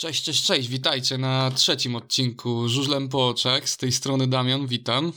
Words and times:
Cześć, 0.00 0.24
cześć, 0.24 0.44
cześć, 0.44 0.68
witajcie 0.68 1.18
na 1.18 1.50
trzecim 1.50 1.96
odcinku 1.96 2.68
Żużlem 2.68 3.08
po 3.08 3.28
oczach. 3.28 3.68
Z 3.68 3.76
tej 3.76 3.92
strony 3.92 4.26
Damian, 4.26 4.66
witam. 4.66 5.12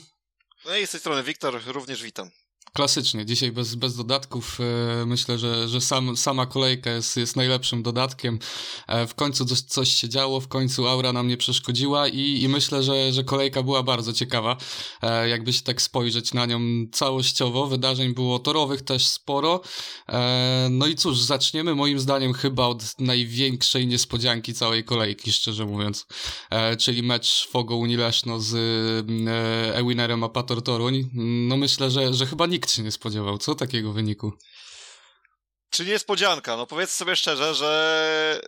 No 0.64 0.76
i 0.76 0.86
z 0.86 0.90
tej 0.90 1.00
strony 1.00 1.22
Wiktor, 1.22 1.62
również 1.66 2.02
witam. 2.02 2.30
Klasycznie, 2.76 3.26
dzisiaj 3.26 3.52
bez, 3.52 3.74
bez 3.74 3.96
dodatków. 3.96 4.58
E, 4.60 5.06
myślę, 5.06 5.38
że, 5.38 5.68
że 5.68 5.80
sam, 5.80 6.16
sama 6.16 6.46
kolejka 6.46 6.90
jest, 6.90 7.16
jest 7.16 7.36
najlepszym 7.36 7.82
dodatkiem. 7.82 8.38
E, 8.86 9.06
w 9.06 9.14
końcu 9.14 9.44
coś, 9.44 9.60
coś 9.60 9.88
się 9.88 10.08
działo, 10.08 10.40
w 10.40 10.48
końcu 10.48 10.88
aura 10.88 11.12
nam 11.12 11.28
nie 11.28 11.36
przeszkodziła 11.36 12.08
i, 12.08 12.42
i 12.42 12.48
myślę, 12.48 12.82
że, 12.82 13.12
że 13.12 13.24
kolejka 13.24 13.62
była 13.62 13.82
bardzo 13.82 14.12
ciekawa. 14.12 14.56
E, 15.02 15.28
jakby 15.28 15.52
się 15.52 15.62
tak 15.62 15.82
spojrzeć 15.82 16.34
na 16.34 16.46
nią 16.46 16.60
całościowo, 16.92 17.66
wydarzeń 17.66 18.14
było 18.14 18.38
torowych 18.38 18.82
też 18.82 19.06
sporo. 19.06 19.60
No 20.70 20.86
i 20.86 20.94
cóż, 20.94 21.18
zaczniemy 21.18 21.74
moim 21.74 21.98
zdaniem 22.00 22.32
chyba 22.32 22.66
od 22.66 23.00
największej 23.00 23.86
niespodzianki 23.86 24.54
całej 24.54 24.84
kolejki, 24.84 25.32
szczerze 25.32 25.66
mówiąc. 25.66 26.06
Czyli 26.78 27.02
mecz 27.02 27.48
Fogo 27.50 27.76
Unileszno 27.76 28.40
z 28.40 28.54
Ewinerem 29.74 30.24
Apator 30.24 30.62
Toruń. 30.62 31.10
No 31.48 31.56
myślę, 31.56 31.90
że, 31.90 32.14
że 32.14 32.26
chyba 32.26 32.46
nikt 32.46 32.63
nikt 32.64 32.76
się 32.76 32.82
nie 32.82 32.92
spodziewał, 32.92 33.38
co 33.38 33.54
takiego 33.54 33.92
wyniku? 33.92 34.32
Czy 35.70 35.84
niespodzianka? 35.84 36.56
No 36.56 36.66
powiedz 36.66 36.90
sobie 36.90 37.16
szczerze, 37.16 37.54
że 37.54 38.40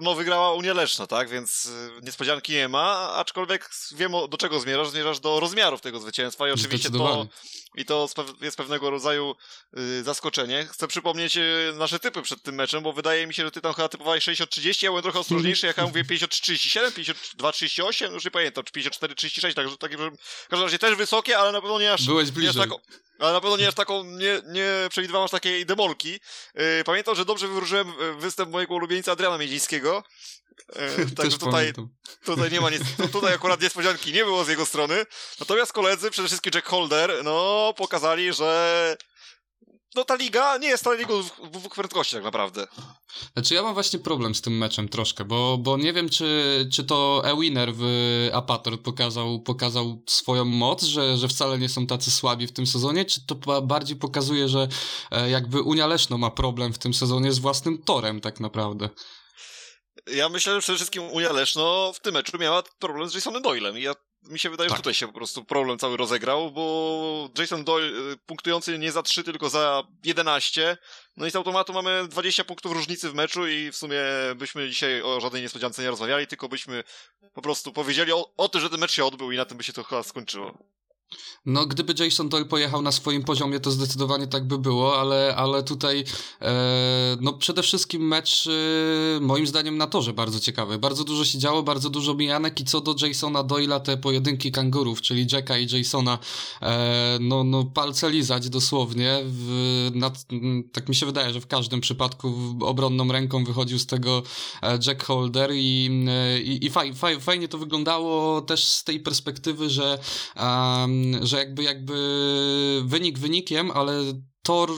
no 0.00 0.14
wygrała 0.14 0.52
Unia 0.52 0.74
Leszno, 0.74 1.06
tak? 1.06 1.28
Więc 1.28 1.66
y, 1.66 1.90
niespodzianki 2.02 2.52
nie 2.52 2.68
ma, 2.68 3.12
aczkolwiek 3.12 3.70
wiem 3.96 4.12
do 4.30 4.36
czego 4.36 4.60
zmierzasz. 4.60 4.88
Zmierzasz 4.88 5.20
do 5.20 5.40
rozmiarów 5.40 5.80
tego 5.80 6.00
zwycięstwa 6.00 6.48
i 6.48 6.50
oczywiście 6.50 6.90
to, 6.90 7.26
i 7.74 7.84
to 7.84 8.08
jest 8.40 8.56
pewnego 8.56 8.90
rodzaju 8.90 9.34
y, 9.78 10.04
zaskoczenie. 10.04 10.66
Chcę 10.72 10.88
przypomnieć 10.88 11.36
y, 11.36 11.72
nasze 11.74 11.98
typy 11.98 12.22
przed 12.22 12.42
tym 12.42 12.54
meczem, 12.54 12.82
bo 12.82 12.92
wydaje 12.92 13.26
mi 13.26 13.34
się, 13.34 13.44
że 13.44 13.50
ty 13.50 13.60
tam 13.60 13.74
chyba 13.74 13.88
typowałeś 13.88 14.24
60-30, 14.24 14.84
ja 14.84 14.90
byłem 14.90 15.02
trochę 15.02 15.18
ostrożniejszy, 15.18 15.74
ja 15.76 15.86
mówię 15.86 16.04
50-37, 16.04 17.14
52-38, 17.38 18.12
już 18.12 18.24
nie 18.24 18.30
pamiętam, 18.30 18.64
czy 18.64 18.80
54-36, 18.80 19.54
także 19.54 19.76
takie, 19.76 19.96
w 19.96 20.48
każdym 20.48 20.66
razie 20.66 20.78
też 20.78 20.94
wysokie, 20.94 21.38
ale 21.38 21.52
na 21.52 21.60
pewno 21.60 21.80
nie 21.80 21.92
aż... 21.92 22.06
Byłeś 22.06 22.30
bliżej. 22.30 22.56
Nie 22.56 22.62
aż 22.62 22.68
tak, 22.68 22.78
ale 23.18 23.32
na 23.32 23.40
pewno 23.40 23.56
nie 23.56 23.68
aż 23.68 23.74
taką, 23.74 24.04
nie, 24.04 24.42
nie 24.46 24.70
przewidywałem 24.90 25.24
aż 25.24 25.30
takiej 25.30 25.66
demolki. 25.66 26.20
Yy, 26.54 26.84
pamiętam, 26.84 27.14
że 27.14 27.24
dobrze 27.24 27.48
wywróżyłem 27.48 27.88
y, 27.88 28.14
występ 28.14 28.50
mojego 28.50 28.74
ulubieńca 28.74 29.12
Adriana 29.12 29.38
Miedzińskiego. 29.38 30.02
Yy, 30.98 31.10
także 31.10 31.38
tutaj, 31.38 31.72
tutaj 32.24 32.50
nie 32.50 32.60
ma 32.60 32.70
nic, 32.70 32.82
tutaj 33.12 33.34
akurat 33.34 33.60
niespodzianki 33.60 34.12
nie 34.12 34.24
było 34.24 34.44
z 34.44 34.48
jego 34.48 34.66
strony. 34.66 35.06
Natomiast 35.40 35.72
koledzy, 35.72 36.10
przede 36.10 36.28
wszystkim 36.28 36.52
Jack 36.54 36.66
Holder, 36.68 37.24
no, 37.24 37.74
pokazali, 37.76 38.32
że 38.32 38.96
no 39.96 40.04
ta 40.04 40.14
liga 40.14 40.58
nie 40.58 40.68
jest 40.68 40.84
ta 40.84 40.94
liga 40.94 41.14
w 41.44 41.50
dwóch 41.50 41.74
prędkości 41.74 42.14
tak 42.14 42.24
naprawdę. 42.24 42.66
Znaczy 43.32 43.54
ja 43.54 43.62
mam 43.62 43.74
właśnie 43.74 43.98
problem 43.98 44.34
z 44.34 44.40
tym 44.40 44.58
meczem 44.58 44.88
troszkę, 44.88 45.24
bo, 45.24 45.58
bo 45.58 45.76
nie 45.76 45.92
wiem 45.92 46.08
czy, 46.08 46.68
czy 46.72 46.84
to 46.84 47.22
Ewiner 47.24 47.72
w 47.74 47.84
Apator 48.32 48.82
pokazał, 48.82 49.40
pokazał 49.40 50.02
swoją 50.06 50.44
moc, 50.44 50.82
że, 50.82 51.16
że 51.16 51.28
wcale 51.28 51.58
nie 51.58 51.68
są 51.68 51.86
tacy 51.86 52.10
słabi 52.10 52.46
w 52.46 52.52
tym 52.52 52.66
sezonie, 52.66 53.04
czy 53.04 53.26
to 53.26 53.62
bardziej 53.62 53.96
pokazuje, 53.96 54.48
że 54.48 54.68
e, 55.10 55.30
jakby 55.30 55.62
Unia 55.62 55.86
Leszno 55.86 56.18
ma 56.18 56.30
problem 56.30 56.72
w 56.72 56.78
tym 56.78 56.94
sezonie 56.94 57.32
z 57.32 57.38
własnym 57.38 57.82
torem 57.82 58.20
tak 58.20 58.40
naprawdę. 58.40 58.88
Ja 60.06 60.28
myślę, 60.28 60.54
że 60.54 60.60
przede 60.60 60.76
wszystkim 60.76 61.02
Unia 61.02 61.32
Leszno 61.32 61.92
w 61.92 62.00
tym 62.00 62.14
meczu 62.14 62.38
miała 62.38 62.62
problem 62.78 63.08
z 63.08 63.14
Jasonem 63.14 63.42
Doylem 63.42 63.78
i 63.78 63.82
ja 63.82 63.94
mi 64.22 64.38
się 64.38 64.50
wydaje, 64.50 64.68
tak. 64.68 64.76
że 64.76 64.82
tutaj 64.82 64.94
się 64.94 65.06
po 65.06 65.12
prostu 65.12 65.44
problem 65.44 65.78
cały 65.78 65.96
rozegrał, 65.96 66.50
bo 66.50 67.30
Jason 67.38 67.64
Doyle 67.64 68.12
y, 68.12 68.16
punktujący 68.26 68.78
nie 68.78 68.92
za 68.92 69.02
3, 69.02 69.24
tylko 69.24 69.48
za 69.48 69.82
11. 70.04 70.76
No 71.16 71.26
i 71.26 71.30
z 71.30 71.36
automatu 71.36 71.72
mamy 71.72 72.08
20 72.08 72.44
punktów 72.44 72.72
różnicy 72.72 73.10
w 73.10 73.14
meczu 73.14 73.48
i 73.48 73.70
w 73.70 73.76
sumie 73.76 74.00
byśmy 74.36 74.68
dzisiaj 74.68 75.02
o 75.02 75.20
żadnej 75.20 75.42
niespodziance 75.42 75.82
nie 75.82 75.90
rozmawiali, 75.90 76.26
tylko 76.26 76.48
byśmy 76.48 76.84
po 77.34 77.42
prostu 77.42 77.72
powiedzieli 77.72 78.12
o, 78.12 78.34
o 78.36 78.48
tym, 78.48 78.60
że 78.60 78.70
ten 78.70 78.80
mecz 78.80 78.92
się 78.92 79.04
odbył 79.04 79.32
i 79.32 79.36
na 79.36 79.44
tym 79.44 79.58
by 79.58 79.64
się 79.64 79.72
to 79.72 79.84
chyba 79.84 80.02
skończyło. 80.02 80.58
No, 81.46 81.66
gdyby 81.66 81.94
Jason 82.04 82.28
Doyle 82.28 82.44
pojechał 82.44 82.82
na 82.82 82.92
swoim 82.92 83.24
poziomie, 83.24 83.60
to 83.60 83.70
zdecydowanie 83.70 84.26
tak 84.26 84.46
by 84.46 84.58
było, 84.58 85.00
ale, 85.00 85.34
ale 85.36 85.62
tutaj 85.62 86.04
e, 86.42 87.16
no 87.20 87.32
przede 87.32 87.62
wszystkim 87.62 88.08
mecz 88.08 88.46
e, 88.46 89.20
moim 89.20 89.46
zdaniem 89.46 89.78
na 89.78 89.86
torze 89.86 90.12
bardzo 90.12 90.40
ciekawy. 90.40 90.78
Bardzo 90.78 91.04
dużo 91.04 91.24
się 91.24 91.38
działo, 91.38 91.62
bardzo 91.62 91.90
dużo 91.90 92.14
mijanek 92.14 92.60
i 92.60 92.64
co 92.64 92.80
do 92.80 93.06
Jasona 93.06 93.42
Doyla 93.42 93.80
te 93.80 93.96
pojedynki 93.96 94.52
kangurów, 94.52 95.02
czyli 95.02 95.26
Jacka 95.32 95.58
i 95.58 95.76
Jasona 95.76 96.18
e, 96.62 97.18
no, 97.20 97.44
no 97.44 97.64
palce 97.64 98.10
lizać 98.10 98.48
dosłownie. 98.48 99.20
W, 99.24 99.90
tak 100.72 100.88
mi 100.88 100.94
się 100.94 101.06
wydaje, 101.06 101.32
że 101.32 101.40
w 101.40 101.46
każdym 101.46 101.80
przypadku 101.80 102.56
obronną 102.60 103.12
ręką 103.12 103.44
wychodził 103.44 103.78
z 103.78 103.86
tego 103.86 104.22
e, 104.62 104.78
Jack 104.86 105.04
Holder 105.04 105.50
i, 105.54 105.90
e, 106.08 106.40
i, 106.40 106.66
i 106.66 106.70
faj, 106.70 106.94
faj, 106.94 107.20
fajnie 107.20 107.48
to 107.48 107.58
wyglądało 107.58 108.40
też 108.40 108.64
z 108.64 108.84
tej 108.84 109.00
perspektywy, 109.00 109.70
że 109.70 109.98
um, 110.36 110.95
że 111.22 111.38
jakby, 111.38 111.62
jakby 111.62 112.82
wynik 112.84 113.18
wynikiem, 113.18 113.70
ale 113.70 113.92
tor 114.42 114.70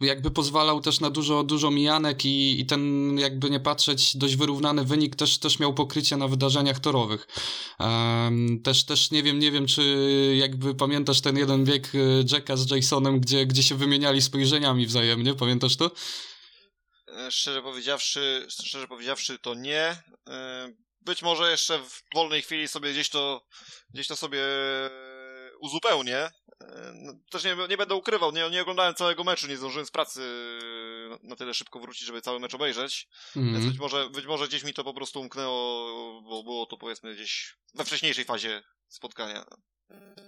jakby 0.00 0.30
pozwalał 0.30 0.80
też 0.80 1.00
na 1.00 1.10
dużo, 1.10 1.44
dużo 1.44 1.70
mijanek 1.70 2.24
i, 2.24 2.60
i 2.60 2.66
ten, 2.66 3.12
jakby 3.18 3.50
nie 3.50 3.60
patrzeć, 3.60 4.16
dość 4.16 4.36
wyrównany 4.36 4.84
wynik 4.84 5.16
też, 5.16 5.38
też 5.38 5.58
miał 5.58 5.74
pokrycie 5.74 6.16
na 6.16 6.28
wydarzeniach 6.28 6.78
torowych. 6.78 7.26
Um, 7.78 8.62
też, 8.62 8.84
też 8.84 9.10
nie 9.10 9.22
wiem, 9.22 9.38
nie 9.38 9.50
wiem, 9.50 9.66
czy 9.66 9.82
jakby 10.38 10.74
pamiętasz 10.74 11.20
ten 11.20 11.36
jeden 11.36 11.64
bieg 11.64 11.94
y, 11.94 12.24
Jacka 12.32 12.56
z 12.56 12.70
Jasonem, 12.70 13.20
gdzie, 13.20 13.46
gdzie 13.46 13.62
się 13.62 13.74
wymieniali 13.74 14.22
spojrzeniami 14.22 14.86
wzajemnie, 14.86 15.34
pamiętasz 15.34 15.76
to? 15.76 15.90
E, 17.08 17.30
szczerze 17.30 17.62
powiedziawszy, 17.62 18.46
szczerze 18.48 18.88
powiedziawszy 18.88 19.38
to 19.38 19.54
nie. 19.54 20.02
E, 20.28 20.72
być 21.00 21.22
może 21.22 21.50
jeszcze 21.50 21.78
w 21.78 22.02
wolnej 22.14 22.42
chwili 22.42 22.68
sobie 22.68 22.92
gdzieś 22.92 23.08
to, 23.08 23.46
gdzieś 23.94 24.08
to 24.08 24.16
sobie 24.16 24.42
uzupełnię. 25.66 26.18
E, 26.18 26.92
no, 26.94 27.12
też 27.30 27.44
nie, 27.44 27.56
nie 27.68 27.76
będę 27.76 27.94
ukrywał, 27.94 28.32
nie, 28.32 28.50
nie 28.50 28.62
oglądałem 28.62 28.94
całego 28.94 29.24
meczu, 29.24 29.46
nie 29.46 29.56
zdążyłem 29.56 29.86
z 29.86 29.90
pracy 29.90 30.20
na, 31.10 31.18
na 31.22 31.36
tyle 31.36 31.54
szybko 31.54 31.80
wrócić, 31.80 32.06
żeby 32.06 32.22
cały 32.22 32.40
mecz 32.40 32.54
obejrzeć. 32.54 33.08
Mm. 33.36 33.52
Więc 33.54 33.66
być 33.66 33.78
może, 33.78 34.10
być 34.10 34.26
może 34.26 34.48
gdzieś 34.48 34.64
mi 34.64 34.74
to 34.74 34.84
po 34.84 34.94
prostu 34.94 35.20
umknęło, 35.20 36.22
bo 36.22 36.42
było 36.42 36.66
to 36.66 36.76
powiedzmy 36.76 37.14
gdzieś 37.14 37.56
we 37.74 37.84
wcześniejszej 37.84 38.24
fazie 38.24 38.62
spotkania. 38.88 39.44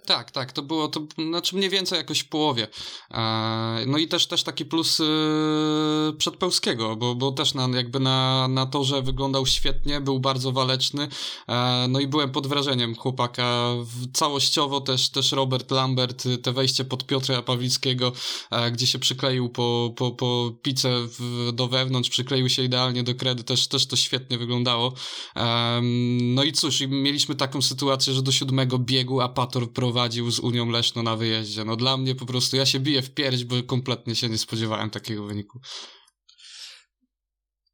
Tak, 0.09 0.31
tak, 0.31 0.53
to 0.53 0.63
było, 0.63 0.89
to 0.89 1.07
znaczy 1.29 1.57
mniej 1.57 1.71
więcej 1.71 1.97
jakoś 1.97 2.21
w 2.21 2.29
połowie. 2.29 2.69
E, 3.11 3.85
no 3.87 3.99
i 3.99 4.09
też, 4.09 4.27
też 4.27 4.43
taki 4.43 4.65
plus 4.65 4.99
yy, 4.99 6.13
przedpełskiego, 6.19 6.97
bo, 6.97 7.15
bo 7.15 7.33
też 7.33 7.55
na, 7.55 7.69
jakby 7.75 8.01
na, 8.01 8.49
na 8.49 8.67
torze 8.67 9.03
wyglądał 9.03 9.47
świetnie, 9.47 10.01
był 10.01 10.21
bardzo 10.21 10.53
waleczny, 10.53 11.09
e, 11.49 11.87
no 11.89 12.01
i 12.01 12.07
byłem 12.07 12.31
pod 12.31 12.47
wrażeniem 12.47 12.95
chłopaka. 12.95 13.75
Całościowo 14.13 14.81
też, 14.81 15.11
też 15.11 15.33
Robert 15.33 15.71
Lambert, 15.71 16.25
te 16.43 16.53
wejście 16.53 16.85
pod 16.85 17.07
Piotra 17.07 17.43
Pawlickiego, 17.43 18.13
e, 18.51 18.71
gdzie 18.71 18.87
się 18.87 18.99
przykleił 18.99 19.49
po, 19.49 19.95
po, 19.97 20.11
po 20.11 20.53
pice 20.63 20.89
w, 21.19 21.51
do 21.53 21.69
wewnątrz, 21.69 22.11
przykleił 22.11 22.49
się 22.49 22.63
idealnie 22.63 23.03
do 23.03 23.15
kredy, 23.15 23.45
też, 23.45 23.69
też 23.69 23.87
to 23.87 23.97
świetnie 23.97 24.39
wyglądało. 24.39 24.93
no 26.23 26.43
i 26.45 26.53
cóż, 26.53 26.81
mieliśmy 26.89 27.35
taką 27.35 27.63
sytuację, 27.63 28.13
że 28.13 28.23
do 28.23 28.33
siódmego 28.33 28.79
biegu 28.79 29.21
Apator 29.21 29.48
prowadził 29.49 29.73
prowadził 29.73 30.31
z 30.31 30.39
Unią 30.39 30.71
Leszno 30.71 31.03
na 31.03 31.17
wyjeździe. 31.17 31.65
No 31.65 31.77
dla 31.77 31.97
mnie 31.97 32.15
po 32.15 32.27
prostu, 32.27 32.57
ja 32.57 32.67
się 32.67 32.81
biję 32.81 33.03
w 33.03 33.15
pierś, 33.15 33.45
bo 33.45 33.63
kompletnie 33.63 34.17
się 34.17 34.29
nie 34.29 34.39
spodziewałem 34.39 34.91
takiego 34.91 35.25
wyniku. 35.25 35.61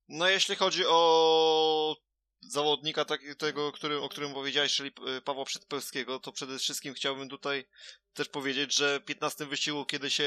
No 0.09 0.29
jeśli 0.29 0.57
chodzi 0.57 0.87
o 0.87 1.97
zawodnika 2.41 3.05
tego, 3.39 3.73
który, 3.73 4.01
o 4.01 4.09
którym 4.09 4.35
powiedziałeś, 4.35 4.75
czyli 4.75 4.91
e, 5.07 5.21
Pawła 5.21 5.45
Przedpełskiego, 5.45 6.21
to 6.21 6.33
przede 6.33 6.59
wszystkim 6.59 6.95
chciałbym 6.95 7.29
tutaj 7.29 7.65
też 8.13 8.29
powiedzieć, 8.29 8.77
że 8.77 9.01
w 9.01 9.05
15 9.05 9.47
wyścigu, 9.47 9.85
kiedy 9.85 10.11
się 10.11 10.25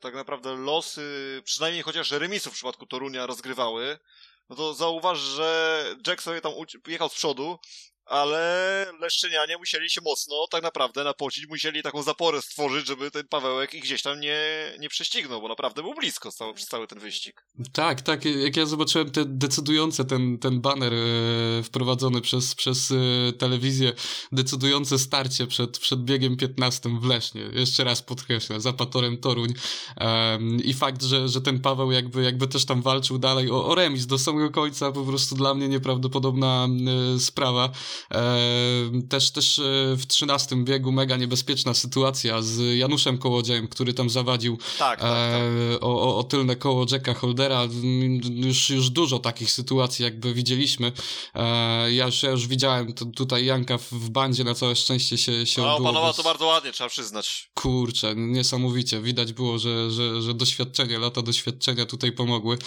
tak 0.00 0.14
naprawdę 0.14 0.56
losy, 0.56 1.42
przynajmniej 1.44 1.82
chociaż 1.82 2.10
remisów 2.10 2.52
w 2.52 2.56
przypadku 2.56 2.86
Torunia 2.86 3.26
rozgrywały, 3.26 3.98
no 4.48 4.56
to 4.56 4.74
zauważ, 4.74 5.18
że 5.18 5.84
Jack 6.06 6.22
sobie 6.22 6.40
tam 6.40 6.52
jechał 6.86 7.08
z 7.08 7.14
przodu, 7.14 7.58
ale 8.10 8.86
Leszczynianie 9.00 9.56
musieli 9.58 9.90
się 9.90 10.00
mocno 10.04 10.46
tak 10.50 10.62
naprawdę 10.62 11.04
napocić, 11.04 11.46
musieli 11.46 11.82
taką 11.82 12.02
zaporę 12.02 12.42
stworzyć, 12.42 12.86
żeby 12.86 13.10
ten 13.10 13.28
Pawełek 13.28 13.74
ich 13.74 13.82
gdzieś 13.82 14.02
tam 14.02 14.20
nie, 14.20 14.38
nie 14.78 14.88
prześcignął, 14.88 15.40
bo 15.40 15.48
naprawdę 15.48 15.82
był 15.82 15.94
blisko 15.94 16.32
cały, 16.32 16.54
przez 16.54 16.68
cały 16.68 16.86
ten 16.86 16.98
wyścig. 16.98 17.46
Tak, 17.72 18.02
tak, 18.02 18.24
jak 18.24 18.56
ja 18.56 18.66
zobaczyłem 18.66 19.10
te 19.10 19.24
decydujące, 19.24 20.04
ten, 20.04 20.38
ten 20.38 20.60
baner 20.60 20.92
e, 20.94 21.62
wprowadzony 21.62 22.20
przez, 22.20 22.54
przez 22.54 22.90
e, 22.90 23.32
telewizję, 23.32 23.92
decydujące 24.32 24.98
starcie 24.98 25.46
przed, 25.46 25.78
przed 25.78 26.04
biegiem 26.04 26.36
15 26.36 26.88
w 27.00 27.04
Lesznie, 27.04 27.40
jeszcze 27.52 27.84
raz 27.84 28.02
podkreślę, 28.02 28.60
za 28.60 28.72
Patorem 28.72 29.18
Toruń 29.18 29.54
i 30.64 30.74
fakt, 30.74 31.02
że, 31.02 31.28
że 31.28 31.40
ten 31.40 31.60
Paweł 31.60 31.92
jakby, 31.92 32.22
jakby 32.22 32.48
też 32.48 32.64
tam 32.64 32.82
walczył 32.82 33.18
dalej 33.18 33.50
o, 33.50 33.66
o 33.66 33.74
remis 33.74 34.06
do 34.06 34.18
samego 34.18 34.50
końca, 34.50 34.92
po 34.92 35.04
prostu 35.04 35.34
dla 35.34 35.54
mnie 35.54 35.68
nieprawdopodobna 35.68 36.68
e, 37.14 37.18
sprawa. 37.18 37.70
Też, 39.08 39.30
też 39.30 39.60
w 39.96 40.06
trzynastym 40.06 40.64
biegu 40.64 40.92
mega 40.92 41.16
niebezpieczna 41.16 41.74
sytuacja 41.74 42.42
z 42.42 42.78
Januszem 42.78 43.18
Kołodziejem, 43.18 43.68
który 43.68 43.94
tam 43.94 44.10
zawadził 44.10 44.56
tak, 44.56 45.00
tak, 45.00 45.00
tak. 45.00 45.42
O, 45.80 46.18
o, 46.18 46.24
tylne 46.24 46.56
koło 46.56 46.86
Jacka 46.90 47.14
Holdera. 47.14 47.68
Już, 48.30 48.70
już 48.70 48.90
dużo 48.90 49.18
takich 49.18 49.50
sytuacji 49.50 50.02
jakby 50.02 50.34
widzieliśmy. 50.34 50.92
Ja 51.90 52.06
już, 52.06 52.22
ja 52.22 52.30
już 52.30 52.46
widziałem 52.46 52.92
tutaj 52.92 53.44
Janka 53.44 53.78
w, 53.78 54.10
bandzie, 54.10 54.44
na 54.44 54.54
całe 54.54 54.76
szczęście 54.76 55.18
się, 55.18 55.46
się 55.46 55.62
no, 55.62 55.76
odbyło. 55.76 56.12
To 56.12 56.22
bardzo 56.22 56.46
ładnie, 56.46 56.72
trzeba 56.72 56.90
przyznać. 56.90 57.50
Kurczę, 57.54 58.14
niesamowicie. 58.16 59.00
Widać 59.00 59.32
było, 59.32 59.58
że, 59.58 59.90
że, 59.90 60.22
że 60.22 60.34
doświadczenie, 60.34 60.98
lata 60.98 61.22
doświadczenia 61.22 61.86
tutaj 61.86 62.12
pomogły. 62.12 62.58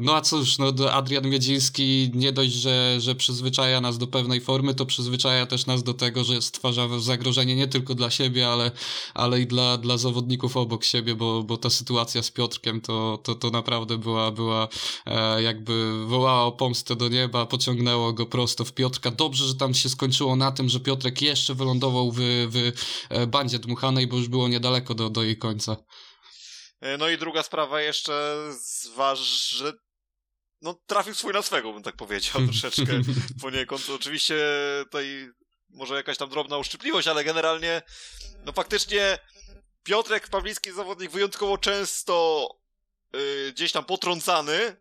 No 0.00 0.16
a 0.16 0.20
cóż, 0.20 0.58
no 0.58 0.92
Adrian 0.92 1.28
Miedziński 1.28 2.10
nie 2.14 2.32
dość, 2.32 2.52
że, 2.52 2.96
że 3.00 3.14
przyzwyczaja 3.14 3.80
nas 3.80 3.95
do 3.98 4.06
pewnej 4.06 4.40
formy, 4.40 4.74
to 4.74 4.86
przyzwyczaja 4.86 5.46
też 5.46 5.66
nas 5.66 5.82
do 5.82 5.94
tego, 5.94 6.24
że 6.24 6.42
stwarza 6.42 6.88
zagrożenie 6.98 7.56
nie 7.56 7.68
tylko 7.68 7.94
dla 7.94 8.10
siebie, 8.10 8.48
ale, 8.48 8.70
ale 9.14 9.40
i 9.40 9.46
dla, 9.46 9.78
dla 9.78 9.96
zawodników 9.96 10.56
obok 10.56 10.84
siebie, 10.84 11.14
bo, 11.14 11.42
bo 11.42 11.56
ta 11.56 11.70
sytuacja 11.70 12.22
z 12.22 12.30
Piotrkiem 12.30 12.80
to, 12.80 13.18
to, 13.22 13.34
to 13.34 13.50
naprawdę 13.50 13.98
była, 13.98 14.30
była 14.30 14.68
e, 15.06 15.42
jakby 15.42 16.06
wołała 16.06 16.44
o 16.44 16.52
pomstę 16.52 16.96
do 16.96 17.08
nieba, 17.08 17.46
pociągnęło 17.46 18.12
go 18.12 18.26
prosto 18.26 18.64
w 18.64 18.72
Piotrka. 18.72 19.10
Dobrze, 19.10 19.44
że 19.44 19.54
tam 19.54 19.74
się 19.74 19.88
skończyło 19.88 20.36
na 20.36 20.52
tym, 20.52 20.68
że 20.68 20.80
Piotrek 20.80 21.22
jeszcze 21.22 21.54
wylądował 21.54 22.12
w, 22.12 22.18
w 22.48 22.72
e, 23.08 23.26
bandzie 23.26 23.58
dmuchanej, 23.58 24.06
bo 24.06 24.16
już 24.16 24.28
było 24.28 24.48
niedaleko 24.48 24.94
do, 24.94 25.10
do 25.10 25.22
jej 25.22 25.38
końca. 25.38 25.76
E, 26.80 26.98
no 26.98 27.08
i 27.08 27.18
druga 27.18 27.42
sprawa 27.42 27.80
jeszcze 27.80 28.36
zważ, 28.60 29.20
że 29.50 29.72
no, 30.62 30.74
trafił 30.86 31.14
swój 31.14 31.32
na 31.32 31.42
swego, 31.42 31.72
bym 31.72 31.82
tak 31.82 31.96
powiedział, 31.96 32.42
troszeczkę 32.50 33.00
poniekąd. 33.40 33.90
Oczywiście 33.90 34.36
tutaj 34.84 35.30
może 35.70 35.94
jakaś 35.94 36.16
tam 36.16 36.28
drobna 36.28 36.58
uszczypliwość, 36.58 37.08
ale 37.08 37.24
generalnie 37.24 37.82
no 38.44 38.52
faktycznie 38.52 39.18
Piotrek 39.82 40.28
Pawlicki 40.28 40.72
zawodnik 40.72 41.10
wyjątkowo 41.10 41.58
często 41.58 42.48
yy, 43.12 43.52
gdzieś 43.52 43.72
tam 43.72 43.84
potrącany, 43.84 44.76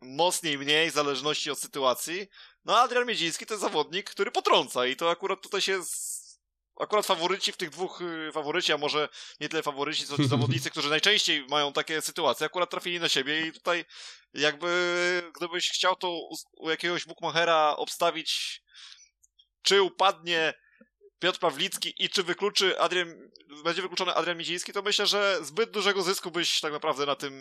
mocniej, 0.00 0.58
mniej, 0.58 0.90
w 0.90 0.94
zależności 0.94 1.50
od 1.50 1.58
sytuacji. 1.58 2.28
No 2.64 2.78
a 2.78 2.82
Adrian 2.82 3.06
Miedziński 3.06 3.46
to 3.46 3.54
jest 3.54 3.62
zawodnik, 3.62 4.10
który 4.10 4.30
potrąca 4.30 4.86
i 4.86 4.96
to 4.96 5.10
akurat 5.10 5.42
tutaj 5.42 5.60
się. 5.60 5.80
Akurat 6.80 7.06
faworyci 7.06 7.52
w 7.52 7.56
tych 7.56 7.70
dwóch, 7.70 8.00
y, 8.00 8.32
faworyci, 8.32 8.72
a 8.72 8.78
może 8.78 9.08
nie 9.40 9.48
tyle 9.48 9.62
faworyci, 9.62 10.06
co 10.06 10.16
ci 10.16 10.26
zawodnicy, 10.36 10.70
którzy 10.70 10.90
najczęściej 10.90 11.46
mają 11.48 11.72
takie 11.72 12.02
sytuacje, 12.02 12.46
akurat 12.46 12.70
trafili 12.70 13.00
na 13.00 13.08
siebie 13.08 13.46
i 13.46 13.52
tutaj 13.52 13.84
jakby, 14.34 15.32
gdybyś 15.36 15.70
chciał 15.70 15.96
to 15.96 16.10
u, 16.10 16.34
u 16.52 16.70
jakiegoś 16.70 17.04
bookmachera 17.04 17.76
obstawić, 17.76 18.62
czy 19.62 19.82
upadnie 19.82 20.54
Piotr 21.22 21.38
Pawlicki 21.38 21.94
i 21.98 22.08
czy 22.08 22.22
wykluczy 22.22 22.80
Adrian, 22.80 23.08
będzie 23.64 23.82
wykluczony 23.82 24.14
Adrian 24.14 24.38
Miziński, 24.38 24.72
to 24.72 24.82
myślę, 24.82 25.06
że 25.06 25.38
zbyt 25.42 25.70
dużego 25.70 26.02
zysku 26.02 26.30
byś 26.30 26.60
tak 26.60 26.72
naprawdę 26.72 27.06
na 27.06 27.14
tym 27.14 27.32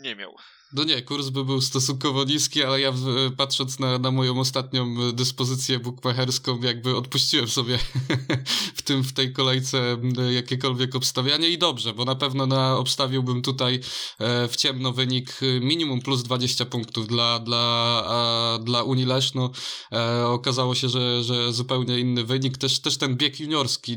nie 0.00 0.16
miał. 0.16 0.36
No 0.72 0.84
nie, 0.84 1.02
kurs 1.02 1.28
by 1.28 1.44
był 1.44 1.60
stosunkowo 1.60 2.24
niski, 2.24 2.62
ale 2.62 2.80
ja 2.80 2.92
patrząc 3.36 3.78
na, 3.78 3.98
na 3.98 4.10
moją 4.10 4.40
ostatnią 4.40 5.12
dyspozycję 5.12 5.78
bukmacherską, 5.78 6.60
jakby 6.62 6.96
odpuściłem 6.96 7.48
sobie 7.48 7.78
w 8.78 8.82
tym, 8.82 9.04
w 9.04 9.12
tej 9.12 9.32
kolejce 9.32 9.96
jakiekolwiek 10.30 10.94
obstawianie 10.94 11.48
i 11.48 11.58
dobrze, 11.58 11.94
bo 11.94 12.04
na 12.04 12.14
pewno 12.14 12.46
na, 12.46 12.76
obstawiłbym 12.76 13.42
tutaj 13.42 13.80
e, 14.18 14.48
w 14.48 14.56
ciemno 14.56 14.92
wynik 14.92 15.40
minimum 15.60 16.00
plus 16.00 16.22
20 16.22 16.64
punktów 16.66 17.06
dla, 17.06 17.38
dla, 17.38 18.58
dla 18.62 18.82
Unii 18.82 19.04
Leszno. 19.04 19.50
E, 19.92 20.26
okazało 20.26 20.74
się, 20.74 20.88
że, 20.88 21.24
że 21.24 21.52
zupełnie 21.52 21.98
inny 21.98 22.24
wynik. 22.24 22.58
Też, 22.58 22.80
też 22.80 22.98
ten 22.98 23.16
bieg 23.16 23.29
juniorski 23.38 23.96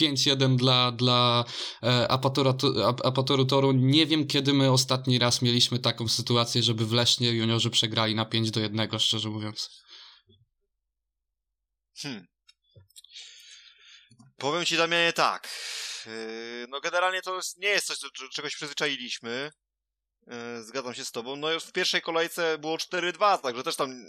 5-1 0.00 0.56
dla, 0.56 0.92
dla 0.92 1.44
e, 1.82 2.08
Apatoru 3.04 3.44
Toru. 3.44 3.72
Nie 3.72 4.06
wiem, 4.06 4.26
kiedy 4.26 4.52
my 4.52 4.70
ostatni 4.70 5.18
raz 5.18 5.42
mieliśmy 5.42 5.78
taką 5.78 6.08
sytuację, 6.08 6.62
żeby 6.62 6.86
w 6.86 6.92
Lesznie 6.92 7.30
juniorzy 7.30 7.70
przegrali 7.70 8.14
na 8.14 8.24
5 8.24 8.50
do 8.50 8.60
1, 8.60 8.98
szczerze 8.98 9.28
mówiąc. 9.28 9.70
Hmm. 11.96 12.26
Powiem 14.36 14.64
ci, 14.64 14.76
Damianie, 14.76 15.12
tak. 15.12 15.48
Yy, 16.06 16.66
no 16.68 16.80
generalnie 16.80 17.22
to 17.22 17.40
nie 17.56 17.68
jest 17.68 17.86
coś, 17.86 17.98
do 17.98 18.08
czegoś 18.32 18.54
przyzwyczailiśmy. 18.54 19.50
Yy, 20.26 20.62
zgadzam 20.62 20.94
się 20.94 21.04
z 21.04 21.10
tobą. 21.10 21.36
No 21.36 21.52
już 21.52 21.64
w 21.64 21.72
pierwszej 21.72 22.02
kolejce 22.02 22.58
było 22.58 22.76
4-2, 22.76 23.40
także 23.40 23.62
też 23.62 23.76
tam... 23.76 24.04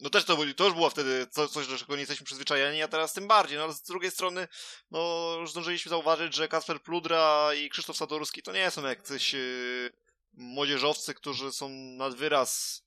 No 0.00 0.10
też 0.10 0.24
to, 0.24 0.36
to 0.56 0.64
już 0.64 0.74
było 0.74 0.90
wtedy 0.90 1.26
coś, 1.26 1.66
do 1.66 1.78
czego 1.78 1.94
nie 1.94 2.00
jesteśmy 2.00 2.26
przyzwyczajeni, 2.26 2.82
a 2.82 2.88
teraz 2.88 3.12
tym 3.12 3.28
bardziej. 3.28 3.58
No 3.58 3.64
ale 3.64 3.72
z 3.72 3.82
drugiej 3.82 4.10
strony, 4.10 4.48
no 4.90 5.32
już 5.40 5.50
zdążyliśmy 5.50 5.90
zauważyć, 5.90 6.34
że 6.34 6.48
Kasper 6.48 6.82
Pludra 6.82 7.54
i 7.54 7.70
Krzysztof 7.70 7.96
Sadorski 7.96 8.42
to 8.42 8.52
nie 8.52 8.70
są 8.70 8.86
jacyś 8.86 9.32
yy, 9.32 9.92
młodzieżowcy, 10.32 11.14
którzy 11.14 11.52
są 11.52 11.68
nad 11.68 12.14
wyraz 12.14 12.82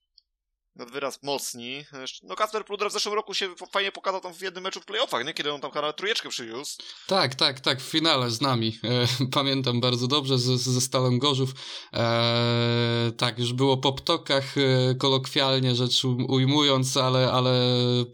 nad 0.75 0.91
wyraz 0.91 1.23
mocni. 1.23 1.85
No 2.23 2.35
Kasper 2.35 2.65
Pludra 2.65 2.89
w 2.89 2.91
zeszłym 2.91 3.15
roku 3.15 3.33
się 3.33 3.49
fajnie 3.71 3.91
pokazał 3.91 4.21
tam 4.21 4.33
w 4.33 4.41
jednym 4.41 4.63
meczu 4.63 4.81
w 4.81 4.85
playoffach, 4.85 5.25
nie? 5.25 5.33
Kiedy 5.33 5.53
on 5.53 5.61
tam 5.61 5.71
chyba 5.71 5.93
trójeczkę 5.93 6.29
przywiózł. 6.29 6.77
Tak, 7.07 7.35
tak, 7.35 7.59
tak, 7.59 7.81
w 7.81 7.89
finale 7.89 8.31
z 8.31 8.41
nami. 8.41 8.79
E, 8.83 9.07
pamiętam 9.31 9.81
bardzo 9.81 10.07
dobrze, 10.07 10.39
ze, 10.39 10.57
ze 10.57 10.81
Stalem 10.81 11.19
Gorzów. 11.19 11.49
E, 11.93 13.11
tak, 13.17 13.39
już 13.39 13.53
było 13.53 13.77
po 13.77 13.93
ptokach, 13.93 14.57
e, 14.57 14.95
kolokwialnie 14.95 15.75
rzecz 15.75 16.05
ujmując, 16.27 16.97
ale, 16.97 17.31
ale 17.31 17.61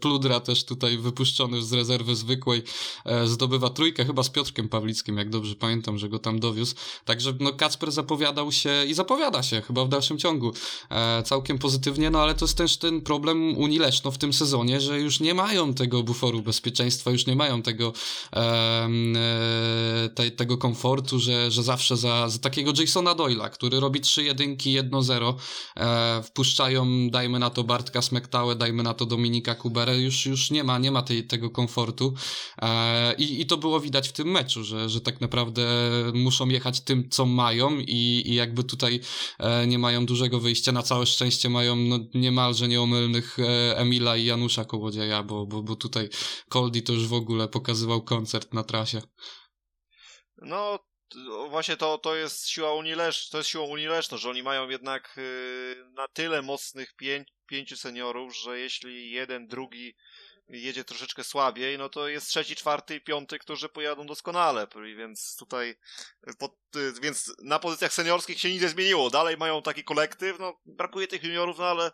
Pludra 0.00 0.40
też 0.40 0.64
tutaj 0.64 0.98
wypuszczony 0.98 1.62
z 1.62 1.72
rezerwy 1.72 2.16
zwykłej 2.16 2.62
e, 3.04 3.26
zdobywa 3.26 3.70
trójkę, 3.70 4.04
chyba 4.04 4.22
z 4.22 4.30
Piotrkiem 4.30 4.68
Pawlickim, 4.68 5.18
jak 5.18 5.30
dobrze 5.30 5.54
pamiętam, 5.54 5.98
że 5.98 6.08
go 6.08 6.18
tam 6.18 6.40
dowiózł. 6.40 6.74
Także 7.04 7.32
no 7.40 7.52
Kacper 7.52 7.92
zapowiadał 7.92 8.52
się 8.52 8.84
i 8.84 8.94
zapowiada 8.94 9.42
się 9.42 9.62
chyba 9.62 9.84
w 9.84 9.88
dalszym 9.88 10.18
ciągu 10.18 10.52
e, 10.90 11.22
całkiem 11.22 11.58
pozytywnie, 11.58 12.10
no 12.10 12.22
ale 12.22 12.34
to 12.34 12.45
jest 12.46 12.58
też 12.58 12.76
ten 12.76 13.00
problem 13.00 13.56
Unii 13.58 13.78
Leszno 13.78 14.10
w 14.10 14.18
tym 14.18 14.32
sezonie, 14.32 14.80
że 14.80 15.00
już 15.00 15.20
nie 15.20 15.34
mają 15.34 15.74
tego 15.74 16.02
buforu 16.02 16.42
bezpieczeństwa, 16.42 17.10
już 17.10 17.26
nie 17.26 17.36
mają 17.36 17.62
tego 17.62 17.92
e, 18.36 18.88
te, 20.14 20.30
tego 20.30 20.58
komfortu, 20.58 21.18
że, 21.18 21.50
że 21.50 21.62
zawsze 21.62 21.96
za, 21.96 22.28
za 22.28 22.38
takiego 22.38 22.72
Jasona 22.80 23.14
Doyla, 23.14 23.48
który 23.48 23.80
robi 23.80 24.00
trzy 24.00 24.22
jedynki, 24.22 24.72
jedno 24.72 25.02
zero, 25.02 25.36
e, 25.76 26.22
wpuszczają, 26.22 27.10
dajmy 27.10 27.38
na 27.38 27.50
to 27.50 27.64
Bartka 27.64 28.02
Smektałę, 28.02 28.56
dajmy 28.56 28.82
na 28.82 28.94
to 28.94 29.06
Dominika 29.06 29.54
Kuberę, 29.54 29.98
już, 29.98 30.26
już 30.26 30.50
nie 30.50 30.64
ma, 30.64 30.78
nie 30.78 30.90
ma 30.90 31.02
tej, 31.02 31.26
tego 31.26 31.50
komfortu. 31.50 32.14
E, 32.62 33.14
i, 33.14 33.40
i 33.40 33.46
to 33.46 33.56
było 33.56 33.80
widać 33.80 34.08
w 34.08 34.12
tym 34.12 34.28
meczu, 34.28 34.64
że, 34.64 34.88
że 34.88 35.00
tak 35.00 35.20
naprawdę 35.20 35.66
muszą 36.14 36.48
jechać 36.48 36.80
tym, 36.80 37.10
co 37.10 37.26
mają 37.26 37.78
i, 37.78 38.22
i 38.26 38.34
jakby 38.34 38.64
tutaj 38.64 39.00
e, 39.38 39.66
nie 39.66 39.78
mają 39.78 40.06
dużego 40.06 40.40
wyjścia, 40.40 40.72
na 40.72 40.82
całe 40.82 41.06
szczęście 41.06 41.50
mają 41.50 41.76
no, 41.76 41.98
nie 42.14 42.32
niemalże 42.36 42.68
nieomylnych 42.68 43.38
e, 43.38 43.78
Emila 43.78 44.16
i 44.16 44.24
Janusza 44.24 44.64
Kołodzieja, 44.64 45.22
bo, 45.22 45.46
bo, 45.46 45.62
bo 45.62 45.76
tutaj 45.76 46.08
Coldy 46.48 46.82
to 46.82 46.92
już 46.92 47.06
w 47.06 47.12
ogóle 47.12 47.48
pokazywał 47.48 48.02
koncert 48.02 48.54
na 48.54 48.64
trasie. 48.64 49.02
No, 50.36 50.78
właśnie 51.50 51.76
to, 51.76 51.98
to 51.98 52.16
jest 52.16 52.48
siła 52.48 52.74
Unii 52.74 52.94
Lesz, 52.94 53.28
to 53.28 53.38
jest 53.38 53.50
siła 53.50 53.64
Unii 53.64 53.86
Leszno, 53.86 54.18
że 54.18 54.30
oni 54.30 54.42
mają 54.42 54.68
jednak 54.68 55.18
y, 55.18 55.76
na 55.92 56.08
tyle 56.08 56.42
mocnych 56.42 56.94
pię 56.96 57.24
pięciu 57.46 57.76
seniorów, 57.76 58.36
że 58.36 58.58
jeśli 58.58 59.10
jeden, 59.10 59.46
drugi 59.46 59.94
jedzie 60.48 60.84
troszeczkę 60.84 61.24
słabiej, 61.24 61.78
no 61.78 61.88
to 61.88 62.08
jest 62.08 62.28
trzeci, 62.28 62.56
czwarty 62.56 62.94
i 62.96 63.00
piąty, 63.00 63.38
którzy 63.38 63.68
pojadą 63.68 64.06
doskonale, 64.06 64.66
więc 64.96 65.36
tutaj 65.38 65.74
pod, 66.38 66.52
więc 67.02 67.32
na 67.42 67.58
pozycjach 67.58 67.92
seniorskich 67.92 68.40
się 68.40 68.50
nic 68.50 68.62
nie 68.62 68.68
zmieniło. 68.68 69.10
Dalej 69.10 69.36
mają 69.36 69.62
taki 69.62 69.84
kolektyw, 69.84 70.38
no 70.38 70.60
brakuje 70.66 71.06
tych 71.06 71.24
juniorów, 71.24 71.58
no 71.58 71.64
ale 71.64 71.90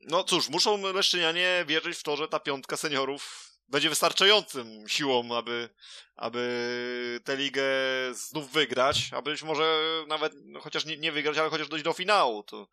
no 0.00 0.24
cóż, 0.24 0.48
muszą 0.48 0.92
leszczynianie 0.92 1.64
wierzyć 1.68 1.98
w 1.98 2.02
to, 2.02 2.16
że 2.16 2.28
ta 2.28 2.40
piątka 2.40 2.76
seniorów 2.76 3.48
będzie 3.68 3.88
wystarczającym 3.88 4.88
siłą, 4.88 5.36
aby, 5.36 5.68
aby 6.16 7.20
tę 7.24 7.36
ligę 7.36 7.64
znów 8.12 8.52
wygrać, 8.52 9.10
a 9.12 9.22
być 9.22 9.42
może 9.42 9.80
nawet, 10.08 10.32
no, 10.44 10.60
chociaż 10.60 10.84
nie, 10.84 10.96
nie, 10.96 11.12
wygrać, 11.12 11.38
ale 11.38 11.50
chociaż 11.50 11.68
dojść 11.68 11.84
do 11.84 11.92
finału, 11.92 12.42
to 12.42 12.68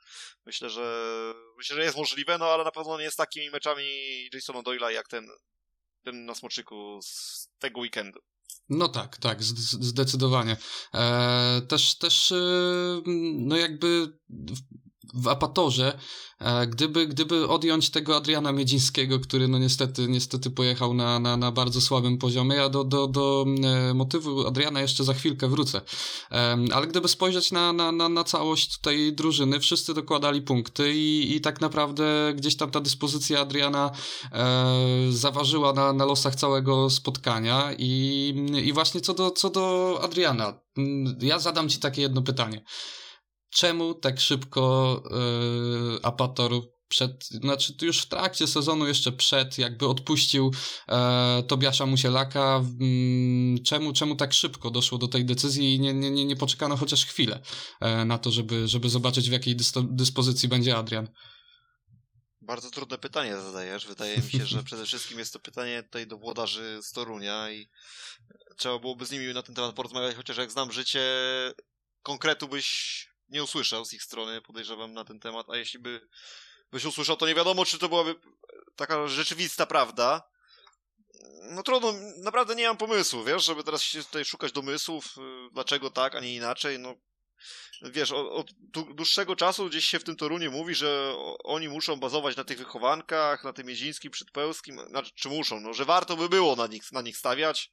myślę, 0.46 0.70
że 0.70 1.34
myślę, 1.58 1.76
że 1.76 1.84
jest 1.84 1.98
możliwe, 1.98 2.38
no 2.38 2.46
ale 2.46 2.64
na 2.64 2.72
pewno 2.72 3.00
nie 3.00 3.12
z 3.12 3.16
takimi 3.16 3.50
meczami 3.50 3.86
Jasona 4.34 4.62
Doyla 4.62 4.92
jak 4.92 5.08
ten, 5.08 5.28
ten 6.04 6.26
na 6.26 6.36
Smoczyku 6.36 7.00
z 7.04 7.48
tego 7.60 7.80
weekendu. 7.80 8.20
No 8.70 8.88
tak, 8.88 9.18
tak, 9.18 9.44
zdecydowanie. 9.44 10.58
Eee, 10.94 11.68
też, 11.68 11.98
też, 11.98 12.32
e, 12.32 12.36
no 13.36 13.58
jakby 13.58 14.08
w 15.14 15.28
Apatorze, 15.28 16.00
e, 16.40 16.68
gdyby, 16.68 17.08
gdyby 17.08 17.48
odjąć 17.48 17.90
tego 17.90 18.16
Adriana 18.16 18.52
Miedzińskiego, 18.52 19.20
który 19.20 19.48
no 19.48 19.58
niestety, 19.58 20.08
niestety 20.08 20.50
pojechał 20.50 20.94
na, 20.94 21.20
na, 21.20 21.38
na 21.38 21.52
bardzo 21.52 21.82
słabym 21.82 22.18
poziomie, 22.18 22.56
ja 22.56 22.70
do, 22.70 22.84
do, 22.84 23.08
do 23.08 23.46
e, 23.64 23.94
motywu 23.94 24.48
Adriana 24.48 24.82
jeszcze 24.82 25.04
za 25.04 25.14
chwilkę 25.14 25.48
wrócę, 25.48 25.82
ale 26.74 26.88
gdyby 26.88 27.08
spojrzeć 27.08 27.52
na, 27.52 27.74
na, 27.74 27.92
na, 27.92 28.10
na 28.10 28.24
całość 28.24 28.78
tej 28.78 29.14
drużyny, 29.14 29.60
wszyscy 29.60 29.94
dokładali 29.94 30.42
punkty 30.42 30.94
i, 30.94 31.36
i 31.36 31.42
tak 31.42 31.62
naprawdę 31.62 32.34
gdzieś 32.36 32.58
tam 32.58 32.72
ta 32.72 32.80
dyspozycja 32.82 33.40
Adriana 33.40 33.92
e, 34.32 34.76
zaważyła 35.10 35.74
na, 35.74 35.94
na 35.94 36.06
losach 36.06 36.36
całego 36.36 36.90
spotkania 36.90 37.74
i, 37.78 38.34
i 38.64 38.74
właśnie 38.74 39.02
co 39.02 39.14
do, 39.14 39.32
co 39.32 39.50
do 39.50 40.00
Adriana, 40.04 40.60
ja 41.20 41.40
zadam 41.40 41.70
ci 41.70 41.80
takie 41.80 42.02
jedno 42.02 42.22
pytanie 42.22 42.64
czemu 43.56 43.94
tak 43.94 44.20
szybko 44.20 45.04
yy, 45.92 46.00
Apator 46.04 46.52
przed, 46.88 47.26
znaczy 47.26 47.74
już 47.82 48.02
w 48.02 48.10
trakcie 48.10 48.48
sezonu, 48.48 48.88
jeszcze 48.88 49.12
przed, 49.12 49.58
jakby 49.58 49.88
odpuścił 49.88 50.52
e, 50.88 51.44
Tobiasza 51.48 51.86
Musielaka. 51.86 52.62
Mm, 52.82 53.64
czemu, 53.64 53.94
czemu 53.94 54.16
tak 54.16 54.34
szybko 54.34 54.72
doszło 54.72 54.98
do 54.98 55.08
tej 55.08 55.26
decyzji 55.26 55.76
i 55.76 55.80
nie, 55.80 55.94
nie, 55.94 56.12
nie, 56.12 56.26
nie 56.26 56.36
poczekano 56.36 56.78
chociaż 56.78 57.06
chwilę 57.06 57.42
e, 57.82 58.06
na 58.06 58.18
to, 58.18 58.32
żeby, 58.32 58.68
żeby 58.68 58.90
zobaczyć 58.90 59.30
w 59.30 59.32
jakiej 59.32 59.56
dyspozycji 59.84 60.50
będzie 60.50 60.78
Adrian? 60.78 61.10
Bardzo 62.42 62.70
trudne 62.70 62.98
pytanie 62.98 63.42
zadajesz. 63.42 63.88
Wydaje 63.88 64.18
mi 64.18 64.32
się, 64.32 64.46
że 64.46 64.64
przede 64.70 64.86
wszystkim 64.86 65.20
jest 65.20 65.34
to 65.34 65.40
pytanie 65.40 65.84
tutaj 65.84 66.08
do 66.08 66.18
włodarzy 66.18 66.80
z 66.82 66.92
Torunia 66.92 67.52
i 67.52 67.70
trzeba 68.58 68.80
byłoby 68.80 69.06
z 69.06 69.12
nimi 69.12 69.34
na 69.34 69.44
ten 69.44 69.56
temat 69.56 69.76
porozmawiać, 69.76 70.16
chociaż 70.16 70.38
jak 70.38 70.52
znam 70.52 70.72
życie, 70.72 71.02
konkretu 72.04 72.48
byś 72.48 73.15
nie 73.30 73.44
usłyszał 73.44 73.86
z 73.86 73.94
ich 73.94 74.04
strony, 74.04 74.42
podejrzewam, 74.42 74.94
na 74.94 75.06
ten 75.06 75.20
temat, 75.20 75.50
a 75.50 75.58
jeśli 75.58 75.80
by 75.80 76.08
byś 76.72 76.86
usłyszał, 76.86 77.18
to 77.18 77.28
nie 77.28 77.36
wiadomo, 77.36 77.66
czy 77.66 77.80
to 77.80 77.90
byłaby 77.90 78.16
taka 78.76 79.08
rzeczywista 79.08 79.66
prawda. 79.66 80.30
No 81.42 81.64
trudno, 81.64 81.94
naprawdę 82.18 82.56
nie 82.56 82.68
mam 82.68 82.78
pomysłu, 82.78 83.24
wiesz, 83.24 83.46
żeby 83.46 83.64
teraz 83.64 83.84
się 83.84 84.04
tutaj 84.04 84.26
szukać 84.26 84.52
domysłów, 84.52 85.06
y, 85.18 85.22
dlaczego 85.54 85.90
tak, 85.90 86.16
a 86.16 86.20
nie 86.20 86.36
inaczej, 86.36 86.80
no 86.80 86.96
wiesz, 87.82 88.12
od, 88.12 88.52
dłuższego 88.96 89.36
czasu 89.36 89.70
gdzieś 89.70 89.86
się 89.86 90.00
w 90.00 90.04
tym 90.04 90.16
Torunie 90.16 90.50
mówi, 90.50 90.76
że 90.76 91.16
oni 91.44 91.70
muszą 91.70 91.96
bazować 91.96 92.36
na 92.36 92.44
tych 92.44 92.58
wychowankach, 92.58 93.44
na 93.44 93.54
tym 93.54 93.70
Jezińskim, 93.70 94.12
Przedpełskim, 94.12 94.80
znaczy, 94.90 95.12
czy 95.16 95.30
muszą, 95.30 95.60
no, 95.60 95.74
że 95.74 95.86
warto 95.86 96.18
by 96.18 96.30
było 96.30 96.56
na 96.56 96.68
nich, 96.68 96.92
na 96.92 97.02
nich 97.02 97.18
stawiać, 97.18 97.72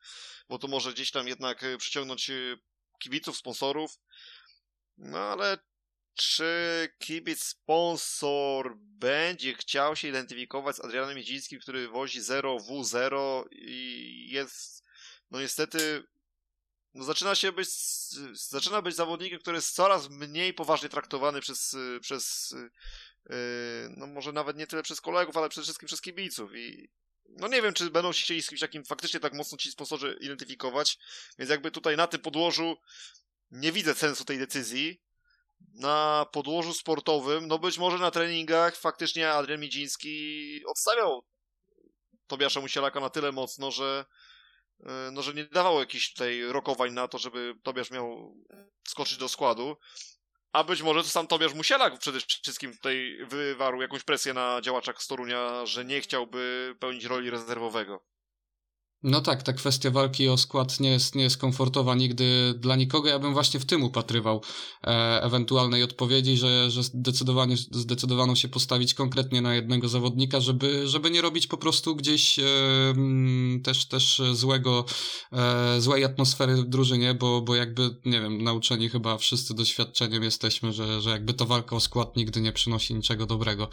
bo 0.48 0.58
to 0.58 0.68
może 0.68 0.92
gdzieś 0.92 1.10
tam 1.10 1.28
jednak 1.28 1.62
y, 1.62 1.78
przyciągnąć 1.78 2.30
y, 2.30 2.58
kibiców, 2.98 3.36
sponsorów, 3.36 3.98
no 4.98 5.18
ale 5.18 5.58
czy 6.14 6.88
kibic 6.98 7.42
sponsor 7.42 8.76
będzie 8.76 9.54
chciał 9.54 9.96
się 9.96 10.08
identyfikować 10.08 10.76
z 10.76 10.80
Adrianem 10.80 11.16
Miedzińskim, 11.16 11.60
który 11.60 11.88
wozi 11.88 12.20
0W0 12.20 13.44
i 13.50 14.28
jest, 14.30 14.84
no 15.30 15.40
niestety, 15.40 16.04
no 16.94 17.04
zaczyna 17.04 17.34
się 17.34 17.52
być, 17.52 17.68
zaczyna 18.32 18.82
być 18.82 18.96
zawodnikiem, 18.96 19.38
który 19.38 19.56
jest 19.56 19.74
coraz 19.74 20.10
mniej 20.10 20.54
poważnie 20.54 20.88
traktowany 20.88 21.40
przez, 21.40 21.76
przez 22.00 22.54
yy, 23.30 23.36
no 23.96 24.06
może 24.06 24.32
nawet 24.32 24.56
nie 24.56 24.66
tyle 24.66 24.82
przez 24.82 25.00
kolegów, 25.00 25.36
ale 25.36 25.48
przede 25.48 25.64
wszystkim 25.64 25.86
przez 25.86 26.00
kibiców 26.00 26.50
i 26.56 26.88
no 27.28 27.48
nie 27.48 27.62
wiem, 27.62 27.74
czy 27.74 27.90
będą 27.90 28.12
się 28.12 28.24
chcieli 28.24 28.42
z 28.42 28.48
kimś 28.48 28.60
takim 28.60 28.84
faktycznie 28.84 29.20
tak 29.20 29.34
mocno 29.34 29.58
ci 29.58 29.70
sponsorzy 29.70 30.18
identyfikować, 30.20 30.98
więc 31.38 31.50
jakby 31.50 31.70
tutaj 31.70 31.96
na 31.96 32.06
tym 32.06 32.20
podłożu 32.20 32.76
nie 33.52 33.72
widzę 33.72 33.94
sensu 33.94 34.24
tej 34.24 34.38
decyzji. 34.38 35.02
Na 35.74 36.26
podłożu 36.32 36.74
sportowym, 36.74 37.46
no 37.48 37.58
być 37.58 37.78
może 37.78 37.98
na 37.98 38.10
treningach 38.10 38.76
faktycznie 38.76 39.30
Adrian 39.30 39.60
Midziński 39.60 40.62
odstawiał 40.66 41.24
Tobiasza 42.26 42.60
Musielaka 42.60 43.00
na 43.00 43.10
tyle 43.10 43.32
mocno, 43.32 43.70
że 43.70 44.04
e, 44.80 45.10
no, 45.12 45.22
że 45.22 45.34
nie 45.34 45.44
dawało 45.44 45.80
jakichś 45.80 46.12
tutaj 46.12 46.42
rokowań 46.42 46.92
na 46.92 47.08
to, 47.08 47.18
żeby 47.18 47.54
Tobiasz 47.62 47.90
miał 47.90 48.36
skoczyć 48.88 49.18
do 49.18 49.28
składu. 49.28 49.76
A 50.52 50.64
być 50.64 50.82
może 50.82 51.02
to 51.02 51.08
sam 51.08 51.26
Tobiasz 51.26 51.54
Musielak 51.54 51.98
przede 51.98 52.20
wszystkim 52.20 52.76
tutaj 52.76 53.18
wywarł 53.28 53.82
jakąś 53.82 54.02
presję 54.02 54.34
na 54.34 54.60
działaczach 54.60 55.02
Storunia, 55.02 55.66
że 55.66 55.84
nie 55.84 56.00
chciałby 56.00 56.74
pełnić 56.80 57.04
roli 57.04 57.30
rezerwowego. 57.30 58.11
No 59.02 59.20
tak, 59.20 59.42
ta 59.42 59.52
kwestia 59.52 59.90
walki 59.90 60.28
o 60.28 60.36
skład 60.36 60.80
nie 60.80 60.90
jest, 60.90 61.14
nie 61.14 61.22
jest 61.22 61.36
komfortowa 61.36 61.94
nigdy 61.94 62.54
dla 62.58 62.76
nikogo. 62.76 63.08
Ja 63.08 63.18
bym 63.18 63.32
właśnie 63.32 63.60
w 63.60 63.64
tym 63.64 63.82
upatrywał 63.82 64.42
e, 64.84 65.22
ewentualnej 65.22 65.82
odpowiedzi, 65.82 66.36
że, 66.36 66.70
że 66.70 66.82
zdecydowanie, 66.82 67.56
zdecydowano 67.56 68.34
się 68.36 68.48
postawić 68.48 68.94
konkretnie 68.94 69.42
na 69.42 69.54
jednego 69.54 69.88
zawodnika, 69.88 70.40
żeby, 70.40 70.88
żeby 70.88 71.10
nie 71.10 71.22
robić 71.22 71.46
po 71.46 71.56
prostu 71.56 71.96
gdzieś 71.96 72.38
e, 72.38 72.44
też, 73.64 73.86
też 73.86 74.22
złego, 74.32 74.84
e, 75.32 75.80
złej 75.80 76.04
atmosfery 76.04 76.56
w 76.56 76.68
drużynie, 76.68 77.14
bo, 77.14 77.40
bo 77.40 77.54
jakby, 77.54 77.96
nie 78.04 78.20
wiem, 78.20 78.42
nauczeni 78.42 78.88
chyba 78.88 79.18
wszyscy 79.18 79.54
doświadczeniem 79.54 80.22
jesteśmy, 80.22 80.72
że, 80.72 81.00
że 81.00 81.10
jakby 81.10 81.34
ta 81.34 81.44
walka 81.44 81.76
o 81.76 81.80
skład 81.80 82.16
nigdy 82.16 82.40
nie 82.40 82.52
przynosi 82.52 82.94
niczego 82.94 83.26
dobrego. 83.26 83.68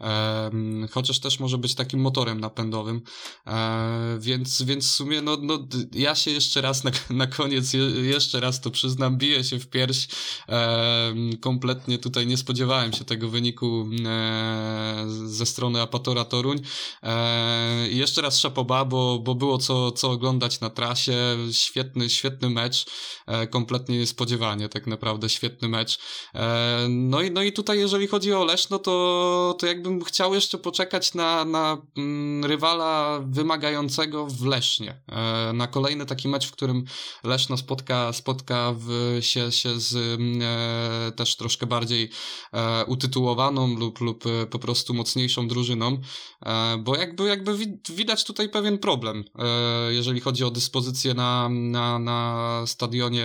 E, 0.00 0.50
chociaż 0.90 1.20
też 1.20 1.40
może 1.40 1.58
być 1.58 1.74
takim 1.74 2.00
motorem 2.00 2.40
napędowym, 2.40 3.02
e, 3.46 4.18
więc, 4.20 4.62
więc 4.62 4.73
więc 4.74 4.86
w 4.86 4.90
sumie, 4.90 5.22
no, 5.22 5.36
no 5.42 5.58
ja 5.92 6.14
się 6.14 6.30
jeszcze 6.30 6.60
raz 6.60 6.84
na, 6.84 6.90
na 7.10 7.26
koniec, 7.26 7.72
je, 7.72 7.80
jeszcze 7.80 8.40
raz 8.40 8.60
to 8.60 8.70
przyznam, 8.70 9.18
biję 9.18 9.44
się 9.44 9.58
w 9.58 9.66
pierś. 9.66 10.08
E, 10.48 11.14
kompletnie 11.40 11.98
tutaj 11.98 12.26
nie 12.26 12.36
spodziewałem 12.36 12.92
się 12.92 13.04
tego 13.04 13.28
wyniku 13.28 13.88
e, 14.06 15.04
ze 15.26 15.46
strony 15.46 15.80
Apatora 15.80 16.24
Toruń. 16.24 16.60
E, 17.02 17.88
jeszcze 17.88 18.22
raz 18.22 18.38
szapoba, 18.38 18.84
bo, 18.84 19.18
bo 19.18 19.34
było 19.34 19.58
co, 19.58 19.92
co 19.92 20.10
oglądać 20.10 20.60
na 20.60 20.70
trasie. 20.70 21.14
Świetny, 21.52 22.10
świetny 22.10 22.50
mecz. 22.50 22.86
E, 23.26 23.46
kompletnie 23.46 23.98
niespodziewanie, 23.98 24.68
tak 24.68 24.86
naprawdę 24.86 25.28
świetny 25.28 25.68
mecz. 25.68 25.98
E, 26.34 26.86
no, 26.88 27.22
i, 27.22 27.30
no 27.30 27.42
i 27.42 27.52
tutaj, 27.52 27.78
jeżeli 27.78 28.06
chodzi 28.06 28.32
o 28.32 28.44
Leszno, 28.44 28.78
to, 28.78 29.56
to 29.58 29.66
jakbym 29.66 30.04
chciał 30.04 30.34
jeszcze 30.34 30.58
poczekać 30.58 31.14
na, 31.14 31.44
na 31.44 31.82
mm, 31.96 32.44
rywala 32.44 33.20
wymagającego 33.26 34.26
w 34.26 34.46
Lesznie 34.46 34.63
E, 35.08 35.52
na 35.52 35.66
kolejny 35.66 36.06
taki 36.06 36.28
mecz, 36.28 36.46
w 36.46 36.52
którym 36.52 36.84
Leszno 37.24 37.56
spotka, 37.56 38.12
spotka 38.12 38.74
w, 38.76 39.18
się, 39.20 39.52
się 39.52 39.80
z 39.80 39.94
mm, 39.96 40.40
e, 40.42 41.12
też 41.12 41.36
troszkę 41.36 41.66
bardziej 41.66 42.10
e, 42.52 42.84
utytułowaną 42.84 43.76
lub, 43.76 44.00
lub 44.00 44.26
e, 44.26 44.46
po 44.46 44.58
prostu 44.58 44.94
mocniejszą 44.94 45.48
drużyną, 45.48 45.98
e, 46.46 46.78
bo 46.78 46.96
jakby, 46.96 47.24
jakby 47.24 47.58
widać 47.90 48.24
tutaj 48.24 48.48
pewien 48.48 48.78
problem, 48.78 49.24
e, 49.38 49.92
jeżeli 49.92 50.20
chodzi 50.20 50.44
o 50.44 50.50
dyspozycję 50.50 51.14
na, 51.14 51.48
na, 51.48 51.98
na 51.98 52.62
stadionie 52.66 53.24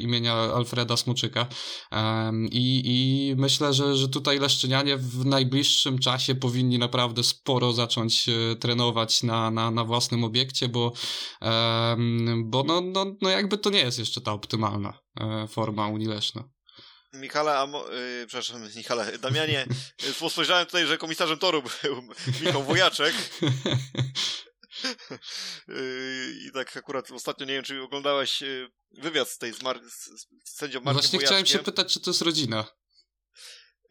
imienia 0.00 0.34
Alfreda 0.34 0.96
Smoczyka. 0.96 1.46
I, 2.50 2.82
I 2.84 3.34
myślę, 3.36 3.72
że, 3.72 3.96
że 3.96 4.08
tutaj 4.08 4.38
Leszczynianie 4.38 4.96
w 4.96 5.26
najbliższym 5.26 5.98
czasie 5.98 6.34
powinni 6.34 6.78
naprawdę 6.78 7.22
sporo 7.22 7.72
zacząć 7.72 8.26
trenować 8.60 9.22
na, 9.22 9.50
na, 9.50 9.70
na 9.70 9.84
własnym 9.84 10.24
obiekcie, 10.24 10.68
bo, 10.74 10.92
bo 12.44 12.62
no, 12.62 12.80
no, 12.80 13.16
no 13.20 13.30
jakby 13.30 13.58
to 13.58 13.70
nie 13.70 13.80
jest 13.80 13.98
jeszcze 13.98 14.20
ta 14.20 14.32
optymalna 14.32 14.98
e, 15.20 15.48
forma 15.48 15.88
Unii 15.88 16.06
Leszna. 16.06 16.44
Michale, 17.14 17.66
yy, 17.92 18.26
przepraszam, 18.26 18.68
Michale, 18.76 19.18
Damianie, 19.18 19.66
y, 20.24 20.30
spojrzałem 20.30 20.66
tutaj, 20.66 20.86
że 20.86 20.98
komisarzem 20.98 21.38
toru 21.38 21.62
był 21.82 22.02
Michał 22.42 22.62
Wojaczek. 22.64 23.14
Yy, 25.68 26.34
I 26.48 26.52
tak 26.54 26.76
akurat 26.76 27.10
ostatnio, 27.10 27.46
nie 27.46 27.52
wiem, 27.52 27.64
czy 27.64 27.82
oglądałeś 27.82 28.42
y, 28.42 28.68
wywiad 28.90 29.28
z 29.28 29.38
tej 29.38 29.52
z, 29.52 29.62
Mar- 29.62 29.80
z 29.90 30.10
sędzią 30.44 30.80
Markiem 30.80 30.92
Właśnie 30.92 31.18
Wojaczkiem. 31.18 31.26
chciałem 31.26 31.46
się 31.46 31.58
pytać, 31.58 31.92
czy 31.92 32.00
to 32.00 32.10
jest 32.10 32.22
rodzina. 32.22 32.64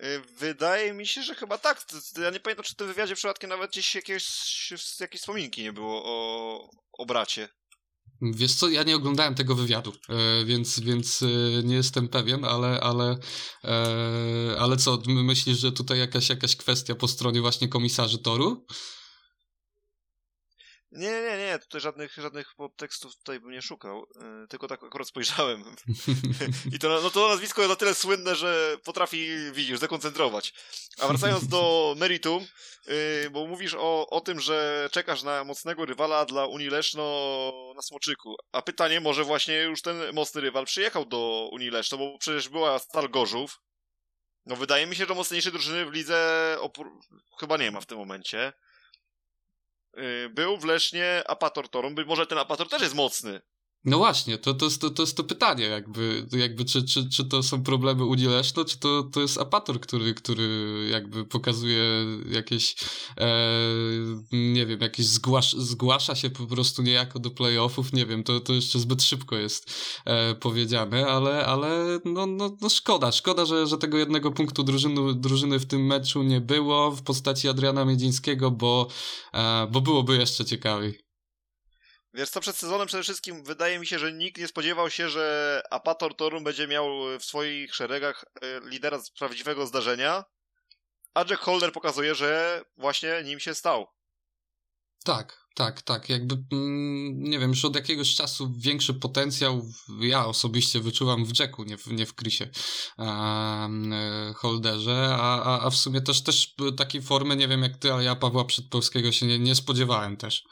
Y, 0.04 0.22
wydaje 0.40 0.94
mi 0.94 1.08
się, 1.08 1.24
że 1.24 1.36
chyba 1.36 1.58
tak. 1.58 1.86
Ja 2.18 2.30
nie 2.30 2.40
pamiętam, 2.40 2.66
czy 2.66 2.74
w 2.74 2.78
tym 2.78 2.88
wywiadzie 2.88 3.16
przypadkiem 3.16 3.50
nawet 3.50 3.72
gdzieś 3.72 3.96
jakiegoś, 3.96 4.26
jakiejś 5.00 5.22
wspominki 5.22 5.64
nie 5.64 5.74
było 5.74 6.04
o, 6.06 6.70
o 6.94 7.06
bracie. 7.06 7.50
Wiesz 8.22 8.54
co, 8.54 8.70
ja 8.70 8.84
nie 8.84 8.96
oglądałem 8.96 9.36
tego 9.36 9.56
wywiadu, 9.56 9.94
e, 10.10 10.46
więc, 10.46 10.80
więc 10.80 11.22
e, 11.22 11.28
nie 11.64 11.76
jestem 11.76 12.08
pewien, 12.08 12.46
ale, 12.46 12.80
ale, 12.80 13.18
e, 13.64 14.56
ale 14.60 14.78
co, 14.78 15.02
myślisz, 15.08 15.60
że 15.60 15.72
tutaj 15.72 16.00
jakaś, 16.00 16.30
jakaś 16.30 16.56
kwestia 16.56 16.96
po 16.96 17.08
stronie 17.08 17.42
właśnie 17.42 17.68
komisarzy 17.68 18.18
toru? 18.18 18.66
Nie, 20.94 21.22
nie, 21.22 21.38
nie, 21.38 21.60
tutaj 21.60 21.82
żadnych, 21.82 22.14
żadnych 22.14 22.56
podtekstów 22.56 23.18
tutaj 23.18 23.40
bym 23.40 23.52
nie 23.52 23.62
szukał, 23.62 24.08
yy, 24.16 24.48
tylko 24.48 24.68
tak 24.68 24.84
akurat 24.84 25.08
spojrzałem. 25.08 25.64
I 26.76 26.80
to, 26.80 27.02
no 27.04 27.10
to 27.10 27.28
nazwisko 27.28 27.62
jest 27.62 27.70
na 27.70 27.76
tyle 27.76 27.96
słynne, 27.96 28.36
że 28.36 28.78
potrafi, 28.84 29.30
widzisz, 29.54 29.80
zakoncentrować. 29.80 30.54
A 31.00 31.08
wracając 31.08 31.48
do 31.48 31.96
meritum, 31.98 32.48
yy, 32.88 33.30
bo 33.32 33.48
mówisz 33.48 33.76
o, 33.78 34.10
o 34.10 34.22
tym, 34.22 34.40
że 34.40 34.90
czekasz 34.92 35.24
na 35.24 35.44
mocnego 35.44 35.86
rywala 35.86 36.26
dla 36.26 36.46
Unii 36.46 36.70
Leszno 36.70 37.04
na 37.76 37.82
Smoczyku. 37.82 38.36
A 38.52 38.62
pytanie, 38.62 39.02
może 39.02 39.24
właśnie 39.24 39.62
już 39.62 39.82
ten 39.82 40.14
mocny 40.14 40.42
rywal 40.42 40.66
przyjechał 40.66 41.06
do 41.06 41.50
Unii 41.52 41.70
Leszno, 41.70 41.98
bo 41.98 42.18
przecież 42.18 42.50
była 42.50 42.80
Stal 42.80 43.10
Gorzów, 43.10 43.60
No 44.46 44.56
wydaje 44.56 44.88
mi 44.88 44.96
się, 44.96 45.06
że 45.06 45.16
mocniejszej 45.16 45.52
drużyny 45.52 45.86
w 45.86 45.94
lidze 45.94 46.58
chyba 47.40 47.58
nie 47.58 47.72
ma 47.72 47.82
w 47.82 47.86
tym 47.86 47.98
momencie. 47.98 48.54
Yy, 49.94 50.30
był 50.30 50.58
w 50.58 50.66
Lesznie 50.66 51.24
Apator 51.28 51.70
Torum, 51.70 51.96
być 51.96 52.08
może 52.08 52.28
ten 52.28 52.38
Apator 52.38 52.70
też 52.70 52.82
jest 52.82 52.96
mocny. 52.96 53.42
No 53.86 53.98
właśnie, 53.98 54.38
to, 54.38 54.54
to, 54.54 54.70
to, 54.80 54.90
to 54.90 55.04
jest 55.04 55.18
to 55.18 55.24
pytanie, 55.24 55.66
jakby, 55.66 56.28
jakby 56.32 56.66
czy, 56.66 56.84
czy, 56.84 57.10
czy 57.10 57.26
to 57.26 57.44
są 57.44 57.64
problemy 57.64 58.06
Unii 58.06 58.26
Leszno, 58.26 58.66
czy 58.66 58.80
to, 58.80 59.04
to 59.04 59.22
jest 59.22 59.38
Apator, 59.38 59.80
który, 59.80 60.14
który 60.14 60.88
jakby 60.92 61.26
pokazuje 61.26 61.84
jakieś, 62.32 62.76
e, 63.18 63.28
nie 64.32 64.66
wiem, 64.66 64.82
jakieś 64.82 65.06
zgłasz, 65.06 65.54
zgłasza 65.54 66.16
się 66.16 66.30
po 66.30 66.46
prostu 66.48 66.82
niejako 66.82 67.20
do 67.20 67.32
playoffów, 67.32 67.94
nie 67.94 68.06
wiem, 68.06 68.24
to, 68.24 68.40
to 68.40 68.54
jeszcze 68.54 68.80
zbyt 68.80 69.04
szybko 69.04 69.36
jest 69.36 69.72
e, 70.06 70.36
powiedziane, 70.36 71.08
ale, 71.08 71.46
ale 71.46 72.00
no, 72.06 72.26
no, 72.26 72.58
no 72.62 72.70
szkoda, 72.70 73.12
szkoda, 73.12 73.46
że, 73.46 73.68
że 73.68 73.78
tego 73.78 73.98
jednego 73.98 74.32
punktu 74.32 74.64
drużyny, 74.64 75.14
drużyny 75.14 75.60
w 75.60 75.66
tym 75.66 75.86
meczu 75.86 76.24
nie 76.24 76.42
było 76.42 76.92
w 76.92 77.02
postaci 77.02 77.50
Adriana 77.50 77.86
Miedzińskiego, 77.86 78.52
bo, 78.52 78.88
e, 79.34 79.68
bo 79.72 79.82
byłoby 79.82 80.18
jeszcze 80.18 80.46
ciekawiej. 80.46 81.03
Wiesz 82.14 82.30
co, 82.30 82.42
przed 82.42 82.56
sezonem 82.56 82.88
przede 82.88 83.04
wszystkim 83.04 83.44
wydaje 83.44 83.80
mi 83.80 83.88
się, 83.88 84.00
że 84.00 84.14
nikt 84.14 84.38
nie 84.38 84.48
spodziewał 84.48 84.90
się, 84.90 85.10
że 85.10 85.62
Apator 85.72 86.16
Torum 86.16 86.44
będzie 86.44 86.68
miał 86.68 86.90
w 87.20 87.26
swoich 87.26 87.76
szeregach 87.76 88.26
e, 88.42 88.70
lidera 88.70 89.00
z 89.00 89.12
prawdziwego 89.12 89.68
zdarzenia, 89.68 90.24
a 91.14 91.20
Jack 91.30 91.42
Holder 91.42 91.72
pokazuje, 91.72 92.16
że 92.16 92.62
właśnie 92.78 93.24
nim 93.24 93.40
się 93.40 93.54
stał. 93.54 93.88
Tak, 95.04 95.46
tak, 95.56 95.82
tak. 95.82 96.10
Jakby, 96.10 96.36
mm, 96.52 97.24
nie 97.24 97.40
wiem, 97.40 97.50
już 97.50 97.66
od 97.66 97.76
jakiegoś 97.76 98.16
czasu 98.16 98.54
większy 98.58 98.94
potencjał 98.94 99.66
ja 100.00 100.26
osobiście 100.26 100.80
wyczuwam 100.80 101.26
w 101.26 101.40
Jacku, 101.40 101.64
nie 101.64 101.78
w, 101.78 101.88
nie 101.88 102.06
w 102.06 102.16
Chrisie 102.16 102.50
um, 102.98 103.94
Holderze, 104.36 105.16
a, 105.20 105.44
a, 105.44 105.66
a 105.66 105.70
w 105.70 105.76
sumie 105.76 106.02
też, 106.02 106.24
też 106.24 106.56
takiej 106.78 107.02
formy, 107.02 107.36
nie 107.36 107.48
wiem 107.48 107.64
jak 107.64 107.78
ty, 107.78 107.94
ale 107.94 108.04
ja 108.04 108.16
Pawła 108.16 108.46
Przedpolskiego 108.46 109.12
się 109.12 109.26
nie, 109.26 109.40
nie 109.40 109.56
spodziewałem 109.56 110.18
też 110.18 110.44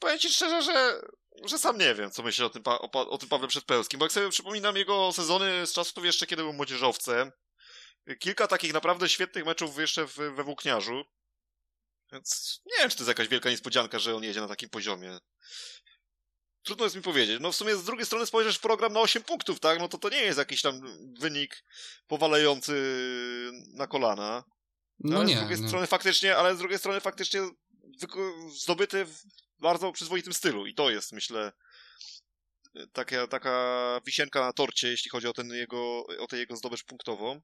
powiem 0.00 0.18
ci 0.18 0.30
szczerze, 0.30 0.62
że, 0.62 1.00
że 1.44 1.58
sam 1.58 1.78
nie 1.78 1.94
wiem, 1.94 2.10
co 2.10 2.22
myślę 2.22 2.46
o 2.46 2.50
tym, 2.50 2.62
o, 2.66 3.10
o 3.10 3.18
tym 3.18 3.28
Pawle 3.28 3.48
Przedpełskim, 3.48 3.98
bo 3.98 4.04
jak 4.04 4.12
sobie 4.12 4.30
przypominam 4.30 4.76
jego 4.76 5.12
sezony 5.12 5.66
z 5.66 5.72
czasów 5.72 6.04
jeszcze, 6.04 6.26
kiedy 6.26 6.42
był 6.42 6.52
młodzieżowcem, 6.52 7.32
kilka 8.18 8.46
takich 8.46 8.72
naprawdę 8.72 9.08
świetnych 9.08 9.44
meczów 9.44 9.78
jeszcze 9.78 10.06
w, 10.06 10.16
we 10.16 10.44
Włókniarzu, 10.44 11.04
więc 12.12 12.60
nie 12.66 12.78
wiem, 12.78 12.90
czy 12.90 12.96
to 12.96 13.02
jest 13.02 13.08
jakaś 13.08 13.28
wielka 13.28 13.50
niespodzianka, 13.50 13.98
że 13.98 14.16
on 14.16 14.24
jedzie 14.24 14.40
na 14.40 14.48
takim 14.48 14.68
poziomie. 14.68 15.18
Trudno 16.62 16.84
jest 16.84 16.96
mi 16.96 17.02
powiedzieć. 17.02 17.38
No 17.40 17.52
w 17.52 17.56
sumie 17.56 17.76
z 17.76 17.84
drugiej 17.84 18.06
strony 18.06 18.26
spojrzysz 18.26 18.56
w 18.56 18.60
program 18.60 18.92
na 18.92 19.00
8 19.00 19.22
punktów, 19.22 19.60
tak? 19.60 19.78
No 19.78 19.88
to 19.88 19.98
to 19.98 20.08
nie 20.08 20.22
jest 20.22 20.38
jakiś 20.38 20.62
tam 20.62 20.80
wynik 21.18 21.64
powalający 22.06 22.72
na 23.74 23.86
kolana. 23.86 24.44
No 24.98 25.16
ale 25.16 25.26
nie, 25.26 25.36
z 25.36 25.38
drugiej 25.38 25.60
nie. 25.60 25.68
strony 25.68 25.86
faktycznie, 25.86 26.36
ale 26.36 26.54
z 26.54 26.58
drugiej 26.58 26.78
strony 26.78 27.00
faktycznie 27.00 27.40
zdobyty 28.48 29.06
bardzo 29.60 29.92
przyzwoitym 29.92 30.32
stylu 30.32 30.66
i 30.66 30.74
to 30.74 30.90
jest, 30.90 31.12
myślę, 31.12 31.52
taka, 32.92 33.26
taka 33.26 34.00
wisienka 34.06 34.40
na 34.40 34.52
torcie, 34.52 34.88
jeśli 34.88 35.10
chodzi 35.10 35.26
o, 35.26 35.32
ten 35.32 35.50
jego, 35.50 36.06
o 36.06 36.26
tę 36.26 36.38
jego 36.38 36.56
zdobycz 36.56 36.84
punktową. 36.84 37.40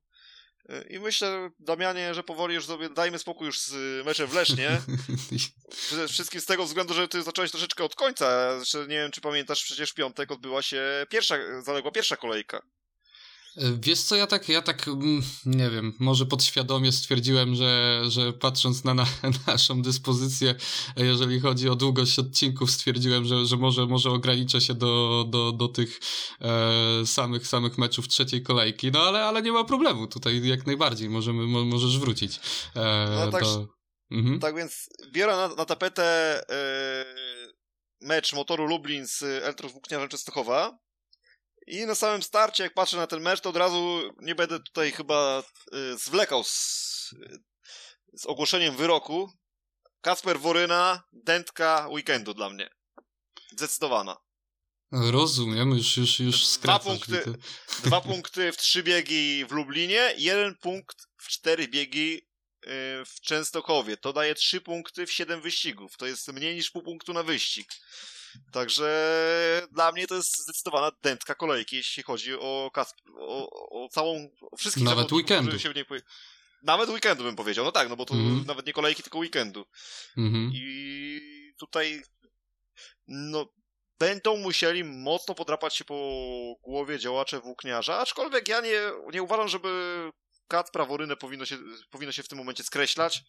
I 0.90 0.98
myślę, 0.98 1.50
Damianie, 1.58 2.14
że 2.14 2.22
powoli 2.22 2.54
już 2.54 2.66
sobie 2.66 2.90
dajmy 2.90 3.18
spokój 3.18 3.46
już 3.46 3.60
z 3.60 4.06
meczem 4.06 4.26
w 4.26 4.34
Lesznie. 4.34 4.80
Przede 5.86 6.08
wszystkim 6.08 6.40
z 6.40 6.46
tego 6.46 6.64
względu, 6.64 6.94
że 6.94 7.08
ty 7.08 7.22
zacząłeś 7.22 7.50
troszeczkę 7.50 7.84
od 7.84 7.94
końca. 7.94 8.56
Zresztą 8.56 8.80
nie 8.80 8.96
wiem, 8.96 9.10
czy 9.10 9.20
pamiętasz, 9.20 9.64
przecież 9.64 9.90
w 9.90 9.94
piątek 9.94 10.30
odbyła 10.30 10.62
się 10.62 11.06
pierwsza, 11.10 11.62
zaległa 11.62 11.90
pierwsza 11.90 12.16
kolejka. 12.16 12.62
Wiesz 13.56 14.00
co, 14.00 14.16
ja 14.16 14.26
tak, 14.26 14.48
ja 14.48 14.62
tak, 14.62 14.88
mm, 14.88 15.22
nie 15.46 15.70
wiem, 15.70 15.92
może 15.98 16.26
podświadomie 16.26 16.92
stwierdziłem, 16.92 17.54
że, 17.54 18.02
że 18.08 18.32
patrząc 18.32 18.84
na, 18.84 18.94
na 18.94 19.06
naszą 19.46 19.82
dyspozycję, 19.82 20.54
jeżeli 20.96 21.40
chodzi 21.40 21.68
o 21.68 21.76
długość 21.76 22.18
odcinków, 22.18 22.70
stwierdziłem, 22.70 23.24
że, 23.24 23.46
że 23.46 23.56
może, 23.56 23.86
może 23.86 24.10
ograniczę 24.10 24.60
się 24.60 24.74
do, 24.74 25.24
do, 25.28 25.52
do 25.52 25.68
tych 25.68 26.00
e, 26.40 27.06
samych, 27.06 27.46
samych 27.46 27.78
meczów 27.78 28.08
trzeciej 28.08 28.42
kolejki, 28.42 28.90
no 28.92 29.00
ale, 29.00 29.24
ale 29.24 29.42
nie 29.42 29.52
ma 29.52 29.64
problemu, 29.64 30.06
tutaj 30.06 30.46
jak 30.46 30.66
najbardziej 30.66 31.10
możemy, 31.10 31.46
mo, 31.46 31.64
możesz 31.64 31.98
wrócić 31.98 32.40
e, 32.76 33.06
no, 33.24 33.30
tak, 33.30 33.42
do... 33.42 33.68
Mhm. 34.10 34.40
Tak 34.40 34.56
więc 34.56 34.88
biorę 35.12 35.36
na, 35.36 35.48
na 35.48 35.64
tapetę 35.64 36.04
e, 36.50 37.04
mecz 38.00 38.32
motoru 38.32 38.66
Lublin 38.66 39.06
z 39.06 39.22
Eltros 39.22 39.72
Włókniarzem 39.72 40.08
Częstochowa, 40.08 40.78
i 41.66 41.86
na 41.86 41.94
samym 41.94 42.22
starcie, 42.22 42.64
jak 42.64 42.74
patrzę 42.74 42.96
na 42.96 43.06
ten 43.06 43.20
mecz, 43.20 43.40
to 43.40 43.50
od 43.50 43.56
razu 43.56 44.10
nie 44.20 44.34
będę 44.34 44.60
tutaj 44.60 44.92
chyba 44.92 45.42
y, 45.74 45.98
zwlekał 45.98 46.44
z, 46.44 47.14
z 48.12 48.26
ogłoszeniem 48.26 48.76
wyroku. 48.76 49.32
Kasper 50.00 50.40
Woryna, 50.40 51.02
dętka 51.12 51.88
weekendu 51.90 52.34
dla 52.34 52.50
mnie. 52.50 52.70
Zdecydowana. 53.52 54.16
Rozumiem, 54.92 55.70
już, 55.70 55.96
już, 55.96 56.20
już 56.20 56.58
dwa 56.58 56.78
punkty, 56.78 57.24
dwa 57.84 58.00
punkty 58.10 58.52
w 58.52 58.56
trzy 58.56 58.82
biegi 58.82 59.44
w 59.44 59.52
Lublinie, 59.52 60.14
jeden 60.18 60.54
punkt 60.54 60.96
w 61.16 61.28
cztery 61.28 61.68
biegi 61.68 62.16
y, 62.16 62.68
w 63.06 63.20
Częstochowie. 63.20 63.96
To 63.96 64.12
daje 64.12 64.34
trzy 64.34 64.60
punkty 64.60 65.06
w 65.06 65.12
siedem 65.12 65.40
wyścigów. 65.40 65.96
To 65.96 66.06
jest 66.06 66.28
mniej 66.28 66.54
niż 66.56 66.70
pół 66.70 66.82
punktu 66.82 67.12
na 67.12 67.22
wyścig. 67.22 67.68
Także 68.52 69.68
dla 69.72 69.92
mnie 69.92 70.06
to 70.06 70.14
jest 70.14 70.42
zdecydowana 70.42 70.90
dętka 71.02 71.34
kolejki, 71.34 71.76
jeśli 71.76 72.02
chodzi 72.02 72.34
o, 72.34 72.70
o, 73.18 73.48
o 73.84 73.88
całą, 73.88 74.28
o 74.52 74.56
wszystkich 74.56 74.84
Nawet 74.84 75.12
weekendu. 75.12 75.58
Się 75.58 75.70
w 75.70 75.74
niej 75.74 75.84
Nawet 76.62 76.90
weekendu 76.90 77.24
bym 77.24 77.36
powiedział, 77.36 77.64
no 77.64 77.72
tak, 77.72 77.88
no 77.88 77.96
bo 77.96 78.04
to 78.04 78.14
mm 78.14 78.26
-hmm. 78.26 78.46
nawet 78.46 78.66
nie 78.66 78.72
kolejki, 78.72 79.02
tylko 79.02 79.18
weekendu. 79.18 79.66
Mm 80.16 80.32
-hmm. 80.32 80.50
I 80.54 81.54
tutaj 81.58 82.02
no 83.08 83.52
będą 83.98 84.36
musieli 84.36 84.84
mocno 84.84 85.34
podrapać 85.34 85.76
się 85.76 85.84
po 85.84 85.94
głowie 86.62 86.98
działacze 86.98 87.40
włókniarza, 87.40 87.98
aczkolwiek 87.98 88.48
ja 88.48 88.60
nie, 88.60 88.80
nie 89.12 89.22
uważam, 89.22 89.48
żeby 89.48 89.68
kat 90.48 90.70
praworynę 90.70 91.16
powinno 91.16 91.46
się, 91.46 91.58
powinno 91.90 92.12
się 92.12 92.22
w 92.22 92.28
tym 92.28 92.38
momencie 92.38 92.64
skreślać, 92.64 93.22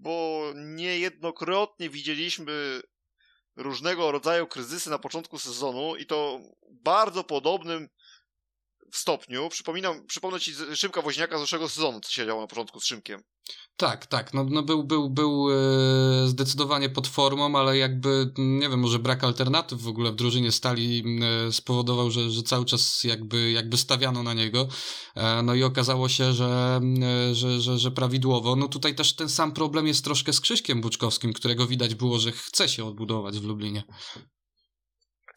bo 0.00 0.44
niejednokrotnie 0.54 1.90
widzieliśmy 1.90 2.80
różnego 3.58 4.12
rodzaju 4.12 4.46
kryzysy 4.46 4.90
na 4.90 4.98
początku 4.98 5.38
sezonu 5.38 5.96
i 5.96 6.06
to 6.06 6.40
bardzo 6.70 7.24
podobnym 7.24 7.88
w 8.92 8.96
stopniu. 8.96 9.48
Przypominam, 9.48 10.06
przypomnę 10.06 10.40
ci 10.40 10.54
Szymka 10.74 11.02
Woźniaka 11.02 11.38
z 11.38 11.40
zeszłego 11.40 11.68
sezonu, 11.68 12.00
co 12.00 12.12
się 12.12 12.26
działo 12.26 12.40
na 12.40 12.46
początku 12.46 12.80
z 12.80 12.84
Szymkiem. 12.84 13.22
Tak, 13.76 14.06
tak. 14.06 14.34
No, 14.34 14.46
no 14.50 14.62
był, 14.62 14.84
był, 14.84 15.10
był 15.10 15.48
e, 15.50 16.28
zdecydowanie 16.28 16.88
pod 16.88 17.06
formą, 17.08 17.58
ale 17.58 17.78
jakby, 17.78 18.32
nie 18.38 18.68
wiem, 18.68 18.80
może 18.80 18.98
brak 18.98 19.24
alternatyw 19.24 19.82
w 19.82 19.88
ogóle 19.88 20.12
w 20.12 20.16
drużynie 20.16 20.52
stali 20.52 21.04
e, 21.48 21.52
spowodował, 21.52 22.10
że, 22.10 22.30
że 22.30 22.42
cały 22.42 22.64
czas 22.64 23.04
jakby, 23.04 23.50
jakby 23.50 23.76
stawiano 23.76 24.22
na 24.22 24.34
niego. 24.34 24.68
E, 25.14 25.42
no 25.42 25.54
i 25.54 25.62
okazało 25.62 26.08
się, 26.08 26.32
że, 26.32 26.80
że, 27.32 27.60
że, 27.60 27.78
że 27.78 27.90
prawidłowo. 27.90 28.56
No 28.56 28.68
tutaj 28.68 28.94
też 28.94 29.14
ten 29.14 29.28
sam 29.28 29.52
problem 29.52 29.86
jest 29.86 30.04
troszkę 30.04 30.32
z 30.32 30.40
Krzyśkiem 30.40 30.80
Buczkowskim, 30.80 31.32
którego 31.32 31.66
widać 31.66 31.94
było, 31.94 32.18
że 32.18 32.32
chce 32.32 32.68
się 32.68 32.84
odbudować 32.84 33.38
w 33.38 33.44
Lublinie. 33.44 33.82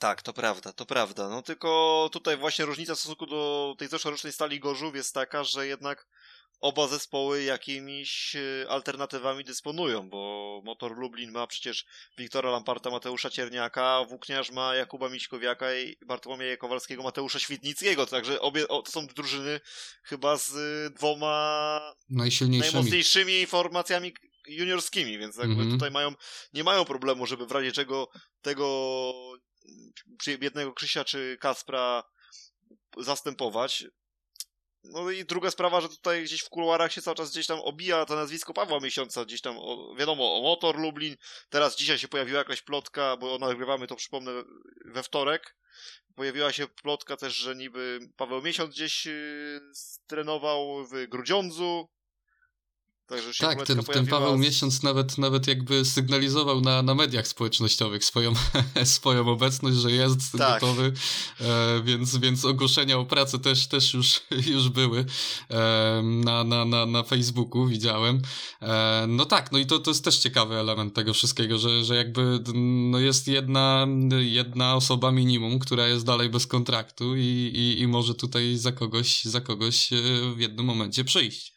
Tak, 0.02 0.22
to 0.22 0.34
prawda, 0.34 0.74
to 0.74 0.86
prawda. 0.86 1.30
No 1.30 1.42
tylko 1.42 2.10
tutaj 2.12 2.38
właśnie 2.38 2.66
różnica 2.66 2.96
w 2.96 3.00
stosunku 3.00 3.26
do 3.26 3.76
tej 3.78 3.88
zeszłorocznej 3.88 4.34
Stali 4.34 4.60
Gorzów 4.60 4.96
jest 4.96 5.14
taka, 5.14 5.44
że 5.44 5.68
jednak 5.68 6.08
oba 6.60 6.88
zespoły 6.88 7.44
jakimiś 7.44 8.36
e, 8.36 8.70
alternatywami 8.70 9.44
dysponują, 9.44 10.10
bo 10.10 10.62
Motor 10.66 10.98
Lublin 10.98 11.32
ma 11.32 11.48
przecież 11.48 11.86
Wiktora 12.18 12.52
Lamparta, 12.52 12.90
Mateusza 12.90 13.30
Cierniaka, 13.30 14.06
Włókniarz 14.10 14.52
ma 14.52 14.76
Jakuba 14.76 15.10
Miśkowiaka 15.10 15.76
i 15.76 15.96
Bartłomieja 16.06 16.58
Kowalskiego, 16.58 17.04
Mateusza 17.04 17.40
Świdnickiego, 17.40 18.06
także 18.06 18.42
obie 18.42 18.68
o, 18.68 18.82
to 18.82 18.92
są 18.92 19.08
drużyny 19.08 19.60
chyba 20.04 20.38
z 20.38 20.54
dwoma 20.94 21.80
najmocniejszymi 22.62 23.46
formacjami 23.46 24.14
juniorskimi, 24.48 25.18
więc 25.18 25.38
jakby 25.38 25.54
mm 25.54 25.70
-hmm. 25.70 25.74
tutaj 25.74 25.92
mają, 25.92 26.14
nie 26.54 26.64
mają 26.64 26.86
problemu, 26.86 27.26
żeby 27.26 27.46
w 27.46 27.52
razie 27.52 27.72
czego 27.72 28.10
tego 28.42 29.02
biednego 30.28 30.74
Krzysia 30.74 31.04
czy 31.04 31.38
Kaspra 31.40 32.04
zastępować. 32.98 33.86
No 34.84 35.12
i 35.12 35.26
druga 35.26 35.52
sprawa, 35.52 35.82
że 35.82 35.90
tutaj 35.90 36.24
gdzieś 36.24 36.42
w 36.42 36.50
kuluarach 36.50 36.94
się 36.94 37.02
cały 37.02 37.16
czas 37.16 37.32
gdzieś 37.32 37.48
tam 37.48 37.60
obija 37.60 38.06
to 38.06 38.16
nazwisko 38.16 38.54
Pawła 38.54 38.80
Miesiąca, 38.80 39.26
gdzieś 39.26 39.42
tam 39.42 39.58
o, 39.58 39.96
wiadomo 39.96 40.38
o 40.38 40.42
Motor 40.42 40.80
Lublin, 40.80 41.16
teraz 41.50 41.78
dzisiaj 41.78 41.98
się 41.98 42.08
pojawiła 42.08 42.40
jakaś 42.40 42.62
plotka, 42.62 43.18
bo 43.18 43.38
nagrywamy 43.38 43.88
to 43.88 43.96
przypomnę 43.96 44.32
we 44.86 45.04
wtorek, 45.04 45.56
pojawiła 46.16 46.52
się 46.52 46.68
plotka 46.68 47.18
też, 47.18 47.36
że 47.36 47.56
niby 47.56 48.00
Paweł 48.18 48.42
Miesiąc 48.42 48.76
gdzieś 48.76 49.06
yy, 49.06 49.62
trenował 50.08 50.86
w 50.86 51.08
Grudziądzu, 51.08 51.90
Także 53.12 53.34
się 53.34 53.46
tak, 53.46 53.66
ten, 53.68 53.84
ten 53.84 54.08
Paweł 54.08 54.38
z- 54.38 54.40
Miesiąc 54.40 54.84
nawet, 54.84 55.18
nawet 55.18 55.48
jakby 55.48 55.86
sygnalizował 55.86 56.62
na, 56.62 56.82
na 56.82 56.96
mediach 56.96 57.28
społecznościowych 57.28 58.06
swoją, 58.06 58.34
swoją 58.84 59.28
obecność, 59.30 59.78
że 59.78 59.92
jest 59.92 60.20
Tak. 60.38 60.62
gotowy, 60.62 60.94
e, 61.42 61.82
więc, 61.84 62.18
więc 62.18 62.46
ogłoszenia 62.46 62.98
o 62.98 63.06
pracę 63.06 63.40
też, 63.40 63.68
też 63.68 63.94
już, 63.94 64.22
już 64.54 64.70
były 64.70 65.06
e, 65.50 66.02
na, 66.04 66.44
na, 66.44 66.66
na, 66.66 66.86
na 66.86 67.04
Facebooku, 67.04 67.68
widziałem. 67.68 68.22
E, 68.62 69.06
no 69.08 69.26
tak, 69.26 69.52
no 69.52 69.58
i 69.58 69.66
to, 69.66 69.80
to 69.80 69.92
jest 69.92 70.04
też 70.04 70.18
ciekawy 70.18 70.56
element 70.56 70.94
tego 70.94 71.14
wszystkiego, 71.14 71.58
że, 71.58 71.84
że 71.84 71.96
jakby 71.96 72.40
no 72.56 73.00
jest 73.00 73.28
jedna, 73.28 73.88
jedna 74.20 74.76
osoba 74.76 75.12
minimum, 75.12 75.60
która 75.60 75.88
jest 75.88 76.06
dalej 76.06 76.30
bez 76.30 76.48
kontraktu 76.48 77.16
i, 77.16 77.22
i, 77.56 77.82
i 77.82 77.88
może 77.88 78.16
tutaj 78.16 78.58
za 78.58 78.72
kogoś, 78.72 79.24
za 79.24 79.42
kogoś 79.42 79.94
e, 79.94 79.98
w 80.36 80.40
jednym 80.40 80.66
momencie 80.66 81.04
przyjść. 81.04 81.54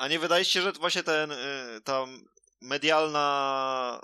A 0.00 0.08
nie 0.08 0.18
wydaje 0.18 0.44
się, 0.44 0.62
że 0.62 0.72
właśnie 0.72 1.02
ten, 1.02 1.32
y, 1.32 1.36
ta 1.84 2.06
medialna 2.60 4.00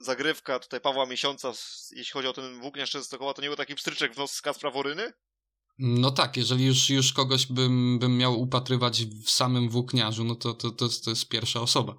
zagrywka 0.00 0.58
tutaj 0.58 0.80
Pawła 0.80 1.06
Miesiąca, 1.06 1.52
jeśli 1.90 2.12
chodzi 2.12 2.28
o 2.28 2.32
ten 2.32 2.60
włókniarz 2.60 2.90
Częstochowa, 2.90 3.34
to 3.34 3.42
nie 3.42 3.48
był 3.48 3.56
taki 3.56 3.74
pstryczek 3.74 4.14
w 4.14 4.18
nos 4.18 4.32
z 4.32 4.42
Kacpra 4.42 4.70
Woryny? 4.70 5.12
No 5.78 6.10
tak, 6.10 6.36
jeżeli 6.36 6.66
już, 6.66 6.90
już 6.90 7.12
kogoś 7.12 7.46
bym, 7.46 7.98
bym 7.98 8.16
miał 8.16 8.40
upatrywać 8.40 9.04
w 9.04 9.30
samym 9.30 9.68
włókniarzu, 9.68 10.24
no 10.24 10.34
to, 10.34 10.54
to, 10.54 10.70
to, 10.70 10.88
to 11.04 11.10
jest 11.10 11.28
pierwsza 11.28 11.60
osoba 11.60 11.94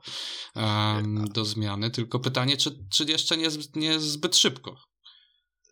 um, 0.55 1.27
do 1.29 1.45
zmiany. 1.45 1.91
Tylko 1.91 2.19
pytanie, 2.19 2.57
czy, 2.57 2.71
czy 2.91 3.03
jeszcze 3.03 3.37
nie, 3.37 3.47
nie 3.75 3.99
zbyt 3.99 4.37
szybko? 4.37 4.75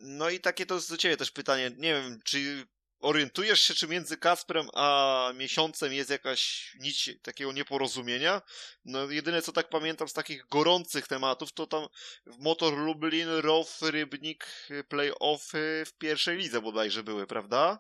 No 0.01 0.29
i 0.29 0.39
takie 0.39 0.65
to 0.65 0.75
jest 0.75 0.89
do 0.89 0.97
ciebie 0.97 1.17
też 1.17 1.31
pytanie. 1.31 1.71
Nie 1.77 1.93
wiem, 1.93 2.19
czy 2.25 2.67
orientujesz 2.99 3.62
się, 3.62 3.73
czy 3.73 3.88
między 3.88 4.17
Kasprem 4.17 4.67
a 4.73 5.31
Miesiącem 5.36 5.93
jest 5.93 6.10
jakaś 6.10 6.71
nić 6.79 7.10
takiego 7.21 7.51
nieporozumienia? 7.51 8.41
No 8.86 9.12
jedyne, 9.12 9.41
co 9.41 9.51
tak 9.51 9.69
pamiętam 9.69 10.07
z 10.07 10.13
takich 10.13 10.47
gorących 10.47 11.07
tematów, 11.07 11.53
to 11.53 11.67
tam 11.67 11.88
w 12.25 12.39
Motor 12.39 12.77
Lublin, 12.77 13.27
ROW, 13.29 13.81
Rybnik, 13.81 14.47
play-offy 14.89 15.86
w 15.86 15.93
pierwszej 15.97 16.38
lidze 16.38 16.62
bodajże 16.62 17.03
były, 17.03 17.27
prawda? 17.27 17.79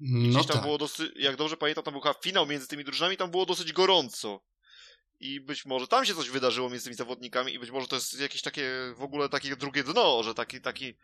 No 0.00 0.28
Gdzieś 0.28 0.46
tam 0.46 0.56
tak. 0.56 0.62
było 0.62 0.78
dosyć, 0.78 1.12
jak 1.16 1.36
dobrze 1.36 1.56
pamiętam, 1.56 1.84
tam 1.84 1.94
był 1.94 2.00
chyba 2.00 2.14
finał 2.14 2.46
między 2.46 2.68
tymi 2.68 2.84
drużynami, 2.84 3.16
tam 3.16 3.30
było 3.30 3.46
dosyć 3.46 3.72
gorąco. 3.72 4.40
I 5.20 5.40
być 5.40 5.66
może 5.66 5.86
tam 5.86 6.04
się 6.04 6.14
coś 6.14 6.30
wydarzyło 6.30 6.70
między 6.70 6.84
tymi 6.84 6.96
zawodnikami 6.96 7.54
i 7.54 7.58
być 7.58 7.70
może 7.70 7.86
to 7.86 7.96
jest 7.96 8.20
jakieś 8.20 8.42
takie, 8.42 8.70
w 8.96 9.02
ogóle 9.02 9.28
takie 9.28 9.56
drugie 9.56 9.84
dno, 9.84 10.22
że 10.22 10.34
taki, 10.34 10.60
taki 10.60 10.94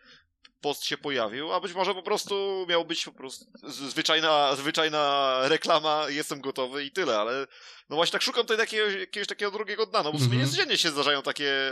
post 0.60 0.84
się 0.84 0.98
pojawił, 0.98 1.52
a 1.52 1.60
być 1.60 1.72
może 1.72 1.94
po 1.94 2.02
prostu 2.02 2.66
miał 2.68 2.84
być 2.84 3.04
po 3.04 3.12
prostu 3.12 3.44
zwyczajna, 3.68 4.56
zwyczajna 4.56 5.34
reklama, 5.44 6.04
jestem 6.08 6.40
gotowy 6.40 6.84
i 6.84 6.90
tyle, 6.90 7.18
ale 7.18 7.46
no 7.88 7.96
właśnie 7.96 8.12
tak 8.12 8.22
szukam 8.22 8.42
tutaj 8.42 8.56
takiego, 8.56 8.90
jakiegoś 8.90 9.28
takiego 9.28 9.50
drugiego 9.50 9.86
dna, 9.86 10.02
no 10.02 10.12
bo 10.12 10.18
w 10.18 10.22
sumie 10.22 10.32
Mhm. 10.32 10.44
niecodziennie 10.44 10.78
się 10.78 10.90
zdarzają 10.90 11.22
takie, 11.22 11.70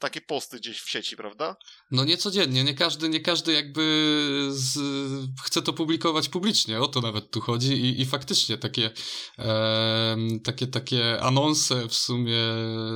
takie 0.00 0.20
posty 0.20 0.56
gdzieś 0.56 0.80
w 0.80 0.90
sieci, 0.90 1.16
prawda? 1.16 1.56
No 1.90 2.04
nie 2.04 2.16
codziennie, 2.16 2.64
nie 2.64 2.74
każdy, 2.74 3.08
nie 3.08 3.20
każdy 3.20 3.52
jakby 3.52 3.82
z, 4.50 4.78
chce 5.42 5.62
to 5.62 5.72
publikować 5.72 6.28
publicznie, 6.28 6.80
o 6.80 6.86
to 6.88 7.00
nawet 7.00 7.30
tu 7.30 7.40
chodzi 7.40 7.72
i, 7.72 8.00
i 8.00 8.06
faktycznie 8.06 8.58
takie, 8.58 8.90
em, 9.38 10.40
takie, 10.40 10.66
takie 10.66 11.20
anonse 11.20 11.88
w 11.88 11.94
sumie 11.94 12.38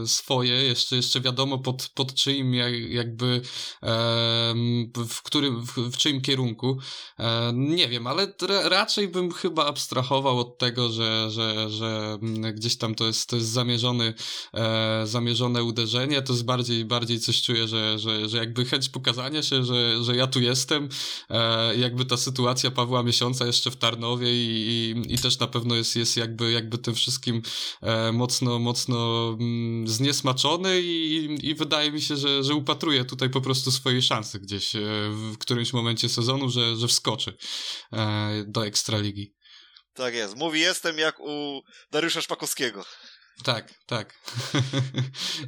swoje, 0.06 0.52
jeszcze, 0.52 0.96
jeszcze 0.96 1.20
wiadomo 1.20 1.58
pod, 1.58 1.88
pod 1.94 2.14
czyim 2.14 2.54
jak, 2.54 2.74
jakby, 2.74 3.40
em, 3.82 4.92
w 5.08 5.22
którym, 5.22 5.66
w, 5.66 5.72
w 5.72 5.96
czyim 5.96 6.20
kierunku, 6.20 6.78
e, 7.18 7.52
nie 7.54 7.88
wiem, 7.88 8.06
ale 8.06 8.32
ra, 8.42 8.68
raczej 8.68 9.08
bym 9.08 9.32
chyba 9.32 9.66
abstrahował 9.66 10.38
od 10.38 10.58
tego, 10.58 10.88
że, 10.88 11.30
że, 11.30 11.70
że 11.70 12.18
mm, 12.22 12.54
gdzieś 12.54 12.76
tam 12.76 12.94
to 12.94 13.06
jest, 13.06 13.28
to 13.28 13.36
jest 13.36 13.48
zamierzony, 13.48 14.14
e, 14.54 15.02
zamierzone 15.06 15.64
uderzenie, 15.64 16.22
to 16.22 16.32
jest 16.32 16.44
bardziej, 16.44 16.84
bardziej 16.94 17.20
coś 17.20 17.42
czuję, 17.42 17.68
że, 17.68 17.98
że, 17.98 18.28
że 18.28 18.36
jakby 18.38 18.64
chęć 18.64 18.88
pokazania 18.88 19.42
się, 19.42 19.64
że, 19.64 20.04
że 20.04 20.16
ja 20.16 20.26
tu 20.26 20.40
jestem, 20.40 20.88
e, 21.30 21.76
jakby 21.76 22.04
ta 22.04 22.16
sytuacja 22.16 22.70
Pawła 22.70 23.02
Miesiąca 23.02 23.46
jeszcze 23.46 23.70
w 23.70 23.76
Tarnowie 23.76 24.32
i, 24.32 24.94
i, 25.06 25.14
i 25.14 25.18
też 25.18 25.38
na 25.38 25.46
pewno 25.46 25.74
jest, 25.74 25.96
jest 25.96 26.16
jakby, 26.16 26.52
jakby 26.52 26.78
tym 26.78 26.94
wszystkim 26.94 27.42
e, 27.82 28.12
mocno, 28.12 28.58
mocno 28.58 29.28
mm, 29.40 29.88
zniesmaczony 29.88 30.82
i, 30.82 31.38
i 31.42 31.54
wydaje 31.54 31.92
mi 31.92 32.02
się, 32.02 32.16
że, 32.16 32.44
że 32.44 32.54
upatruje 32.54 33.04
tutaj 33.04 33.30
po 33.30 33.40
prostu 33.40 33.70
swojej 33.70 34.02
szansy 34.02 34.40
gdzieś 34.40 34.76
e, 34.76 34.80
w 35.10 35.38
którymś 35.38 35.72
momencie 35.72 36.08
sezonu, 36.08 36.50
że, 36.50 36.76
że 36.76 36.88
wskoczy 36.88 37.36
e, 37.92 38.44
do 38.46 38.66
Ekstraligi. 38.66 39.34
Tak 39.94 40.14
jest. 40.14 40.36
Mówi 40.36 40.60
jestem 40.60 40.98
jak 40.98 41.20
u 41.20 41.62
Dariusza 41.90 42.20
Szpakowskiego. 42.20 42.84
Tak, 43.44 43.74
tak. 43.86 44.14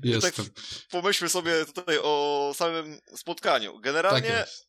Jestem. 0.03 0.47
Pomyślmy 0.91 1.29
sobie 1.29 1.67
tutaj 1.67 1.99
o 2.03 2.53
samym 2.57 3.01
spotkaniu. 3.17 3.73
Tak 3.73 3.83
Generalnie 3.83 4.29
jest. 4.29 4.67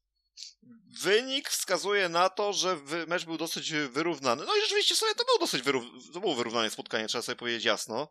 wynik 1.01 1.49
wskazuje 1.49 2.09
na 2.09 2.29
to, 2.29 2.53
że 2.53 2.77
mecz 3.07 3.25
był 3.25 3.37
dosyć 3.37 3.73
wyrównany. 3.73 4.43
No 4.45 4.57
i 4.57 4.61
rzeczywiście 4.61 4.95
sobie 4.95 5.15
to 5.15 5.25
było 5.25 5.37
dosyć 5.39 5.63
wyrów- 5.63 6.13
to 6.13 6.19
było 6.19 6.35
wyrównane 6.35 6.69
spotkanie, 6.69 7.07
trzeba 7.07 7.21
sobie 7.21 7.35
powiedzieć 7.35 7.65
jasno. 7.65 8.07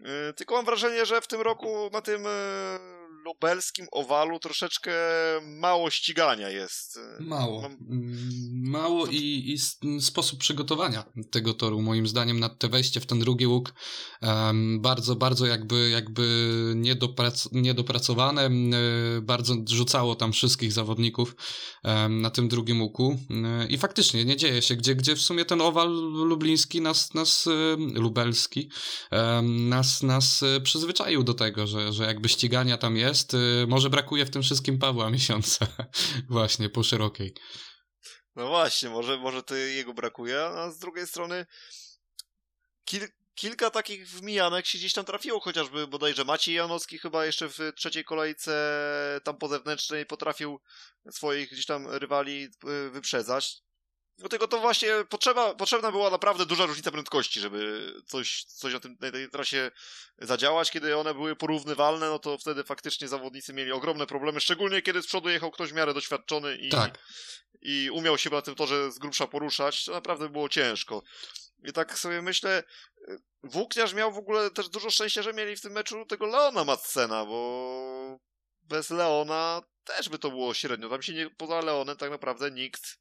Yy, 0.00 0.32
Tylko 0.36 0.54
mam 0.54 0.64
wrażenie, 0.64 1.06
że 1.06 1.20
w 1.20 1.26
tym 1.26 1.40
roku 1.40 1.90
na 1.92 2.02
tym 2.02 2.24
yy, 2.24 2.30
lubelskim 3.26 3.86
owalu 3.92 4.38
troszeczkę 4.38 4.92
mało 5.42 5.90
ścigania 5.90 6.50
jest. 6.50 6.98
Mało. 7.20 7.62
Mam- 7.62 7.76
Mm, 7.90 8.16
Mało 8.70 9.06
i, 9.06 9.42
i 9.50 9.54
s- 9.54 9.78
m, 9.84 10.00
sposób 10.00 10.38
przygotowania 10.40 11.04
tego 11.30 11.54
toru, 11.54 11.82
moim 11.82 12.06
zdaniem, 12.08 12.40
na 12.40 12.48
te 12.48 12.68
wejście 12.68 13.00
w 13.00 13.06
ten 13.06 13.18
drugi 13.18 13.46
łuk 13.46 13.72
em, 14.20 14.80
bardzo, 14.80 15.16
bardzo 15.16 15.46
jakby, 15.46 15.90
jakby 15.90 16.24
niedoprac 16.76 17.48
niedopracowane. 17.52 18.42
e, 18.46 18.50
bardzo 19.22 19.54
rzucało 19.68 20.14
tam 20.14 20.32
wszystkich 20.32 20.72
zawodników 20.72 21.36
na 22.08 22.30
tym 22.30 22.48
drugim 22.48 22.82
łuku. 22.82 23.18
E, 23.30 23.66
I 23.66 23.78
faktycznie 23.78 24.24
nie 24.24 24.36
dzieje 24.36 24.62
się, 24.62 24.76
gdzie, 24.76 24.94
gdzie 24.94 25.16
w 25.16 25.20
sumie 25.22 25.44
ten 25.44 25.60
owal 25.60 25.88
lubliński 26.28 26.80
nas, 26.80 27.14
nas 27.14 27.46
em, 27.46 27.94
lubelski, 27.94 28.68
nas, 29.42 30.02
nas 30.02 30.42
e, 30.42 30.60
przyzwyczaił 30.60 31.22
do 31.22 31.34
tego, 31.34 31.66
że, 31.66 31.92
że 31.92 32.04
jakby 32.04 32.28
ścigania 32.28 32.76
tam 32.78 32.96
jest. 32.96 33.15
E, 33.24 33.66
Może 33.66 33.90
brakuje 33.90 34.26
w 34.26 34.30
tym 34.30 34.42
wszystkim 34.42 34.78
Pawła 34.78 35.10
Miesiąca 35.10 35.66
właśnie 36.28 36.68
po 36.68 36.82
szerokiej. 36.82 37.34
No 38.36 38.48
właśnie, 38.48 38.88
może, 38.90 39.18
może 39.18 39.42
to 39.42 39.54
jego 39.54 39.94
brakuje, 39.94 40.40
a 40.44 40.70
z 40.70 40.78
drugiej 40.78 41.06
strony 41.06 41.46
kil, 42.84 43.08
kilka 43.34 43.70
takich 43.70 44.08
wmijanek 44.08 44.66
się 44.66 44.78
gdzieś 44.78 44.92
tam 44.92 45.04
trafiło, 45.04 45.40
chociażby 45.40 45.86
bodajże 45.86 46.24
Maciej 46.24 46.54
Janowski 46.54 46.98
chyba 46.98 47.26
jeszcze 47.26 47.48
w 47.48 47.58
trzeciej 47.76 48.04
kolejce 48.04 48.52
tam 49.24 49.38
po 49.38 49.48
zewnętrznej 49.48 50.06
potrafił 50.06 50.60
swoich 51.10 51.50
gdzieś 51.50 51.66
tam 51.66 51.86
rywali 51.88 52.44
y, 52.44 52.90
Dlatego 54.18 54.48
to 54.48 54.58
właśnie 54.58 54.88
potrzeba, 55.08 55.54
potrzebna 55.54 55.90
była 55.92 56.10
naprawdę 56.10 56.46
duża 56.46 56.66
różnica 56.66 56.90
prędkości, 56.90 57.40
żeby 57.40 57.92
coś, 58.06 58.44
coś 58.44 58.72
na, 58.72 58.80
tym, 58.80 58.96
na 59.00 59.10
tej 59.10 59.30
trasie 59.30 59.70
zadziałać. 60.18 60.70
Kiedy 60.70 60.96
one 60.96 61.14
były 61.14 61.36
porównywalne, 61.36 62.08
no 62.08 62.18
to 62.18 62.38
wtedy 62.38 62.64
faktycznie 62.64 63.08
zawodnicy 63.08 63.52
mieli 63.52 63.72
ogromne 63.72 64.06
problemy, 64.06 64.40
szczególnie 64.40 64.82
kiedy 64.82 65.02
z 65.02 65.06
przodu 65.06 65.28
jechał 65.28 65.50
ktoś 65.50 65.70
w 65.70 65.74
miarę 65.74 65.94
doświadczony 65.94 66.56
i, 66.56 66.68
Tak. 66.68 66.98
i 67.62 67.90
umiał 67.92 68.18
się 68.18 68.30
na 68.30 68.42
tym 68.42 68.54
torze 68.54 68.92
z 68.92 68.98
grubsza 68.98 69.26
poruszać, 69.26 69.84
to 69.84 69.92
naprawdę 69.92 70.28
było 70.28 70.48
ciężko. 70.48 71.02
I 71.64 71.72
tak 71.72 71.98
sobie 71.98 72.22
myślę, 72.22 72.62
y, 73.08 73.18
Włókniarz 73.42 73.94
miał 73.94 74.12
w 74.12 74.18
ogóle 74.18 74.50
też 74.50 74.68
dużo 74.68 74.90
szczęścia, 74.90 75.22
że 75.22 75.32
mieli 75.32 75.56
w 75.56 75.60
tym 75.60 75.72
meczu 75.72 76.06
tego 76.06 76.26
Leona 76.26 76.64
Madsena, 76.64 77.24
bo 77.24 78.18
bez 78.62 78.90
Leona 78.90 79.62
też 79.84 80.08
by 80.08 80.18
to 80.18 80.30
było 80.30 80.54
średnio. 80.54 80.88
Tam 80.88 81.02
się 81.02 81.14
nie, 81.14 81.30
poza 81.30 81.60
Leonem 81.60 81.96
tak 81.96 82.10
naprawdę 82.10 82.50
nikt 82.50 82.98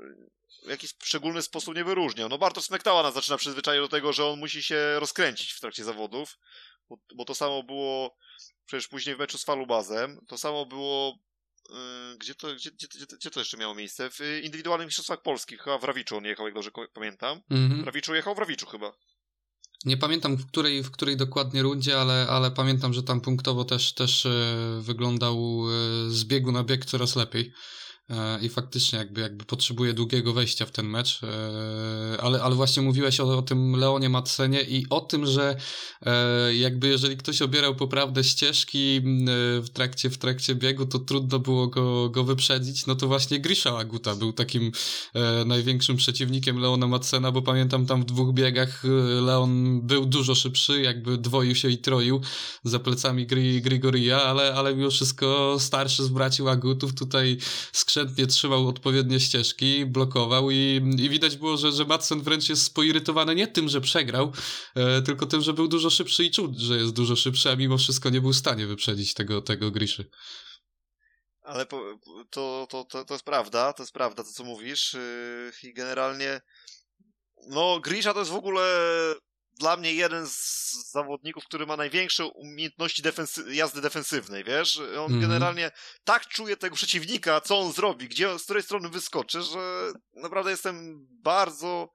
y, 0.00 0.35
w 0.66 0.70
jakiś 0.70 0.94
szczególny 1.02 1.42
sposób 1.42 1.76
nie 1.76 1.84
wyróżniał. 1.84 2.28
No 2.28 2.38
Bartosz 2.38 2.64
Smektała 2.64 3.02
nas 3.02 3.14
zaczyna 3.14 3.36
przyzwyczaić 3.36 3.80
do 3.80 3.88
tego, 3.88 4.12
że 4.12 4.26
on 4.26 4.38
musi 4.38 4.62
się 4.62 5.00
rozkręcić 5.00 5.52
w 5.52 5.60
trakcie 5.60 5.84
zawodów, 5.84 6.38
bo, 6.88 6.96
bo 7.14 7.24
to 7.24 7.34
samo 7.34 7.62
było 7.62 8.16
przecież 8.66 8.88
później 8.88 9.16
w 9.16 9.18
meczu 9.18 9.38
z 9.38 9.44
Falubazem, 9.44 10.20
to 10.28 10.38
samo 10.38 10.66
było 10.66 11.18
Yy, 11.70 12.18
gdzie 12.18 12.34
to, 12.34 12.54
gdzie, 12.54 12.70
gdzie, 12.70 12.86
gdzie, 13.16 13.30
to 13.30 13.40
jeszcze 13.40 13.56
miało 13.56 13.74
miejsce? 13.74 14.10
W 14.10 14.20
y, 14.20 14.40
indywidualnych 14.40 14.86
mistrzostwach 14.86 15.22
polskich, 15.22 15.60
chyba 15.60 15.78
w 15.78 15.84
Rawiczu 15.84 16.16
on 16.16 16.24
jechał, 16.24 16.46
jak 16.46 16.54
dobrze 16.54 16.70
pamiętam. 16.92 17.40
W 17.50 17.54
Mhm. 17.54 17.84
Rawiczu 17.84 18.14
jechał 18.14 18.34
w 18.34 18.38
Rawiczu 18.38 18.66
chyba. 18.66 18.92
Nie 19.84 19.96
pamiętam 19.96 20.36
w 20.36 20.46
której, 20.46 20.82
w 20.82 20.90
której 20.90 21.16
dokładnie 21.16 21.62
rundzie, 21.62 22.00
ale, 22.00 22.26
ale 22.30 22.50
pamiętam, 22.50 22.92
że 22.94 23.02
tam 23.02 23.20
punktowo 23.20 23.64
też, 23.64 23.94
też 23.94 24.26
e, 24.26 24.30
wyglądał 24.80 25.36
e, 25.36 26.10
z 26.10 26.24
biegu 26.24 26.52
na 26.52 26.64
bieg 26.64 26.84
coraz 26.84 27.16
lepiej. 27.16 27.52
E, 28.10 28.40
i 28.40 28.48
faktycznie 28.48 28.98
jakby, 28.98 29.20
jakby 29.20 29.44
potrzebuje 29.44 29.92
długiego 29.92 30.32
wejścia 30.32 30.66
w 30.66 30.70
ten 30.70 30.86
mecz, 30.86 31.20
e, 31.22 32.20
ale, 32.20 32.42
ale 32.42 32.54
właśnie 32.54 32.82
mówiłeś 32.82 33.20
o, 33.20 33.38
o 33.38 33.42
tym 33.42 33.76
Leonie 33.76 34.08
Matsenie 34.08 34.62
i 34.62 34.86
o 34.90 35.00
tym, 35.00 35.26
że 35.26 35.56
e, 36.02 36.54
jakby 36.54 36.88
jeżeli 36.88 37.16
ktoś 37.16 37.42
obierał 37.42 37.74
poprawne 37.74 38.24
ścieżki 38.24 39.00
w 39.62 39.68
trakcie, 39.72 40.10
w 40.10 40.18
trakcie 40.18 40.54
biegu, 40.54 40.86
to 40.86 40.98
trudno 40.98 41.38
było 41.38 41.66
go, 41.66 42.08
go 42.08 42.24
wyprzedzić, 42.24 42.86
no 42.86 42.94
to 42.94 43.06
właśnie 43.06 43.40
Grisha 43.40 43.70
Laguta 43.70 44.14
był 44.14 44.32
takim 44.32 44.72
największym 45.46 45.96
przeciwnikiem 45.96 46.58
Leona 46.58 46.86
Matsena, 46.86 47.32
bo 47.32 47.42
pamiętam 47.42 47.86
tam 47.86 48.02
w 48.02 48.04
dwóch 48.04 48.34
biegach 48.34 48.82
Leon 49.22 49.80
był 49.80 50.06
dużo 50.06 50.34
szybszy, 50.34 50.80
jakby 50.80 51.18
dwoił 51.18 51.54
się 51.54 51.68
i 51.68 51.78
troił 51.78 52.20
za 52.64 52.78
plecami 52.78 53.26
Gri, 53.26 53.62
Grigoria, 53.62 54.22
ale, 54.22 54.54
ale 54.54 54.76
mimo 54.76 54.90
wszystko 54.90 55.56
starszy 55.60 56.04
z 56.04 56.08
braci 56.08 56.42
Lagutów 56.42 56.94
tutaj 56.94 57.38
skrzydł 57.72 57.95
skrzętnie 57.96 58.26
trzymał 58.26 58.68
odpowiednie 58.68 59.20
ścieżki, 59.20 59.86
blokował 59.86 60.50
i, 60.50 60.82
i 60.98 61.08
widać 61.08 61.36
było, 61.36 61.56
że, 61.56 61.72
że 61.72 61.84
Madsen 61.84 62.20
wręcz 62.20 62.48
jest 62.48 62.74
poirytowany 62.74 63.34
nie 63.34 63.46
tym, 63.46 63.68
że 63.68 63.80
przegrał, 63.80 64.32
e, 64.74 65.02
tylko 65.02 65.26
tym, 65.26 65.40
że 65.40 65.52
był 65.52 65.68
dużo 65.68 65.90
szybszy 65.90 66.24
i 66.24 66.30
czuł, 66.30 66.54
że 66.56 66.76
jest 66.76 66.92
dużo 66.92 67.16
szybszy, 67.16 67.50
a 67.50 67.56
mimo 67.56 67.78
wszystko 67.78 68.10
nie 68.10 68.20
był 68.20 68.32
w 68.32 68.36
stanie 68.36 68.66
wyprzedzić 68.66 69.14
tego, 69.14 69.42
tego 69.42 69.70
Griszy. 69.70 70.10
Ale 71.42 71.66
po, 71.66 71.98
to, 72.30 72.66
to, 72.70 72.84
to, 72.84 73.04
to 73.04 73.14
jest 73.14 73.24
prawda, 73.24 73.72
to 73.72 73.82
jest 73.82 73.92
prawda, 73.92 74.24
to 74.24 74.32
co 74.32 74.44
mówisz 74.44 74.94
yy, 74.94 75.70
i 75.70 75.74
generalnie 75.74 76.40
no 77.48 77.80
Grisha 77.80 78.12
to 78.12 78.18
jest 78.18 78.30
w 78.30 78.34
ogóle 78.34 78.64
dla 79.58 79.76
mnie 79.76 79.94
jeden 79.94 80.26
z 80.26 80.72
zawodników, 80.90 81.44
który 81.44 81.66
ma 81.66 81.76
największe 81.76 82.26
umiejętności 82.26 83.02
defensy 83.02 83.54
jazdy 83.54 83.80
defensywnej, 83.80 84.44
wiesz? 84.44 84.78
On 84.78 84.86
mm 84.86 85.08
-hmm. 85.08 85.20
generalnie 85.20 85.70
tak 86.04 86.26
czuje 86.26 86.56
tego 86.56 86.76
przeciwnika, 86.76 87.40
co 87.40 87.58
on 87.58 87.72
zrobi, 87.72 88.08
gdzie, 88.08 88.38
z 88.38 88.44
której 88.44 88.62
strony 88.62 88.88
wyskoczy, 88.88 89.42
że 89.42 89.92
naprawdę 90.14 90.50
jestem 90.50 91.06
bardzo 91.22 91.88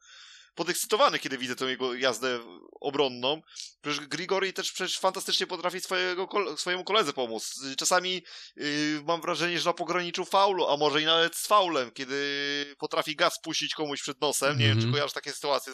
podekscytowany, 0.56 1.20
kiedy 1.20 1.38
widzę 1.38 1.56
tę 1.56 1.66
jego 1.66 1.94
jazdę 1.94 2.40
obronną. 2.82 3.42
Przecież 3.82 4.08
Grigori 4.08 4.54
też 4.54 4.72
przecież 4.72 5.00
fantastycznie 5.00 5.48
potrafi 5.48 5.82
swojego, 5.82 6.28
swojemu 6.58 6.84
koledze 6.84 7.14
pomóc. 7.14 7.54
Czasami 7.78 8.24
yy, 8.56 9.02
mam 9.06 9.22
wrażenie, 9.22 9.60
że 9.60 9.70
na 9.70 9.74
pograniczu 9.74 10.26
faulu, 10.26 10.68
a 10.68 10.78
może 10.78 11.02
i 11.02 11.06
nawet 11.06 11.36
z 11.36 11.48
faulem, 11.48 11.92
kiedy 11.92 12.76
potrafi 12.80 13.16
gaz 13.16 13.42
puścić 13.44 13.74
komuś 13.74 14.02
przed 14.02 14.22
nosem. 14.22 14.58
Nie 14.58 14.66
mm 14.66 14.66
-hmm. 14.66 14.68
wiem, 14.68 14.78
czy 14.78 14.86
mhm. 14.88 14.94
kojarzysz 14.94 15.14
takie 15.14 15.34
sytuacje 15.34 15.74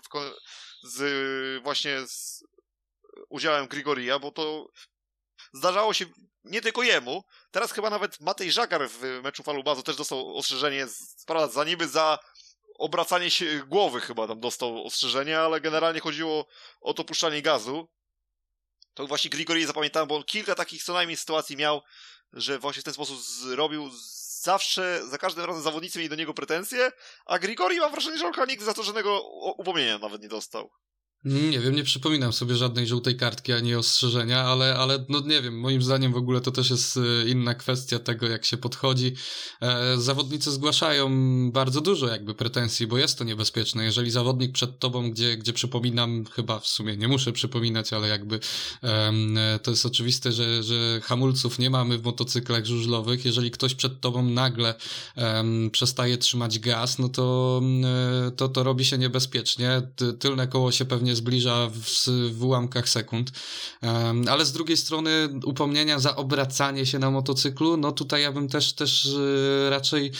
z 0.83 1.63
właśnie 1.63 2.07
z 2.07 2.43
udziałem 3.29 3.67
Grigoria, 3.67 4.19
bo 4.19 4.31
to 4.31 4.67
zdarzało 5.53 5.93
się 5.93 6.05
nie 6.43 6.61
tylko 6.61 6.83
jemu. 6.83 7.23
Teraz 7.51 7.71
chyba 7.71 7.89
nawet 7.89 8.19
Matej 8.19 8.51
Żagar 8.51 8.89
w 8.89 9.21
meczu 9.23 9.43
Falubazu 9.43 9.83
też 9.83 9.95
dostał 9.95 10.37
ostrzeżenie, 10.37 10.87
prawda, 11.25 11.53
za 11.53 11.63
niby 11.63 11.87
za 11.87 12.19
obracanie 12.77 13.31
się 13.31 13.63
głowy 13.67 14.01
chyba 14.01 14.27
tam 14.27 14.39
dostał 14.39 14.85
ostrzeżenie, 14.85 15.39
ale 15.39 15.61
generalnie 15.61 15.99
chodziło 15.99 16.47
o 16.81 16.93
to 16.93 17.03
puszczanie 17.03 17.41
gazu. 17.41 17.87
To 18.93 19.07
właśnie 19.07 19.29
Grigori 19.29 19.65
zapamiętałem, 19.65 20.07
bo 20.07 20.15
on 20.15 20.23
kilka 20.23 20.55
takich 20.55 20.83
co 20.83 20.93
najmniej 20.93 21.17
sytuacji 21.17 21.57
miał, 21.57 21.81
że 22.33 22.59
właśnie 22.59 22.81
w 22.81 22.85
ten 22.85 22.93
sposób 22.93 23.19
zrobił 23.19 23.89
zawsze, 24.41 25.01
za 25.07 25.17
każdym 25.17 25.45
razem 25.45 25.63
zawodnicy 25.63 25.99
mieli 25.99 26.09
do 26.09 26.15
niego 26.15 26.33
pretensje, 26.33 26.91
a 27.25 27.39
Grigori 27.39 27.79
mam 27.79 27.91
wrażenie, 27.91 28.17
że 28.17 28.25
on 28.25 28.47
nigdy 28.47 28.65
za 28.65 28.73
to 28.73 28.83
żadnego 28.83 29.21
upomnienia 29.57 29.97
nawet 29.97 30.21
nie 30.21 30.27
dostał. 30.27 30.71
Nie 31.23 31.59
wiem, 31.59 31.75
nie 31.75 31.83
przypominam 31.83 32.33
sobie 32.33 32.55
żadnej 32.55 32.87
żółtej 32.87 33.17
kartki 33.17 33.53
ani 33.53 33.75
ostrzeżenia, 33.75 34.43
ale, 34.43 34.75
ale 34.75 35.05
no 35.09 35.19
nie 35.19 35.41
wiem, 35.41 35.59
moim 35.59 35.81
zdaniem 35.81 36.13
w 36.13 36.17
ogóle 36.17 36.41
to 36.41 36.51
też 36.51 36.69
jest 36.69 36.97
e, 36.97 37.29
inna 37.29 37.53
kwestia 37.53 37.99
tego, 37.99 38.27
jak 38.27 38.45
się 38.45 38.57
podchodzi. 38.57 39.15
E, 39.61 39.97
zawodnicy 39.97 40.51
zgłaszają 40.51 41.09
bardzo 41.51 41.81
dużo 41.81 42.07
jakby 42.07 42.35
pretensji, 42.35 42.87
bo 42.87 42.97
jest 42.97 43.17
to 43.17 43.23
niebezpieczne. 43.23 43.83
Jeżeli 43.83 44.11
zawodnik 44.11 44.51
przed 44.51 44.79
tobą, 44.79 45.11
gdzie, 45.11 45.37
gdzie 45.37 45.53
przypominam, 45.53 46.25
chyba 46.25 46.59
w 46.59 46.67
sumie 46.67 46.97
nie 46.97 47.07
muszę 47.07 47.31
przypominać, 47.31 47.93
ale 47.93 48.07
jakby 48.07 48.39
e, 48.83 49.59
to 49.63 49.71
jest 49.71 49.85
oczywiste, 49.85 50.31
że, 50.31 50.63
że 50.63 51.01
hamulców 51.03 51.59
nie 51.59 51.69
mamy 51.69 51.97
w 51.97 52.03
motocyklach 52.03 52.65
żużlowych. 52.65 53.25
Jeżeli 53.25 53.51
ktoś 53.51 53.75
przed 53.75 54.01
tobą 54.01 54.23
nagle 54.23 54.75
przestaje 55.71 56.17
trzymać 56.17 56.59
gaz, 56.59 56.99
no 56.99 57.09
to, 57.09 57.61
e, 58.27 58.31
to, 58.31 58.49
to 58.49 58.63
robi 58.63 58.85
się 58.85 58.97
niebezpiecznie. 58.97 59.81
Tylne 60.19 60.47
koło 60.47 60.71
się 60.71 60.85
pewnie 60.85 61.06
zbliża 61.15 61.69
w, 61.73 62.07
w 62.31 62.43
ułamkach 62.43 62.89
sekund. 62.89 63.31
Ale 64.29 64.45
z 64.45 64.51
drugiej 64.51 64.77
strony 64.77 65.29
upomnienia 65.45 65.99
za 65.99 66.15
obracanie 66.15 66.85
się 66.85 66.99
na 66.99 67.11
motocyklu, 67.11 67.77
no 67.77 67.91
tutaj 67.91 68.21
ja 68.21 68.31
bym 68.31 68.47
też, 68.47 68.73
też 68.73 69.05
yy, 69.05 69.69
raczej 69.69 70.11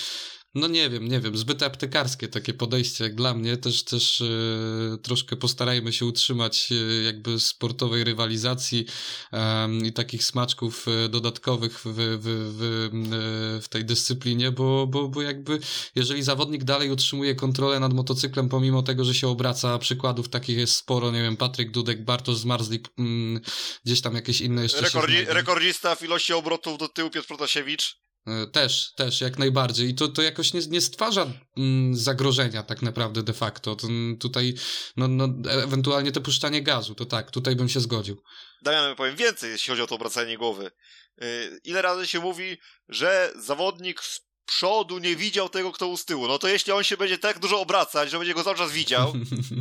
no 0.58 0.68
nie 0.68 0.90
wiem, 0.90 1.08
nie 1.08 1.20
wiem, 1.20 1.38
zbyt 1.38 1.64
aptekarskie 1.64 2.28
takie 2.28 2.54
podejście 2.54 3.04
jak 3.04 3.16
dla 3.16 3.34
mnie, 3.34 3.58
też, 3.58 3.84
też 3.84 4.22
e, 4.22 4.98
troszkę 4.98 5.36
postarajmy 5.36 5.94
się 5.94 6.06
utrzymać 6.06 6.70
e, 6.72 7.04
jakby 7.04 7.40
sportowej 7.40 8.04
rywalizacji 8.04 8.86
e, 9.34 9.70
i 9.86 9.94
takich 9.94 10.24
smaczków 10.24 10.86
e, 10.88 11.10
dodatkowych 11.10 11.80
w, 11.80 11.84
w, 11.86 12.22
w, 12.58 13.64
w 13.64 13.70
tej 13.70 13.86
dyscyplinie, 13.86 14.52
bo, 14.52 14.88
bo, 14.88 15.08
bo 15.08 15.22
jakby 15.22 15.60
jeżeli 15.96 16.24
zawodnik 16.24 16.64
dalej 16.64 16.92
utrzymuje 16.92 17.36
kontrolę 17.36 17.80
nad 17.80 17.94
motocyklem, 17.94 18.50
pomimo 18.50 18.84
tego, 18.84 19.06
że 19.06 19.14
się 19.14 19.28
obraca, 19.28 19.80
przykładów 19.80 20.30
takich 20.30 20.58
jest 20.58 20.76
sporo, 20.76 21.12
nie 21.12 21.22
wiem, 21.22 21.38
Patryk 21.38 21.72
Dudek, 21.72 22.06
Bartosz 22.06 22.38
Zmarzlik, 22.38 22.88
mm, 22.98 23.42
gdzieś 23.86 24.02
tam 24.02 24.16
jakieś 24.16 24.42
inne 24.42 24.64
jeszcze 24.64 24.82
Rekordzi, 24.82 25.26
Rekordzista 25.26 25.96
w 25.96 26.04
ilości 26.04 26.34
obrotów 26.34 26.78
do 26.78 26.88
tyłu 26.88 27.10
Piotr 27.10 27.28
Protasiewicz. 27.28 28.07
E, 28.28 28.48
też, 28.48 28.94
też, 28.96 29.22
jak 29.22 29.38
najbardziej. 29.38 29.90
I 29.90 29.96
to, 29.96 30.08
to 30.08 30.22
jakoś 30.22 30.54
nie, 30.54 30.62
nie 30.70 30.82
stwarza 30.82 31.28
mm, 31.58 31.96
zagrożenia 31.96 32.64
tak 32.64 32.82
naprawdę 32.82 33.24
de 33.24 33.34
facto. 33.34 33.76
To, 33.76 33.88
mm, 33.88 34.18
tutaj, 34.18 34.54
no, 34.98 35.08
no, 35.08 35.30
ewentualnie 35.50 36.12
to 36.12 36.22
puszczanie 36.22 36.62
gazu, 36.62 36.96
to 36.96 37.06
tak, 37.06 37.32
tutaj 37.32 37.56
bym 37.56 37.70
się 37.70 37.80
zgodził. 37.80 38.24
Damian, 38.62 38.96
powiem 38.96 39.16
więcej, 39.16 39.52
jeśli 39.52 39.72
chodzi 39.72 39.82
o 39.82 39.88
to 39.88 39.96
obracanie 39.96 40.38
głowy. 40.38 40.72
Yy, 41.18 41.60
ile 41.64 41.82
razy 41.82 42.08
się 42.08 42.20
mówi, 42.20 42.58
że 42.90 43.32
zawodnik 43.40 44.04
z 44.04 44.22
przodu 44.46 44.98
nie 44.98 45.16
widział 45.16 45.50
tego, 45.50 45.72
kto 45.72 45.88
u 45.88 45.98
z 45.98 46.06
tyłu. 46.06 46.28
No 46.28 46.40
to 46.40 46.48
jeśli 46.48 46.74
on 46.74 46.84
się 46.84 46.98
będzie 46.98 47.18
tak 47.18 47.40
dużo 47.40 47.62
obracać, 47.62 48.12
że 48.12 48.18
będzie 48.18 48.34
go 48.34 48.44
cały 48.44 48.58
czas 48.58 48.72
widział, 48.72 49.14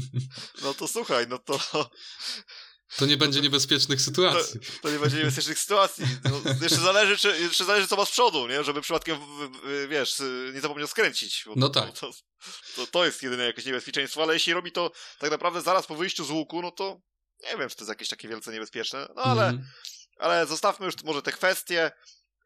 no 0.62 0.74
to 0.74 0.88
słuchaj, 0.88 1.26
no 1.28 1.38
to 1.38 1.58
to 2.96 3.06
nie 3.06 3.16
będzie 3.16 3.40
niebezpiecznych 3.40 4.00
sytuacji. 4.00 4.60
To, 4.60 4.66
to 4.82 4.90
nie 4.90 4.98
będzie 4.98 5.16
niebezpiecznych 5.16 5.58
sytuacji. 5.58 6.04
No, 6.24 6.40
jeszcze, 6.62 6.80
zależy, 6.80 7.16
czy, 7.16 7.40
jeszcze 7.40 7.64
zależy, 7.64 7.88
co 7.88 7.96
ma 7.96 8.04
z 8.04 8.10
przodu, 8.10 8.48
nie? 8.48 8.64
Żeby 8.64 8.80
przypadkiem, 8.80 9.18
wiesz, 9.88 10.22
nie 10.54 10.60
zapomniał 10.60 10.86
skręcić. 10.86 11.44
No 11.56 11.68
tak. 11.68 11.98
To, 11.98 12.10
to, 12.76 12.86
to, 12.86 13.06
jest 13.06 13.22
jedyne 13.22 13.44
jakieś 13.44 13.64
niebezpieczeństwo, 13.64 14.22
ale 14.22 14.34
jeśli 14.34 14.52
robi 14.52 14.72
to 14.72 14.90
tak 15.18 15.30
naprawdę 15.30 15.62
zaraz 15.62 15.86
po 15.86 15.94
wyjściu 15.94 16.24
z 16.24 16.30
łuku, 16.30 16.62
no 16.62 16.70
to 16.70 17.00
nie 17.42 17.56
wiem, 17.58 17.68
czy 17.68 17.76
to 17.76 17.82
jest 17.82 17.88
jakieś 17.88 18.08
takie 18.08 18.28
wielce 18.28 18.52
niebezpieczne. 18.52 19.08
No 19.16 19.22
ale, 19.22 19.48
mm. 19.48 19.64
ale 20.18 20.46
zostawmy 20.46 20.86
już 20.86 20.94
może 21.04 21.22
te 21.22 21.32
kwestie. 21.32 21.90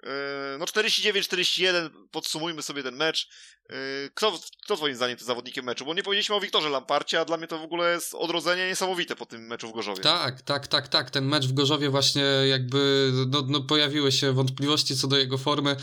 Yy, 0.03 0.11
no 0.59 0.65
49-41, 0.65 1.91
podsumujmy 2.11 2.63
sobie 2.63 2.83
ten 2.83 2.97
mecz. 2.97 3.29
Yy, 3.71 4.11
kto, 4.15 4.39
kto 4.65 4.77
twoim 4.77 4.97
zdaniem 4.97 5.17
jest 5.17 5.27
zawodnikiem 5.27 5.65
meczu? 5.65 5.85
Bo 5.85 5.95
nie 5.95 6.03
powiedzieliśmy 6.03 6.35
o 6.35 6.41
Wiktorze 6.41 6.69
Lamparcie, 6.69 7.21
a 7.21 7.25
dla 7.25 7.37
mnie 7.37 7.47
to 7.47 7.59
w 7.59 7.63
ogóle 7.63 7.93
jest 7.93 8.15
odrodzenie 8.15 8.69
niesamowite 8.69 9.17
po 9.17 9.27
tym 9.27 9.47
meczu 9.47 9.69
w 9.69 9.73
Gorzowie. 9.73 10.03
Tak, 10.03 10.43
tak, 10.43 10.67
tak, 10.67 10.89
tak. 10.89 11.11
Ten 11.11 11.25
mecz 11.25 11.47
w 11.47 11.53
Gorzowie 11.53 11.91
właśnie 11.91 12.23
jakby 12.49 13.13
no, 13.29 13.43
no 13.49 13.61
pojawiły 13.61 14.13
się 14.13 14.33
wątpliwości 14.33 14.97
co 14.97 15.09
do 15.09 15.19
jego 15.19 15.39
formy. 15.39 15.77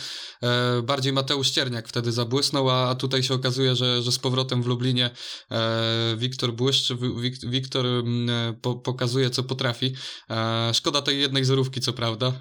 E, 0.44 0.82
bardziej 0.82 1.14
Mateusz 1.14 1.48
Ścierniak 1.48 1.88
wtedy 1.88 2.12
zabłysnął, 2.12 2.70
a, 2.70 2.90
a 2.90 2.96
tutaj 2.96 3.24
się 3.24 3.34
okazuje, 3.34 3.76
że, 3.76 4.02
że 4.02 4.12
z 4.12 4.20
powrotem 4.20 4.64
w 4.64 4.68
Lublinie 4.68 5.10
e, 5.52 6.16
Wiktor 6.18 6.54
błyszczy, 6.54 6.98
Wik, 7.22 7.36
Wiktor 7.46 7.86
e, 7.86 8.04
po, 8.62 8.76
pokazuje 8.76 9.30
co 9.30 9.44
potrafi. 9.44 9.96
E, 10.30 10.72
szkoda 10.74 11.02
tej 11.02 11.20
jednej 11.20 11.46
zerówki 11.46 11.82
co 11.82 11.94
prawda, 11.94 12.28
e, 12.28 12.32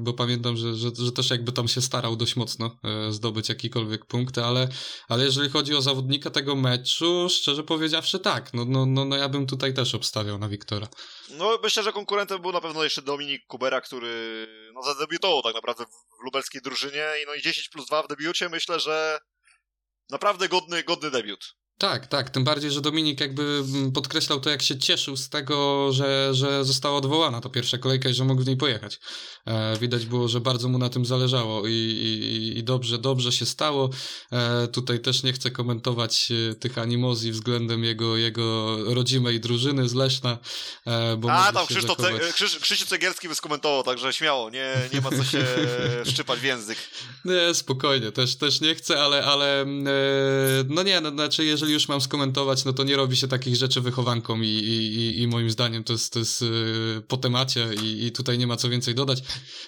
bo 0.00 0.12
pamiętam, 0.12 0.56
że, 0.56 0.74
że, 0.74 0.90
że 0.98 1.12
też 1.12 1.30
jakby 1.30 1.52
tam 1.52 1.68
się 1.68 1.80
starał 1.80 2.16
dość 2.16 2.36
mocno 2.36 2.76
e, 2.84 3.12
zdobyć 3.12 3.48
jakikolwiek 3.48 4.04
punkt, 4.04 4.38
ale, 4.50 4.68
ale 5.08 5.24
jeżeli 5.24 5.50
chodzi 5.50 5.74
o 5.74 5.82
zawodnika 5.82 6.30
tego 6.30 6.56
meczu, 6.56 7.28
szczerze 7.30 7.64
powiedziawszy 7.64 8.18
tak, 8.18 8.54
no, 8.54 8.64
no, 8.64 8.86
no, 8.86 9.04
no 9.04 9.16
ja 9.16 9.28
bym 9.28 9.46
tutaj 9.46 9.74
też 9.74 9.94
obstawiał 9.94 10.38
na 10.38 10.48
Wiktora. 10.48 10.88
No 11.30 11.58
myślę, 11.62 11.82
że 11.82 11.92
konkurentem 11.92 12.42
był 12.42 12.52
na 12.52 12.60
pewno 12.60 12.84
jeszcze 12.84 13.02
Dominik 13.02 13.46
Kubera, 13.46 13.80
który 13.80 14.46
no 14.74 14.82
zadebiutował 14.82 15.42
tak 15.42 15.54
naprawdę 15.54 15.84
w 15.86 16.24
lubelskiej 16.24 16.62
drużynie 16.62 17.06
i 17.22 17.26
no 17.26 17.34
i 17.34 17.42
10 17.42 17.68
plus 17.68 17.86
2 17.86 18.02
w 18.02 18.08
debiucie 18.08 18.48
myślę, 18.48 18.80
że 18.80 19.18
naprawdę 20.10 20.48
godny, 20.48 20.82
godny 20.82 21.10
debiut. 21.10 21.59
Tak, 21.80 22.06
tak. 22.06 22.30
Tym 22.30 22.44
bardziej, 22.44 22.70
że 22.70 22.80
Dominik 22.80 23.20
jakby 23.20 23.62
mm, 23.74 23.92
podkreślał 23.92 24.40
to, 24.40 24.50
jak 24.50 24.62
się 24.62 24.78
cieszył 24.78 25.16
z 25.16 25.28
tego, 25.28 25.88
że, 25.92 26.34
że 26.34 26.64
została 26.64 26.96
odwołana 26.96 27.40
ta 27.40 27.48
pierwsza 27.48 27.78
kolejka 27.78 28.08
i 28.08 28.14
że 28.14 28.24
mógł 28.24 28.42
w 28.42 28.46
niej 28.46 28.56
pojechać. 28.56 29.00
E, 29.46 29.76
widać 29.78 30.06
było, 30.06 30.28
że 30.28 30.40
bardzo 30.40 30.68
mu 30.68 30.78
na 30.78 30.88
tym 30.88 31.04
zależało 31.04 31.66
i, 31.66 31.72
i, 31.72 32.58
i 32.58 32.64
dobrze, 32.64 32.98
dobrze 32.98 33.32
się 33.32 33.46
stało. 33.46 33.90
E, 34.32 34.68
tutaj 34.68 35.00
też 35.00 35.22
nie 35.22 35.32
chcę 35.32 35.50
komentować 35.50 36.32
e, 36.50 36.54
tych 36.54 36.78
animozji 36.78 37.32
względem 37.32 37.84
jego, 37.84 38.16
jego 38.16 38.76
rodzimej 38.94 39.40
drużyny 39.40 39.88
z 39.88 39.94
Leszna, 39.94 40.38
e, 40.86 41.16
bo 41.16 41.32
A, 41.32 41.52
tam 41.52 41.66
Krzysztof 41.66 41.98
zachować... 41.98 42.32
Krzysz, 42.32 42.58
Krzysiu 42.58 42.86
Cegielski 42.86 43.28
by 43.28 43.34
skomentował, 43.34 43.82
także 43.82 44.12
śmiało, 44.12 44.50
nie, 44.50 44.76
nie 44.94 45.00
ma 45.00 45.10
co 45.10 45.24
się 45.24 45.44
szczypać 46.12 46.40
w 46.40 46.44
język. 46.44 46.78
Nie, 47.24 47.54
spokojnie, 47.54 48.12
też, 48.12 48.36
też 48.36 48.60
nie 48.60 48.74
chcę, 48.74 49.02
ale, 49.02 49.24
ale 49.24 49.60
mm, 49.60 49.86
e, 49.86 49.90
no 50.68 50.82
nie, 50.82 51.00
no, 51.00 51.10
znaczy 51.10 51.44
jeżeli 51.44 51.69
już 51.72 51.88
mam 51.88 52.00
skomentować, 52.00 52.64
no 52.64 52.72
to 52.72 52.84
nie 52.84 52.96
robi 52.96 53.16
się 53.16 53.28
takich 53.28 53.56
rzeczy 53.56 53.80
wychowanką 53.80 54.40
i, 54.40 54.46
i, 54.46 55.22
i 55.22 55.26
moim 55.26 55.50
zdaniem 55.50 55.84
to 55.84 55.92
jest, 55.92 56.12
to 56.12 56.18
jest 56.18 56.42
yy, 56.42 57.02
po 57.08 57.16
temacie 57.16 57.68
i, 57.82 58.06
i 58.06 58.12
tutaj 58.12 58.38
nie 58.38 58.46
ma 58.46 58.56
co 58.56 58.68
więcej 58.68 58.94
dodać. 58.94 59.22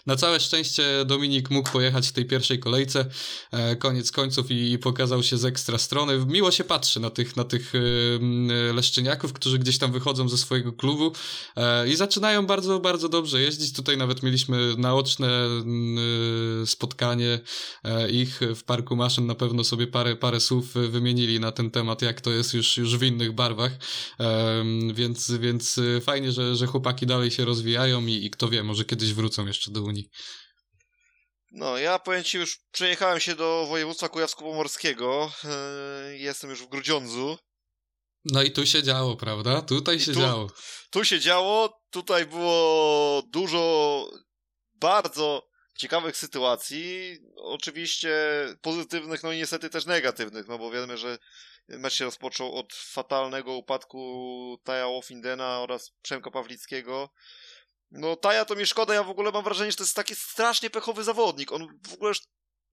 Na 0.06 0.16
całe 0.16 0.40
szczęście 0.40 1.04
Dominik 1.04 1.50
mógł 1.50 1.70
pojechać 1.70 2.08
w 2.08 2.12
tej 2.12 2.24
pierwszej 2.24 2.58
kolejce, 2.58 3.06
e, 3.50 3.76
koniec 3.76 4.12
końców 4.12 4.50
i, 4.50 4.72
i, 4.72 4.78
pokazał 4.78 5.22
się 5.22 5.38
z 5.38 5.44
ekstra 5.44 5.78
strony. 5.78 6.26
Miło 6.26 6.50
się 6.50 6.64
patrzy 6.64 7.00
na 7.00 7.10
tych, 7.10 7.36
na 7.36 7.44
tych 7.44 7.72
leszczyniaków, 8.74 9.32
którzy 9.32 9.58
gdzieś 9.58 9.78
tam 9.78 9.92
wychodzą 9.92 10.28
ze 10.28 10.38
swojego 10.38 10.72
klubu 10.72 11.12
e, 11.56 11.88
i 11.88 11.96
zaczynają 11.96 12.46
bardzo, 12.46 12.80
bardzo 12.80 13.08
dobrze 13.08 13.42
jeździć. 13.42 13.72
Tutaj 13.72 13.96
nawet 13.96 14.22
mieliśmy 14.22 14.76
naoczne 14.76 15.48
yy, 16.60 16.66
spotkanie 16.66 17.40
e, 17.84 18.10
ich 18.10 18.40
w 18.56 18.62
Parku 18.64 18.96
Maszyn, 18.96 19.26
na 19.26 19.34
pewno 19.34 19.64
sobie 19.64 19.86
parę, 19.86 20.16
parę 20.16 20.40
słów 20.40 20.72
wymienili 20.74 21.40
na 21.40 21.52
ten 21.52 21.70
temat, 21.70 21.91
jak 22.00 22.20
to 22.20 22.30
jest 22.30 22.54
już, 22.54 22.76
już 22.76 22.96
w 22.96 23.02
innych 23.02 23.32
barwach, 23.32 23.72
więc, 24.92 25.30
więc 25.30 25.78
y, 25.78 26.00
fajnie, 26.00 26.32
że, 26.32 26.56
że 26.56 26.66
chłopaki 26.66 27.06
dalej 27.06 27.30
się 27.30 27.44
rozwijają 27.44 28.06
i, 28.06 28.24
i 28.24 28.30
kto 28.30 28.48
wie, 28.48 28.62
może 28.62 28.84
kiedyś 28.84 29.12
wrócą 29.12 29.46
jeszcze 29.46 29.70
do 29.70 29.82
Unii. 29.82 30.10
No, 31.52 31.78
ja 31.78 31.98
powiem 31.98 32.24
ci 32.24 32.38
już, 32.38 32.58
przejechałem 32.70 33.20
się 33.20 33.34
do 33.34 33.66
województwa 33.68 34.08
kujawsko-pomorskiego, 34.08 35.32
yy, 36.10 36.18
jestem 36.18 36.50
już 36.50 36.62
w 36.62 36.68
Grudziądzu. 36.68 37.38
No 38.24 38.42
i 38.42 38.50
tu 38.50 38.66
się 38.66 38.82
działo, 38.82 39.16
prawda? 39.16 39.62
Tutaj 39.62 39.96
I 39.96 40.00
się 40.00 40.12
tu, 40.12 40.20
działo. 40.20 40.50
Tu 40.90 41.04
się 41.04 41.20
działo, 41.20 41.80
tutaj 41.90 42.26
było 42.26 43.22
dużo 43.32 44.10
bardzo 44.74 45.48
ciekawych 45.78 46.16
sytuacji, 46.16 47.18
oczywiście 47.36 48.12
pozytywnych, 48.62 49.22
no 49.22 49.32
i 49.32 49.36
niestety 49.36 49.70
też 49.70 49.86
negatywnych, 49.86 50.48
no 50.48 50.58
bo 50.58 50.70
wiemy, 50.70 50.98
że 50.98 51.18
Mecz 51.78 51.94
się 51.94 52.04
rozpoczął 52.04 52.54
od 52.54 52.74
fatalnego 52.74 53.52
upadku 53.52 54.58
Taja 54.64 54.86
Wolfindena 54.86 55.60
oraz 55.60 55.92
Przemka 56.02 56.30
Pawlickiego. 56.30 57.10
No 57.90 58.16
Taja 58.16 58.44
to 58.44 58.56
mi 58.56 58.66
szkoda, 58.66 58.94
ja 58.94 59.02
w 59.02 59.10
ogóle 59.10 59.30
mam 59.32 59.44
wrażenie, 59.44 59.70
że 59.70 59.76
to 59.76 59.84
jest 59.84 59.96
taki 59.96 60.16
strasznie 60.16 60.70
pechowy 60.70 61.04
zawodnik. 61.04 61.52
On 61.52 61.78
w 61.88 61.92
ogóle 61.92 62.12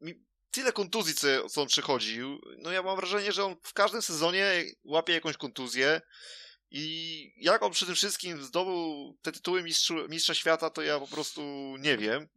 mi 0.02 0.14
tyle 0.52 0.72
kontuzji, 0.72 1.16
co, 1.16 1.50
co 1.50 1.62
on 1.62 1.68
przychodził. 1.68 2.40
No 2.58 2.72
ja 2.72 2.84
mam 2.84 2.96
wrażenie, 2.96 3.32
że 3.32 3.46
on 3.46 3.56
w 3.64 3.74
każdym 3.74 4.02
sezonie 4.02 4.64
łapie 4.84 5.14
jakąś 5.14 5.38
kontuzję. 5.38 6.02
I 6.72 7.34
jak 7.38 7.64
on 7.64 7.72
przy 7.72 7.86
tym 7.86 7.96
wszystkim 7.96 8.44
zdobył 8.44 9.18
te 9.22 9.32
tytuły 9.32 9.64
mistrzu, 9.64 9.96
mistrza 10.10 10.34
świata, 10.34 10.70
to 10.70 10.82
ja 10.82 11.00
po 11.00 11.08
prostu 11.08 11.42
nie 11.80 11.98
wiem. 11.98 12.28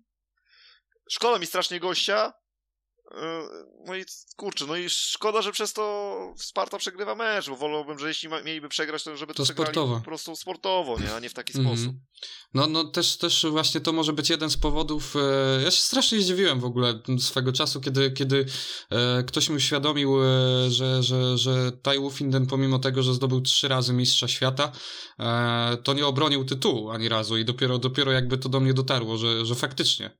Szkoda 1.10 1.38
mi 1.38 1.46
strasznie 1.46 1.80
gościa, 1.80 2.32
no 3.86 3.96
i 3.96 4.04
kurczę, 4.36 4.66
no 4.66 4.76
i 4.76 4.90
szkoda, 4.90 5.42
że 5.42 5.52
przez 5.52 5.72
to 5.72 6.34
Sparta 6.36 6.78
przegrywa 6.78 7.14
mecz, 7.14 7.48
bo 7.48 7.56
wolałbym, 7.56 7.98
że 7.98 8.08
jeśli 8.08 8.28
mieliby 8.44 8.68
przegrać, 8.68 9.04
to 9.04 9.16
żeby 9.16 9.34
to, 9.34 9.36
to 9.36 9.52
sportowo. 9.52 9.96
po 9.96 10.04
prostu 10.04 10.36
sportowo, 10.36 10.98
nie, 11.00 11.14
a 11.14 11.20
nie 11.20 11.28
w 11.28 11.34
taki 11.34 11.58
mm 11.58 11.66
-hmm. 11.66 11.76
sposób. 11.76 11.96
No, 12.54 12.66
no 12.66 12.84
też, 12.84 13.16
też 13.16 13.46
właśnie 13.50 13.80
to 13.80 13.92
może 13.92 14.12
być 14.12 14.30
jeden 14.30 14.50
z 14.50 14.56
powodów. 14.56 15.16
E, 15.16 15.62
ja 15.62 15.70
się 15.70 15.82
strasznie 15.82 16.20
zdziwiłem 16.20 16.60
w 16.60 16.64
ogóle 16.64 17.00
swego 17.18 17.52
czasu, 17.52 17.80
kiedy, 17.80 18.10
kiedy 18.10 18.46
e, 18.90 19.22
ktoś 19.22 19.48
mi 19.48 19.56
uświadomił, 19.56 20.16
że, 20.68 21.02
że, 21.02 21.38
że 21.38 21.72
Tai 21.82 22.10
Finden 22.10 22.46
pomimo 22.46 22.78
tego, 22.78 23.02
że 23.02 23.14
zdobył 23.14 23.40
trzy 23.40 23.68
razy 23.68 23.92
mistrza 23.92 24.28
świata, 24.28 24.72
to 25.82 25.92
nie 25.94 26.06
obronił 26.06 26.44
tytułu 26.44 26.90
ani 26.90 27.08
razu 27.08 27.36
i 27.36 27.44
dopiero, 27.44 27.78
dopiero 27.78 28.12
jakby 28.12 28.38
to 28.38 28.48
do 28.48 28.60
mnie 28.60 28.74
dotarło, 28.74 29.18
że, 29.18 29.46
że 29.46 29.54
faktycznie, 29.54 30.10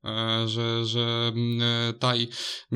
że, 0.46 0.87
że 0.87 1.33
mm, 1.35 1.94
Tai 1.98 2.28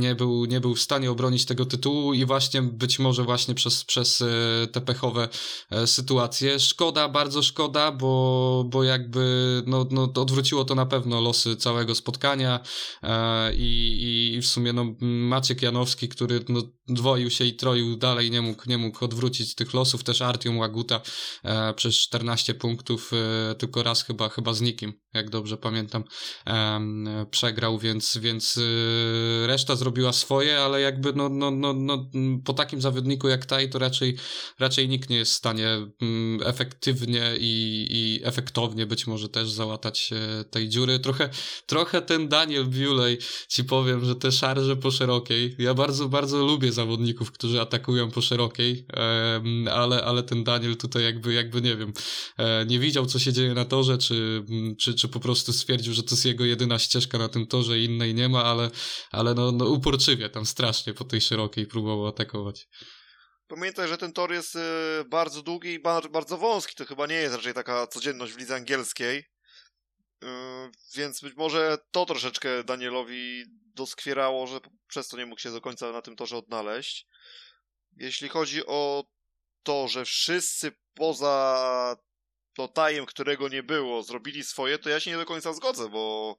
nie 0.06 0.14
był, 0.14 0.44
nie 0.44 0.60
był 0.60 0.74
w 0.74 0.80
stanie 0.80 1.10
obronić 1.10 1.44
tego 1.44 1.66
tytułu 1.66 2.14
i 2.14 2.24
właśnie 2.24 2.62
być 2.62 2.98
może 2.98 3.24
właśnie 3.24 3.54
przez, 3.54 3.84
przez 3.84 4.22
e, 4.22 4.66
te 4.66 4.80
pechowe 4.80 5.28
e, 5.70 5.86
sytuacje. 5.86 6.60
Szkoda, 6.60 7.08
bardzo 7.08 7.42
szkoda, 7.42 7.92
bo, 7.92 8.64
bo 8.68 8.84
jakby 8.84 9.62
no, 9.66 9.86
no, 9.90 10.02
odwróciło 10.02 10.64
to 10.64 10.74
na 10.74 10.86
pewno 10.86 11.20
losy 11.20 11.56
całego 11.56 11.94
spotkania 11.94 12.60
e, 13.02 13.54
i, 13.54 14.34
i 14.36 14.42
w 14.42 14.46
sumie 14.46 14.72
no, 14.72 14.94
Maciek 15.00 15.62
Janowski, 15.62 16.08
który 16.08 16.44
no, 16.48 16.60
dwoił 16.88 17.30
się 17.30 17.44
i 17.44 17.56
troił 17.56 17.96
dalej, 17.96 18.30
nie 18.30 18.42
mógł, 18.42 18.62
nie 18.66 18.78
mógł 18.78 19.04
odwrócić 19.04 19.54
tych 19.54 19.74
losów. 19.74 20.04
Też 20.04 20.22
Artium 20.22 20.58
Łaguta 20.58 21.00
przez 21.76 21.94
14 21.94 22.54
punktów, 22.54 23.10
tylko 23.58 23.82
raz 23.82 24.04
chyba, 24.04 24.28
chyba 24.28 24.54
z 24.54 24.60
nikim, 24.60 24.92
jak 25.16 25.30
dobrze 25.30 25.56
pamiętam, 25.56 26.04
przegrał, 27.30 27.78
więc, 27.78 28.18
więc 28.18 28.60
reszta 29.46 29.76
zrobiła 29.76 30.12
swoje, 30.12 30.58
ale 30.58 30.80
jakby 30.80 31.12
no, 31.12 31.28
no, 31.28 31.50
no, 31.50 31.72
no, 31.72 32.10
po 32.44 32.52
takim 32.52 32.80
zawodniku 32.80 33.28
jak 33.28 33.46
Taj 33.46 33.70
to 33.70 33.78
raczej, 33.78 34.16
raczej 34.58 34.88
nikt 34.88 35.10
nie 35.10 35.16
jest 35.16 35.32
w 35.32 35.34
stanie 35.34 35.68
mm, 35.68 36.40
efektywnie 36.44 37.32
i, 37.38 37.86
i 37.90 38.20
efektownie 38.24 38.86
być 38.86 39.06
może 39.06 39.28
też 39.28 39.50
załatać 39.50 40.10
tej 40.50 40.68
dziury. 40.68 40.98
Trochę, 40.98 41.30
trochę 41.66 42.02
ten 42.02 42.28
Daniel 42.28 42.64
Bewley, 42.64 43.18
ci 43.48 43.64
powiem, 43.64 44.04
że 44.04 44.16
te 44.16 44.32
szarże 44.32 44.76
po 44.76 44.90
szerokiej, 44.90 45.56
ja 45.58 45.74
bardzo, 45.74 46.08
bardzo 46.08 46.46
lubię 46.46 46.72
zawodników, 46.72 47.32
którzy 47.32 47.60
atakują 47.60 48.10
po 48.10 48.20
szerokiej, 48.20 48.86
ale, 49.72 50.04
ale 50.04 50.22
ten 50.22 50.44
Daniel 50.44 50.76
tutaj 50.76 51.02
jakby, 51.02 51.32
jakby 51.32 51.62
nie 51.62 51.76
wiem, 51.76 51.92
e, 52.38 52.66
nie 52.66 52.78
widział 52.78 53.06
co 53.06 53.18
się 53.18 53.32
dzieje 53.32 53.54
na 53.54 53.64
torze, 53.64 53.98
czy, 53.98 54.44
czy, 54.78 54.94
czy 54.94 55.05
po 55.08 55.20
prostu 55.20 55.52
stwierdził, 55.52 55.94
że 55.94 56.02
to 56.02 56.14
jest 56.14 56.24
jego 56.24 56.44
jedyna 56.44 56.78
ścieżka 56.78 57.18
na 57.18 57.28
tym 57.28 57.46
torze 57.46 57.78
i 57.78 57.84
innej 57.84 58.14
nie 58.14 58.28
ma, 58.28 58.44
ale, 58.44 58.70
ale 59.10 59.34
no, 59.34 59.52
no 59.52 59.64
uporczywie 59.64 60.30
tam 60.30 60.46
strasznie 60.46 60.94
po 60.94 61.04
tej 61.04 61.20
szerokiej 61.20 61.66
próbował 61.66 62.06
atakować. 62.06 62.68
Pamiętaj, 63.48 63.88
że 63.88 63.98
ten 63.98 64.12
tor 64.12 64.32
jest 64.32 64.56
y, 64.56 64.58
bardzo 65.10 65.42
długi 65.42 65.72
i 65.72 65.80
bardzo 66.10 66.38
wąski. 66.38 66.74
To 66.74 66.84
chyba 66.84 67.06
nie 67.06 67.14
jest 67.14 67.34
raczej 67.34 67.54
taka 67.54 67.86
codzienność 67.86 68.32
w 68.32 68.38
lidze 68.38 68.54
angielskiej. 68.54 69.18
Y, 70.24 70.26
więc 70.94 71.20
być 71.20 71.34
może 71.36 71.78
to 71.90 72.06
troszeczkę 72.06 72.64
Danielowi 72.64 73.44
doskwierało, 73.74 74.46
że 74.46 74.60
przez 74.88 75.08
to 75.08 75.16
nie 75.16 75.26
mógł 75.26 75.40
się 75.40 75.52
do 75.52 75.60
końca 75.60 75.92
na 75.92 76.02
tym 76.02 76.16
torze 76.16 76.36
odnaleźć. 76.36 77.06
Jeśli 77.96 78.28
chodzi 78.28 78.66
o 78.66 79.04
to, 79.62 79.88
że 79.88 80.04
wszyscy 80.04 80.72
poza 80.94 81.96
Tajem, 82.68 83.06
którego 83.06 83.48
nie 83.48 83.62
było, 83.62 84.02
zrobili 84.02 84.44
swoje, 84.44 84.78
to 84.78 84.88
ja 84.88 85.00
się 85.00 85.10
nie 85.10 85.16
do 85.16 85.24
końca 85.24 85.52
zgodzę, 85.52 85.88
bo 85.88 86.36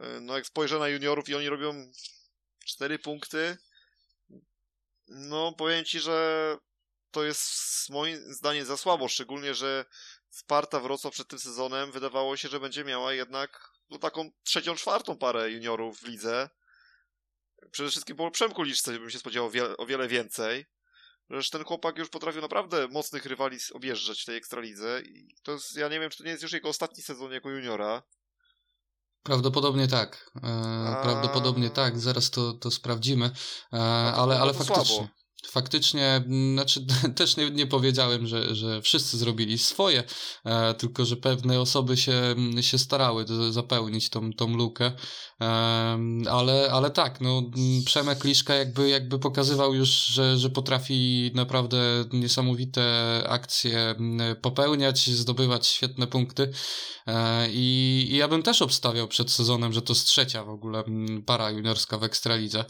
y, 0.00 0.20
no 0.20 0.36
jak 0.36 0.46
spojrzę 0.46 0.78
na 0.78 0.88
juniorów 0.88 1.28
i 1.28 1.34
oni 1.34 1.48
robią 1.48 1.92
Cztery 2.64 2.98
punkty. 2.98 3.56
No, 5.08 5.52
powiem 5.52 5.84
ci, 5.84 6.00
że 6.00 6.56
to 7.10 7.24
jest 7.24 7.90
moim 7.90 8.34
zdaniem 8.34 8.64
za 8.64 8.76
słabo, 8.76 9.08
szczególnie, 9.08 9.54
że 9.54 9.84
Sparta 10.30 10.80
Wrocław 10.80 11.12
przed 11.12 11.28
tym 11.28 11.38
sezonem 11.38 11.92
wydawało 11.92 12.36
się, 12.36 12.48
że 12.48 12.60
będzie 12.60 12.84
miała 12.84 13.12
jednak 13.12 13.70
no, 13.90 13.98
taką 13.98 14.30
trzecią, 14.44 14.74
czwartą 14.74 15.18
parę 15.18 15.50
juniorów 15.50 16.00
w 16.00 16.06
lidze. 16.06 16.50
Przede 17.70 17.90
wszystkim 17.90 18.16
po 18.16 18.30
Przemku 18.30 18.62
Liczce 18.62 18.92
bym 18.92 19.10
się 19.10 19.18
spodziewał 19.18 19.50
o 19.78 19.86
wiele 19.86 20.08
więcej. 20.08 20.66
Zresztą 21.32 21.58
ten 21.58 21.66
chłopak 21.66 21.98
już 21.98 22.08
potrafił 22.08 22.42
naprawdę 22.42 22.88
mocnych 22.88 23.26
rywali 23.26 23.58
objeżdżać 23.72 24.22
w 24.22 24.24
tej 24.24 24.36
ekstralidze 24.36 25.02
i 25.04 25.34
to 25.42 25.52
jest, 25.52 25.76
ja 25.76 25.88
nie 25.88 26.00
wiem, 26.00 26.10
czy 26.10 26.18
to 26.18 26.24
nie 26.24 26.30
jest 26.30 26.42
już 26.42 26.52
jego 26.52 26.68
ostatni 26.68 27.02
sezon 27.02 27.32
jako 27.32 27.50
juniora. 27.50 28.02
Prawdopodobnie 29.22 29.88
tak. 29.88 30.30
E, 30.36 31.00
prawdopodobnie 31.02 31.70
tak, 31.70 31.98
zaraz 31.98 32.30
to, 32.30 32.52
to 32.52 32.70
sprawdzimy. 32.70 33.30
E, 33.72 33.78
ale, 34.14 34.40
ale 34.40 34.54
faktycznie. 34.54 34.84
Słabo. 34.84 35.21
Faktycznie, 35.46 36.24
znaczy 36.52 36.86
też 37.16 37.36
nie, 37.36 37.50
nie 37.50 37.66
powiedziałem, 37.66 38.26
że, 38.26 38.54
że 38.54 38.82
wszyscy 38.82 39.18
zrobili 39.18 39.58
swoje, 39.58 40.02
e, 40.44 40.74
tylko 40.74 41.04
że 41.04 41.16
pewne 41.16 41.60
osoby 41.60 41.96
się, 41.96 42.34
się 42.60 42.78
starały 42.78 43.24
zapełnić 43.50 44.10
tą, 44.10 44.32
tą 44.32 44.56
lukę, 44.56 44.92
e, 45.40 45.44
ale, 46.30 46.68
ale 46.72 46.90
tak, 46.90 47.20
no 47.20 47.42
Przemek 47.84 48.24
Liszka 48.24 48.54
jakby, 48.54 48.88
jakby 48.88 49.18
pokazywał 49.18 49.74
już, 49.74 49.88
że, 49.88 50.38
że 50.38 50.50
potrafi 50.50 51.30
naprawdę 51.34 52.04
niesamowite 52.12 52.82
akcje 53.28 53.94
popełniać, 54.42 55.10
zdobywać 55.10 55.66
świetne 55.66 56.06
punkty 56.06 56.52
e, 57.06 57.48
i, 57.50 58.06
i 58.10 58.16
ja 58.16 58.28
bym 58.28 58.42
też 58.42 58.62
obstawiał 58.62 59.08
przed 59.08 59.30
sezonem, 59.30 59.72
że 59.72 59.82
to 59.82 59.92
jest 59.92 60.06
trzecia 60.06 60.44
w 60.44 60.48
ogóle 60.48 60.84
para 61.26 61.50
juniorska 61.50 61.98
w 61.98 62.04
Ekstralidze. 62.04 62.64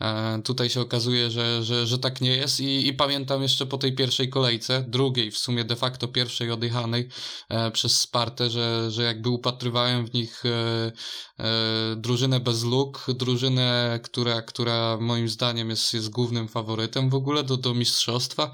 E, 0.00 0.42
tutaj 0.44 0.70
się 0.70 0.80
okazuje, 0.80 1.30
że, 1.30 1.62
że, 1.62 1.86
że 1.86 1.98
tak 1.98 2.13
tak 2.14 2.20
nie 2.20 2.36
jest 2.36 2.60
i, 2.60 2.86
i 2.86 2.92
pamiętam 2.92 3.42
jeszcze 3.42 3.66
po 3.66 3.78
tej 3.78 3.92
pierwszej 3.92 4.28
kolejce, 4.28 4.84
drugiej 4.88 5.30
w 5.30 5.38
sumie 5.38 5.64
de 5.64 5.76
facto 5.76 6.08
pierwszej 6.08 6.50
odjechanej 6.50 7.08
e, 7.48 7.70
przez 7.70 8.00
Spartę, 8.00 8.50
że, 8.50 8.90
że 8.90 9.02
jakby 9.02 9.28
upatrywałem 9.28 10.06
w 10.06 10.14
nich 10.14 10.42
e, 10.46 10.92
e, 11.38 11.96
drużynę 11.96 12.40
bez 12.40 12.64
luk, 12.64 13.06
drużynę, 13.08 14.00
która, 14.02 14.42
która 14.42 14.96
moim 15.00 15.28
zdaniem 15.28 15.70
jest, 15.70 15.94
jest 15.94 16.10
głównym 16.10 16.48
faworytem 16.48 17.10
w 17.10 17.14
ogóle 17.14 17.42
do, 17.44 17.56
do 17.56 17.74
mistrzostwa 17.74 18.50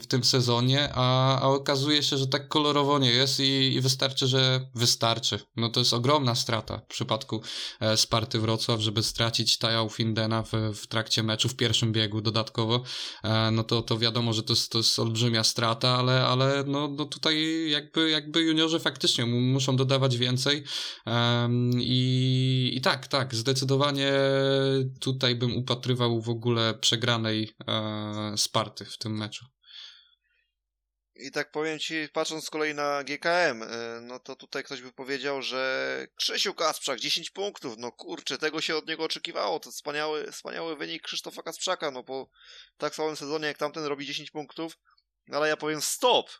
w 0.00 0.06
tym 0.06 0.24
sezonie, 0.24 0.88
a, 0.94 1.38
a 1.40 1.48
okazuje 1.48 2.02
się, 2.02 2.16
że 2.16 2.26
tak 2.26 2.48
kolorowo 2.48 2.98
nie 2.98 3.10
jest 3.10 3.40
i, 3.40 3.74
i 3.74 3.80
wystarczy, 3.80 4.26
że 4.26 4.70
wystarczy. 4.74 5.38
No 5.56 5.68
to 5.68 5.80
jest 5.80 5.92
ogromna 5.92 6.34
strata 6.34 6.78
w 6.78 6.86
przypadku 6.86 7.42
e, 7.80 7.96
Sparty 7.96 8.38
Wrocław, 8.38 8.80
żeby 8.80 9.02
stracić 9.02 9.58
Taja 9.58 9.88
Findena 9.88 10.42
w, 10.42 10.52
w 10.74 10.86
trakcie 10.86 11.22
meczu 11.22 11.48
w 11.48 11.56
pierwszym 11.56 11.92
biegu 11.92 12.20
dodatkowo, 12.20 12.51
e, 13.24 13.50
no 13.50 13.64
to, 13.64 13.82
to 13.82 13.98
wiadomo, 13.98 14.32
że 14.32 14.42
to 14.42 14.52
jest, 14.52 14.72
to 14.72 14.78
jest 14.78 14.98
olbrzymia 14.98 15.44
strata, 15.44 15.88
ale, 15.88 16.26
ale 16.26 16.64
no, 16.66 16.88
no 16.88 17.04
tutaj 17.04 17.70
jakby, 17.70 18.10
jakby 18.10 18.42
juniorzy 18.42 18.80
faktycznie 18.80 19.26
muszą 19.26 19.76
dodawać 19.76 20.16
więcej 20.16 20.64
i, 21.78 22.72
i 22.74 22.80
tak, 22.80 23.06
tak, 23.06 23.34
zdecydowanie 23.34 24.12
tutaj 25.00 25.34
bym 25.34 25.56
upatrywał 25.56 26.20
w 26.20 26.28
ogóle 26.28 26.74
przegranej 26.74 27.50
e, 27.68 28.34
Sparty 28.36 28.84
w 28.84 28.98
tym 28.98 29.16
meczu. 29.16 29.46
I 31.22 31.30
tak 31.30 31.50
powiem 31.50 31.78
ci, 31.78 32.08
patrząc 32.12 32.44
z 32.44 32.50
kolei 32.50 32.74
na 32.74 33.04
GKM, 33.04 33.62
e, 33.62 34.00
no 34.02 34.18
to 34.18 34.36
tutaj 34.36 34.64
ktoś 34.64 34.82
by 34.82 34.92
powiedział, 34.92 35.42
że 35.42 36.06
Krzysiu 36.16 36.54
Kasprzak 36.54 37.00
10 37.00 37.30
punktów, 37.30 37.74
no 37.78 37.92
kurczę, 37.92 38.38
tego 38.38 38.60
się 38.60 38.76
od 38.76 38.88
niego 38.88 39.04
oczekiwało, 39.04 39.60
to 39.60 39.70
wspaniały, 39.70 40.32
wspaniały 40.32 40.76
wynik 40.76 41.02
Krzysztofa 41.02 41.42
Kasprzaka, 41.42 41.90
no 41.90 42.04
po 42.04 42.30
tak 42.76 42.94
słabym 42.94 43.16
sezonie 43.16 43.46
jak 43.46 43.58
tamten 43.58 43.84
robi 43.84 44.06
10 44.06 44.30
punktów, 44.30 44.78
no 45.26 45.36
ale 45.36 45.48
ja 45.48 45.56
powiem 45.56 45.82
stop! 45.82 46.30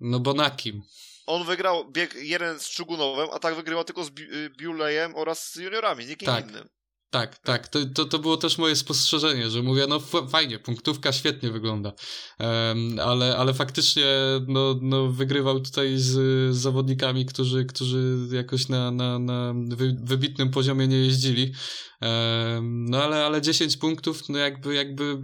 No 0.00 0.20
bo 0.20 0.34
na 0.34 0.50
kim? 0.50 0.82
On 1.26 1.44
wygrał 1.44 1.90
bieg 1.90 2.14
jeden 2.14 2.60
z 2.60 2.68
Czugunowem, 2.68 3.28
a 3.32 3.38
tak 3.38 3.54
wygrywał 3.54 3.84
tylko 3.84 4.04
z 4.04 4.10
Biulejem 4.58 5.16
oraz 5.16 5.52
z 5.52 5.56
juniorami, 5.56 6.04
z 6.04 6.08
nikim 6.08 6.26
tak. 6.26 6.48
innym. 6.48 6.68
Tak, 7.14 7.38
tak. 7.38 7.68
To, 7.68 7.78
to, 7.94 8.04
to 8.04 8.18
było 8.18 8.36
też 8.36 8.58
moje 8.58 8.76
spostrzeżenie, 8.76 9.50
że 9.50 9.62
mówię, 9.62 9.86
no 9.88 10.00
fajnie, 10.28 10.58
punktówka 10.58 11.12
świetnie 11.12 11.50
wygląda, 11.50 11.92
um, 12.40 12.98
ale, 13.00 13.36
ale 13.36 13.54
faktycznie 13.54 14.04
no, 14.48 14.78
no, 14.82 15.06
wygrywał 15.06 15.60
tutaj 15.60 15.98
z, 15.98 16.10
z 16.54 16.56
zawodnikami, 16.56 17.26
którzy, 17.26 17.64
którzy 17.64 18.16
jakoś 18.32 18.68
na, 18.68 18.90
na, 18.90 19.18
na 19.18 19.54
wy, 19.76 19.96
wybitnym 20.02 20.50
poziomie 20.50 20.88
nie 20.88 20.96
jeździli. 20.96 21.52
Um, 22.00 22.84
no 22.90 23.02
ale, 23.02 23.24
ale 23.26 23.42
10 23.42 23.76
punktów, 23.76 24.28
no 24.28 24.38
jakby, 24.38 24.74
jakby 24.74 25.18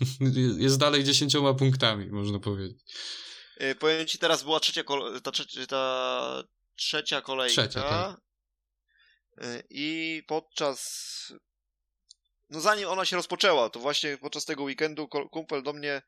jest 0.66 0.78
dalej 0.78 1.04
10 1.04 1.36
punktami, 1.58 2.06
można 2.06 2.38
powiedzieć. 2.38 2.78
Yy, 3.60 3.74
powiem 3.74 4.06
ci, 4.06 4.18
teraz 4.18 4.42
była 4.42 4.60
trzecia, 4.60 4.82
ta, 5.22 5.32
ta 5.68 6.42
trzecia 6.76 7.20
kolejka. 7.20 7.62
Trzecia, 7.62 7.82
tak. 7.82 8.27
Y, 9.42 9.62
I 9.70 10.22
podczas. 10.26 11.32
No 12.50 12.60
zanim 12.60 12.88
ona 12.88 13.04
się 13.04 13.16
rozpoczęła, 13.16 13.70
to 13.70 13.80
właśnie 13.80 14.18
podczas 14.18 14.44
tego 14.44 14.62
weekendu 14.62 15.08
kumpel 15.08 15.62
do 15.62 15.72
mnie. 15.72 16.02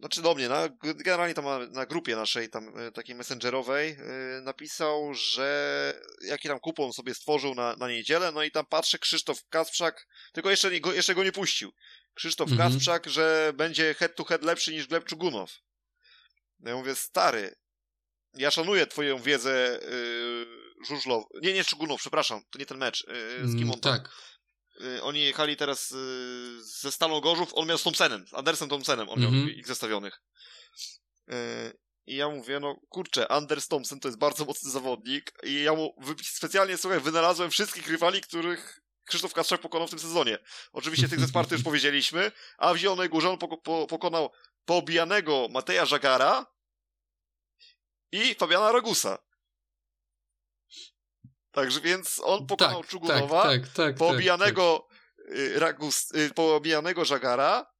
Znaczy 0.00 0.22
do 0.22 0.34
mnie, 0.34 0.48
na, 0.48 0.68
generalnie 0.82 1.34
tam 1.34 1.44
na, 1.44 1.58
na 1.58 1.86
grupie 1.86 2.16
naszej, 2.16 2.50
tam 2.50 2.78
y, 2.78 2.92
takiej 2.92 3.14
messengerowej, 3.14 3.88
yy, 3.88 4.42
napisał, 4.42 5.14
że 5.14 6.00
jaki 6.22 6.48
tam 6.48 6.60
kupon 6.60 6.92
sobie 6.92 7.14
stworzył 7.14 7.54
na, 7.54 7.76
na 7.76 7.88
niedzielę, 7.88 8.32
no 8.32 8.42
i 8.42 8.50
tam 8.50 8.66
patrzę, 8.66 8.98
Krzysztof 8.98 9.48
Kasprzak, 9.48 10.06
tylko 10.32 10.50
jeszcze, 10.50 10.80
go, 10.80 10.92
jeszcze 10.92 11.14
go 11.14 11.24
nie 11.24 11.32
puścił. 11.32 11.72
Krzysztof 12.14 12.50
mhm. 12.50 12.70
Kasprzak, 12.70 13.08
że 13.08 13.52
będzie 13.56 13.94
head 13.94 14.16
to 14.16 14.24
head 14.24 14.42
lepszy 14.42 14.72
niż 14.72 14.86
Gleb 14.86 15.04
Czugunow. 15.04 15.58
No 16.60 16.70
ja 16.70 16.76
mówię, 16.76 16.94
stary, 16.94 17.54
ja 18.34 18.50
szanuję 18.50 18.86
twoją 18.86 19.18
wiedzę 19.18 19.80
yy, 19.82 20.46
Żużlow. 20.88 21.24
Nie, 21.42 21.52
nie 21.52 21.64
Szczegunów, 21.64 22.00
przepraszam, 22.00 22.40
to 22.50 22.58
nie 22.58 22.66
ten 22.66 22.78
mecz. 22.78 23.06
Yy, 23.40 23.48
z 23.48 23.56
kim 23.56 23.70
on 23.70 23.80
Tak. 23.80 24.10
Yy, 24.80 25.02
oni 25.02 25.24
jechali 25.24 25.56
teraz 25.56 25.90
yy, 25.90 26.62
ze 26.62 26.92
Stalą 26.92 27.20
Gorzów, 27.20 27.50
on 27.54 27.68
miał 27.68 27.78
z 27.78 27.82
Thompsonem, 27.82 28.26
z 28.26 28.34
Andersem 28.34 28.68
Thompsonem, 28.68 29.08
on 29.08 29.18
mm 29.18 29.30
-hmm. 29.30 29.32
miał 29.32 29.42
mhm. 29.42 29.58
ich 29.58 29.66
zestawionych. 29.66 30.22
Yy, 31.28 31.36
I 32.06 32.16
ja 32.16 32.28
mówię, 32.28 32.60
no 32.60 32.76
kurczę, 32.88 33.28
Anders 33.28 33.68
Thompson 33.68 34.00
to 34.00 34.08
jest 34.08 34.18
bardzo 34.18 34.44
mocny 34.44 34.70
zawodnik 34.70 35.32
i 35.42 35.62
ja 35.62 35.72
mu 35.72 35.94
specjalnie, 36.22 36.76
słuchaj, 36.76 37.00
wynalazłem 37.00 37.50
wszystkich 37.50 37.88
rywali, 37.88 38.20
których 38.20 38.80
Krzysztof 39.04 39.32
Kasprzak 39.32 39.60
pokonał 39.60 39.86
w 39.86 39.90
tym 39.90 39.98
sezonie. 39.98 40.38
Oczywiście 40.72 41.08
tych 41.08 41.20
ze 41.20 41.28
Sparty 41.28 41.54
już 41.54 41.64
powiedzieliśmy, 41.70 42.32
a 42.58 42.74
w 42.74 42.76
Zielonej 42.76 43.08
Górze 43.08 43.30
on 43.30 43.38
poko 43.38 43.56
po 43.56 43.86
pokonał 43.86 44.30
poobijanego 44.64 45.48
Mateja 45.50 45.86
Żagara 45.86 46.46
i 48.12 48.34
Fabiana 48.34 48.72
Ragusa. 48.72 49.18
Także 51.52 51.80
więc 51.80 52.20
on 52.24 52.46
pokonał 52.46 52.80
tak, 52.80 52.90
Czugunowa, 52.90 53.42
tak, 53.42 53.62
tak, 53.62 53.72
tak, 53.72 53.96
poobijanego 53.96 54.88
tak, 55.16 55.36
y, 55.36 55.58
Ragus, 55.58 56.14
y, 56.14 56.30
poobijanego 56.34 57.04
Żagara. 57.04 57.72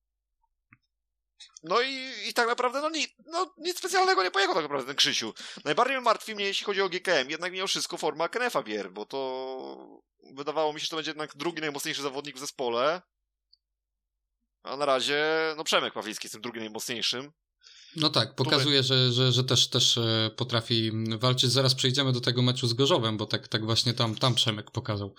No 1.62 1.80
i, 1.80 2.12
i 2.28 2.34
tak 2.34 2.48
naprawdę 2.48 2.80
no, 2.80 2.90
ni, 2.90 3.06
no, 3.26 3.54
nic 3.58 3.78
specjalnego 3.78 4.22
nie 4.22 4.30
pojechał 4.30 4.54
tak 4.54 4.62
naprawdę 4.62 4.86
ten 4.86 4.96
Krzysiu. 4.96 5.34
Najbardziej 5.64 6.00
martwi 6.00 6.34
mnie, 6.34 6.44
jeśli 6.44 6.66
chodzi 6.66 6.82
o 6.82 6.88
GKM, 6.88 7.30
jednak 7.30 7.52
mimo 7.52 7.66
wszystko 7.66 7.96
forma 7.96 8.28
Kenefa 8.28 8.62
Bier, 8.62 8.90
bo 8.90 9.06
to 9.06 10.02
wydawało 10.34 10.72
mi 10.72 10.80
się, 10.80 10.84
że 10.84 10.90
to 10.90 10.96
będzie 10.96 11.10
jednak 11.10 11.36
drugi 11.36 11.60
najmocniejszy 11.60 12.02
zawodnik 12.02 12.36
w 12.36 12.40
zespole. 12.40 13.02
A 14.62 14.76
na 14.76 14.86
razie, 14.86 15.24
no 15.56 15.64
Przemek 15.64 15.94
Pawlicki 15.94 16.26
jest 16.26 16.32
tym 16.32 16.42
drugim 16.42 16.62
najmocniejszym. 16.62 17.32
No 17.96 18.10
tak, 18.10 18.34
pokazuje, 18.34 18.82
że, 18.82 19.12
że, 19.12 19.32
że 19.32 19.44
też, 19.44 19.68
też 19.68 19.98
e, 19.98 20.30
potrafi 20.36 20.92
walczyć. 21.18 21.50
Zaraz 21.50 21.74
przejdziemy 21.74 22.12
do 22.12 22.20
tego 22.20 22.42
meczu 22.42 22.66
z 22.66 22.74
Gorzowem, 22.74 23.16
bo 23.16 23.26
tak, 23.26 23.48
tak 23.48 23.64
właśnie 23.64 23.94
tam, 23.94 24.14
tam 24.14 24.34
Przemek 24.34 24.70
pokazał. 24.70 25.14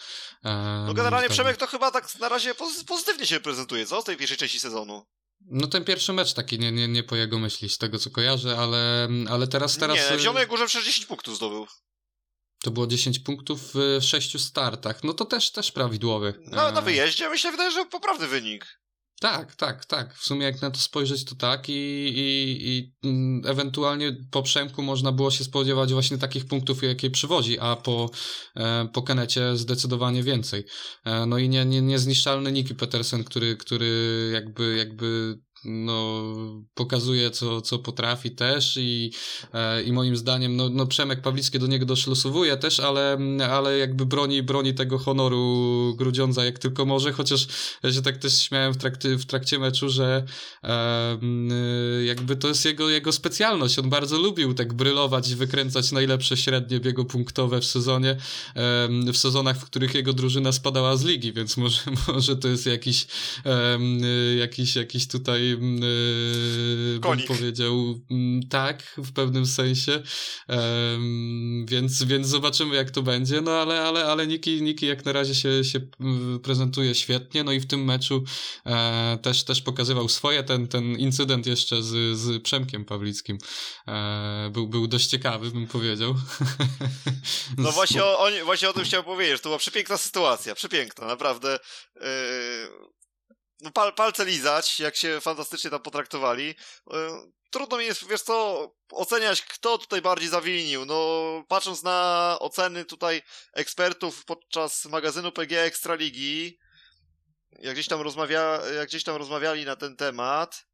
no 0.88 0.93
generalnie 0.93 1.28
tak. 1.28 1.34
Przemek 1.34 1.57
to 1.57 1.67
chyba 1.67 1.91
tak 1.91 2.19
na 2.19 2.30
razie 2.30 2.55
pozytywnie 2.88 3.28
się 3.28 3.39
prezentuje, 3.39 3.86
co? 3.86 4.01
Z 4.01 4.05
tej 4.05 4.17
pierwszej 4.17 4.38
części 4.38 4.59
sezonu. 4.59 5.05
No 5.45 5.67
ten 5.67 5.86
pierwszy 5.86 6.13
mecz 6.13 6.34
taki 6.34 6.59
nie, 6.59 6.71
nie, 6.71 6.88
nie 6.88 7.03
po 7.03 7.15
jego 7.15 7.39
myśli, 7.39 7.69
z 7.69 7.78
tego 7.78 7.99
co 7.99 8.09
kojarzę, 8.09 8.57
ale, 8.57 9.07
ale 9.30 9.47
teraz... 9.47 9.78
teraz... 9.78 9.97
Nie, 9.97 10.17
w 10.17 10.19
Zielonej 10.19 10.47
Górze 10.47 10.65
przecież 10.65 10.86
10 10.86 11.05
punktów 11.05 11.36
zdobył. 11.36 11.67
To 12.63 12.71
było 12.71 12.88
10 12.88 13.19
punktów 13.19 13.61
w 13.74 13.99
sześciu 14.01 14.39
startach. 14.39 15.03
No 15.03 15.13
to 15.13 15.26
też, 15.26 15.51
też 15.51 15.71
prawidłowy. 15.71 16.34
No 16.45 16.71
na 16.71 16.82
wyjeździe 16.82 17.30
myślę, 17.30 17.51
wydaje, 17.51 17.71
że 17.71 17.86
poprawny 17.86 18.28
wynik. 18.28 18.80
Tak, 19.24 19.55
tak, 19.55 19.86
tak. 19.86 20.15
W 20.15 20.24
sumie 20.26 20.45
jak 20.45 20.61
na 20.61 20.71
to 20.71 20.80
spojrzeć, 20.80 21.26
to 21.26 21.36
tak 21.36 21.69
i, 21.69 21.74
i, 21.74 22.67
i 22.69 22.93
mm, 23.03 23.41
ewentualnie 23.45 24.17
po 24.32 24.43
Przemku 24.43 24.82
można 24.82 25.11
było 25.11 25.32
się 25.32 25.43
spodziewać 25.43 25.93
właśnie 25.93 26.17
takich 26.17 26.45
punktów, 26.45 26.84
jakie 26.84 27.09
przywozi, 27.11 27.59
a 27.59 27.76
po, 27.76 28.09
e, 28.55 28.88
po 28.93 29.01
Kenecie 29.01 29.57
zdecydowanie 29.57 30.24
więcej. 30.24 30.65
E, 31.05 31.26
no 31.26 31.38
i 31.38 31.49
nie, 31.49 31.65
nie, 31.65 31.82
niezniszczalny 31.82 32.51
Niki 32.51 32.76
Petersen, 32.76 33.24
który, 33.24 33.57
który 33.57 34.30
jakby, 34.34 34.76
jakby 34.78 35.38
no, 35.66 36.24
pokazuje, 36.74 37.32
co, 37.32 37.61
co 37.61 37.80
potrafi 37.80 38.32
też 38.32 38.78
i, 38.78 39.11
e, 39.53 39.84
i 39.84 39.93
moim 39.93 40.18
zdaniem, 40.18 40.55
no, 40.55 40.70
no 40.70 40.86
Przemek 40.86 41.22
Pawlicki 41.22 41.59
do 41.59 41.68
niego 41.68 41.86
doszlosowuje 41.86 42.57
też, 42.57 42.80
ale, 42.80 43.18
ale 43.49 43.78
jakby 43.78 44.05
broni, 44.05 44.43
broni 44.43 44.74
tego 44.74 44.97
honoru 44.97 45.95
Grudziądza 45.97 46.45
jak 46.45 46.59
tylko 46.59 46.86
może, 46.86 47.11
chociaż 47.11 47.47
ja 47.84 47.93
się 47.93 48.01
tak 48.01 48.18
też 48.18 48.39
śmiałem 48.39 48.74
w 48.74 48.78
trakcie, 48.78 49.18
w 49.18 49.26
trakcie 49.26 49.59
meczu, 49.59 49.89
że 49.89 50.26
e, 50.64 51.18
jakby 52.05 52.36
to 52.36 52.47
jest 52.47 52.66
jego, 52.66 52.89
jego 52.89 53.11
specjalność. 53.11 53.80
On 53.80 53.89
bardzo 53.89 54.18
lubił 54.18 54.53
tak 54.53 54.74
brylować, 54.74 55.36
wykręcać 55.36 55.91
najlepsze 55.91 56.38
średnie 56.38 56.80
biegopunktowe 56.80 57.61
w 57.61 57.66
sezonie, 57.66 58.18
w 59.14 59.18
sezonach, 59.18 59.57
w 59.57 59.66
których 59.66 59.95
jego 59.95 60.14
drużyna 60.14 60.51
spadała 60.51 60.97
z 60.97 61.03
ligi, 61.03 61.34
więc 61.34 61.57
może, 61.57 61.82
może 62.14 62.36
to 62.36 62.47
jest 62.47 62.66
jakiś, 62.66 63.07
e, 63.45 63.80
jakiś, 64.36 64.76
jakiś 64.76 65.07
tutaj 65.07 65.53
yy, 65.62 66.99
bym 66.99 67.28
powiedział 67.28 67.99
tak, 68.49 68.84
w 68.97 69.14
pewnym 69.14 69.45
sensie. 69.45 70.04
więc, 71.66 72.04
więc 72.04 72.28
zobaczymy, 72.28 72.76
jak 72.76 72.91
to 72.91 73.01
będzie. 73.01 73.41
No 73.41 73.51
ale, 73.51 73.82
ale, 73.82 74.06
ale 74.06 74.28
Niki, 74.28 74.62
Niki 74.62 74.86
jak 74.86 75.06
na 75.06 75.12
razie 75.12 75.36
się, 75.36 75.64
się 75.64 75.80
prezentuje 76.43 76.95
świetnie. 76.95 77.43
No 77.43 77.51
i 77.51 77.60
w 77.60 77.68
tym 77.68 77.86
meczu 77.86 78.24
e, 78.66 79.18
też, 79.22 79.43
też 79.43 79.62
pokazywał 79.62 80.10
swoje. 80.10 80.43
Ten, 80.43 80.68
ten 80.68 80.84
incydent 80.84 81.47
jeszcze 81.47 81.84
z, 81.84 82.18
z 82.18 82.43
Przemkiem 82.43 82.86
Pawlickim 82.86 83.38
e, 83.88 84.49
był, 84.51 84.68
był 84.68 84.88
dość 84.88 85.08
ciekawy, 85.08 85.51
bym 85.51 85.68
powiedział. 85.68 86.16
No 87.58 87.72
właśnie 87.72 88.04
o, 88.04 88.28
właśnie 88.45 88.70
o 88.70 88.74
tym 88.74 88.84
chciałem 88.84 89.06
powiedzieć. 89.06 89.41
To 89.41 89.49
była 89.49 89.58
przepiękna 89.58 89.97
sytuacja. 89.97 90.56
Przepiękna, 90.56 91.08
naprawdę. 91.08 91.60
Yy 91.95 92.93
pal, 93.72 93.93
palce 93.93 94.26
lizać, 94.26 94.80
jak 94.80 94.95
się 94.95 95.22
fantastycznie 95.22 95.70
tam 95.70 95.82
potraktowali. 95.82 96.55
E, 96.91 96.95
trudno 97.51 97.78
mi 97.78 97.86
jest, 97.86 98.07
wiesz 98.07 98.22
co, 98.22 98.68
oceniać, 98.91 99.41
kto 99.41 99.78
tutaj 99.78 100.01
bardziej 100.01 100.30
zawinił. 100.30 100.86
No, 100.86 101.24
patrząc 101.47 101.84
na 101.84 102.38
oceny 102.39 102.86
tutaj 102.86 103.22
ekspertów 103.53 104.26
podczas 104.26 104.86
magazynu 104.86 105.32
PG 105.32 105.61
Ekstraligi, 105.64 106.59
jak 107.59 107.74
gdzieś 107.74 107.88
tam 107.88 108.01
rozmawia, 108.01 108.59
jak 108.76 108.88
gdzieś 108.88 109.03
tam 109.03 109.16
rozmawiali 109.16 109.66
na 109.66 109.76
ten 109.76 109.95
temat, 109.95 110.66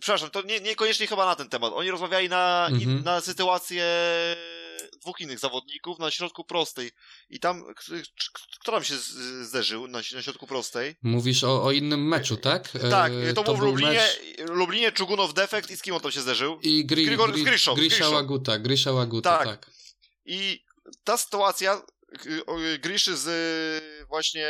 przepraszam, 0.00 0.30
to 0.30 0.42
nie, 0.42 0.60
niekoniecznie 0.60 1.06
chyba 1.06 1.26
na 1.26 1.36
ten 1.36 1.48
temat, 1.48 1.72
oni 1.74 1.90
rozmawiali 1.90 2.28
na, 2.28 2.68
Mhm. 2.70 3.04
na 3.04 3.20
sytuację 3.20 3.84
dwóch 5.00 5.20
innych 5.20 5.38
zawodników 5.38 5.98
na 5.98 6.10
środku 6.10 6.44
prostej 6.44 6.90
i 7.30 7.40
tam, 7.40 7.64
kto 8.60 8.72
tam 8.72 8.84
się 8.84 8.94
zderzył 9.42 9.88
na, 9.88 9.98
na 10.14 10.22
środku 10.22 10.46
prostej? 10.46 10.96
Mówisz 11.02 11.44
o, 11.44 11.64
o 11.64 11.72
innym 11.72 12.08
meczu, 12.08 12.36
tak? 12.36 12.76
E, 12.76 12.90
tak, 12.90 13.12
to, 13.34 13.42
był 13.44 13.56
w 13.56 13.60
Lublinie, 13.60 13.92
mecz 13.92 14.50
Lublinie 14.50 14.92
Czugunow 14.92 15.34
Defekt 15.34 15.70
i 15.70 15.76
z 15.76 15.82
kim 15.82 15.94
on 15.94 16.00
tam 16.00 16.12
się 16.12 16.20
zderzył? 16.20 16.58
I 16.62 16.86
Gri, 16.86 17.06
Grigor- 17.06 17.32
Gri, 17.32 17.44
Grisza. 17.44 18.08
Łaguta, 18.08 18.58
Grisza 18.58 18.92
Łaguta, 18.92 19.38
Tak. 19.38 19.46
tak. 19.46 19.70
I 20.24 20.64
ta 21.04 21.16
sytuacja 21.16 21.82
Griszy 22.78 23.16
z 23.16 23.26
y, 24.02 24.06
właśnie 24.06 24.46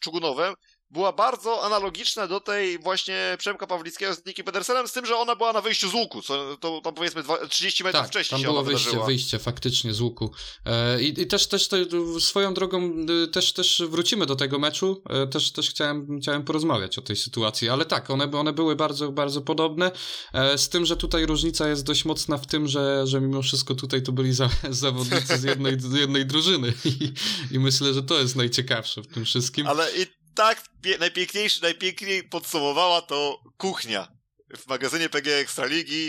Czugunowem 0.00 0.54
była 0.90 1.12
bardzo 1.12 1.64
analogiczna 1.64 2.26
do 2.26 2.40
tej 2.40 2.78
właśnie 2.78 3.36
Przemka 3.38 3.66
Pawlickiego 3.66 4.14
z 4.14 4.26
Niki 4.26 4.44
Pedersenem, 4.44 4.88
z 4.88 4.92
tym, 4.92 5.06
że 5.06 5.16
ona 5.16 5.36
była 5.36 5.52
na 5.52 5.60
wyjściu 5.60 5.88
z 5.90 5.94
łuku, 5.94 6.22
co 6.22 6.56
to 6.56 6.80
tam 6.80 6.94
powiedzmy 6.94 7.22
dwa, 7.22 7.46
30 7.46 7.84
metrów 7.84 8.02
Tak, 8.02 8.10
wcześniej 8.10 8.42
tam 8.42 8.52
było 8.52 8.62
wyjście, 8.62 8.84
wydarzyła. 8.84 9.06
wyjście 9.06 9.38
faktycznie 9.38 9.94
z 9.94 10.00
łuku. 10.00 10.30
E, 10.64 11.02
I, 11.02 11.20
I 11.20 11.26
też, 11.26 11.46
też 11.46 11.68
te, 11.68 11.76
swoją 12.20 12.54
drogą 12.54 13.06
y, 13.24 13.28
też, 13.28 13.52
też 13.52 13.82
wrócimy 13.88 14.26
do 14.26 14.36
tego 14.36 14.58
meczu. 14.58 15.02
E, 15.10 15.26
też 15.26 15.52
też 15.52 15.70
chciałem, 15.70 16.20
chciałem 16.20 16.44
porozmawiać 16.44 16.98
o 16.98 17.02
tej 17.02 17.16
sytuacji, 17.16 17.68
ale 17.68 17.84
tak, 17.84 18.10
one, 18.10 18.30
one 18.32 18.52
były 18.52 18.76
bardzo, 18.76 19.12
bardzo 19.12 19.40
podobne. 19.40 19.90
E, 20.32 20.58
z 20.58 20.68
tym, 20.68 20.86
że 20.86 20.96
tutaj 20.96 21.26
różnica 21.26 21.68
jest 21.68 21.84
dość 21.84 22.04
mocna 22.04 22.38
w 22.38 22.46
tym, 22.46 22.68
że, 22.68 23.06
że 23.06 23.20
mimo 23.20 23.42
wszystko 23.42 23.74
tutaj 23.74 24.02
to 24.02 24.12
byli 24.12 24.34
za, 24.34 24.50
zawodnicy 24.70 25.38
z 25.38 25.42
jednej, 25.42 25.80
z 25.80 25.92
jednej 25.92 26.26
drużyny. 26.26 26.72
I, 26.84 27.12
I 27.50 27.58
myślę, 27.58 27.94
że 27.94 28.02
to 28.02 28.18
jest 28.18 28.36
najciekawsze 28.36 29.02
w 29.02 29.06
tym 29.06 29.24
wszystkim. 29.24 29.66
Ale 29.66 29.96
i 29.96 30.06
tak 30.36 30.62
najpiękniejszy, 31.00 31.62
najpiękniej 31.62 32.24
podsumowała 32.24 33.02
to 33.02 33.40
kuchnia 33.56 34.08
w 34.56 34.66
magazynie 34.66 35.08
PG 35.08 35.34
Ekstraligi. 35.38 36.08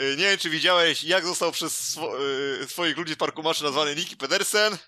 Y, 0.00 0.14
Nie 0.18 0.24
wiem, 0.24 0.38
czy 0.38 0.50
widziałeś, 0.50 1.04
jak 1.04 1.24
został 1.26 1.52
przez 1.52 1.96
swo- 1.96 2.20
y, 2.62 2.68
swoich 2.68 2.96
ludzi 2.96 3.12
z 3.14 3.16
Parku 3.16 3.42
Maszy 3.42 3.64
nazwany 3.64 3.96
Niki 3.96 4.16
Pedersen. 4.16 4.78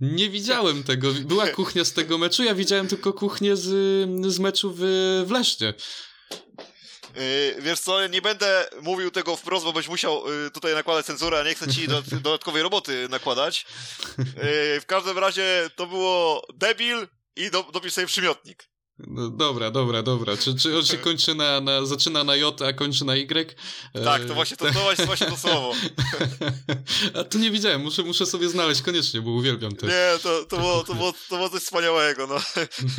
Nie 0.00 0.30
widziałem 0.30 0.82
tego. 0.84 1.12
Była 1.12 1.46
kuchnia 1.48 1.84
z 1.84 1.92
tego 1.92 2.18
meczu, 2.18 2.44
ja 2.44 2.54
widziałem 2.54 2.88
tylko 2.88 3.12
kuchnię 3.12 3.56
z, 3.56 3.62
z 4.32 4.38
meczu 4.38 4.74
w, 4.76 4.80
w 5.26 5.30
Lesznie. 5.30 5.74
Yy, 7.16 7.62
wiesz 7.62 7.80
co, 7.80 8.06
nie 8.06 8.22
będę 8.22 8.68
mówił 8.82 9.10
tego 9.10 9.36
wprost, 9.36 9.64
bo 9.64 9.72
byś 9.72 9.88
musiał 9.88 10.32
yy, 10.44 10.50
tutaj 10.50 10.74
nakładać 10.74 11.06
cenzurę, 11.06 11.40
a 11.40 11.42
nie 11.44 11.54
chcę 11.54 11.68
ci 11.72 11.88
do, 11.88 12.02
dodatkowej 12.22 12.62
roboty 12.62 13.06
nakładać. 13.10 13.66
Yy, 14.18 14.24
w 14.80 14.84
każdym 14.86 15.18
razie 15.18 15.70
to 15.76 15.86
było 15.86 16.46
debil 16.54 17.08
i 17.36 17.50
do, 17.50 17.62
dopisz 17.72 17.92
sobie 17.92 18.06
przymiotnik. 18.06 18.68
No, 18.98 19.28
dobra, 19.30 19.70
dobra, 19.70 20.02
dobra. 20.02 20.36
Czy, 20.36 20.54
czy 20.54 20.76
on 20.78 20.84
się 20.84 20.98
kończy 21.08 21.34
na, 21.34 21.60
na. 21.60 21.86
Zaczyna 21.86 22.24
na 22.24 22.36
J, 22.36 22.62
a 22.62 22.72
kończy 22.72 23.04
na 23.04 23.16
Y? 23.16 23.56
Tak, 24.04 24.22
E, 24.22 24.24
to 24.26 24.34
właśnie 24.34 24.56
to, 24.56 24.64
to, 24.72 24.80
właśnie, 24.80 25.06
właśnie 25.06 25.26
to 25.26 25.36
słowo. 25.36 25.74
A 27.20 27.24
tu 27.24 27.38
nie 27.38 27.50
widziałem, 27.50 27.80
muszę, 27.82 28.02
muszę 28.02 28.26
sobie 28.26 28.48
znaleźć 28.48 28.82
koniecznie, 28.82 29.20
bo 29.20 29.30
uwielbiam 29.30 29.76
to. 29.76 29.86
Nie, 29.86 30.12
to, 30.22 30.44
to, 30.44 30.56
było, 30.56 30.84
to, 30.84 30.94
było, 30.94 31.12
to 31.28 31.36
było 31.36 31.50
coś 31.50 31.62
wspaniałego, 31.62 32.26
no. 32.26 32.36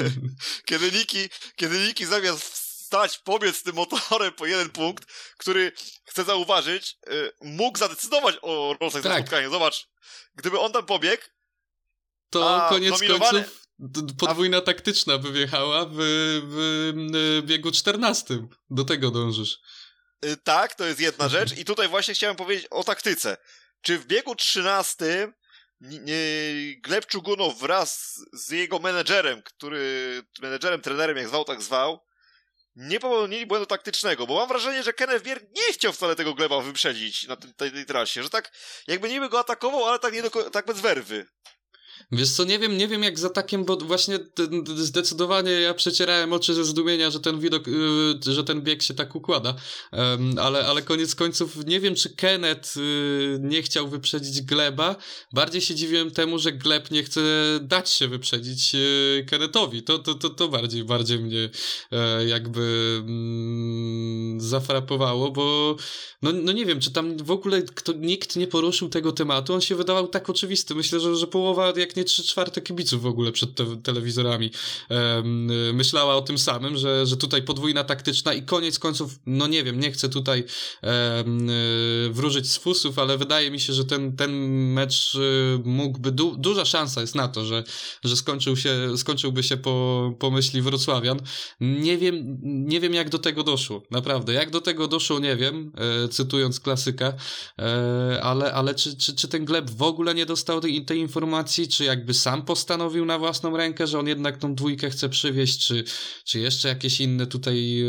Kiedy 0.65 0.91
Niki, 0.91 1.29
kiedy 1.55 1.79
Niki 1.88 2.05
zamiast 2.05 2.55
stać, 2.86 3.17
pobiec 3.17 3.63
tym 3.63 3.75
motorem 3.75 4.34
po 4.34 4.45
jeden 4.45 4.69
punkt, 4.69 5.05
który, 5.38 5.71
chcę 6.05 6.23
zauważyć, 6.23 6.97
yy, 7.07 7.31
mógł 7.41 7.77
zadecydować 7.77 8.36
o 8.41 8.75
losach 8.81 9.03
Tak. 9.03 9.11
tak. 9.11 9.21
spotkania. 9.21 9.49
Zobacz, 9.49 9.88
gdyby 10.36 10.59
on 10.59 10.71
tam 10.71 10.86
pobiegł, 10.86 11.23
To 12.29 12.65
koniec 12.69 12.93
nominowane- 12.93 13.31
końców 13.31 13.62
podwójna 14.19 14.61
taktyczna 14.61 15.17
by 15.17 15.32
wjechała 15.32 15.86
w, 15.86 15.93
w, 15.95 17.41
biegu 17.45 17.71
14. 17.71 18.47
Do 18.69 18.84
tego 18.86 19.11
dążysz. 19.11 19.57
Y, 20.26 20.38
Tak, 20.38 20.76
to 20.76 20.86
jest 20.86 20.99
jedna 20.99 21.30
rzecz. 21.30 21.57
I 21.57 21.65
tutaj 21.65 21.88
właśnie 21.88 22.13
chciałem 22.13 22.36
powiedzieć 22.36 22.67
o 22.71 22.84
taktyce. 22.84 23.38
Czy 23.82 23.99
w 23.99 24.05
biegu 24.05 24.36
13 24.36 25.05
n- 25.82 26.05
nie- 26.05 26.82
Gleb 26.82 27.05
Czugunow 27.05 27.59
wraz 27.59 28.19
z 28.34 28.49
jego 28.49 28.80
menedżerem, 28.80 29.41
który 29.43 30.21
menedżerem, 30.41 30.82
trenerem, 30.82 31.17
jak 31.17 31.28
zwał, 31.28 31.45
tak 31.45 31.61
zwał, 31.61 31.99
nie 32.76 32.99
popełnili 32.99 33.45
błędu 33.45 33.65
taktycznego, 33.65 34.28
bo 34.28 34.36
mam 34.36 34.47
wrażenie, 34.47 34.84
że 34.84 34.93
Kenneth 34.93 35.24
Bier 35.26 35.41
nie 35.55 35.74
chciał 35.74 35.93
wcale 35.93 36.15
tego 36.15 36.34
Gleba 36.34 36.61
wyprzedzić 36.61 37.28
na 37.28 37.36
tej, 37.36 37.53
tej, 37.53 37.71
tej 37.71 37.86
trasie, 37.86 38.24
że 38.24 38.30
tak 38.30 38.51
jakby 38.88 39.09
niby 39.09 39.30
go 39.30 39.39
atakował, 39.39 39.86
ale 39.86 39.99
tak, 39.99 40.13
nie 40.13 40.21
do, 40.24 40.30
tak 40.49 40.65
bez 40.65 40.80
werwy. 40.80 41.26
Wiesz 42.12 42.32
co, 42.32 42.44
nie 42.44 42.60
wiem, 42.60 42.78
nie 42.78 42.88
wiem 42.88 43.04
jak 43.04 43.20
za 43.20 43.30
takiem, 43.30 43.66
bo 43.66 43.78
właśnie 43.78 44.20
zdecydowanie 44.76 45.52
ja 45.52 45.74
przecierałem 45.74 46.34
oczy 46.34 46.54
ze 46.54 46.66
zdumienia, 46.66 47.12
że 47.12 47.20
ten 47.20 47.39
widok, 47.39 47.68
yy, 47.68 48.34
że 48.34 48.44
ten 48.44 48.62
bieg 48.62 48.84
się 48.84 48.94
tak 48.94 49.16
układa, 49.16 49.56
ale, 50.41 50.66
ale 50.66 50.82
koniec 50.82 51.16
końców 51.16 51.66
nie 51.66 51.80
wiem, 51.80 51.96
czy 51.96 52.10
Kenneth 52.10 52.76
yy, 52.76 53.39
nie 53.41 53.62
chciał 53.62 53.88
wyprzedzić 53.88 54.41
Gleba, 54.41 54.96
bardziej 55.34 55.62
się 55.62 55.76
dziwiłem 55.76 56.12
temu, 56.12 56.39
że 56.39 56.52
Gleb 56.52 56.91
nie 56.91 57.04
chce 57.04 57.22
dać 57.62 57.89
się 57.89 58.08
wyprzedzić 58.08 58.74
yy, 58.74 59.26
Kennethowi, 59.30 59.84
to, 59.84 60.00
to, 60.00 60.14
to, 60.14 60.30
to 60.30 60.48
bardziej, 60.48 60.84
bardziej 60.84 61.20
mnie 61.20 61.50
e, 61.91 62.26
jakby 62.28 62.98
mm, 63.00 64.41
zafrapowało, 64.41 65.32
bo 65.32 65.76
no, 66.22 66.32
no 66.32 66.52
nie 66.52 66.66
wiem, 66.66 66.80
czy 66.80 66.91
tam 66.91 67.18
w 67.18 67.32
ogóle 67.32 67.62
kto, 67.62 67.94
nikt 67.94 68.36
nie 68.36 68.48
poruszył 68.48 68.89
tego 68.89 69.12
tematu, 69.12 69.54
on 69.54 69.62
się 69.62 69.76
wydawał 69.76 70.08
tak 70.08 70.30
oczywisty, 70.30 70.76
myślę, 70.76 71.00
że, 71.00 71.16
że 71.16 71.28
połowa, 71.28 71.74
jak 71.84 71.95
nie 71.95 72.03
trzy 72.03 72.23
czwarte 72.23 72.61
kibiców 72.61 73.01
w 73.01 73.05
ogóle 73.05 73.31
przed 73.31 73.55
te, 73.55 73.77
telewizorami 73.77 74.51
y, 75.69 75.73
myślała 75.73 76.15
o 76.15 76.21
tym 76.21 76.38
samym, 76.38 76.77
że, 76.77 77.05
że 77.05 77.17
tutaj 77.17 77.43
podwójna 77.43 77.84
taktyczna 77.84 78.34
i 78.34 78.43
koniec 78.43 78.79
końców, 78.79 79.19
no 79.25 79.47
nie 79.47 79.63
wiem, 79.63 79.79
nie 79.79 79.91
chcę 79.91 80.09
tutaj 80.09 80.39
y, 80.39 82.09
wróżyć 82.09 82.51
z 82.51 82.57
fusów, 82.57 82.99
ale 82.99 83.17
wydaje 83.17 83.51
mi 83.51 83.59
się, 83.59 83.73
że 83.73 83.86
ten, 83.86 84.15
ten 84.15 84.31
mecz 84.73 85.15
y, 85.15 85.59
mógłby, 85.65 86.11
du, 86.11 86.36
duża 86.38 86.65
szansa 86.65 87.01
jest 87.01 87.15
na 87.15 87.27
to, 87.27 87.45
że, 87.45 87.63
że 88.03 88.15
skończył 88.15 88.57
się, 88.57 88.97
skończyłby 88.97 89.43
się 89.43 89.57
po, 89.57 90.13
po 90.19 90.31
myśli 90.31 90.61
Wrocławian. 90.61 91.19
Nie 91.59 91.97
wiem, 91.97 92.38
nie 92.43 92.79
wiem 92.79 92.93
jak 92.93 93.09
do 93.09 93.19
tego 93.19 93.43
doszło, 93.43 93.84
naprawdę, 93.91 94.34
jak 94.34 94.51
do 94.51 94.61
tego 94.61 94.88
doszło, 94.88 95.19
nie 95.19 95.36
wiem, 95.36 95.71
e, 96.05 96.07
cytując 96.07 96.59
klasyka, 96.59 97.13
e, 97.59 98.19
ale, 98.23 98.53
ale 98.53 98.75
czy, 98.75 98.97
czy, 98.97 99.15
czy 99.15 99.27
ten 99.27 99.45
Gleb 99.45 99.69
w 99.69 99.81
ogóle 99.81 100.15
nie 100.15 100.25
dostał 100.25 100.61
tej, 100.61 100.86
tej 100.86 100.99
informacji, 100.99 101.67
czy 101.78 101.84
jakby 101.84 102.13
sam 102.13 102.45
postanowił 102.45 103.05
na 103.05 103.17
własną 103.19 103.57
rękę, 103.57 103.88
że 103.88 103.99
on 103.99 104.07
jednak 104.07 104.38
tą 104.38 104.55
dwójkę 104.55 104.89
chce 104.89 105.09
przywieźć, 105.09 105.67
czy, 105.67 105.84
czy 106.26 106.39
jeszcze 106.39 106.67
jakieś 106.67 106.99
inne 106.99 107.28
tutaj 107.28 107.84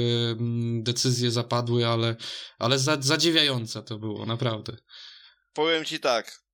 decyzje 0.82 1.30
zapadły, 1.30 1.86
ale, 1.86 2.16
ale 2.58 2.78
za, 2.78 2.96
zadziwiające 3.00 3.82
to 3.82 3.98
było, 3.98 4.26
naprawdę. 4.26 4.76
Powiem 5.52 5.84
ci 5.84 6.00
tak. 6.00 6.44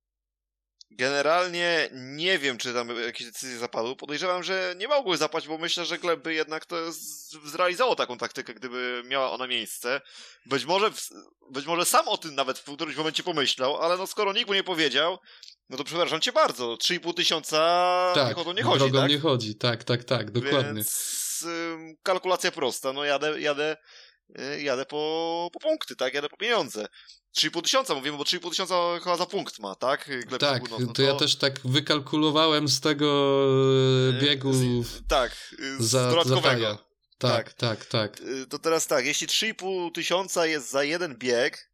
Generalnie 0.93 1.89
nie 1.93 2.39
wiem, 2.39 2.57
czy 2.57 2.73
tam 2.73 3.01
jakieś 3.05 3.27
decyzje 3.27 3.57
zapadły. 3.57 3.95
Podejrzewam, 3.95 4.43
że 4.43 4.75
nie 4.77 4.87
mogły 4.87 5.17
zapaść, 5.17 5.47
bo 5.47 5.57
myślę, 5.57 5.85
że 5.85 5.97
Gleb 5.97 6.21
by 6.23 6.33
jednak 6.33 6.65
to 6.65 6.75
zrealizował 7.45 7.95
taką 7.95 8.17
taktykę, 8.17 8.53
gdyby 8.53 9.03
miała 9.05 9.31
ona 9.31 9.47
miejsce. 9.47 10.01
Być 10.45 10.65
może, 10.65 10.91
w- 10.91 11.09
być 11.51 11.65
może 11.65 11.85
sam 11.85 12.07
o 12.07 12.17
tym 12.17 12.35
nawet 12.35 12.59
w 12.59 12.63
którymś 12.75 12.97
momencie 12.97 13.23
pomyślał, 13.23 13.77
ale 13.77 13.97
no 13.97 14.07
skoro 14.07 14.33
nikt 14.33 14.47
mu 14.47 14.53
nie 14.53 14.63
powiedział, 14.63 15.17
no 15.71 15.77
to 15.77 15.83
przepraszam 15.83 16.21
cię 16.21 16.31
bardzo. 16.31 16.73
3,5 16.75 17.13
tysiąca 17.13 17.57
Tak, 18.15 18.35
to 18.43 18.53
nie 18.53 18.63
chodzi, 18.63 18.91
tak? 18.91 19.09
nie 19.09 19.19
chodzi, 19.19 19.55
tak, 19.55 19.83
tak, 19.83 20.03
tak, 20.03 20.31
dokładnie. 20.31 20.73
Więc 20.73 21.45
ym, 21.47 21.95
kalkulacja 22.03 22.51
prosta, 22.51 22.93
no 22.93 23.03
jadę, 23.05 23.41
jadę, 23.41 23.77
y, 24.39 24.61
jadę 24.61 24.85
po, 24.85 25.49
po 25.53 25.59
punkty, 25.59 25.95
tak? 25.95 26.13
Jadę 26.13 26.29
po 26.29 26.37
pieniądze. 26.37 26.85
3,5 27.37 27.61
tysiąca 27.61 27.95
mówimy, 27.95 28.17
bo 28.17 28.23
3,5 28.23 28.49
tysiąca 28.49 28.75
chyba 29.03 29.17
za 29.17 29.25
punkt 29.25 29.59
ma, 29.59 29.75
tak? 29.75 30.09
Gleb 30.27 30.41
Tak, 30.41 30.69
no 30.69 30.93
to 30.93 31.01
ja 31.01 31.13
też 31.15 31.35
tak 31.35 31.59
wykalkulowałem 31.65 32.67
z 32.67 32.79
tego 32.79 33.07
e, 34.09 34.21
biegu 34.21 34.53
z- 34.53 35.07
Tak, 35.07 35.31
y, 35.59 35.83
z 35.83 35.89
za, 35.89 36.03
za 36.03 36.09
dodatkowego. 36.09 36.41
taja. 36.65 36.77
Tak, 37.17 37.53
tak, 37.53 37.85
tak. 37.85 38.19
Y, 38.21 38.47
To 38.47 38.59
teraz 38.59 38.87
tak, 38.87 39.05
jeśli 39.05 39.27
3,5 39.27 39.91
tysiąca 39.91 40.45
jest 40.45 40.69
za 40.71 40.83
jeden 40.83 41.15
bieg, 41.17 41.70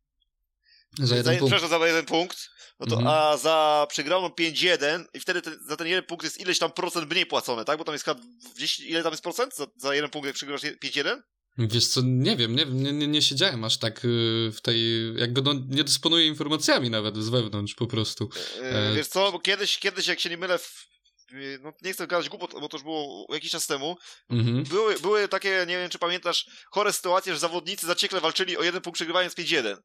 Za 1.00 1.16
jeden 1.16 1.38
punkt. 1.40 1.54
przepraszam, 1.56 1.80
za 1.80 1.88
jeden 1.88 2.06
punkt, 2.06 2.38
no 2.80 2.86
to 2.88 2.96
Mhm. 2.96 3.14
a 3.16 3.38
za 3.38 3.88
przegraną 3.90 4.28
5-1 4.28 5.06
i 5.14 5.20
wtedy 5.20 5.42
ten, 5.42 5.60
za 5.68 5.76
ten 5.78 5.88
jeden 5.88 6.04
punkt 6.04 6.24
jest 6.24 6.40
ileś 6.40 6.60
tam 6.60 6.72
procent 6.72 7.12
mniej 7.12 7.26
płacone, 7.26 7.66
tak? 7.66 7.78
Bo 7.78 7.84
tam 7.84 7.94
jest 7.96 8.06
chyba 8.06 8.22
10, 8.58 8.90
ile 8.90 9.04
tam 9.04 9.12
jest 9.14 9.24
procent 9.24 9.56
za, 9.56 9.68
za 9.76 9.96
jeden 9.96 10.10
punkt, 10.10 10.26
jak 10.28 10.36
przegrasz 10.36 10.62
5-1? 10.62 11.22
Wiesz 11.58 11.88
co, 11.88 12.02
nie 12.04 12.36
wiem, 12.38 12.56
nie, 12.56 12.66
nie, 12.66 12.92
nie, 12.94 13.08
nie 13.08 13.22
siedziałem 13.22 13.64
aż 13.64 13.78
tak 13.78 14.06
y, 14.06 14.52
w 14.56 14.62
tej, 14.62 14.80
jakby 15.16 15.42
no, 15.42 15.54
nie 15.70 15.84
dysponuję 15.84 16.28
informacjami 16.28 16.90
nawet 16.90 17.18
z 17.18 17.30
wewnątrz 17.30 17.76
po 17.76 17.88
prostu. 17.88 18.30
E, 18.62 18.90
E, 18.90 18.96
Wiesz 18.96 19.08
co, 19.08 19.32
bo 19.32 19.40
kiedyś, 19.40 19.78
kiedyś 19.80 20.08
jak 20.08 20.20
się 20.20 20.30
nie 20.30 20.38
mylę, 20.38 20.58
w, 20.58 20.86
y, 21.34 21.60
no 21.64 21.74
nie 21.82 21.94
chcę 21.94 22.08
gadać 22.08 22.30
głupot, 22.30 22.52
bo 22.52 22.70
to 22.70 22.78
już 22.78 22.84
było 22.84 23.28
jakiś 23.34 23.52
czas 23.52 23.68
temu, 23.68 23.98
Mhm. 24.30 24.64
były, 24.64 25.00
były 25.00 25.28
takie, 25.28 25.66
nie 25.68 25.78
wiem 25.78 25.90
czy 25.90 26.00
pamiętasz, 26.00 26.46
chore 26.72 26.94
sytuacje, 26.94 27.34
że 27.34 27.40
zawodnicy 27.40 27.88
zaciekle 27.88 28.22
walczyli 28.22 28.58
o 28.58 28.64
jeden 28.64 28.82
punkt 28.82 28.96
przegrywając 28.98 29.34
5-1. 29.34 29.78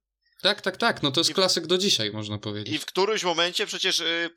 Tak, 0.43 0.61
tak, 0.61 0.77
tak, 0.77 1.03
no 1.03 1.11
to 1.11 1.21
jest 1.21 1.31
I, 1.31 1.35
klasyk 1.35 1.67
do 1.67 1.79
dzisiaj, 1.79 2.11
można 2.11 2.39
powiedzieć. 2.39 2.75
I 2.75 2.79
w 2.79 2.87
którymś 2.87 3.25
momencie 3.25 3.67
przecież 3.67 4.01
y, 4.01 4.31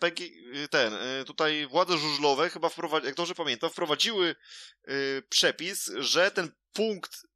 y, 0.55 0.67
ten, 0.67 0.93
y, 0.93 1.25
tutaj 1.25 1.67
władze 1.67 1.97
żużlowe 1.97 2.49
chyba 2.49 2.69
wprowadziły, 2.69 3.07
jak 3.07 3.15
dobrze 3.15 3.35
pamiętam, 3.35 3.69
wprowadziły 3.69 4.35
przepis, 5.29 5.91
że 5.97 6.31
ten 6.31 6.51
punkt 6.73 7.27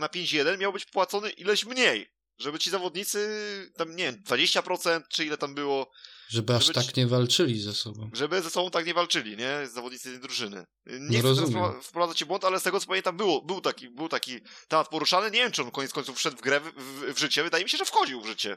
na 0.00 0.06
5-1 0.08 0.58
miał 0.58 0.72
być 0.72 0.84
płacony 0.84 1.30
ileś 1.30 1.64
mniej. 1.64 2.15
Żeby 2.38 2.58
ci 2.58 2.70
zawodnicy, 2.70 3.28
tam 3.76 3.96
nie 3.96 4.04
wiem, 4.04 4.22
20% 4.22 5.02
czy 5.08 5.24
ile 5.24 5.38
tam 5.38 5.54
było, 5.54 5.90
żeby, 6.28 6.52
żeby 6.52 6.78
aż 6.78 6.86
tak 6.86 6.96
nie 6.96 7.06
walczyli 7.06 7.60
ze 7.60 7.74
sobą. 7.74 8.10
Żeby 8.12 8.42
ze 8.42 8.50
sobą 8.50 8.70
tak 8.70 8.86
nie 8.86 8.94
walczyli, 8.94 9.36
nie? 9.36 9.68
Zawodnicy 9.74 10.10
tej 10.10 10.20
drużyny. 10.20 10.66
Nie 10.86 11.22
no 11.22 11.32
chcę 11.32 11.40
rozumiem. 11.40 11.82
wprowadzać 11.82 12.24
błąd, 12.24 12.44
ale 12.44 12.60
z 12.60 12.62
tego 12.62 12.80
co 12.80 12.86
pamiętam, 12.86 13.16
było, 13.16 13.42
był, 13.42 13.60
taki, 13.60 13.88
był 13.88 14.08
taki 14.08 14.40
temat 14.68 14.88
poruszany. 14.88 15.30
Nie 15.30 15.38
wiem, 15.38 15.52
czy 15.52 15.62
on 15.62 15.70
koniec 15.70 15.92
końców 15.92 16.16
wszedł 16.16 16.36
w 16.36 16.40
grę, 16.40 16.60
w, 16.60 17.14
w, 17.14 17.18
życie. 17.18 17.42
Wydaje 17.42 17.64
mi 17.64 17.70
się, 17.70 17.78
że 17.78 17.84
wchodził 17.84 18.20
w 18.20 18.26
życie. 18.26 18.56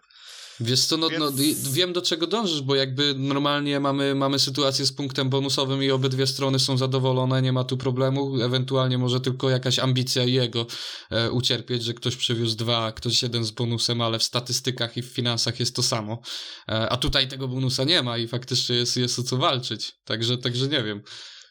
Wiesz 0.60 0.86
co, 0.86 0.98
no, 0.98 1.10
no 1.20 1.32
Więc... 1.32 1.66
no, 1.66 1.72
wiem 1.72 1.94
do 1.94 2.02
czego 2.02 2.28
dążysz, 2.28 2.62
bo 2.62 2.76
jakby 2.76 3.16
normalnie 3.18 3.80
mamy, 3.80 4.16
mamy 4.16 4.40
sytuację 4.40 4.86
z 4.86 4.92
punktem 4.92 5.30
bonusowym 5.30 5.84
i 5.84 5.92
obydwie 5.92 6.28
strony 6.28 6.60
są 6.60 6.78
zadowolone, 6.78 7.42
nie 7.42 7.54
ma 7.54 7.64
tu 7.64 7.78
problemu, 7.78 8.42
ewentualnie 8.42 8.98
może 8.98 9.22
tylko 9.22 9.50
jakaś 9.50 9.80
ambicja 9.80 10.24
jego 10.24 10.66
e, 11.10 11.32
ucierpieć, 11.32 11.84
że 11.84 11.94
ktoś 11.94 12.16
przywiózł 12.16 12.58
dwa, 12.58 12.86
a 12.86 12.92
ktoś 12.92 13.24
jeden 13.24 13.46
z 13.46 13.52
bonusem, 13.70 14.02
ale 14.02 14.20
w 14.20 14.24
statystykach 14.24 14.98
i 14.98 15.02
w 15.02 15.14
finansach 15.14 15.60
jest 15.60 15.76
to 15.76 15.84
samo. 15.84 16.22
E, 16.70 16.90
a 16.90 16.98
tutaj 16.98 17.28
tego 17.28 17.48
bonusa 17.48 17.84
nie 17.84 18.04
ma 18.04 18.18
i 18.18 18.28
faktycznie 18.28 18.76
jest, 18.76 18.98
jest 18.98 19.20
o 19.20 19.24
co 19.24 19.38
walczyć, 19.38 19.92
także, 20.04 20.38
także 20.38 20.68
nie 20.68 20.84
wiem. 20.84 21.02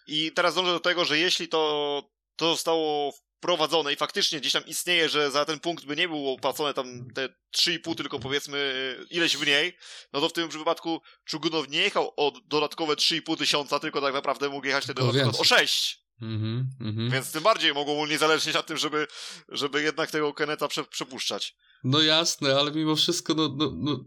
I 0.07 0.33
teraz 0.33 0.55
dążę 0.55 0.73
do 0.73 0.81
tego, 0.81 1.05
że 1.05 1.19
jeśli 1.19 1.49
to, 1.49 2.03
to 2.37 2.51
zostało 2.53 3.13
prowadzone 3.41 3.93
i 3.93 3.97
faktycznie 3.97 4.41
gdzieś 4.41 4.53
tam 4.53 4.67
istnieje, 4.67 5.09
że 5.09 5.31
za 5.31 5.45
ten 5.45 5.61
punkt 5.61 5.85
by 5.85 5.97
nie 5.97 6.09
było 6.09 6.33
opłacone 6.33 6.75
tam 6.75 7.11
te 7.15 7.29
3,5, 7.57 7.95
tylko 7.95 8.19
powiedzmy 8.19 8.97
ileś 9.11 9.39
mniej, 9.39 9.77
no 10.13 10.21
to 10.21 10.29
w 10.29 10.33
tym 10.33 10.49
przypadku 10.49 11.01
Czugunow 11.25 11.69
nie 11.69 11.81
jechał 11.81 12.13
o 12.17 12.33
dodatkowe 12.47 12.95
3,5 12.95 13.37
tysiąca, 13.37 13.79
tylko 13.79 14.01
tak 14.01 14.15
naprawdę 14.15 14.49
mógł 14.49 14.67
jechać 14.67 14.85
wtedy 14.85 15.03
o 15.39 15.45
6. 15.45 16.09
Mm 16.23 16.67
-hmm, 16.81 17.13
Więc 17.13 17.33
tym 17.33 17.43
bardziej 17.43 17.73
nie 18.09 18.19
zależeć 18.19 18.55
na 18.55 18.63
tym, 18.63 18.77
żeby, 18.77 19.07
żeby 19.49 19.83
jednak 19.83 20.11
tego 20.11 20.35
Keneta 20.35 20.69
prze, 20.69 20.85
przepuszczać. 20.85 21.57
No 21.85 22.03
jasne, 22.03 22.57
ale 22.57 22.73
mimo 22.73 22.97
wszystko, 22.97 23.35
no, 23.35 23.49
no, 23.57 23.71
no, 23.77 24.05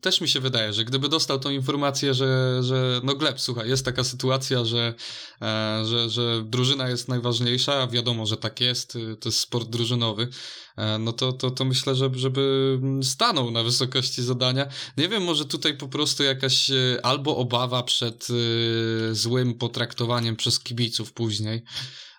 też 0.00 0.20
mi 0.20 0.28
się 0.28 0.40
wydaje, 0.40 0.72
że 0.72 0.84
gdyby 0.84 1.08
dostał 1.08 1.38
tą 1.38 1.50
informację, 1.50 2.14
że, 2.14 2.58
że 2.62 3.00
no 3.04 3.14
Gleb, 3.14 3.40
słuchaj, 3.40 3.68
jest 3.68 3.84
taka 3.84 4.04
sytuacja, 4.04 4.64
że, 4.64 4.94
e, 5.42 5.82
że, 5.84 6.10
że 6.10 6.44
drużyna 6.46 6.88
jest 6.88 7.08
najważniejsza, 7.08 7.86
wiadomo, 7.86 8.26
że 8.26 8.36
tak 8.36 8.60
jest, 8.60 8.96
y, 8.96 9.16
to 9.16 9.28
jest 9.28 9.38
sport 9.38 9.68
drużynowy, 9.68 10.28
e, 10.76 10.98
no 10.98 11.12
to, 11.12 11.32
to, 11.32 11.50
to 11.50 11.64
myślę, 11.64 11.94
że, 11.94 12.10
żeby 12.14 12.78
stanął 13.02 13.50
na 13.50 13.62
wysokości 13.62 14.22
zadania. 14.22 14.66
Nie 14.96 15.08
wiem, 15.08 15.22
może 15.22 15.44
tutaj 15.44 15.76
po 15.76 15.88
prostu 15.88 16.22
jakaś 16.22 16.70
e, 16.70 16.74
albo 17.02 17.36
obawa 17.36 17.82
przed 17.82 18.28
y, 18.30 19.14
złym 19.14 19.54
potraktowaniem 19.54 20.36
przez 20.36 20.60
kibiców 20.60 21.12
później, 21.12 21.62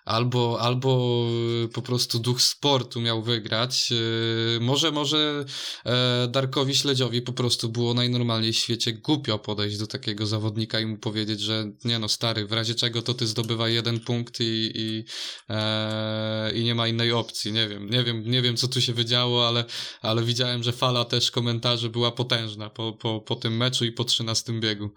albo, 0.04 0.60
albo 0.60 1.24
po 1.72 1.82
prostu 1.82 2.18
duch 2.18 2.42
sportu 2.42 3.00
miał 3.00 3.22
wygrać. 3.22 3.92
E, 3.92 4.60
może, 4.60 4.92
może 4.92 5.44
e, 5.86 6.28
Darkowi 6.28 6.74
Śledziowi 6.74 7.22
po 7.22 7.32
prostu 7.32 7.68
było 7.68 7.94
najnormalniej 7.94 8.52
w 8.52 8.56
świecie 8.56 8.92
głupio 8.92 9.38
podejść 9.38 9.78
do 9.78 9.86
takiego 9.86 10.26
zawodnika 10.26 10.80
i 10.80 10.86
mu 10.86 10.98
powiedzieć, 10.98 11.40
że 11.40 11.72
nie 11.84 11.98
no 11.98 12.08
stary, 12.08 12.46
w 12.46 12.52
razie 12.52 12.74
czego 12.74 13.02
to 13.02 13.14
ty 13.14 13.26
zdobywa 13.26 13.68
jeden 13.68 14.00
punkt 14.00 14.40
i, 14.40 14.70
i, 14.74 15.04
e, 15.48 16.52
i 16.54 16.64
nie 16.64 16.74
ma 16.74 16.88
innej 16.88 17.12
opcji. 17.12 17.52
Nie 17.52 17.68
wiem, 17.68 17.90
nie 17.90 18.04
wiem, 18.04 18.30
nie 18.30 18.42
wiem 18.42 18.56
co 18.56 18.68
tu 18.68 18.80
się 18.80 18.92
wydziało, 18.92 19.48
ale, 19.48 19.64
ale 20.02 20.22
widziałem, 20.22 20.62
że 20.62 20.72
fala 20.72 21.04
też 21.04 21.30
komentarzy 21.30 21.90
była 21.90 22.12
potężna 22.12 22.70
po, 22.70 22.92
po, 22.92 23.20
po 23.20 23.36
tym 23.36 23.56
meczu 23.56 23.84
i 23.84 23.92
po 23.92 24.04
trzynastym 24.04 24.60
biegu. 24.60 24.90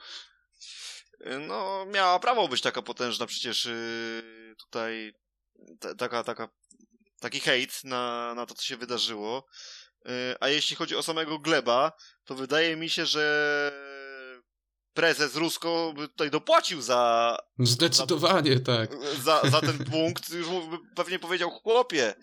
No, 1.48 1.86
miała 1.86 2.20
prawo 2.20 2.48
być 2.48 2.62
taka 2.62 2.82
potężna 2.82 3.26
przecież. 3.26 3.66
Yy 3.66 4.48
tutaj 4.58 5.14
taka, 5.98 6.24
taka, 6.24 6.50
taki 7.20 7.40
hejt 7.40 7.84
na, 7.84 8.34
na 8.36 8.46
to, 8.46 8.56
co 8.56 8.64
się 8.64 8.78
wydarzyło. 8.78 9.46
Y, 10.06 10.36
a 10.40 10.50
jeśli 10.50 10.76
chodzi 10.76 10.96
o 10.96 11.04
samego 11.04 11.40
Gleba, 11.40 11.92
to 12.26 12.36
wydaje 12.36 12.76
mi 12.76 12.90
się, 12.90 13.06
że 13.06 13.72
prezes 14.94 15.36
Rusko 15.36 15.94
by 15.96 16.08
tutaj 16.08 16.32
dopłacił 16.32 16.82
za... 16.82 17.38
Zdecydowanie, 17.60 18.54
za, 18.58 18.64
tak. 18.64 18.90
Za, 19.24 19.42
za 19.50 19.62
ten 19.62 19.86
punkt. 19.92 20.30
Już 20.30 20.48
pewnie 20.96 21.20
powiedział, 21.20 21.50
chłopie, 21.50 22.14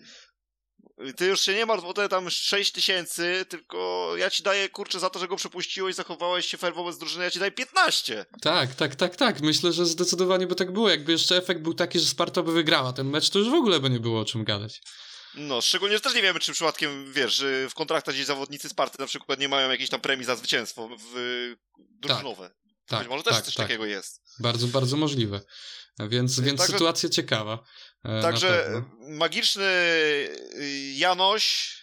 ty 1.17 1.25
już 1.25 1.41
się 1.41 1.53
nie 1.53 1.65
martw 1.65 1.85
o 1.85 1.93
te 1.93 2.09
tam 2.09 2.29
6 2.29 2.71
tysięcy, 2.71 3.45
tylko 3.49 4.11
ja 4.17 4.29
ci 4.29 4.43
daję, 4.43 4.69
kurczę, 4.69 4.99
za 4.99 5.09
to, 5.09 5.19
że 5.19 5.27
go 5.27 5.35
przepuściłeś, 5.35 5.95
zachowałeś 5.95 6.45
się 6.45 6.57
fair 6.57 6.73
wobec 6.73 6.97
drużyny, 6.97 7.23
ja 7.23 7.31
ci 7.31 7.39
daję 7.39 7.51
15. 7.51 8.25
Tak, 8.41 8.75
tak, 8.75 8.95
tak, 8.95 9.15
tak. 9.15 9.41
Myślę, 9.41 9.71
że 9.71 9.85
zdecydowanie 9.85 10.47
by 10.47 10.55
tak 10.55 10.71
było. 10.71 10.89
Jakby 10.89 11.11
jeszcze 11.11 11.37
efekt 11.37 11.61
był 11.61 11.73
taki, 11.73 11.99
że 11.99 12.05
Sparta 12.05 12.43
by 12.43 12.51
wygrała 12.51 12.93
ten 12.93 13.09
mecz, 13.09 13.29
to 13.29 13.39
już 13.39 13.49
w 13.49 13.53
ogóle 13.53 13.79
by 13.79 13.89
nie 13.89 13.99
było 13.99 14.21
o 14.21 14.25
czym 14.25 14.43
gadać. 14.43 14.81
No, 15.35 15.61
szczególnie, 15.61 15.95
że 15.95 16.01
też 16.01 16.13
nie 16.15 16.21
wiemy, 16.21 16.39
czy 16.39 16.53
przypadkiem, 16.53 17.13
wiesz, 17.13 17.43
w 17.69 17.73
kontraktach 17.73 18.15
gdzieś 18.15 18.25
zawodnicy 18.25 18.69
Sparty 18.69 18.97
na 18.99 19.07
przykład 19.07 19.39
nie 19.39 19.49
mają 19.49 19.71
jakiejś 19.71 19.89
tam 19.89 20.01
premii 20.01 20.25
za 20.25 20.35
zwycięstwo 20.35 20.89
w 21.13 21.55
drużynowe. 21.77 22.49
Tak. 22.49 22.65
Tak, 22.87 22.99
Być 22.99 23.09
może 23.09 23.23
też 23.23 23.33
tak, 23.33 23.45
coś 23.45 23.55
tak. 23.55 23.67
takiego 23.67 23.85
jest. 23.85 24.21
Bardzo, 24.39 24.67
bardzo 24.67 24.97
możliwe. 24.97 25.41
Więc, 25.99 26.39
więc 26.39 26.59
Także, 26.59 26.73
sytuacja 26.73 27.09
ciekawa. 27.09 27.63
E, 28.05 28.21
także 28.21 28.81
magiczny 28.99 29.63
y, 29.63 30.91
Janoś, 30.95 31.75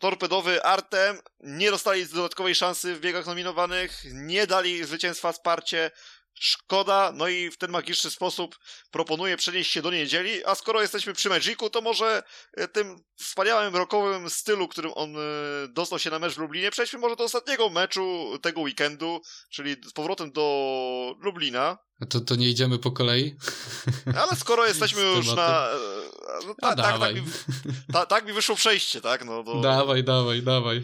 torpedowy 0.00 0.62
Artem 0.62 1.18
nie 1.40 1.70
dostali 1.70 2.06
dodatkowej 2.06 2.54
szansy 2.54 2.94
w 2.94 3.00
biegach 3.00 3.26
nominowanych, 3.26 4.02
nie 4.12 4.46
dali 4.46 4.84
zwycięstwa 4.84 5.32
Sparcie. 5.32 5.90
Szkoda, 6.38 7.12
no 7.14 7.28
i 7.28 7.50
w 7.50 7.58
ten 7.58 7.70
magiczny 7.70 8.10
sposób 8.10 8.58
proponuję 8.90 9.36
przenieść 9.36 9.72
się 9.72 9.82
do 9.82 9.90
niedzieli, 9.90 10.44
a 10.44 10.54
skoro 10.54 10.82
jesteśmy 10.82 11.12
przy 11.12 11.28
Magicu, 11.28 11.70
to 11.70 11.80
może 11.80 12.22
e, 12.56 12.68
tym 12.68 13.04
wspaniałym 13.16 13.76
rokowym 13.76 14.30
stylu, 14.30 14.68
którym 14.68 14.92
on 14.94 15.16
dostał 15.68 15.98
się 15.98 16.10
na 16.10 16.18
mecz 16.18 16.34
w 16.34 16.38
Lublinie, 16.38 16.70
przejdźmy 16.70 16.98
może 16.98 17.16
do 17.16 17.24
ostatniego 17.24 17.70
meczu 17.70 18.38
tego 18.42 18.60
weekendu, 18.60 19.22
czyli 19.50 19.76
z 19.86 19.92
powrotem 19.92 20.32
do 20.32 21.14
Lublina. 21.20 21.78
To, 22.08 22.20
to 22.20 22.36
nie 22.36 22.48
idziemy 22.48 22.78
po 22.78 22.90
kolei? 22.90 23.36
Ale 24.16 24.36
skoro 24.36 24.66
jesteśmy 24.68 25.02
już 25.02 25.26
na... 25.26 25.68
No, 26.46 26.54
ta, 26.60 26.76
tak, 26.76 27.00
tak, 27.00 27.14
mi, 27.14 27.22
ta, 27.92 28.06
tak 28.06 28.26
mi 28.26 28.32
wyszło 28.32 28.56
przejście, 28.56 29.00
tak? 29.00 29.24
No. 29.24 29.44
Dawaj, 29.62 30.04
dawaj, 30.04 30.42
dawaj. 30.42 30.82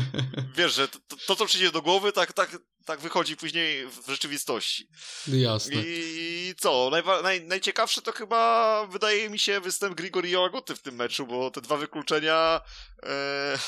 Wiesz, 0.56 0.74
że 0.74 0.88
to, 0.88 0.98
to, 1.26 1.36
co 1.36 1.46
przyjdzie 1.46 1.72
do 1.72 1.82
głowy, 1.82 2.12
tak, 2.12 2.32
tak, 2.32 2.58
tak 2.84 3.00
wychodzi 3.00 3.36
później 3.36 3.86
w 3.86 4.10
rzeczywistości. 4.10 4.88
Jasne. 5.28 5.74
I 5.76 6.54
co? 6.58 6.88
Najwa, 6.90 7.22
naj, 7.22 7.44
najciekawsze 7.44 8.02
to 8.02 8.12
chyba 8.12 8.86
wydaje 8.86 9.30
mi 9.30 9.38
się 9.38 9.60
występ 9.60 9.94
Grigori 9.94 10.36
Aguty 10.36 10.76
w 10.76 10.82
tym 10.82 10.94
meczu, 10.94 11.26
bo 11.26 11.50
te 11.50 11.60
dwa 11.60 11.76
wykluczenia 11.76 12.60
e, 13.02 13.58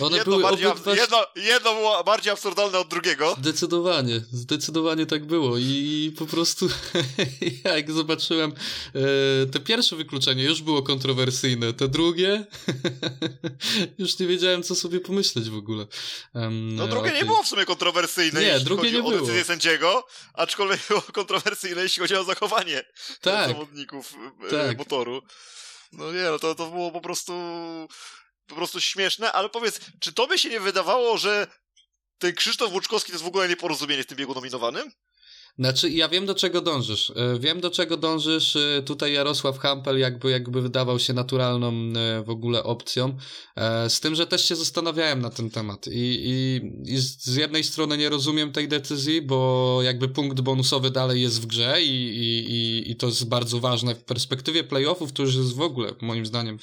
jedno, 0.00 0.24
były 0.24 0.42
bardziej, 0.42 0.66
obydwa... 0.66 0.94
jedno, 0.94 1.26
jedno 1.36 1.74
było 1.74 2.04
bardziej 2.04 2.32
absurdalne 2.32 2.78
od 2.78 2.88
drugiego. 2.88 3.36
Zdecydowanie, 3.38 4.20
zdecydowanie 4.32 5.06
tak 5.06 5.26
było 5.26 5.58
i 5.58 6.11
po 6.12 6.26
prostu 6.26 6.68
jak 7.64 7.92
zobaczyłem 7.92 8.52
e, 8.94 9.46
te 9.46 9.60
pierwsze 9.60 9.96
wykluczenie 9.96 10.44
już 10.44 10.62
było 10.62 10.82
kontrowersyjne, 10.82 11.72
te 11.72 11.88
drugie 11.88 12.46
już 13.98 14.18
nie 14.18 14.26
wiedziałem 14.26 14.62
co 14.62 14.74
sobie 14.74 15.00
pomyśleć 15.00 15.50
w 15.50 15.56
ogóle. 15.56 15.86
Um, 16.34 16.76
no 16.76 16.88
drugie 16.88 17.12
nie 17.12 17.24
było 17.24 17.42
w 17.42 17.48
sumie 17.48 17.64
kontrowersyjne 17.64 18.40
nie, 18.40 18.46
jeśli 18.46 18.64
drugie 18.64 18.82
chodzi 18.82 18.94
nie 18.94 19.02
o 19.02 19.10
decyzję 19.10 19.34
było. 19.34 19.44
sędziego, 19.44 20.06
aczkolwiek 20.34 20.80
było 20.88 21.02
kontrowersyjne 21.02 21.82
jeśli 21.82 22.00
chodzi 22.00 22.14
o 22.14 22.24
zachowanie 22.24 22.84
tak, 23.20 23.48
zawodników 23.48 24.14
e, 24.46 24.50
tak. 24.50 24.78
motoru. 24.78 25.22
No 25.92 26.12
nie, 26.12 26.22
no 26.22 26.38
to, 26.38 26.54
to 26.54 26.70
było 26.70 26.90
po 26.90 27.00
prostu 27.00 27.32
po 28.46 28.54
prostu 28.54 28.80
śmieszne, 28.80 29.32
ale 29.32 29.48
powiedz, 29.48 29.80
czy 30.00 30.12
to 30.12 30.26
by 30.26 30.38
się 30.38 30.48
nie 30.48 30.60
wydawało, 30.60 31.18
że 31.18 31.46
ten 32.18 32.34
Krzysztof 32.34 32.72
Łuczkowski 32.72 33.10
to 33.10 33.14
jest 33.14 33.24
w 33.24 33.28
ogóle 33.28 33.48
nieporozumienie 33.48 34.02
w 34.02 34.06
tym 34.06 34.18
biegu 34.18 34.34
nominowanym? 34.34 34.92
Znaczy, 35.58 35.90
ja 35.90 36.08
wiem 36.08 36.26
do 36.26 36.34
czego 36.34 36.60
dążysz. 36.60 37.12
E, 37.16 37.38
wiem 37.38 37.60
do 37.60 37.70
czego 37.70 37.96
dążysz. 37.96 38.56
E, 38.56 38.82
tutaj 38.82 39.12
Jarosław 39.12 39.58
Hampel 39.58 39.98
jakby, 39.98 40.30
jakby 40.30 40.62
wydawał 40.62 40.98
się 40.98 41.12
naturalną 41.12 41.68
e, 41.68 42.22
w 42.22 42.30
ogóle 42.30 42.64
opcją. 42.64 43.16
Z 43.88 44.00
tym, 44.00 44.14
że 44.14 44.26
też 44.26 44.44
się 44.44 44.56
zastanawiałem 44.56 45.20
na 45.20 45.30
ten 45.30 45.50
temat. 45.50 45.86
I, 45.86 45.90
i, 45.94 46.60
i 46.92 46.98
z 46.98 47.36
jednej 47.36 47.64
strony 47.64 47.98
nie 47.98 48.08
rozumiem 48.08 48.52
tej 48.52 48.68
decyzji, 48.68 49.22
bo 49.22 49.78
jakby 49.82 50.08
punkt 50.08 50.40
bonusowy 50.40 50.90
dalej 50.90 51.22
jest 51.22 51.42
w 51.42 51.46
grze 51.46 51.82
i, 51.82 51.88
i, 51.88 52.90
i 52.90 52.96
to 52.96 53.06
jest 53.06 53.28
bardzo 53.28 53.60
ważne 53.60 53.94
w 53.94 54.04
perspektywie 54.04 54.64
playoffów. 54.64 55.12
To 55.12 55.22
już 55.22 55.34
jest 55.34 55.54
w 55.54 55.60
ogóle, 55.60 55.94
moim 56.02 56.26
zdaniem, 56.26 56.58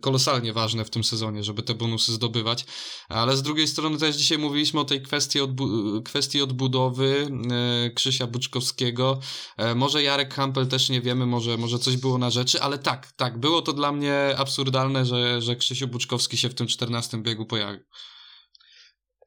kolosalnie 0.00 0.52
ważne 0.52 0.84
w 0.84 0.90
tym 0.90 1.04
sezonie, 1.04 1.44
żeby 1.44 1.62
te 1.62 1.74
bonusy 1.74 2.12
zdobywać. 2.12 2.64
Ale 3.08 3.36
z 3.36 3.42
drugiej 3.42 3.68
strony 3.68 3.98
też 3.98 4.16
dzisiaj 4.16 4.38
mówiliśmy 4.38 4.80
o 4.80 4.84
tej 4.84 5.02
kwestii, 5.02 5.40
odbu 5.40 5.68
kwestii 6.02 6.42
odbudowy 6.42 6.81
Buczkowy, 6.90 7.30
e, 7.86 7.90
Krzysia 7.90 8.26
Buczkowskiego. 8.26 9.20
E, 9.56 9.74
może 9.74 10.02
Jarek 10.02 10.34
Hampel 10.34 10.68
też 10.68 10.88
nie 10.88 11.00
wiemy, 11.00 11.26
może, 11.26 11.56
może 11.56 11.78
coś 11.78 11.96
było 11.96 12.18
na 12.18 12.30
rzeczy, 12.30 12.62
ale 12.62 12.78
tak, 12.78 13.12
tak, 13.12 13.38
było 13.38 13.62
to 13.62 13.72
dla 13.72 13.92
mnie 13.92 14.34
absurdalne, 14.36 15.06
że, 15.06 15.42
że 15.42 15.56
Krzysiu 15.56 15.88
Buczkowski 15.88 16.36
się 16.36 16.48
w 16.48 16.54
tym 16.54 16.66
14 16.66 17.18
biegu 17.18 17.46
pojawił. 17.46 17.84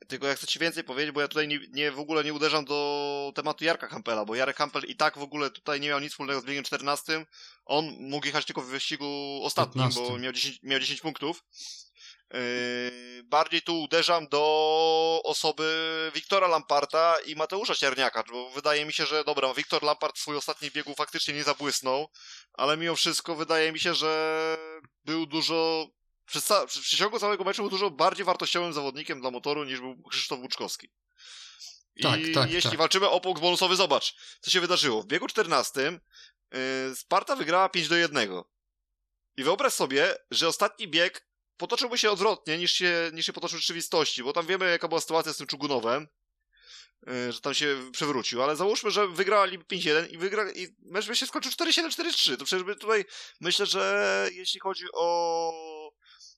Tylko 0.08 0.28
ja 0.28 0.36
chcę 0.36 0.48
ci 0.48 0.60
więcej 0.60 0.84
powiedzieć, 0.84 1.12
bo 1.12 1.22
ja 1.22 1.28
tutaj 1.28 1.48
nie, 1.48 1.60
nie, 1.72 1.92
w 1.92 2.00
ogóle 2.00 2.24
nie 2.24 2.34
uderzam 2.34 2.66
do 2.66 3.32
tematu 3.36 3.64
Jarka 3.64 3.88
Hampela, 3.88 4.26
bo 4.26 4.36
Jarek 4.36 4.58
Hampel 4.58 4.84
i 4.88 4.96
tak 4.96 5.18
w 5.18 5.22
ogóle 5.22 5.50
tutaj 5.50 5.82
nie 5.82 5.88
miał 5.88 6.00
nic 6.00 6.12
wspólnego 6.12 6.42
z 6.42 6.46
biegiem 6.46 6.64
14. 6.64 7.26
On 7.66 7.86
mógł 8.00 8.26
jechać 8.26 8.46
tylko 8.46 8.62
w 8.62 8.68
wyścigu 8.68 9.40
ostatnim, 9.44 9.84
15. 9.84 10.02
bo 10.02 10.20
miał 10.20 10.34
10, 10.34 10.60
miał 10.64 10.80
10 10.80 11.02
punktów. 11.02 11.44
Yy, 12.34 13.24
bardziej 13.24 13.62
tu 13.62 13.82
uderzam 13.82 14.28
do 14.28 15.22
osoby 15.24 16.12
Wiktora 16.16 16.48
Lamparta 16.48 17.18
i 17.26 17.36
Mateusza 17.36 17.76
Cierniaka, 17.76 18.24
bo 18.32 18.50
wydaje 18.50 18.86
mi 18.86 18.94
się, 18.94 19.06
że 19.06 19.24
dobra, 19.24 19.54
Wiktor 19.54 19.84
Lampart 19.84 20.18
swój 20.18 20.36
ostatni 20.36 20.72
biegu 20.72 20.96
faktycznie 20.96 21.34
nie 21.34 21.44
zabłysnął, 21.44 22.08
ale 22.54 22.78
mimo 22.78 22.96
wszystko 22.96 23.36
wydaje 23.36 23.72
mi 23.72 23.80
się, 23.80 23.94
że 23.94 24.58
był 25.06 25.26
dużo 25.26 25.88
przez, 26.26 26.46
ca- 26.46 26.68
w 26.68 26.80
przeciągu 26.80 27.20
całego 27.20 27.44
meczu 27.44 27.62
był 27.62 27.70
dużo 27.70 27.92
bardziej 27.92 28.26
wartościowym 28.26 28.74
zawodnikiem 28.74 29.22
dla 29.22 29.32
motoru 29.32 29.64
niż 29.64 29.80
był 29.80 30.04
Krzysztof 30.10 30.40
Łuczkowski. 30.40 30.90
I 31.96 32.04
tak, 32.04 32.20
tak, 32.34 32.52
jeśli 32.52 32.70
tak. 32.70 32.80
walczymy 32.80 33.10
o 33.10 33.22
punkt 33.22 33.42
bonusowy, 33.42 33.76
zobacz, 33.76 34.16
co 34.42 34.52
się 34.52 34.62
wydarzyło. 34.62 35.02
W 35.02 35.06
biegu 35.06 35.28
14 35.28 36.00
yy, 36.52 36.96
Sparta 36.96 37.36
wygrała 37.36 37.70
5 37.70 37.88
do 37.88 37.96
1. 37.96 38.30
I 39.38 39.44
wyobraź 39.44 39.74
sobie, 39.74 40.16
że 40.32 40.48
ostatni 40.48 40.88
bieg 40.88 41.28
potoczyłby 41.58 41.98
się 41.98 42.12
odwrotnie 42.12 42.58
niż 42.58 42.72
się, 42.72 43.12
niż 43.14 43.26
się 43.26 43.34
potoczył 43.34 43.58
w 43.58 43.62
rzeczywistości, 43.62 44.24
bo 44.24 44.34
tam 44.34 44.46
wiemy, 44.46 44.70
jaka 44.70 44.88
była 44.88 45.02
sytuacja 45.02 45.34
z 45.34 45.38
tym 45.38 45.48
Czugunowem, 45.48 46.08
yy, 47.08 47.32
że 47.32 47.42
tam 47.42 47.54
się 47.54 47.92
przewrócił, 47.92 48.44
ale 48.44 48.56
załóżmy, 48.56 48.92
że 48.92 49.08
wygrali 49.08 49.60
5-1 49.60 50.12
i, 50.12 50.18
wygra, 50.18 50.52
i 50.52 50.68
mecz 50.82 51.08
by 51.08 51.16
się 51.16 51.28
skończył 51.28 51.52
4-7, 51.52 51.88
4-3. 51.88 52.38
To 52.38 52.46
przecież 52.46 52.64
by 52.64 52.76
tutaj 52.76 53.06
myślę, 53.42 53.66
że 53.66 54.30
jeśli 54.32 54.60
chodzi 54.60 54.86
o 54.94 55.52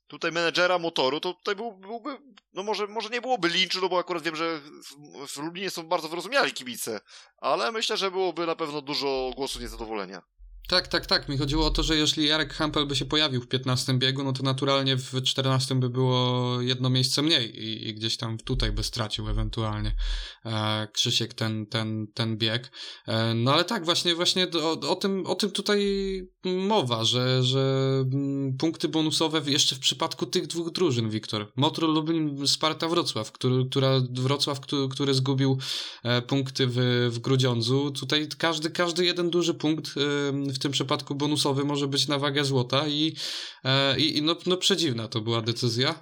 tutaj 0.07 0.31
menedżera 0.31 0.79
motoru, 0.79 1.19
to 1.19 1.33
tutaj 1.33 1.55
był, 1.55 1.77
byłby, 1.77 2.17
no 2.53 2.63
może, 2.63 2.87
może 2.87 3.09
nie 3.09 3.21
byłoby 3.21 3.49
linczu, 3.49 3.81
no 3.81 3.89
bo 3.89 3.99
akurat 3.99 4.23
wiem, 4.23 4.35
że 4.35 4.59
w, 4.59 5.27
w 5.27 5.37
Lublinie 5.37 5.69
są 5.69 5.83
bardzo 5.83 6.09
wyrozumiali 6.09 6.53
kibice, 6.53 6.99
ale 7.37 7.71
myślę, 7.71 7.97
że 7.97 8.11
byłoby 8.11 8.45
na 8.45 8.55
pewno 8.55 8.81
dużo 8.81 9.31
głosów 9.35 9.61
niezadowolenia. 9.61 10.21
Tak, 10.67 10.87
tak, 10.87 11.05
tak. 11.05 11.29
Mi 11.29 11.37
chodziło 11.37 11.65
o 11.65 11.69
to, 11.69 11.83
że 11.83 11.97
jeśli 11.97 12.27
Jarek 12.27 12.53
Hampel 12.53 12.87
by 12.87 12.95
się 12.95 13.05
pojawił 13.05 13.41
w 13.41 13.47
15 13.47 13.93
biegu, 13.93 14.23
no 14.23 14.33
to 14.33 14.43
naturalnie 14.43 14.97
w 14.97 15.23
14 15.23 15.75
by 15.75 15.89
było 15.89 16.61
jedno 16.61 16.89
miejsce 16.89 17.21
mniej 17.21 17.63
i, 17.63 17.89
i 17.89 17.93
gdzieś 17.93 18.17
tam 18.17 18.37
tutaj 18.37 18.71
by 18.71 18.83
stracił 18.83 19.29
ewentualnie 19.29 19.95
e, 20.45 20.87
Krzysiek 20.93 21.33
ten, 21.33 21.65
ten, 21.65 22.07
ten 22.13 22.37
bieg. 22.37 22.71
E, 23.07 23.33
no 23.33 23.53
ale 23.53 23.63
tak, 23.63 23.85
właśnie, 23.85 24.15
właśnie 24.15 24.47
o, 24.63 24.71
o, 24.71 24.95
tym, 24.95 25.25
o 25.25 25.35
tym 25.35 25.51
tutaj 25.51 25.81
mowa, 26.55 27.05
że, 27.05 27.43
że 27.43 27.93
mm, 28.13 28.57
punkty 28.57 28.87
bonusowe 28.87 29.41
jeszcze 29.45 29.75
w 29.75 29.79
przypadku 29.79 30.25
tych 30.25 30.47
dwóch 30.47 30.71
drużyn, 30.71 31.09
Wiktor. 31.09 31.51
Motor 31.55 31.89
Lublin, 31.89 32.47
Sparta 32.47 32.87
Wrocław, 32.87 33.31
który, 33.31 33.65
która, 33.65 34.01
Wrocław, 34.11 34.59
który, 34.59 34.87
który 34.87 35.13
zgubił 35.13 35.57
e, 36.03 36.21
punkty 36.21 36.67
w, 36.67 37.07
w 37.11 37.19
Grudziądzu. 37.19 37.91
Tutaj 37.91 38.27
każdy, 38.37 38.69
każdy 38.69 39.05
jeden 39.05 39.29
duży 39.29 39.53
punkt 39.53 39.87
e, 39.87 39.91
w 40.53 40.59
tym 40.59 40.71
przypadku 40.71 41.15
bonusowy 41.15 41.65
może 41.65 41.87
być 41.87 42.07
na 42.07 42.19
wagę 42.19 42.45
złota 42.45 42.87
i, 42.87 43.15
e, 43.63 43.99
i 43.99 44.21
no, 44.21 44.35
no 44.45 44.57
przedziwna 44.57 45.07
to 45.07 45.21
była 45.21 45.41
decyzja. 45.41 45.99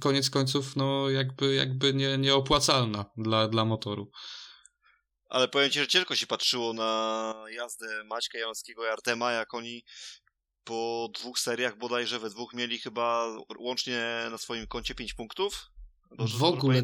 Koniec 0.00 0.30
końców, 0.30 0.76
no 0.76 1.10
jakby, 1.10 1.54
jakby 1.54 1.94
nie, 1.94 2.18
nieopłacalna 2.18 3.04
dla, 3.16 3.48
dla 3.48 3.64
motoru. 3.64 4.10
Ale 5.34 5.48
powiem 5.48 5.70
ci, 5.70 5.78
że 5.78 5.88
ciężko 5.88 6.16
się 6.16 6.26
patrzyło 6.26 6.72
na 6.72 7.34
jazdę 7.50 8.04
Maćka 8.04 8.38
Jańskiego 8.38 8.84
i 8.84 8.88
Artema, 8.88 9.32
jak 9.32 9.54
oni 9.54 9.84
po 10.64 11.08
dwóch 11.14 11.38
seriach 11.38 11.78
bodajże 11.78 12.18
we 12.18 12.30
dwóch 12.30 12.54
mieli 12.54 12.78
chyba 12.78 13.26
łącznie 13.58 14.26
na 14.30 14.38
swoim 14.38 14.66
koncie 14.66 14.94
5 14.94 15.14
punktów. 15.14 15.66
Dobrze, 16.10 16.38
w 16.38 16.42
ogóle, 16.42 16.82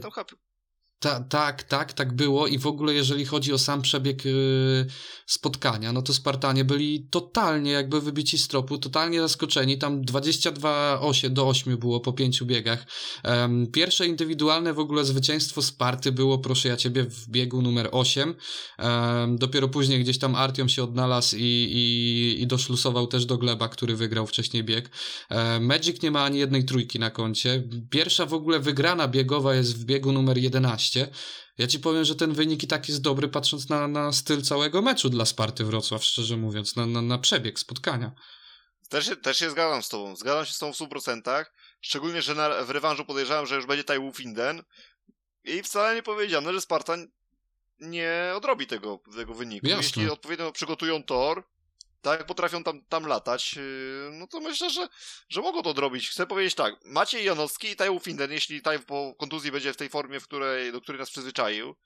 ta, 1.01 1.21
tak, 1.21 1.63
tak, 1.63 1.93
tak 1.93 2.13
było 2.13 2.47
i 2.47 2.59
w 2.59 2.67
ogóle 2.67 2.95
jeżeli 2.95 3.25
chodzi 3.25 3.53
o 3.53 3.59
sam 3.59 3.83
przebieg 3.83 4.25
yy, 4.25 4.87
spotkania, 5.27 5.93
no 5.93 6.03
to 6.03 6.15
Spartanie 6.15 6.65
byli 6.65 7.07
totalnie 7.11 7.71
jakby 7.71 8.01
wybici 8.01 8.39
z 8.39 8.49
tropu, 8.49 8.79
totalnie 8.79 9.21
zaskoczeni, 9.21 9.79
tam 9.79 10.05
22 10.05 11.01
do 11.31 11.49
8 11.49 11.79
było 11.79 12.01
po 12.01 12.13
pięciu 12.13 12.47
biegach. 12.47 12.87
Um, 13.25 13.67
pierwsze 13.67 14.07
indywidualne 14.07 14.73
w 14.73 14.79
ogóle 14.79 15.05
zwycięstwo 15.05 15.63
Sparty 15.63 16.13
było, 16.13 16.39
proszę 16.39 16.69
ja 16.69 16.77
ciebie, 16.77 17.05
w 17.05 17.29
biegu 17.29 17.63
numer 17.63 17.89
8. 17.93 18.35
Um, 18.79 19.39
dopiero 19.39 19.69
później 19.69 20.01
gdzieś 20.01 20.19
tam 20.19 20.35
Artiom 20.35 20.69
się 20.69 20.83
odnalazł 20.83 21.37
i, 21.37 21.41
i, 21.43 22.43
i 22.43 22.47
doszlusował 22.47 23.07
też 23.07 23.27
do 23.27 23.39
Gleba, 23.39 23.69
który 23.69 23.97
wygrał 23.97 24.27
wcześniej 24.27 24.65
bieg. 24.65 24.91
Um, 25.31 25.65
Magic 25.65 26.03
nie 26.03 26.11
ma 26.11 26.25
ani 26.25 26.39
jednej 26.39 26.65
trójki 26.65 26.99
na 26.99 27.11
koncie. 27.11 27.63
Pierwsza 27.91 28.27
w 28.27 28.35
ogóle 28.35 28.61
wygrana 28.61 29.09
biegowa 29.09 29.55
jest 29.55 29.79
w 29.79 29.85
biegu 29.85 30.13
numer 30.13 30.39
11 30.39 30.90
ja 31.59 31.67
ci 31.67 31.81
powiem, 31.81 32.05
że 32.05 32.15
ten 32.15 32.33
wynik 32.33 32.63
i 32.63 32.67
tak 32.67 32.89
jest 32.89 33.01
dobry, 33.01 33.29
patrząc 33.29 33.69
na, 33.69 33.89
na 33.89 34.13
styl 34.13 34.43
całego 34.43 34.83
meczu 34.83 35.11
dla 35.11 35.25
Sparty 35.25 35.65
Wrocław, 35.65 36.05
szczerze 36.05 36.37
mówiąc, 36.37 36.77
na, 36.77 36.87
na, 36.87 37.03
na 37.03 37.19
przebieg 37.19 37.59
spotkania. 37.59 38.13
Też 38.89 39.07
się, 39.07 39.17
też 39.17 39.39
się 39.39 39.51
zgadzam 39.51 39.83
z 39.83 39.89
tobą. 39.89 40.17
Zgadzam 40.17 40.47
się 40.47 40.53
z 40.53 40.59
tobą 40.59 40.73
w 40.73 40.77
100%. 40.77 41.45
Szczególnie, 41.81 42.23
że 42.23 42.35
na, 42.35 42.65
w 42.65 42.71
rewanżu 42.71 43.05
podejrzewam, 43.05 43.47
że 43.47 43.57
już 43.57 43.67
będzie 43.67 43.85
Finden. 44.15 44.63
I 45.45 45.63
wcale 45.63 45.95
nie 45.95 46.03
powiedziano, 46.03 46.53
że 46.53 46.61
Sparta 46.61 46.97
nie 47.81 48.33
odrobi 48.37 48.67
tego, 48.67 49.01
tego 49.17 49.35
wyniku. 49.35 49.67
Jasne. 49.67 49.83
Jeśli 49.83 50.11
odpowiednio 50.11 50.53
przygotują 50.53 51.03
tor, 51.03 51.45
tak 52.01 52.27
potrafią 52.27 52.65
tam, 52.65 52.85
tam 52.85 53.07
latać, 53.07 53.57
yy, 53.57 54.11
no 54.13 54.27
to 54.27 54.41
myślę, 54.41 54.71
że, 54.71 54.89
że 55.29 55.41
mogą 55.41 55.63
to 55.63 55.71
odrobić. 55.71 56.09
Chcę 56.09 56.27
powiedzieć 56.27 56.55
tak, 56.55 56.75
Maciej 56.85 57.25
Janowski 57.25 57.71
i 57.71 57.77
Taju 57.77 58.01
Finden, 58.01 58.33
jeśli 58.33 58.63
Taj 58.63 58.79
po 58.79 59.15
kontuzji 59.19 59.53
będzie 59.53 59.73
w 59.73 59.77
tej 59.77 59.89
formie, 59.89 60.21
w 60.21 60.25
której, 60.25 60.73
do 60.73 60.81
której 60.81 60.99
nas 60.99 61.11
przyzwyczaił, 61.11 61.77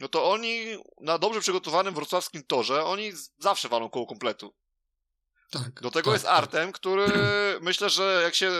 no 0.00 0.08
to 0.08 0.30
oni 0.30 0.78
na 1.00 1.18
dobrze 1.18 1.40
przygotowanym 1.40 1.94
wrocławskim 1.94 2.44
torze, 2.44 2.84
oni 2.84 3.12
zawsze 3.38 3.68
walą 3.68 3.90
koło 3.90 4.06
kompletu. 4.06 4.54
Tak. 5.50 5.80
Do 5.80 5.90
tego 5.90 6.10
tak, 6.10 6.14
jest 6.14 6.24
tak. 6.24 6.34
Artem, 6.34 6.72
który 6.72 7.06
myślę, 7.60 7.90
że 7.90 8.20
jak 8.22 8.34
się 8.34 8.50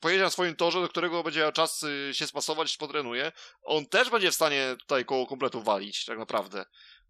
pojedzie 0.00 0.22
na 0.22 0.30
swoim 0.30 0.56
torze, 0.56 0.80
do 0.80 0.88
którego 0.88 1.22
będzie 1.22 1.40
miał 1.40 1.52
czas 1.52 1.82
y, 1.82 2.10
się 2.12 2.26
spasować, 2.26 2.76
potrenuje, 2.76 3.32
on 3.62 3.86
też 3.86 4.10
będzie 4.10 4.30
w 4.30 4.34
stanie 4.34 4.76
tutaj 4.78 5.04
koło 5.04 5.26
kompletu 5.26 5.62
walić, 5.62 6.04
tak 6.04 6.18
naprawdę. 6.18 6.64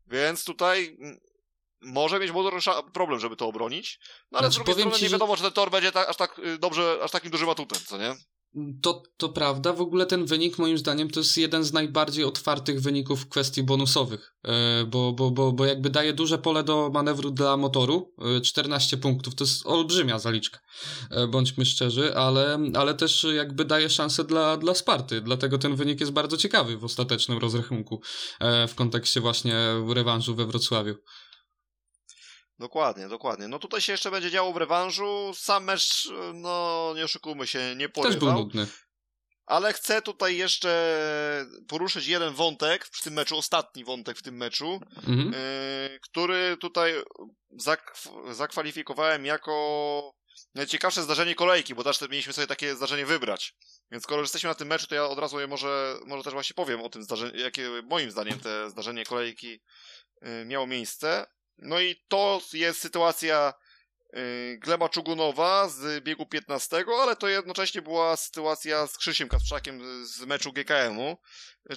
Więc 0.06 0.44
tutaj 0.44 0.96
mm, 1.00 1.20
może 1.84 2.18
mieć 2.18 2.30
motor 2.30 2.54
problem, 2.92 3.20
żeby 3.20 3.36
to 3.36 3.46
obronić, 3.46 3.98
no 4.32 4.38
ale 4.38 4.48
znaczy, 4.48 4.54
z 4.54 4.64
drugiej 4.64 4.74
strony 4.74 4.96
ci, 4.96 5.04
nie 5.04 5.10
wiadomo, 5.10 5.32
że... 5.32 5.36
czy 5.36 5.42
ten 5.42 5.52
tor 5.52 5.70
będzie 5.70 5.92
tak, 5.92 6.08
aż 6.08 6.16
tak 6.16 6.38
y, 6.38 6.58
dobrze, 6.58 6.98
aż 7.02 7.10
takim 7.10 7.30
dużym 7.30 7.48
atutem, 7.48 7.78
co 7.86 7.98
nie? 7.98 8.14
To, 8.82 9.02
to 9.16 9.28
prawda, 9.28 9.72
w 9.72 9.80
ogóle 9.80 10.06
ten 10.06 10.26
wynik 10.26 10.58
moim 10.58 10.78
zdaniem 10.78 11.10
to 11.10 11.20
jest 11.20 11.36
jeden 11.36 11.64
z 11.64 11.72
najbardziej 11.72 12.24
otwartych 12.24 12.80
wyników 12.80 13.20
w 13.20 13.28
kwestii 13.28 13.62
bonusowych, 13.62 14.34
e, 14.44 14.84
bo, 14.84 15.12
bo, 15.12 15.30
bo, 15.30 15.52
bo 15.52 15.64
jakby 15.64 15.90
daje 15.90 16.12
duże 16.12 16.38
pole 16.38 16.64
do 16.64 16.90
manewru 16.92 17.30
dla 17.30 17.56
motoru, 17.56 18.14
14 18.44 18.96
e, 18.96 19.00
punktów, 19.00 19.34
to 19.34 19.44
jest 19.44 19.66
olbrzymia 19.66 20.18
zaliczka, 20.18 20.58
e, 21.10 21.26
bądźmy 21.26 21.64
szczerzy, 21.64 22.16
ale, 22.16 22.58
ale 22.74 22.94
też 22.94 23.26
jakby 23.36 23.64
daje 23.64 23.90
szansę 23.90 24.24
dla, 24.24 24.56
dla 24.56 24.74
Sparty, 24.74 25.20
dlatego 25.20 25.58
ten 25.58 25.76
wynik 25.76 26.00
jest 26.00 26.12
bardzo 26.12 26.36
ciekawy 26.36 26.76
w 26.78 26.84
ostatecznym 26.84 27.38
rozrachunku 27.38 28.00
w 28.68 28.74
kontekście 28.74 29.20
właśnie 29.20 29.54
rewanżu 29.88 30.34
we 30.34 30.46
Wrocławiu. 30.46 30.94
Dokładnie, 32.58 33.08
dokładnie. 33.08 33.48
No 33.48 33.58
tutaj 33.58 33.80
się 33.80 33.92
jeszcze 33.92 34.10
będzie 34.10 34.30
działo 34.30 34.52
w 34.52 34.56
rewanżu. 34.56 35.32
Sam 35.34 35.64
mecz, 35.64 36.08
no 36.34 36.92
nie 36.96 37.04
oszukujmy 37.04 37.46
się, 37.46 37.74
nie 37.76 37.88
porywał. 37.88 38.12
Też 38.12 38.20
był 38.20 38.32
nudny. 38.32 38.66
Ale 39.46 39.72
chcę 39.72 40.02
tutaj 40.02 40.36
jeszcze 40.36 40.96
poruszyć 41.68 42.06
jeden 42.06 42.34
wątek 42.34 42.84
w 42.84 43.02
tym 43.02 43.14
meczu, 43.14 43.38
ostatni 43.38 43.84
wątek 43.84 44.18
w 44.18 44.22
tym 44.22 44.36
meczu, 44.36 44.80
mhm. 44.96 45.34
y, 45.34 45.98
który 46.02 46.56
tutaj 46.56 46.94
zak 47.50 47.96
zakwalifikowałem 48.30 49.26
jako 49.26 50.14
najciekawsze 50.54 51.02
zdarzenie 51.02 51.34
kolejki, 51.34 51.74
bo 51.74 51.84
też 51.84 52.00
mieliśmy 52.00 52.32
sobie 52.32 52.46
takie 52.46 52.76
zdarzenie 52.76 53.06
wybrać. 53.06 53.54
Więc 53.90 54.04
skoro 54.04 54.22
jesteśmy 54.22 54.48
na 54.48 54.54
tym 54.54 54.68
meczu, 54.68 54.86
to 54.86 54.94
ja 54.94 55.04
od 55.04 55.18
razu 55.18 55.40
je 55.40 55.46
może, 55.46 55.96
może 56.06 56.22
też 56.22 56.32
właśnie 56.32 56.54
powiem 56.54 56.80
o 56.80 56.88
tym 56.88 57.02
zdarzeniu, 57.02 57.36
jakie 57.36 57.70
moim 57.82 58.10
zdaniem 58.10 58.40
te 58.40 58.70
zdarzenie 58.70 59.04
kolejki 59.04 59.60
y, 60.22 60.44
miało 60.44 60.66
miejsce. 60.66 61.26
No 61.58 61.80
i 61.80 61.96
to 62.08 62.40
jest 62.52 62.80
sytuacja 62.80 63.54
yy, 64.12 64.58
Gleba 64.58 64.88
Czugunowa 64.88 65.68
z 65.68 66.04
biegu 66.04 66.26
15, 66.26 66.84
ale 67.00 67.16
to 67.16 67.28
jednocześnie 67.28 67.82
była 67.82 68.16
sytuacja 68.16 68.86
z 68.86 68.98
Krzysiem 68.98 69.28
Kasprzakiem 69.28 70.06
z 70.06 70.20
meczu 70.20 70.52
GKM-u, 70.52 71.16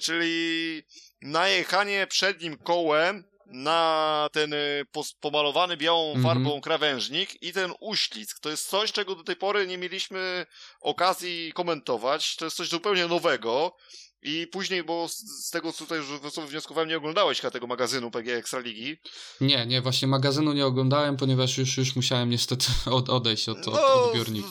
czyli 0.02 0.82
najechanie 1.22 2.06
przednim 2.06 2.56
kołem 2.58 3.24
na 3.50 4.28
ten 4.32 4.52
y, 4.52 4.84
pomalowany 5.20 5.76
białą 5.76 6.14
mhm. 6.14 6.24
farbą 6.24 6.60
krawężnik 6.60 7.42
i 7.42 7.52
ten 7.52 7.72
uślizg. 7.80 8.40
To 8.40 8.50
jest 8.50 8.68
coś, 8.68 8.92
czego 8.92 9.14
do 9.14 9.24
tej 9.24 9.36
pory 9.36 9.66
nie 9.66 9.78
mieliśmy 9.78 10.46
okazji 10.80 11.52
komentować. 11.52 12.36
To 12.36 12.44
jest 12.44 12.56
coś 12.56 12.68
zupełnie 12.68 13.06
nowego. 13.06 13.76
I 14.22 14.46
później, 14.46 14.84
bo 14.84 15.08
z 15.08 15.50
tego 15.50 15.72
co 15.72 15.78
tutaj 15.78 15.98
już 15.98 16.06
wnioskowałem, 16.48 16.88
nie 16.88 16.96
oglądałeś 16.96 17.40
chyba 17.40 17.50
tego 17.50 17.66
magazynu 17.66 18.10
PG 18.10 18.36
Ekstraligi. 18.36 18.96
Nie, 19.40 19.66
nie, 19.66 19.82
właśnie 19.82 20.08
magazynu 20.08 20.52
nie 20.52 20.66
oglądałem, 20.66 21.16
ponieważ 21.16 21.58
już, 21.58 21.76
już 21.76 21.96
musiałem 21.96 22.30
niestety 22.30 22.66
od, 22.90 23.08
odejść 23.08 23.48
od, 23.48 23.58
od 23.58 23.74
no, 23.74 24.04
odbiornika. 24.04 24.48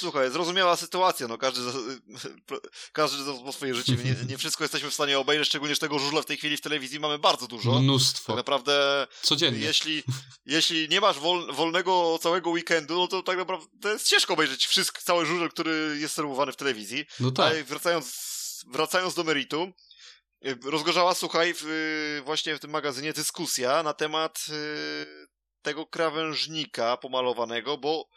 Słuchaj, 0.00 0.30
zrozumiała 0.30 0.76
sytuacja, 0.76 1.28
no 1.28 1.38
każdy, 1.38 1.60
każdy 2.92 3.44
ma 3.44 3.52
swoje 3.52 3.74
życie, 3.74 3.92
nie, 3.92 4.16
nie, 4.28 4.38
wszystko 4.38 4.64
jesteśmy 4.64 4.90
w 4.90 4.94
stanie 4.94 5.18
obejrzeć, 5.18 5.48
szczególnie 5.48 5.74
że 5.74 5.80
tego 5.80 5.98
żużla 5.98 6.22
w 6.22 6.26
tej 6.26 6.36
chwili 6.36 6.56
w 6.56 6.60
telewizji 6.60 7.00
mamy 7.00 7.18
bardzo 7.18 7.46
dużo. 7.46 7.80
Mnóstwo. 7.80 8.26
Tak 8.26 8.36
naprawdę... 8.36 9.06
Codziennie. 9.22 9.60
Jeśli, 9.60 10.02
jeśli 10.46 10.88
nie 10.88 11.00
masz 11.00 11.18
wol, 11.18 11.54
wolnego 11.54 12.18
całego 12.22 12.50
weekendu, 12.50 12.98
no 12.98 13.08
to 13.08 13.22
tak 13.22 13.38
naprawdę 13.38 13.66
to 13.80 13.88
jest 13.88 14.08
ciężko 14.08 14.34
obejrzeć 14.34 14.66
wszystko, 14.66 15.00
cały 15.04 15.26
żużel, 15.26 15.50
który 15.50 15.96
jest 16.00 16.14
serwowany 16.14 16.52
w 16.52 16.56
telewizji. 16.56 17.04
No 17.20 17.30
tak. 17.30 17.46
Ale 17.46 17.64
wracając 17.64 18.30
wracając 18.68 19.14
do 19.14 19.24
meritum, 19.24 19.72
y, 20.46 20.58
rozgorzała, 20.64 21.14
słuchaj, 21.14 21.54
w, 21.54 21.64
y, 21.64 22.22
właśnie 22.24 22.56
w 22.56 22.60
tym 22.60 22.70
magazynie 22.70 23.12
dyskusja 23.12 23.82
na 23.82 23.92
temat 23.92 24.46
y, 24.48 25.28
tego 25.62 25.86
krawężnika 25.86 26.96
pomalowanego, 26.96 27.78
bo 27.78 28.08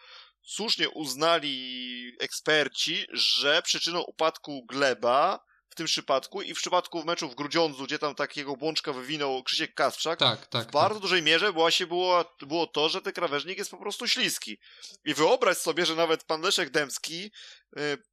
słusznie 0.41 0.89
uznali 0.89 2.15
eksperci, 2.19 3.05
że 3.11 3.61
przyczyną 3.61 4.01
upadku 4.01 4.65
gleba 4.65 5.39
w 5.73 5.75
tym 5.75 5.85
przypadku 5.85 6.41
i 6.41 6.53
w 6.53 6.57
przypadku 6.57 7.03
meczu 7.05 7.29
w 7.29 7.35
Grudziądzu, 7.35 7.83
gdzie 7.83 7.99
tam 7.99 8.15
takiego 8.15 8.55
błączka 8.55 8.93
wywinął 8.93 9.43
Krzysiek 9.43 9.73
Kasprzak, 9.73 10.19
tak, 10.19 10.47
tak, 10.47 10.67
w 10.67 10.71
bardzo 10.71 10.95
tak. 10.95 11.01
dużej 11.01 11.23
mierze 11.23 11.51
właśnie 11.51 11.87
było, 11.87 12.35
było 12.41 12.67
to, 12.67 12.89
że 12.89 13.01
ten 13.01 13.13
krawężnik 13.13 13.57
jest 13.57 13.71
po 13.71 13.77
prostu 13.77 14.07
śliski. 14.07 14.57
I 15.05 15.13
wyobraź 15.13 15.57
sobie, 15.57 15.85
że 15.85 15.95
nawet 15.95 16.23
pan 16.23 16.41
Leszek 16.41 16.69
Dębski 16.69 17.31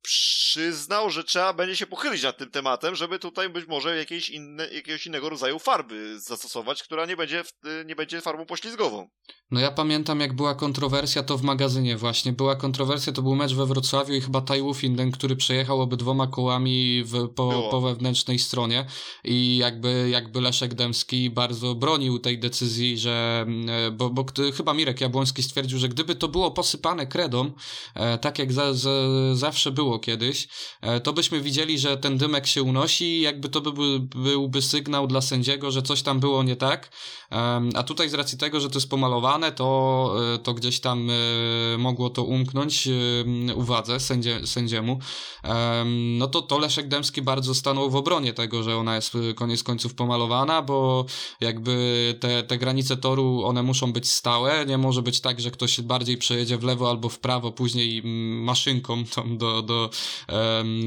przyznał, 0.02 1.11
że 1.11 1.24
trzeba 1.24 1.52
będzie 1.52 1.76
się 1.76 1.86
pochylić 1.86 2.22
nad 2.22 2.38
tym 2.38 2.50
tematem, 2.50 2.94
żeby 2.94 3.18
tutaj 3.18 3.48
być 3.48 3.66
może 3.66 3.96
jakieś 3.96 4.30
inne, 4.30 4.68
jakiegoś 4.68 5.06
innego 5.06 5.28
rodzaju 5.28 5.58
farby 5.58 6.20
zastosować, 6.20 6.82
która 6.82 7.06
nie 7.06 7.16
będzie, 7.16 7.40
y, 7.40 7.84
nie 7.86 7.96
będzie 7.96 8.20
farbą 8.20 8.46
poślizgową. 8.46 9.08
No 9.50 9.61
ja 9.61 9.70
pamiętam, 9.70 10.20
jak 10.20 10.32
była 10.32 10.54
kontrowersja, 10.54 11.22
to 11.22 11.38
w 11.38 11.42
magazynie 11.42 11.96
właśnie. 11.96 12.32
Była 12.32 12.56
kontrowersja, 12.56 13.12
to 13.12 13.22
był 13.22 13.34
mecz 13.34 13.54
we 13.54 13.66
Wrocławiu 13.66 14.14
i 14.14 14.20
chyba 14.20 14.42
Finden, 14.74 15.11
który 15.11 15.36
przejechał 15.36 15.80
obydwoma 15.80 16.26
kołami 16.26 17.04
w, 17.04 17.28
po, 17.28 17.68
po 17.70 17.80
wewnętrznej 17.80 18.38
stronie 18.38 18.86
i 19.24 19.56
jakby, 19.56 20.08
jakby 20.11 20.40
Leszek 20.40 20.74
Dębski 20.74 21.30
bardzo 21.30 21.74
bronił 21.74 22.18
tej 22.18 22.38
decyzji, 22.38 22.98
że 22.98 23.46
e, 23.68 23.90
bo, 23.90 24.11
bo 24.11 24.24
chyba 24.56 24.74
Mirek 24.74 25.00
Jabłoński 25.00 25.42
stwierdził, 25.42 25.78
że 25.78 25.88
gdyby 25.88 26.14
to 26.14 26.28
było 26.28 26.50
posypane 26.50 27.06
kredą, 27.06 27.52
e, 27.94 28.18
tak 28.18 28.38
jak 28.38 28.52
za, 28.52 28.74
za, 28.74 28.90
za 29.34 29.49
zawsze 29.51 29.70
było 29.70 29.98
kiedyś, 29.98 30.48
e, 30.80 31.01
to 31.01 31.12
byśmy 31.12 31.40
widzieli, 31.40 31.78
że 31.78 31.96
ten 31.96 32.18
dymek 32.18 32.46
się 32.46 32.62
unosi 32.62 33.20
jakby 33.20 33.48
to 33.48 33.61
by, 33.61 34.01
byłby 34.01 34.62
sygnał 34.62 35.07
dla 35.07 35.20
sędziego, 35.20 35.70
że 35.70 35.82
coś 35.82 36.03
tam 36.03 36.20
było 36.20 36.42
nie 36.42 36.57
tak. 36.57 36.90
A 37.74 37.82
tutaj 37.82 38.09
z 38.09 38.14
racji 38.14 38.38
tego, 38.38 38.61
że 38.61 38.70
to 38.70 38.74
jest 38.74 38.90
pomalowane, 38.90 39.53
to, 39.53 40.14
e, 40.34 40.38
to 40.38 40.55
gdzieś 40.55 40.80
tam 40.80 41.11
e, 41.11 41.14
mogło 41.78 42.11
to 42.11 42.24
umknąć 42.24 42.88
uwadze 43.55 44.01
sędzie, 44.01 44.46
sędziemu. 44.46 44.98
No 46.18 46.26
to, 46.26 46.42
to 46.42 46.59
Leszek 46.59 46.88
Dębski 46.88 47.22
bardzo 47.22 47.55
stanął 47.55 47.90
w 47.90 47.96
obronie 47.96 48.32
tego, 48.32 48.62
że 48.62 48.76
ona 48.76 48.96
jest 48.96 49.12
koniec 49.34 49.62
końców 49.62 49.94
pomalowana, 49.94 50.62
bo 50.62 51.05
jakby 51.40 51.74
te, 52.20 52.42
te 52.42 52.59
granice 52.59 52.96
toru, 52.96 53.42
one 53.44 53.62
muszą 53.62 53.92
być 53.92 54.11
stałe. 54.11 54.66
Nie 54.66 54.78
może 54.78 55.03
być 55.03 55.20
tak, 55.20 55.40
że 55.40 55.51
ktoś 55.51 55.80
bardziej 55.80 56.16
przejedzie 56.16 56.59
w 56.59 56.62
lewo 56.62 56.90
albo 56.90 57.09
w 57.09 57.18
prawo, 57.18 57.53
później 57.53 58.03
maszynką 58.42 59.05
tą 59.05 59.38
do, 59.41 59.62
do, 59.62 59.91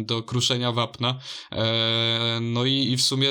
do 0.03 0.23
kruszenia 0.23 0.71
wapna. 0.71 1.19
E, 1.51 2.39
no 2.41 2.65
i, 2.65 2.91
i 2.91 2.97
w 2.97 3.01
sumie 3.01 3.27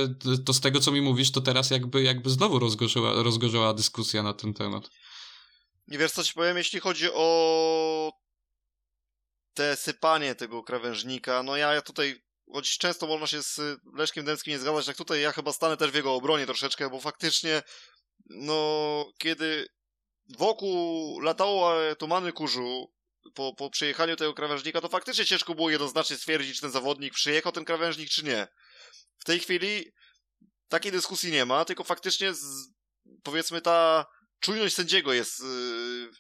to 0.46 0.52
z 0.52 0.60
tego, 0.60 0.80
co 0.80 0.92
mi 0.92 1.00
mówisz, 1.00 1.32
to 1.32 1.40
teraz 1.40 1.70
jakby, 1.70 2.02
jakby 2.02 2.30
znowu 2.30 2.58
rozgorzyła, 2.58 3.22
rozgorzała 3.22 3.74
dyskusja 3.74 4.22
na 4.22 4.34
ten 4.34 4.54
temat. 4.54 4.90
Nie 5.88 5.98
wiesz, 5.98 6.12
co 6.12 6.24
ci 6.24 6.34
powiem, 6.34 6.56
jeśli 6.56 6.80
chodzi 6.80 7.08
o 7.14 8.12
te 9.54 9.76
sypanie 9.76 10.34
tego 10.34 10.62
krawężnika, 10.62 11.42
no 11.42 11.56
ja, 11.56 11.74
ja 11.74 11.82
tutaj 11.82 12.22
choć 12.52 12.78
często 12.78 13.06
można 13.06 13.26
się 13.26 13.42
z 13.42 13.60
Leszkiem 13.96 14.24
Dębskim 14.24 14.52
nie 14.52 14.58
zgadzać, 14.58 14.86
tak 14.86 14.96
tutaj 14.96 15.20
ja 15.20 15.32
chyba 15.32 15.52
stanę 15.52 15.76
też 15.76 15.90
w 15.90 15.94
jego 15.94 16.14
obronie 16.14 16.46
troszeczkę, 16.46 16.90
bo 16.90 17.00
faktycznie 17.00 17.62
no, 18.26 19.04
kiedy 19.18 19.66
wokół 20.38 21.20
latało 21.20 21.74
tumany 21.98 22.32
kurzu, 22.32 22.92
po, 23.34 23.54
po 23.54 23.70
przejechaniu 23.70 24.16
tego 24.16 24.34
krawężnika, 24.34 24.80
to 24.80 24.88
faktycznie 24.88 25.24
ciężko 25.24 25.54
było 25.54 25.70
jednoznacznie 25.70 26.16
stwierdzić, 26.16 26.54
czy 26.54 26.60
ten 26.60 26.70
zawodnik 26.70 27.14
przyjechał 27.14 27.52
ten 27.52 27.64
krawężnik, 27.64 28.10
czy 28.10 28.24
nie. 28.24 28.48
W 29.18 29.24
tej 29.24 29.40
chwili 29.40 29.92
takiej 30.68 30.92
dyskusji 30.92 31.32
nie 31.32 31.44
ma, 31.44 31.64
tylko 31.64 31.84
faktycznie 31.84 32.34
z, 32.34 32.44
powiedzmy 33.22 33.60
ta 33.60 34.06
czujność 34.40 34.74
sędziego 34.74 35.12
jest 35.12 35.40
yy, 35.40 36.10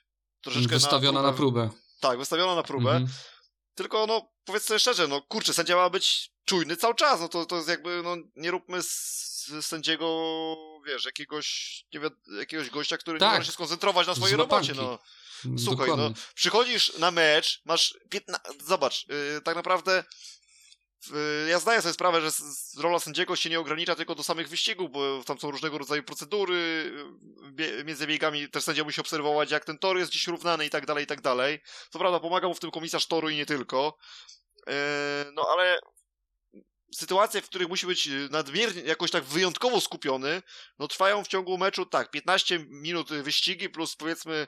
troszeczkę 0.40 0.74
wystawiona 0.74 1.22
na 1.22 1.32
próbę. 1.32 1.60
na 1.60 1.68
próbę. 1.68 1.82
Tak, 2.00 2.18
wystawiona 2.18 2.54
na 2.54 2.62
próbę. 2.62 2.90
Mhm. 2.90 3.08
Tylko 3.74 4.06
no, 4.06 4.28
powiedz 4.44 4.64
sobie 4.64 4.80
szczerze, 4.80 5.08
no 5.08 5.22
kurczę, 5.22 5.54
sędzia 5.54 5.76
ma 5.76 5.90
być 5.90 6.32
czujny 6.44 6.76
cały 6.76 6.94
czas, 6.94 7.20
no 7.20 7.28
to, 7.28 7.46
to 7.46 7.56
jest 7.56 7.68
jakby, 7.68 8.02
no 8.04 8.16
nie 8.36 8.50
róbmy 8.50 8.82
z 8.82 9.31
sędziego, 9.60 10.56
wiesz, 10.86 11.04
jakiegoś, 11.04 11.78
nie 11.94 12.00
wiem, 12.00 12.10
jakiegoś 12.38 12.70
gościa, 12.70 12.98
który 12.98 13.18
tak. 13.18 13.32
nie 13.32 13.38
może 13.38 13.46
się 13.46 13.52
skoncentrować 13.52 14.06
na 14.06 14.14
swojej 14.14 14.36
robocie, 14.36 14.72
no. 14.76 14.98
Słuchaj, 15.64 15.90
no, 15.96 16.12
przychodzisz 16.34 16.98
na 16.98 17.10
mecz, 17.10 17.62
masz 17.64 17.98
15... 18.10 18.48
Zobacz, 18.64 19.08
yy, 19.08 19.40
tak 19.44 19.56
naprawdę 19.56 20.04
yy, 21.10 21.48
ja 21.48 21.58
zdaję 21.58 21.82
sobie 21.82 21.94
sprawę, 21.94 22.20
że 22.20 22.30
rola 22.78 22.98
sędziego 22.98 23.36
się 23.36 23.50
nie 23.50 23.60
ogranicza 23.60 23.94
tylko 23.94 24.14
do 24.14 24.22
samych 24.22 24.48
wyścigów, 24.48 24.90
bo 24.90 25.24
tam 25.24 25.38
są 25.38 25.50
różnego 25.50 25.78
rodzaju 25.78 26.02
procedury, 26.02 26.92
bie 27.52 27.84
między 27.84 28.06
biegami 28.06 28.48
też 28.48 28.64
sędzia 28.64 28.84
musi 28.84 29.00
obserwować, 29.00 29.50
jak 29.50 29.64
ten 29.64 29.78
tor 29.78 29.98
jest 29.98 30.10
gdzieś 30.10 30.26
równany 30.26 30.66
i 30.66 30.70
tak 30.70 30.86
dalej, 30.86 31.04
i 31.04 31.06
tak 31.06 31.20
dalej. 31.20 31.60
Co 31.90 31.98
prawda 31.98 32.20
pomaga 32.20 32.48
mu 32.48 32.54
w 32.54 32.60
tym 32.60 32.70
komisarz 32.70 33.06
toru 33.06 33.28
i 33.28 33.36
nie 33.36 33.46
tylko. 33.46 33.98
Yy, 34.66 34.74
no 35.32 35.46
ale 35.52 35.78
sytuacje, 36.94 37.42
w 37.42 37.48
których 37.48 37.68
musi 37.68 37.86
być 37.86 38.08
nadmiernie, 38.30 38.82
jakoś 38.82 39.10
tak 39.10 39.24
wyjątkowo 39.24 39.80
skupiony, 39.80 40.42
no 40.78 40.88
trwają 40.88 41.24
w 41.24 41.28
ciągu 41.28 41.58
meczu 41.58 41.86
tak, 41.86 42.10
15 42.10 42.58
minut 42.68 43.08
wyścigi 43.08 43.68
plus 43.68 43.96
powiedzmy 43.96 44.46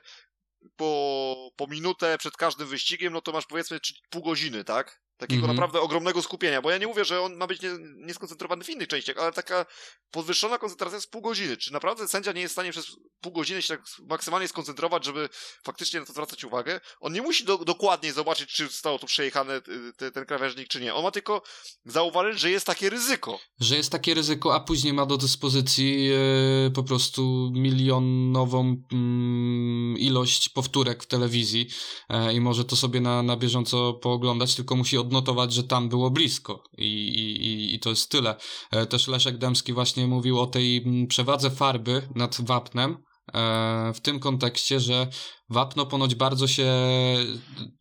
po, 0.75 1.51
po 1.55 1.67
minutę 1.67 2.17
przed 2.17 2.37
każdym 2.37 2.67
wyścigiem, 2.67 3.13
no 3.13 3.21
to 3.21 3.31
masz 3.31 3.45
powiedzmy 3.45 3.79
pół 4.09 4.21
godziny, 4.21 4.63
tak? 4.63 5.04
Takiego 5.17 5.39
mm 5.39 5.51
-hmm. 5.51 5.53
naprawdę 5.53 5.81
ogromnego 5.81 6.21
skupienia, 6.21 6.61
bo 6.61 6.71
ja 6.71 6.77
nie 6.77 6.87
mówię, 6.87 7.05
że 7.05 7.21
on 7.21 7.35
ma 7.35 7.47
być 7.47 7.61
nieskoncentrowany 7.95 8.59
nie 8.59 8.65
w 8.65 8.69
innych 8.69 8.87
częściach, 8.87 9.17
ale 9.17 9.31
taka 9.31 9.65
podwyższona 10.11 10.57
koncentracja 10.57 11.01
z 11.01 11.07
pół 11.07 11.21
godziny. 11.21 11.57
Czy 11.57 11.73
naprawdę 11.73 12.07
sędzia 12.07 12.31
nie 12.31 12.41
jest 12.41 12.51
w 12.51 12.55
stanie 12.55 12.71
przez 12.71 12.85
pół 13.21 13.31
godziny 13.31 13.61
się 13.61 13.77
tak 13.77 13.85
maksymalnie 14.09 14.47
skoncentrować, 14.47 15.05
żeby 15.05 15.29
faktycznie 15.63 15.99
na 15.99 16.05
to 16.05 16.13
zwracać 16.13 16.43
uwagę? 16.43 16.79
On 16.99 17.13
nie 17.13 17.21
musi 17.21 17.45
do, 17.45 17.57
dokładnie 17.57 18.13
zobaczyć, 18.13 18.49
czy 18.49 18.67
zostało 18.67 18.99
to 18.99 19.07
przejechane, 19.07 19.61
te, 19.97 20.11
ten 20.11 20.25
krawężnik, 20.25 20.67
czy 20.67 20.81
nie. 20.81 20.93
On 20.93 21.03
ma 21.03 21.11
tylko 21.11 21.41
zauważyć, 21.85 22.39
że 22.39 22.51
jest 22.51 22.65
takie 22.65 22.89
ryzyko. 22.89 23.39
Że 23.59 23.75
jest 23.75 23.91
takie 23.91 24.13
ryzyko, 24.13 24.55
a 24.55 24.59
później 24.59 24.93
ma 24.93 25.05
do 25.05 25.17
dyspozycji 25.17 26.05
yy, 26.05 26.71
po 26.71 26.83
prostu 26.83 27.51
milionową 27.53 28.81
yy, 28.91 29.99
ilość 29.99 30.49
powtórek 30.49 31.03
w 31.03 31.07
telewizji 31.07 31.67
yy, 32.09 32.33
i 32.33 32.41
może 32.41 32.65
to 32.65 32.75
sobie 32.75 33.01
na, 33.01 33.23
na 33.23 33.37
bieżąco 33.37 33.93
pooglądać, 33.93 34.55
tylko 34.55 34.75
musi 34.75 34.97
odnotować, 35.05 35.53
że 35.53 35.63
tam 35.63 35.89
było 35.89 36.09
blisko 36.11 36.63
i, 36.77 36.85
i, 36.85 37.75
i 37.75 37.79
to 37.79 37.89
jest 37.89 38.11
tyle. 38.11 38.35
E, 38.71 38.85
też 38.85 39.07
Leszek 39.07 39.37
Dębski 39.37 39.73
właśnie 39.73 40.07
mówił 40.07 40.39
o 40.39 40.47
tej 40.47 40.77
mm, 40.77 41.07
przewadze 41.07 41.49
farby 41.49 42.09
nad 42.15 42.41
wapnem, 42.41 42.97
e, 43.33 43.93
w 43.93 43.99
tym 43.99 44.19
kontekście, 44.19 44.79
że 44.79 45.07
wapno 45.49 45.85
ponoć 45.85 46.15
bardzo 46.15 46.47
się 46.47 46.65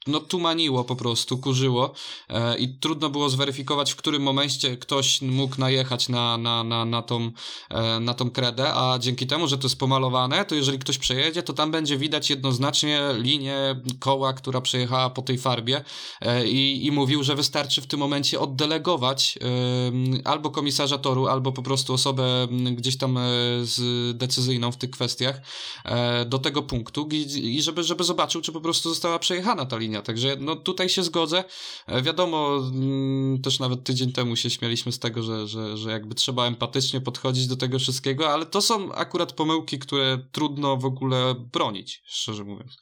no 0.07 0.21
tumaniło 0.21 0.85
po 0.85 0.97
prostu, 0.97 1.39
kurzyło 1.39 1.93
e, 2.29 2.59
i 2.59 2.79
trudno 2.79 3.11
było 3.11 3.31
zweryfikować, 3.31 3.93
w 3.93 3.97
którym 3.97 4.23
momencie 4.23 4.77
ktoś 4.77 5.23
mógł 5.23 5.61
najechać 5.61 6.09
na, 6.09 6.39
na, 6.39 6.65
na, 6.65 6.85
na, 6.85 7.03
tą, 7.03 7.31
e, 7.71 8.01
na 8.01 8.15
tą 8.15 8.31
kredę, 8.31 8.75
a 8.75 8.99
dzięki 8.99 9.27
temu, 9.27 9.49
że 9.49 9.59
to 9.59 9.67
jest 9.67 9.79
pomalowane, 9.79 10.45
to 10.45 10.55
jeżeli 10.55 10.79
ktoś 10.79 10.99
przejedzie, 10.99 11.43
to 11.43 11.53
tam 11.53 11.71
będzie 11.71 11.99
widać 11.99 12.31
jednoznacznie 12.31 13.01
linię 13.19 13.81
koła, 13.99 14.33
która 14.33 14.61
przejechała 14.61 15.11
po 15.11 15.23
tej 15.23 15.39
farbie 15.39 15.85
e, 16.21 16.49
i, 16.49 16.87
i 16.87 16.93
mówił, 16.93 17.23
że 17.23 17.35
wystarczy 17.35 17.83
w 17.83 17.87
tym 17.87 18.01
momencie 18.01 18.41
oddelegować 18.41 19.39
e, 19.43 20.29
albo 20.29 20.51
komisarza 20.51 20.99
toru, 20.99 21.27
albo 21.27 21.53
po 21.53 21.63
prostu 21.63 21.95
osobę 21.95 22.49
gdzieś 22.73 22.99
tam 22.99 23.19
e, 23.19 23.21
z 23.63 24.17
decyzyjną 24.17 24.73
w 24.73 24.77
tych 24.77 24.91
kwestiach 24.91 25.41
e, 25.85 26.25
do 26.25 26.39
tego 26.39 26.63
punktu, 26.63 27.09
i 27.57 27.63
żeby, 27.63 27.83
żeby 27.83 28.05
zobaczył, 28.05 28.41
czy 28.41 28.53
po 28.53 28.61
prostu 28.61 28.89
została 28.89 29.19
przejechana 29.19 29.67
ta 29.67 29.77
linia. 29.77 30.03
Także 30.03 30.37
no 30.41 30.57
tutaj 30.57 30.89
się 30.89 31.03
zgodzę. 31.03 31.45
E, 31.87 32.03
wiadomo, 32.03 32.57
mm, 32.57 33.43
też 33.43 33.59
nawet 33.59 33.85
tydzień 33.85 34.13
temu 34.13 34.37
się 34.37 34.51
śmialiśmy 34.51 34.93
z 34.93 34.99
tego, 34.99 35.23
że, 35.23 35.49
że, 35.49 35.77
że 35.77 35.91
jakby 35.91 36.15
trzeba 36.15 36.47
empatycznie 36.47 37.01
podchodzić 37.01 37.47
do 37.47 37.57
tego 37.57 37.79
wszystkiego, 37.79 38.33
ale 38.33 38.47
to 38.47 38.63
są 38.63 38.93
akurat 38.93 39.33
pomyłki, 39.33 39.79
które 39.79 40.19
trudno 40.33 40.77
w 40.77 40.85
ogóle 40.85 41.35
bronić, 41.53 42.03
szczerze 42.07 42.45
mówiąc. 42.45 42.77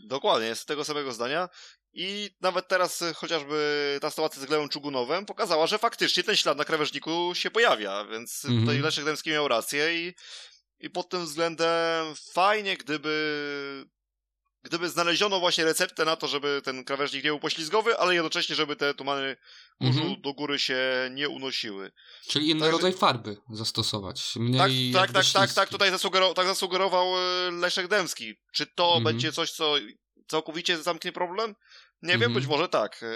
Dokładnie, 0.00 0.48
jest 0.48 0.66
tego 0.68 0.84
samego 0.84 1.12
zdania. 1.12 1.48
I 1.92 2.30
nawet 2.40 2.68
teraz 2.68 3.02
e, 3.02 3.14
chociażby 3.14 3.98
ta 4.00 4.10
sytuacja 4.10 4.42
z 4.42 4.44
Glełem 4.44 4.68
Czugunowem 4.68 5.26
pokazała, 5.26 5.66
że 5.66 5.78
faktycznie 5.78 6.22
ten 6.22 6.36
ślad 6.36 6.58
na 6.58 6.64
krawężniku 6.64 7.30
się 7.34 7.50
pojawia, 7.50 8.04
więc 8.04 8.44
Mhm. 8.44 8.60
tutaj 8.60 8.80
Leszek 8.80 9.04
Dębski 9.04 9.30
miał 9.30 9.48
rację 9.48 10.08
i, 10.08 10.14
i 10.80 10.90
pod 10.90 11.08
tym 11.08 11.24
względem 11.24 12.14
fajnie, 12.32 12.76
gdyby 12.76 13.84
gdyby 14.68 14.88
znaleziono 14.88 15.40
właśnie 15.40 15.64
receptę 15.64 16.04
na 16.04 16.16
to, 16.16 16.28
żeby 16.28 16.60
ten 16.64 16.84
krawężnik 16.84 17.24
nie 17.24 17.30
był 17.30 17.40
poślizgowy, 17.40 17.98
ale 17.98 18.14
jednocześnie, 18.14 18.54
żeby 18.56 18.76
te 18.76 18.94
tumany 18.94 19.36
kurzu 19.78 19.98
Mhm. 20.00 20.20
do 20.20 20.32
góry 20.34 20.58
się 20.58 20.78
nie 21.10 21.28
unosiły. 21.28 21.92
Czyli 22.28 22.50
inny 22.50 22.60
Także- 22.60 22.72
rodzaj 22.72 22.92
farby 22.92 23.36
zastosować. 23.50 24.32
Mniej 24.36 24.92
Tak, 24.92 25.00
tak, 25.06 25.12
tak, 25.12 25.32
tak, 25.32 25.42
śliski. 25.42 25.54
tak, 25.54 25.68
tutaj 25.68 25.90
zasugerował, 25.90 26.34
tak 26.34 26.46
zasugerował 26.46 27.06
e, 27.18 27.50
Leszek 27.50 27.88
Dębski. 27.88 28.34
Czy 28.52 28.66
to 28.66 28.84
Mhm. 28.86 29.04
będzie 29.04 29.32
coś, 29.32 29.50
co 29.52 29.74
całkowicie 30.28 30.82
zamknie 30.82 31.12
problem? 31.12 31.54
Nie 32.02 32.12
wiem, 32.12 32.22
Mhm. 32.22 32.32
być 32.34 32.46
może 32.46 32.68
tak. 32.68 33.02
E, 33.02 33.06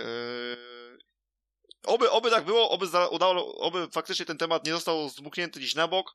Oby, 1.87 2.11
oby 2.11 2.31
tak 2.31 2.45
było, 2.45 2.71
oby, 2.71 2.87
za, 2.87 3.09
udało, 3.09 3.59
oby 3.59 3.89
faktycznie 3.93 4.27
ten 4.27 4.39
temat 4.39 4.67
nie 4.67 4.73
został 4.73 5.09
zdmuchnięty 5.09 5.61
gdzieś 5.61 5.75
na 5.75 5.89
bok, 5.89 6.15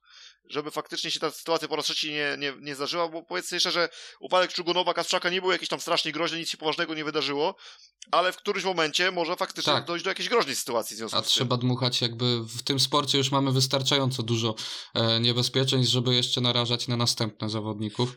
żeby 0.50 0.72
faktycznie 0.72 1.12
się 1.12 1.20
ta 1.20 1.32
sytuacja 1.32 1.68
po 1.68 1.76
raz 1.76 1.86
trzeci 1.86 2.12
nie, 2.12 2.36
nie, 2.40 2.54
nie 2.60 2.76
zdarzyła, 2.76 3.08
bo 3.10 3.24
powiedzmy 3.24 3.56
jeszcze, 3.56 3.72
że 3.72 3.90
upadek 4.20 4.54
Czugunowa, 4.54 4.94
Kasprzaka 4.94 5.30
nie 5.30 5.42
był 5.42 5.52
jakiś 5.52 5.70
tam 5.70 5.80
strasznie 5.80 6.12
groźny, 6.12 6.40
nic 6.40 6.50
się 6.50 6.58
poważnego 6.58 6.94
nie 6.96 7.06
wydarzyło, 7.06 7.56
ale 8.12 8.32
w 8.32 8.38
którymś 8.38 8.66
momencie 8.66 9.12
może 9.12 9.36
faktycznie 9.36 9.74
Tak. 9.74 9.86
dojść 9.86 10.04
do 10.06 10.12
jakiejś 10.12 10.30
groźnej 10.30 10.56
sytuacji 10.56 10.96
w 10.96 10.98
związku 10.98 11.18
A 11.18 11.22
z 11.22 11.24
tym. 11.24 11.30
trzeba 11.32 11.58
dmuchać 11.58 12.02
jakby 12.02 12.40
w 12.44 12.64
tym 12.64 12.80
sporcie 12.80 13.18
już 13.18 13.32
mamy 13.32 13.52
wystarczająco 13.52 14.24
dużo 14.24 14.56
e, 14.94 15.20
niebezpieczeństw, 15.20 15.94
żeby 15.94 16.16
jeszcze 16.16 16.42
narażać 16.42 16.88
na 16.88 16.98
następne 16.98 17.50
zawodników. 17.50 18.10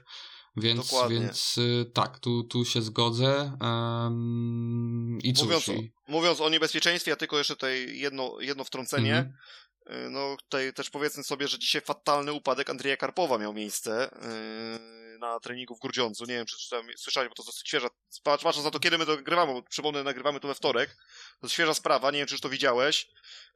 Więc, 0.56 0.90
Dokładnie. 0.90 1.20
więc 1.20 1.58
y, 1.58 1.90
tak, 1.94 2.18
tu, 2.18 2.44
tu 2.44 2.64
się 2.64 2.82
zgodzę. 2.82 3.56
I 5.22 5.32
cóż, 5.32 5.44
Mówiąc 5.44 5.68
o, 5.68 5.72
i, 5.72 5.92
mówiąc 6.08 6.40
o 6.40 6.48
niebezpieczeństwie, 6.48 7.10
ja 7.10 7.16
tylko 7.16 7.38
jeszcze 7.38 7.54
tutaj 7.54 7.98
jedno, 7.98 8.40
jedno 8.40 8.64
wtrącenie. 8.64 9.16
Mhm. 9.16 9.26
Y, 9.26 9.38
No 10.10 10.36
tutaj 10.36 10.72
też 10.72 10.90
powiedzmy 10.90 11.24
sobie, 11.24 11.48
że 11.48 11.58
dzisiaj 11.58 11.82
fatalny 11.82 12.32
upadek 12.32 12.70
Andrzeja 12.70 12.96
Karpowa 12.96 13.38
miał 13.38 13.52
miejsce 13.52 14.10
yy, 14.22 15.18
na 15.18 15.40
treningu 15.40 15.74
w 15.74 15.80
Grudziądzu. 15.80 16.24
Nie 16.24 16.34
wiem, 16.34 16.46
czy 16.46 16.58
czytałem, 16.58 16.86
słyszałeś, 16.96 17.28
bo 17.28 17.34
to 17.34 17.42
dosyć 17.42 17.68
świeża. 17.68 17.88
Patrz, 18.22 18.44
patrząc 18.44 18.64
na 18.64 18.70
to, 18.70 18.80
kiedy 18.80 18.98
my 18.98 19.06
to 19.06 19.16
nagrywamy, 19.16 19.52
bo 19.52 19.62
przypomnę, 19.62 20.02
nagrywamy 20.02 20.40
to 20.40 20.48
we 20.48 20.54
wtorek. 20.54 20.96
To 21.40 21.48
świeża 21.48 21.74
sprawa, 21.74 22.10
nie 22.10 22.18
wiem, 22.18 22.26
czy 22.26 22.34
już 22.34 22.40
to 22.40 22.48
widziałeś. 22.48 23.08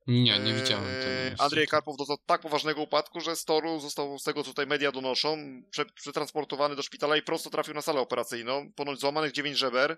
nie, 0.07 0.39
nie 0.39 0.55
widziałem 0.55 0.85
Yy. 0.85 1.35
Andrzej 1.39 1.67
Karpow 1.67 1.97
dostał 1.97 2.17
tak 2.27 2.41
poważnego 2.41 2.83
upadku, 2.83 3.21
że 3.21 3.37
z 3.37 3.45
toru 3.45 3.81
został, 3.81 4.19
z 4.19 4.23
tego 4.23 4.43
co 4.43 4.51
tutaj 4.51 4.67
media 4.67 4.93
donoszą, 4.93 5.63
prze, 5.71 5.85
przetransportowany 5.85 6.77
do 6.77 6.83
szpitala 6.83 7.17
i 7.17 7.23
prosto 7.23 7.51
trafił 7.51 7.75
na 7.75 7.83
salę 7.83 8.01
operacyjną. 8.01 8.73
Ponoć 8.73 9.01
złamanych 9.01 9.33
9 9.33 9.59
żeber. 9.59 9.97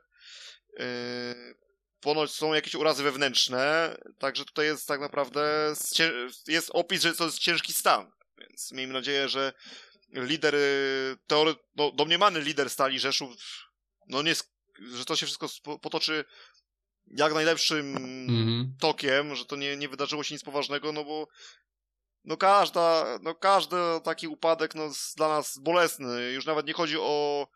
Yy, 0.78 1.65
ponoć 2.06 2.30
są 2.30 2.54
jakieś 2.54 2.74
urazy 2.74 3.02
wewnętrzne, 3.02 3.96
także 4.18 4.44
tutaj 4.44 4.66
jest 4.66 4.88
tak 4.88 5.00
naprawdę 5.00 5.74
jest 6.48 6.70
opis, 6.72 7.02
że 7.02 7.14
to 7.14 7.24
jest 7.24 7.38
ciężki 7.38 7.72
stan. 7.72 8.12
Więc 8.38 8.72
miejmy 8.72 8.92
nadzieję, 8.92 9.28
że 9.28 9.52
lider, 10.12 10.54
yy, 10.54 11.16
teory, 11.26 11.54
no, 11.76 11.92
domniemany 11.92 12.40
lider 12.40 12.70
Stali 12.70 12.98
Rzeszów, 12.98 13.36
no 14.08 14.22
nie, 14.22 14.34
że 14.94 15.04
to 15.04 15.16
się 15.16 15.26
wszystko 15.26 15.48
potoczy 15.82 16.24
jak 17.06 17.34
najlepszym 17.34 17.96
Mhm. 17.96 18.76
tokiem, 18.80 19.36
że 19.36 19.44
to 19.44 19.56
nie, 19.56 19.76
nie 19.76 19.88
wydarzyło 19.88 20.22
się 20.24 20.34
nic 20.34 20.44
poważnego, 20.44 20.92
no 20.92 21.04
bo 21.04 21.28
no 22.24 22.36
każda, 22.36 23.18
no 23.22 23.34
każdy 23.34 23.76
taki 24.04 24.28
upadek 24.28 24.74
no, 24.74 24.82
jest 24.84 25.16
dla 25.16 25.28
nas 25.28 25.58
bolesny. 25.58 26.32
Już 26.32 26.46
nawet 26.46 26.66
nie 26.66 26.72
chodzi 26.72 26.96
o, 27.00 27.48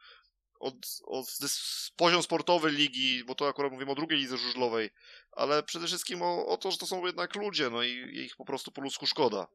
o, 0.61 0.73
o 1.05 1.23
dys- 1.23 1.91
poziom 1.97 2.23
sportowy 2.23 2.71
ligi, 2.71 3.25
bo 3.25 3.35
to 3.35 3.49
akurat 3.49 3.73
mówimy 3.73 3.93
o 3.93 3.95
drugiej 3.95 4.19
lidze 4.19 4.39
żużlowej, 4.39 4.91
ale 5.33 5.63
przede 5.63 5.87
wszystkim 5.87 6.23
o, 6.23 6.47
o 6.47 6.57
to, 6.57 6.71
że 6.71 6.79
to 6.79 6.87
są 6.87 7.07
jednak 7.07 7.35
ludzie, 7.35 7.71
no 7.71 7.83
i 7.83 7.91
ich 8.19 8.37
po 8.37 8.45
prostu 8.45 8.73
po 8.73 8.81
ludzku 8.81 9.07
szkoda. 9.07 9.47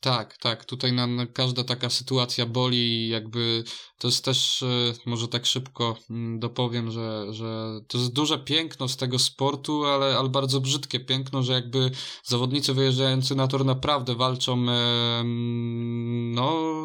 Tak, 0.00 0.36
tak. 0.36 0.64
Tutaj 0.64 0.92
na, 0.92 1.06
na 1.06 1.26
każda 1.26 1.64
taka 1.64 1.90
sytuacja 1.90 2.46
boli 2.46 2.76
i 2.76 3.08
jakby 3.08 3.64
to 3.98 4.08
jest 4.08 4.24
też, 4.24 4.62
e, 4.62 4.92
może 5.06 5.28
tak 5.28 5.46
szybko 5.46 5.96
mm, 6.10 6.38
dopowiem, 6.38 6.90
że, 6.90 7.26
że 7.30 7.80
to 7.88 7.98
jest 7.98 8.12
duże 8.12 8.38
piękno 8.38 8.88
z 8.88 8.96
tego 8.96 9.18
sportu, 9.18 9.84
ale, 9.84 10.18
ale 10.18 10.28
bardzo 10.28 10.60
brzydkie 10.60 11.00
piękno, 11.00 11.42
że 11.42 11.52
jakby 11.52 11.90
zawodnicy 12.24 12.74
wyjeżdżający 12.74 13.34
na 13.34 13.48
tor 13.48 13.64
naprawdę 13.64 14.14
walczą 14.14 14.52
e, 14.52 15.20
mm, 15.20 16.34
no, 16.34 16.76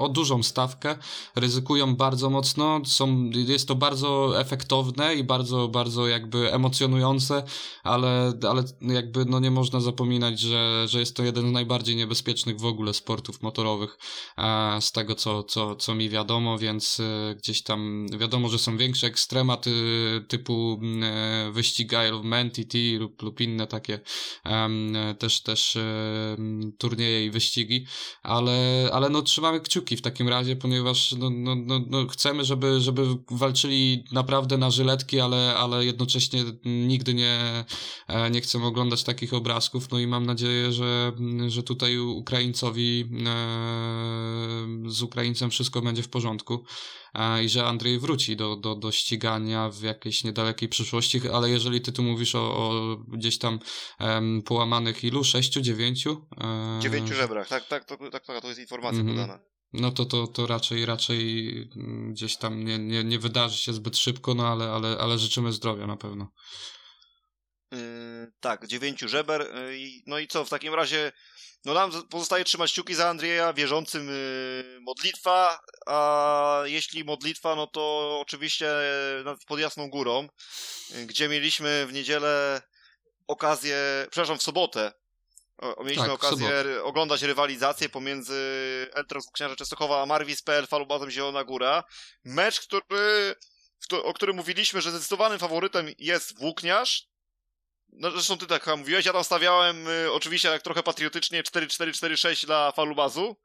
o 0.00 0.08
dużą 0.08 0.42
stawkę, 0.42 0.98
ryzykują 1.36 1.96
bardzo 1.96 2.30
mocno, 2.30 2.80
są, 2.84 3.30
jest 3.30 3.68
to 3.68 3.74
bardzo 3.74 4.40
efektowne 4.40 5.14
i 5.14 5.24
bardzo, 5.24 5.68
bardzo 5.68 6.08
jakby 6.08 6.52
emocjonujące, 6.52 7.42
ale, 7.84 8.32
ale 8.48 8.64
jakby 8.80 9.24
no 9.24 9.40
nie 9.40 9.50
można 9.50 9.80
zapominać, 9.80 10.40
że, 10.40 10.88
że 10.88 11.00
jest 11.00 11.16
to 11.16 11.22
jeden 11.22 11.48
z 11.48 11.52
najbardziej 11.52 11.96
niebezpiecznych 11.96 12.55
w 12.56 12.64
ogóle 12.64 12.94
sportów 12.94 13.42
motorowych 13.42 13.98
e, 14.38 14.80
z 14.80 14.92
tego, 14.92 15.14
co, 15.14 15.42
co, 15.42 15.76
co 15.76 15.94
mi 15.94 16.08
wiadomo, 16.08 16.58
więc 16.58 17.00
e, 17.00 17.34
gdzieś 17.34 17.62
tam 17.62 18.06
wiadomo, 18.18 18.48
że 18.48 18.58
są 18.58 18.76
większe 18.76 19.06
ekstrema 19.06 19.56
ty, 19.56 19.72
typu 20.28 20.80
e, 21.02 21.50
wyścig 21.52 21.92
Isle 21.92 22.14
of 22.14 22.24
lub, 22.98 23.22
lub 23.22 23.40
inne 23.40 23.66
takie 23.66 24.00
e, 24.44 25.14
też, 25.18 25.42
też 25.42 25.76
e, 25.76 26.36
turnieje 26.78 27.26
i 27.26 27.30
wyścigi, 27.30 27.86
ale, 28.22 28.88
ale 28.92 29.08
no 29.08 29.22
trzymamy 29.22 29.60
kciuki 29.60 29.96
w 29.96 30.02
takim 30.02 30.28
razie, 30.28 30.56
ponieważ 30.56 31.12
no, 31.12 31.30
no, 31.30 31.54
no, 31.54 31.80
no 31.86 32.06
chcemy, 32.06 32.44
żeby, 32.44 32.80
żeby 32.80 33.06
walczyli 33.30 34.04
naprawdę 34.12 34.58
na 34.58 34.70
żyletki, 34.70 35.20
ale, 35.20 35.56
ale 35.56 35.84
jednocześnie 35.84 36.44
nigdy 36.64 37.14
nie, 37.14 37.64
e, 38.08 38.30
nie 38.30 38.40
chcemy 38.40 38.66
oglądać 38.66 39.04
takich 39.04 39.34
obrazków, 39.34 39.90
no 39.90 39.98
i 39.98 40.06
mam 40.06 40.26
nadzieję, 40.26 40.72
że, 40.72 41.12
że 41.48 41.62
tutaj 41.62 41.98
Ukraińcowi 42.46 43.08
e, 43.26 44.90
z 44.90 45.02
Ukraińcem 45.02 45.50
wszystko 45.50 45.82
będzie 45.82 46.02
w 46.02 46.08
porządku 46.08 46.64
e, 47.14 47.44
i 47.44 47.48
że 47.48 47.66
Andrzej 47.66 47.98
wróci 47.98 48.36
do, 48.36 48.56
do, 48.56 48.74
do 48.74 48.92
ścigania 48.92 49.70
w 49.70 49.82
jakiejś 49.82 50.24
niedalekiej 50.24 50.68
przyszłości, 50.68 51.20
ale 51.32 51.50
jeżeli 51.50 51.80
ty 51.80 51.92
tu 51.92 52.02
mówisz 52.02 52.34
o, 52.34 52.40
o 52.40 52.96
gdzieś 53.08 53.38
tam 53.38 53.58
em, 53.98 54.42
połamanych 54.42 55.04
ilu? 55.04 55.24
Sześciu, 55.24 55.60
dziewięciu? 55.60 56.26
E, 56.40 56.78
Dziewięciu 56.82 57.14
żebrach, 57.14 57.48
tak, 57.48 57.66
tak, 57.68 57.84
to, 57.84 57.96
tak, 57.96 58.26
tak, 58.26 58.40
to 58.40 58.48
jest 58.48 58.60
informacja 58.60 59.00
Mhm. 59.00 59.16
podana. 59.18 59.38
no 59.72 59.90
to, 59.90 60.04
to, 60.04 60.26
to 60.26 60.46
raczej, 60.46 60.86
raczej 60.86 61.48
mm, 61.76 62.12
gdzieś 62.12 62.36
tam 62.36 62.64
nie, 62.64 62.78
nie, 62.78 63.04
nie 63.04 63.18
wydarzy 63.18 63.58
się 63.58 63.72
zbyt 63.72 63.96
szybko, 63.96 64.34
no 64.34 64.46
ale, 64.48 64.70
ale, 64.72 64.98
ale 64.98 65.18
życzymy 65.18 65.52
zdrowia 65.52 65.86
na 65.86 65.96
pewno. 65.96 66.28
Tak, 68.40 68.66
dziewięciu 68.66 69.08
żeber. 69.08 69.46
I- 69.72 70.02
no 70.06 70.18
i 70.18 70.28
co, 70.28 70.44
w 70.44 70.48
takim 70.50 70.74
razie 70.74 71.12
no 71.64 71.74
nam 71.74 72.08
pozostaje 72.10 72.44
trzymać 72.44 72.72
kciuki 72.72 72.94
za 72.94 73.08
Andrzeja, 73.08 73.52
wierzącym 73.52 74.08
yy, 74.08 74.80
modlitwa, 74.80 75.60
a 75.86 76.60
jeśli 76.64 77.04
modlitwa, 77.04 77.54
no 77.56 77.66
to 77.66 78.16
oczywiście 78.20 78.70
nad- 79.24 79.44
pod 79.44 79.60
Jasną 79.60 79.90
Górą, 79.90 80.28
gdzie 81.06 81.28
mieliśmy 81.28 81.86
w 81.86 81.92
niedzielę 81.92 82.62
okazję, 83.26 83.76
przepraszam, 84.10 84.38
w 84.38 84.42
sobotę, 84.42 84.92
o, 85.58 85.84
mieliśmy 85.84 86.02
Tak, 86.04 86.12
okazję 86.12 86.48
oglądać 86.82 87.22
rywalizację 87.22 87.88
pomiędzy 87.88 88.36
Eltros 88.94 89.24
Księża 89.34 89.56
Częstochowa 89.56 90.02
a 90.02 90.06
Marwis.pl 90.06 90.66
Falubazem 90.66 91.10
Zielona 91.10 91.44
Góra. 91.44 91.84
Mecz, 92.24 92.60
który, 92.60 93.34
o 94.02 94.14
którym 94.14 94.36
mówiliśmy, 94.36 94.80
że 94.80 94.90
zdecydowanym 94.90 95.38
faworytem 95.38 95.86
jest 95.98 96.38
Włókniarz, 96.38 97.06
no 97.92 98.10
zresztą 98.10 98.38
ty 98.38 98.46
tak 98.46 98.64
chyba 98.64 98.76
mówiłeś, 98.76 99.06
ja 99.06 99.12
tam 99.12 99.24
stawiałem 99.24 99.88
y, 99.88 100.12
oczywiście 100.12 100.48
tak 100.48 100.62
trochę 100.62 100.82
patriotycznie 100.82 101.42
4-4-4-6 101.42 102.46
dla 102.46 102.72
Falubazu. 102.72 103.36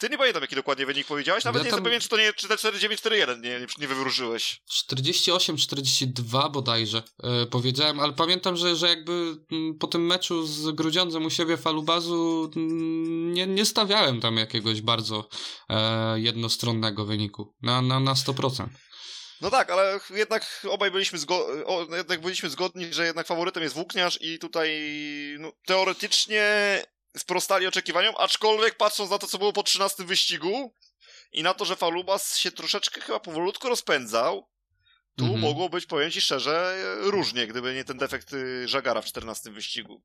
Ty 0.00 0.08
nie 0.08 0.18
pamiętam 0.18 0.42
jaki 0.42 0.54
dokładnie 0.54 0.86
wynik 0.86 1.06
powiedziałeś, 1.06 1.44
nawet 1.44 1.60
Ja 1.60 1.62
nie 1.62 1.68
jestem 1.68 1.84
pewien, 1.84 2.00
czy 2.00 2.08
to 2.08 2.16
nie 2.16 2.32
czy 2.32 2.48
te 2.48 2.54
4-9-4-1 2.54 3.40
nie, 3.40 3.66
nie, 3.78 3.88
wywróżyłeś. 3.88 4.62
48-42 4.90 6.50
bodajże 6.50 7.02
e, 7.22 7.46
powiedziałem, 7.46 8.00
ale 8.00 8.12
pamiętam, 8.12 8.56
że, 8.56 8.76
że 8.76 8.88
jakby 8.88 9.36
mm, 9.52 9.78
po 9.78 9.86
tym 9.86 10.06
meczu 10.06 10.46
z 10.46 10.70
Grudziądzem 10.70 11.26
u 11.26 11.30
siebie 11.30 11.56
Falubazu 11.56 12.50
mm, 12.56 13.32
nie, 13.32 13.46
nie 13.46 13.64
stawiałem 13.64 14.20
tam 14.20 14.36
jakiegoś 14.36 14.80
bardzo 14.80 15.28
e, 15.68 16.20
jednostronnego 16.20 17.04
wyniku. 17.04 17.54
Na, 17.62 17.82
na, 17.82 18.00
na 18.00 18.14
100%. 18.14 18.66
No 19.40 19.50
tak, 19.50 19.70
ale 19.70 20.00
jednak 20.10 20.66
obaj 20.70 20.90
byliśmy, 20.90 21.18
zgo- 21.18 21.62
o, 21.66 21.96
jednak 21.96 22.20
byliśmy 22.20 22.50
zgodni, 22.50 22.94
że 22.94 23.06
jednak 23.06 23.26
faworytem 23.26 23.62
jest 23.62 23.74
Włókniarz 23.74 24.18
i 24.20 24.38
tutaj 24.38 24.80
no, 25.38 25.52
teoretycznie 25.66 26.44
sprostali 27.16 27.66
oczekiwaniom, 27.66 28.14
aczkolwiek 28.18 28.76
patrząc 28.76 29.10
na 29.10 29.18
to, 29.18 29.26
co 29.26 29.38
było 29.38 29.52
po 29.52 29.62
13 29.62 30.04
wyścigu 30.04 30.74
i 31.32 31.42
na 31.42 31.54
to, 31.54 31.64
że 31.64 31.76
Falubas 31.76 32.36
się 32.38 32.52
troszeczkę 32.52 33.00
chyba 33.00 33.20
powolutku 33.20 33.68
rozpędzał, 33.68 34.48
tu 35.16 35.24
Mhm. 35.24 35.40
mogło 35.42 35.68
być, 35.68 35.86
powiem 35.86 36.10
ci 36.10 36.20
szczerze, 36.20 36.76
różnie, 37.00 37.46
gdyby 37.46 37.74
nie 37.74 37.84
ten 37.84 37.98
defekt 37.98 38.32
y, 38.32 38.68
Żagara 38.68 39.02
w 39.02 39.06
14 39.06 39.50
wyścigu. 39.50 40.02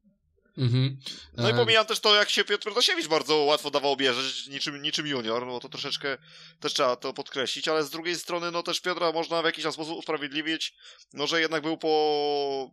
Mhm. 0.57 0.97
No 1.37 1.49
i 1.49 1.51
E, 1.51 1.55
pomijam 1.55 1.85
też 1.85 1.99
to, 1.99 2.15
jak 2.15 2.29
się 2.29 2.43
Piotr 2.43 2.63
Protasiewicz 2.63 3.07
bardzo 3.07 3.35
łatwo 3.35 3.71
dawał 3.71 3.95
bierzeć, 3.95 4.47
niczym, 4.47 4.81
niczym 4.81 5.07
junior, 5.07 5.45
no 5.45 5.59
to 5.59 5.69
troszeczkę 5.69 6.17
też 6.59 6.73
trzeba 6.73 6.95
to 6.95 7.13
podkreślić, 7.13 7.67
ale 7.67 7.83
z 7.83 7.89
drugiej 7.89 8.15
strony, 8.15 8.51
no 8.51 8.63
też 8.63 8.81
Piotra 8.81 9.11
można 9.11 9.41
w 9.41 9.45
jakiś 9.45 9.63
tam 9.63 9.73
sposób 9.73 9.97
usprawiedliwić, 9.97 10.73
no 11.13 11.27
że 11.27 11.41
jednak 11.41 11.63
był 11.63 11.77
po 11.77 12.71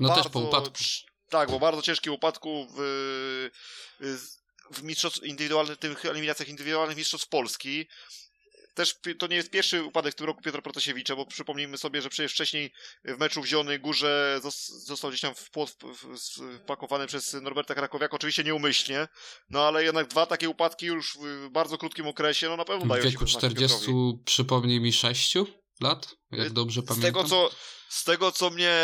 No 0.00 0.08
bardzo, 0.08 0.22
też 0.22 0.32
po 0.32 0.40
upadku. 0.40 0.74
Tak, 1.28 1.50
bo 1.50 1.58
bardzo 1.58 1.82
ciężkim 1.82 2.12
upadku 2.12 2.66
w, 2.76 3.50
w 4.72 4.82
mistrzostw 4.82 5.22
indywidualnych, 5.22 5.78
tych 5.78 6.04
eliminacjach 6.04 6.48
indywidualnych 6.48 6.96
mistrzostw 6.96 7.28
Polski. 7.28 7.88
Też 8.74 8.94
to 9.18 9.26
nie 9.26 9.36
jest 9.36 9.50
pierwszy 9.50 9.84
upadek 9.84 10.12
w 10.12 10.16
tym 10.16 10.26
roku 10.26 10.42
Piotra 10.42 10.62
Protasiewicza, 10.62 11.16
bo 11.16 11.26
przypomnijmy 11.26 11.78
sobie, 11.78 12.02
że 12.02 12.10
przecież 12.10 12.32
wcześniej 12.32 12.72
w 13.04 13.18
meczu 13.18 13.42
w 13.42 13.46
Zielonej 13.46 13.80
Górze 13.80 14.40
zos- 14.42 14.70
został 14.86 15.10
gdzieś 15.10 15.20
tam 15.20 15.34
w 15.34 15.40
w- 15.40 15.76
w- 16.04 16.58
wpakowany 16.62 17.06
przez 17.06 17.32
Norberta 17.32 17.74
Krakowiaka, 17.74 18.16
oczywiście 18.16 18.44
nieumyślnie, 18.44 19.08
no 19.50 19.66
ale 19.66 19.84
jednak 19.84 20.08
dwa 20.08 20.26
takie 20.26 20.48
upadki 20.48 20.86
już 20.86 21.18
w 21.20 21.48
bardzo 21.50 21.78
krótkim 21.78 22.06
okresie, 22.06 22.48
no 22.48 22.56
na 22.56 22.64
pewno 22.64 22.84
W 22.84 22.88
dają 22.88 23.02
się 23.02 23.08
wieku 23.10 23.24
we 23.24 23.30
znaki 23.30 23.46
40, 23.46 23.78
Piotrowi. 23.78 24.18
przypomnij 24.24 24.80
mi, 24.80 24.92
6 24.92 25.34
lat? 25.80 26.14
Jak 26.30 26.46
Y, 26.46 26.50
dobrze 26.50 26.80
Z 26.80 26.84
pamiętam. 26.84 27.12
tego, 27.12 27.28
co, 27.28 27.50
z 27.88 28.04
tego, 28.04 28.32
co 28.32 28.50
mnie 28.50 28.74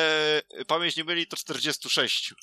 pamięć 0.66 0.96
nie 0.96 1.04
myli, 1.04 1.26
to 1.26 1.36
46. 1.36 2.34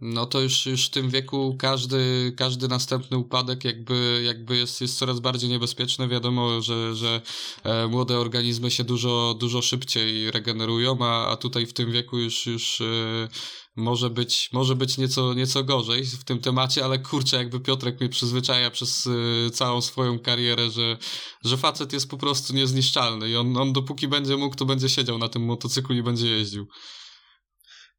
No 0.00 0.26
to 0.26 0.40
już, 0.40 0.66
już 0.66 0.86
w 0.86 0.90
tym 0.90 1.10
wieku 1.10 1.56
każdy, 1.58 2.32
każdy 2.36 2.68
następny 2.68 3.18
upadek 3.18 3.64
jakby, 3.64 4.22
jakby 4.24 4.56
jest, 4.56 4.80
jest 4.80 4.98
coraz 4.98 5.20
bardziej 5.20 5.50
niebezpieczny. 5.50 6.08
Wiadomo, 6.08 6.62
że, 6.62 6.96
że 6.96 7.20
e, 7.64 7.86
młode 7.86 8.18
organizmy 8.18 8.70
się 8.70 8.84
dużo, 8.84 9.36
dużo 9.40 9.62
szybciej 9.62 10.30
regenerują, 10.30 10.98
a, 11.00 11.26
a 11.26 11.36
tutaj 11.36 11.66
w 11.66 11.72
tym 11.72 11.92
wieku 11.92 12.18
już, 12.18 12.46
już 12.46 12.80
e, 12.80 13.28
może 13.76 14.10
być, 14.10 14.50
może 14.52 14.76
być 14.76 14.98
nieco, 14.98 15.34
nieco 15.34 15.64
gorzej 15.64 16.04
w 16.04 16.24
tym 16.24 16.38
temacie, 16.38 16.84
ale 16.84 16.98
kurczę, 16.98 17.36
jakby 17.36 17.60
Piotrek 17.60 18.00
mnie 18.00 18.08
przyzwyczaja 18.08 18.70
przez 18.70 19.06
e, 19.06 19.50
całą 19.50 19.80
swoją 19.80 20.18
karierę, 20.18 20.70
że, 20.70 20.98
że 21.44 21.56
facet 21.56 21.92
jest 21.92 22.10
po 22.10 22.16
prostu 22.16 22.54
niezniszczalny 22.54 23.28
i 23.28 23.36
on, 23.36 23.56
on 23.56 23.72
dopóki 23.72 24.08
będzie 24.08 24.36
mógł, 24.36 24.56
to 24.56 24.64
będzie 24.64 24.88
siedział 24.88 25.18
na 25.18 25.28
tym 25.28 25.44
motocyklu 25.44 25.96
i 25.96 26.02
będzie 26.02 26.28
jeździł. 26.28 26.66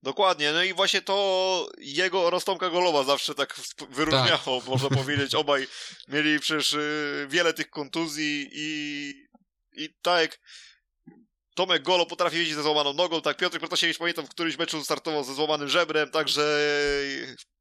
Dokładnie, 0.04 0.52
no 0.52 0.64
i 0.64 0.74
właśnie 0.74 1.02
to 1.02 1.70
jego 1.78 2.30
Rostomka 2.30 2.70
Golowa 2.70 3.04
zawsze 3.04 3.36
tak 3.36 3.56
wyróżniało, 3.90 4.62
można 4.68 4.90
powiedzieć. 5.02 5.36
Obaj 5.36 5.68
mieli 6.08 6.40
przecież 6.40 6.74
y, 6.74 7.28
wiele 7.30 7.54
tych 7.54 7.70
kontuzji 7.70 8.50
i, 8.52 9.14
i 9.74 9.90
tak 10.02 10.40
Tomek 11.56 11.84
Golo 11.84 12.06
potrafi 12.06 12.38
jeździć 12.38 12.56
ze 12.56 12.64
złamaną 12.64 12.94
nogą, 12.94 13.22
tak 13.22 13.38
Piotr 13.38 13.60
Protasiewicz 13.60 13.98
pamiętam 13.98 14.26
w 14.26 14.30
którymś 14.30 14.58
meczu 14.58 14.84
startował 14.84 15.24
ze 15.24 15.34
złamanym 15.34 15.70
żebrem, 15.70 16.12
także 16.12 16.60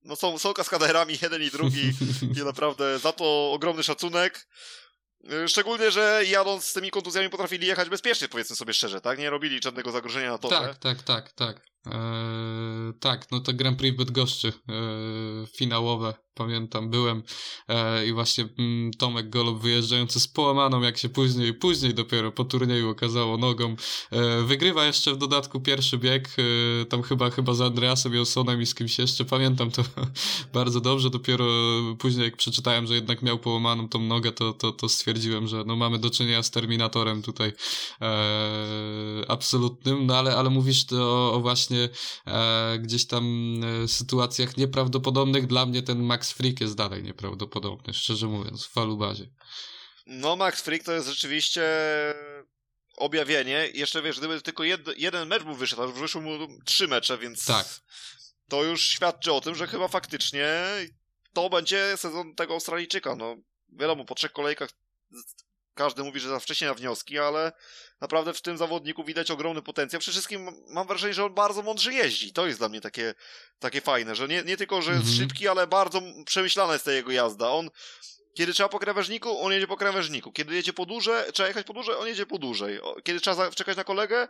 no 0.03 0.17
są, 0.17 0.39
są 0.39 0.55
kaskaderami 0.55 1.19
jeden 1.23 1.43
i 1.43 1.51
drugi 1.51 1.93
i 2.41 2.45
naprawdę 2.45 2.99
za 2.99 3.13
to 3.13 3.53
ogromny 3.53 3.83
szacunek. 3.83 4.49
Y, 5.33 5.49
Szczególnie, 5.49 5.91
że 5.91 6.23
jadąc 6.27 6.65
z 6.65 6.73
tymi 6.73 6.91
kontuzjami 6.91 7.31
potrafili 7.31 7.67
jechać 7.67 7.89
bezpiecznie, 7.89 8.29
powiedzmy 8.29 8.57
sobie 8.57 8.73
szczerze, 8.73 9.01
tak? 9.01 9.19
Nie 9.19 9.31
robili 9.31 9.61
żadnego 9.63 9.91
zagrożenia 9.91 10.31
na 10.31 10.39
torze. 10.39 10.57
Tak, 10.57 10.79
tak, 10.79 11.03
tak, 11.03 11.33
tak. 11.33 11.70
Eee, 11.87 12.93
tak, 13.01 13.31
no 13.31 13.41
to 13.41 13.53
Grand 13.53 13.79
Prix 13.79 13.97
Bydgoszczy 13.97 14.49
eee, 14.69 15.47
finałowe, 15.57 16.15
pamiętam, 16.35 16.91
byłem. 16.91 17.23
Eee, 17.69 18.09
i 18.09 18.13
właśnie 18.13 18.49
mm, 18.59 18.91
Tomek 18.93 19.31
Golob 19.31 19.63
wyjeżdżający 19.63 20.21
z 20.21 20.29
połamaną, 20.29 20.81
jak 20.83 20.99
się 20.99 21.09
później, 21.09 21.55
później 21.55 21.95
dopiero 21.95 22.33
po 22.33 22.45
turnieju 22.45 22.91
okazało 22.91 23.37
nogą, 23.37 23.77
eee, 24.13 24.45
wygrywa 24.45 24.85
jeszcze 24.87 25.15
w 25.15 25.17
dodatku 25.17 25.61
pierwszy 25.61 25.99
bieg, 25.99 26.29
eee, 26.39 26.87
tam 26.87 27.03
chyba, 27.03 27.31
chyba 27.31 27.55
z 27.55 27.61
Andreasem 27.61 28.15
Jonsonem 28.15 28.63
i 28.63 28.67
z 28.67 28.75
kimś 28.75 28.99
jeszcze, 28.99 29.25
pamiętam 29.25 29.71
to 29.71 29.83
bardzo 30.55 30.81
dobrze, 30.81 31.11
dopiero 31.11 31.47
później 31.99 32.25
jak 32.25 32.37
przeczytałem, 32.37 32.87
że 32.87 32.95
jednak 32.95 33.23
miał 33.23 33.39
połamaną 33.39 33.89
tą 33.89 34.01
nogę, 34.03 34.33
to, 34.33 34.53
to, 34.53 34.73
to 34.73 34.89
stwierdziłem, 34.89 35.49
że 35.49 35.65
no 35.67 35.77
mamy 35.77 35.99
do 35.99 36.11
czynienia 36.11 36.43
z 36.43 36.51
Terminatorem 36.51 37.23
tutaj 37.23 37.53
eee, 38.01 39.25
absolutnym, 39.29 40.07
no 40.07 40.17
ale, 40.17 40.37
ale 40.37 40.51
mówisz 40.51 40.93
o, 40.93 41.33
o 41.33 41.41
właśnie 41.41 41.70
e, 42.27 42.79
gdzieś 42.79 43.07
tam 43.07 43.55
e, 43.85 43.89
sytuacjach 43.89 44.57
nieprawdopodobnych. 44.57 45.47
Dla 45.47 45.67
mnie 45.67 45.83
ten 45.83 46.03
Max 46.03 46.33
Freak 46.33 46.61
jest 46.61 46.75
dalej 46.77 47.03
nieprawdopodobny, 47.03 47.95
szczerze 47.95 48.27
mówiąc, 48.27 48.67
w 48.67 48.71
falubazie. 48.73 49.31
No, 50.07 50.37
Max 50.37 50.61
Freak 50.61 50.83
to 50.85 50.93
jest 50.93 51.09
rzeczywiście 51.09 51.63
objawienie. 52.97 53.69
Jeszcze 53.75 54.03
wiesz, 54.03 54.19
gdyby 54.19 54.43
tylko 54.43 54.65
jed, 54.65 54.81
jeden 54.97 55.29
mecz 55.29 55.45
mu 55.45 55.55
wyszedł, 55.55 55.83
a 55.83 55.85
już 55.85 55.95
wyszły 55.99 56.21
mu 56.21 56.49
trzy 56.65 56.89
mecze, 56.89 57.19
więc 57.19 57.45
Tak. 57.45 57.81
to 58.49 58.65
już 58.65 58.87
świadczy 58.87 59.33
o 59.33 59.41
tym, 59.41 59.55
że 59.55 59.67
chyba 59.67 59.89
faktycznie 59.89 60.65
to 61.33 61.51
będzie 61.51 61.97
sezon 61.97 62.35
tego 62.35 62.55
Australijczyka. 62.55 63.17
No, 63.17 63.37
wiadomo, 63.69 64.05
po 64.05 64.15
trzech 64.15 64.33
kolejkach 64.33 64.71
każdy 65.75 66.03
mówi, 66.03 66.21
że 66.21 66.29
za 66.29 66.41
wcześnie 66.41 66.67
na 66.67 66.75
wnioski, 66.75 67.19
ale 67.19 67.53
naprawdę 68.01 68.35
w 68.35 68.43
tym 68.43 68.57
zawodniku 68.59 69.05
widać 69.05 69.31
ogromny 69.31 69.63
potencjał. 69.63 70.01
Przede 70.01 70.13
wszystkim 70.13 70.49
mam 70.69 70.87
wrażenie, 70.87 71.15
że 71.15 71.25
on 71.25 71.35
bardzo 71.35 71.63
mądrze 71.63 71.93
jeździ. 71.93 72.33
To 72.33 72.47
jest 72.47 72.59
dla 72.59 72.69
mnie 72.69 72.81
takie, 72.81 73.15
takie 73.59 73.81
fajne, 73.81 74.15
że 74.15 74.29
nie, 74.29 74.43
nie 74.43 74.57
tylko, 74.57 74.83
że 74.83 74.91
jest 74.91 75.03
Mhm. 75.03 75.19
szybki, 75.19 75.49
ale 75.49 75.67
bardzo 75.67 76.03
przemyślana 76.27 76.73
jest 76.73 76.85
ta 76.85 76.93
jego 76.93 77.11
jazda. 77.11 77.51
On 77.51 77.71
kiedy 78.35 78.53
trzeba 78.53 78.69
po 78.69 78.79
krawężniku, 78.79 79.41
on 79.41 79.53
jedzie 79.53 79.67
po 79.67 79.77
krawężniku. 79.77 80.33
Kiedy 80.33 80.55
jedzie 80.55 80.73
po 80.73 80.87
dłużej, 80.87 81.33
trzeba 81.33 81.49
jechać 81.49 81.67
po 81.67 81.73
dłużej, 81.73 81.95
on 81.95 82.07
jedzie 82.07 82.27
po 82.27 82.39
dłużej. 82.39 82.81
Kiedy 83.05 83.21
trzeba 83.21 83.51
czekać 83.51 83.77
na 83.77 83.85
kolegę, 83.85 84.29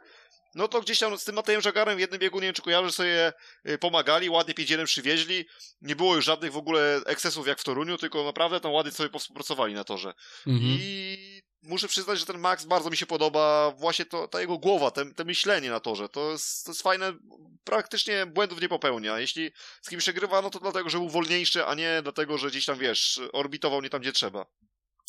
no 0.55 0.69
to 0.69 0.81
gdzieś 0.81 0.99
tam 0.99 1.19
z 1.19 1.25
tym 1.25 1.35
Matejem 1.35 1.63
Żagarem 1.63 1.97
w 1.97 2.01
jednym 2.01 2.21
biegu, 2.21 2.41
nie 2.41 2.47
wiem 2.47 2.55
czy 2.55 2.63
kojarzysz, 2.63 2.95
sobie 2.95 3.33
y, 3.69 3.79
pomagali, 3.79 4.31
ładnie 4.31 4.55
5 4.55 4.71
przywieźli. 4.85 5.45
Nie 5.83 5.97
było 5.97 6.17
już 6.17 6.25
żadnych 6.25 6.53
w 6.53 6.57
ogóle 6.57 7.01
ekscesów 7.07 7.47
jak 7.47 7.61
w 7.61 7.65
Toruniu, 7.65 7.99
tylko 7.99 8.25
naprawdę 8.25 8.61
tam 8.61 8.73
ładnie 8.73 8.93
sobie 8.93 9.09
powspółpracowali 9.09 9.75
na 9.75 9.85
torze. 9.85 10.15
Mhm. 10.47 10.79
I 10.81 11.43
muszę 11.63 11.89
przyznać, 11.89 12.19
że 12.19 12.27
ten 12.27 12.39
Max 12.39 12.65
bardzo 12.65 12.91
mi 12.91 12.97
się 12.97 13.07
podoba, 13.07 13.71
właśnie 13.71 14.05
to, 14.05 14.29
ta 14.29 14.41
jego 14.41 14.59
głowa, 14.59 14.91
te, 14.91 15.15
te 15.15 15.25
myślenie 15.25 15.71
na 15.71 15.81
torze, 15.81 16.09
to 16.09 16.31
jest, 16.31 16.65
to 16.65 16.71
jest 16.71 16.83
fajne, 16.83 17.13
praktycznie 17.65 18.27
błędów 18.27 18.61
nie 18.61 18.69
popełnia. 18.69 19.19
Jeśli 19.19 19.51
z 19.83 19.91
kimś 19.91 20.03
przegrywa, 20.03 20.43
no 20.43 20.51
to 20.51 20.61
dlatego, 20.61 20.91
że 20.91 20.99
był 20.99 21.09
wolniejszy, 21.09 21.67
a 21.67 21.75
nie 21.75 22.01
dlatego, 22.03 22.39
że 22.39 22.49
gdzieś 22.49 22.65
tam, 22.65 22.79
wiesz, 22.79 23.21
orbitował 23.33 23.83
nie 23.83 23.91
tam, 23.91 24.01
gdzie 24.01 24.13
trzeba. 24.13 24.47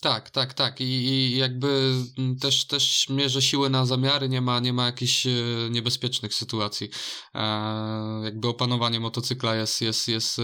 Tak, 0.01 0.29
tak, 0.29 0.53
tak. 0.53 0.81
I, 0.81 0.83
i 0.83 1.37
jakby 1.37 1.93
też, 2.41 2.65
też 2.65 3.09
mierzy 3.09 3.41
siły 3.41 3.69
na 3.69 3.85
zamiary, 3.85 4.29
nie 4.29 4.41
ma, 4.41 4.59
nie 4.59 4.73
ma 4.73 4.85
jakichś 4.85 5.27
e, 5.27 5.31
niebezpiecznych 5.69 6.33
sytuacji. 6.33 6.89
E, 7.35 7.41
jakby 8.23 8.47
opanowanie 8.47 8.99
motocykla 8.99 9.55
jest, 9.55 9.81
jest, 9.81 10.07
jest 10.07 10.39
e, 10.39 10.43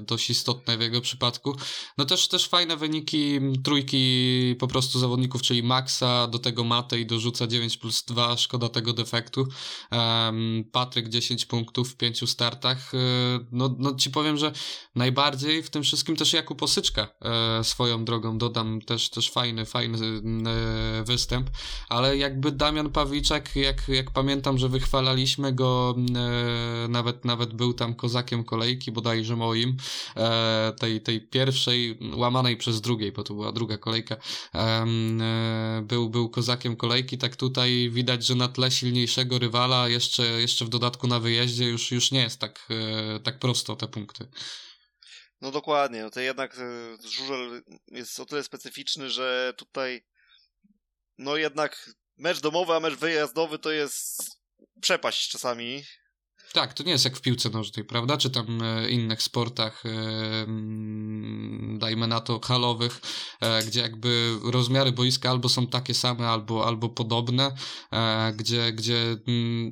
dość 0.00 0.30
istotne 0.30 0.78
w 0.78 0.80
jego 0.80 1.00
przypadku. 1.00 1.56
No 1.98 2.04
też, 2.04 2.28
też 2.28 2.48
fajne 2.48 2.76
wyniki 2.76 3.40
trójki 3.64 4.56
po 4.58 4.68
prostu 4.68 4.98
zawodników, 4.98 5.42
czyli 5.42 5.62
Maxa, 5.62 6.26
do 6.26 6.38
tego 6.38 6.64
Matej 6.64 7.06
dorzuca 7.06 7.46
9 7.46 7.76
plus 7.76 8.04
2, 8.04 8.36
szkoda 8.36 8.68
tego 8.68 8.92
defektu. 8.92 9.48
Em, 9.90 10.64
Patryk 10.72 11.08
10 11.08 11.46
punktów 11.46 11.92
w 11.92 11.96
pięciu 11.96 12.26
startach. 12.26 12.94
E, 12.94 12.98
no, 13.52 13.76
no 13.78 13.94
ci 13.94 14.10
powiem, 14.10 14.36
że 14.36 14.52
najbardziej 14.94 15.62
w 15.62 15.70
tym 15.70 15.82
wszystkim 15.82 16.16
też 16.16 16.32
Jakub 16.32 16.62
Osyczka 16.62 17.08
e, 17.22 17.64
swoją 17.64 18.04
drogą 18.04 18.38
dodam 18.48 18.80
też, 18.80 19.10
też 19.10 19.30
fajny, 19.30 19.66
fajny 19.66 19.98
e, 20.06 21.04
występ, 21.04 21.50
ale 21.88 22.16
jakby 22.16 22.52
Damian 22.52 22.90
Pawliczak, 22.90 23.56
jak, 23.56 23.88
jak 23.88 24.10
pamiętam, 24.10 24.58
że 24.58 24.68
wychwalaliśmy 24.68 25.52
go, 25.52 25.96
e, 26.16 26.88
nawet, 26.88 27.24
nawet 27.24 27.54
był 27.54 27.74
tam 27.74 27.94
kozakiem 27.94 28.44
kolejki, 28.44 28.92
bodajże 28.92 29.36
moim, 29.36 29.76
e, 30.16 30.72
tej, 30.78 31.00
tej 31.00 31.20
pierwszej, 31.20 31.98
łamanej 32.14 32.56
przez 32.56 32.80
drugiej, 32.80 33.12
bo 33.12 33.22
to 33.22 33.34
była 33.34 33.52
druga 33.52 33.78
kolejka, 33.78 34.16
był, 35.82 36.10
był 36.10 36.28
kozakiem 36.28 36.76
kolejki, 36.76 37.18
tak 37.18 37.36
tutaj 37.36 37.90
widać, 37.90 38.26
że 38.26 38.34
na 38.34 38.48
tle 38.48 38.70
silniejszego 38.70 39.38
rywala, 39.38 39.88
jeszcze, 39.88 40.40
jeszcze 40.40 40.64
w 40.64 40.68
dodatku 40.68 41.06
na 41.06 41.20
wyjeździe 41.20 41.64
już, 41.64 41.90
już 41.90 42.10
nie 42.10 42.20
jest 42.20 42.40
tak, 42.40 42.68
tak 43.22 43.38
prosto 43.38 43.76
te 43.76 43.88
punkty. 43.88 44.26
No 45.40 45.50
dokładnie, 45.50 46.02
no 46.02 46.10
to 46.10 46.20
jednak 46.20 46.58
e, 46.58 47.08
żużel 47.08 47.62
jest 47.86 48.20
o 48.20 48.26
tyle 48.26 48.44
specyficzny, 48.44 49.10
że 49.10 49.54
tutaj 49.56 50.04
no 51.18 51.36
jednak 51.36 51.90
mecz 52.16 52.40
domowy, 52.40 52.72
a 52.74 52.80
mecz 52.80 52.94
wyjazdowy 52.94 53.58
to 53.58 53.70
jest 53.70 54.22
przepaść 54.80 55.30
czasami. 55.30 55.84
Tak, 56.52 56.74
to 56.74 56.82
nie 56.82 56.92
jest 56.92 57.04
jak 57.04 57.16
w 57.16 57.20
piłce 57.20 57.50
nożnej, 57.50 57.84
prawda? 57.84 58.16
Czy 58.16 58.30
tam 58.30 58.62
e, 58.62 58.90
innych 58.90 59.22
sportach, 59.22 59.86
e, 59.86 59.90
dajmy 61.78 62.06
na 62.06 62.20
to, 62.20 62.40
halowych, 62.40 63.00
e, 63.40 63.64
gdzie 63.64 63.80
jakby 63.80 64.38
rozmiary 64.44 64.92
boiska 64.92 65.30
albo 65.30 65.48
są 65.48 65.66
takie 65.66 65.94
same, 65.94 66.28
albo, 66.28 66.66
albo 66.66 66.88
podobne, 66.88 67.54
gdzie, 68.36 68.72
gdzie 68.72 69.16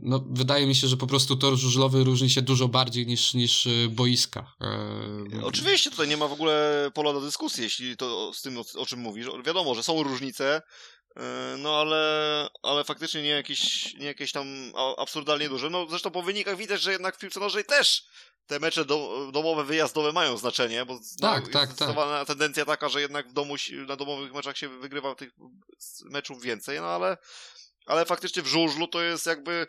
no, 0.03 0.25
wydaje 0.31 0.67
mi 0.67 0.75
się, 0.75 0.89
że 0.89 0.97
po 0.97 1.07
prostu 1.07 1.37
tor 1.37 1.57
żużlowy 1.57 2.05
różni 2.05 2.31
się 2.31 2.43
dużo 2.43 2.69
bardziej 2.69 3.07
niż, 3.07 3.35
niż 3.35 3.69
boiska. 3.91 4.53
Oczywiście 5.43 5.91
tutaj 5.91 6.09
nie 6.09 6.17
ma 6.17 6.29
w 6.29 6.33
ogóle 6.33 6.91
pola 6.95 7.13
do 7.13 7.21
dyskusji, 7.21 7.63
jeśli 7.63 7.97
to 7.97 8.33
z 8.35 8.43
tym, 8.43 8.59
o, 8.77 8.87
czym 8.87 9.01
mówisz. 9.01 9.27
Wiadomo, 9.47 9.75
że 9.75 9.83
są 9.83 10.03
różnice, 10.03 10.63
no 11.59 11.81
ale, 11.81 12.49
ale 12.63 12.85
faktycznie 12.85 13.23
nie 13.23 13.31
jakieś, 13.31 13.95
nie 13.95 14.07
jakieś 14.07 14.33
tam 14.33 14.73
absurdalnie 14.99 15.49
duże. 15.49 15.71
No 15.71 15.87
zresztą 15.91 16.11
po 16.11 16.23
wynikach 16.23 16.57
widać, 16.57 16.83
że 16.83 16.93
jednak 16.93 17.17
w 17.17 17.19
piłce 17.19 17.41
nożnej 17.41 17.65
też 17.65 18.07
te 18.47 18.61
mecze 18.61 18.85
do, 18.85 19.29
domowe, 19.33 19.65
wyjazdowe 19.65 20.13
mają 20.13 20.37
znaczenie, 20.37 20.85
bo 20.85 20.99
tak, 21.21 21.47
no, 21.47 21.53
tak, 21.53 21.69
jest 21.69 21.79
tak. 21.79 22.27
tendencja 22.27 22.65
taka, 22.65 22.89
że 22.89 23.01
jednak 23.01 23.29
w 23.29 23.33
domu, 23.33 23.55
na 23.87 23.97
domowych 23.97 24.33
meczach 24.33 24.59
się 24.59 24.69
wygrywa 24.69 25.15
tych 25.15 25.31
meczów 26.05 26.43
więcej, 26.43 26.81
no 26.81 26.87
ale, 26.87 27.17
ale 27.87 28.05
faktycznie 28.05 28.43
w 28.43 28.47
żużlu 28.47 28.89
to 28.89 29.03
jest 29.03 29.27
jakby 29.27 29.67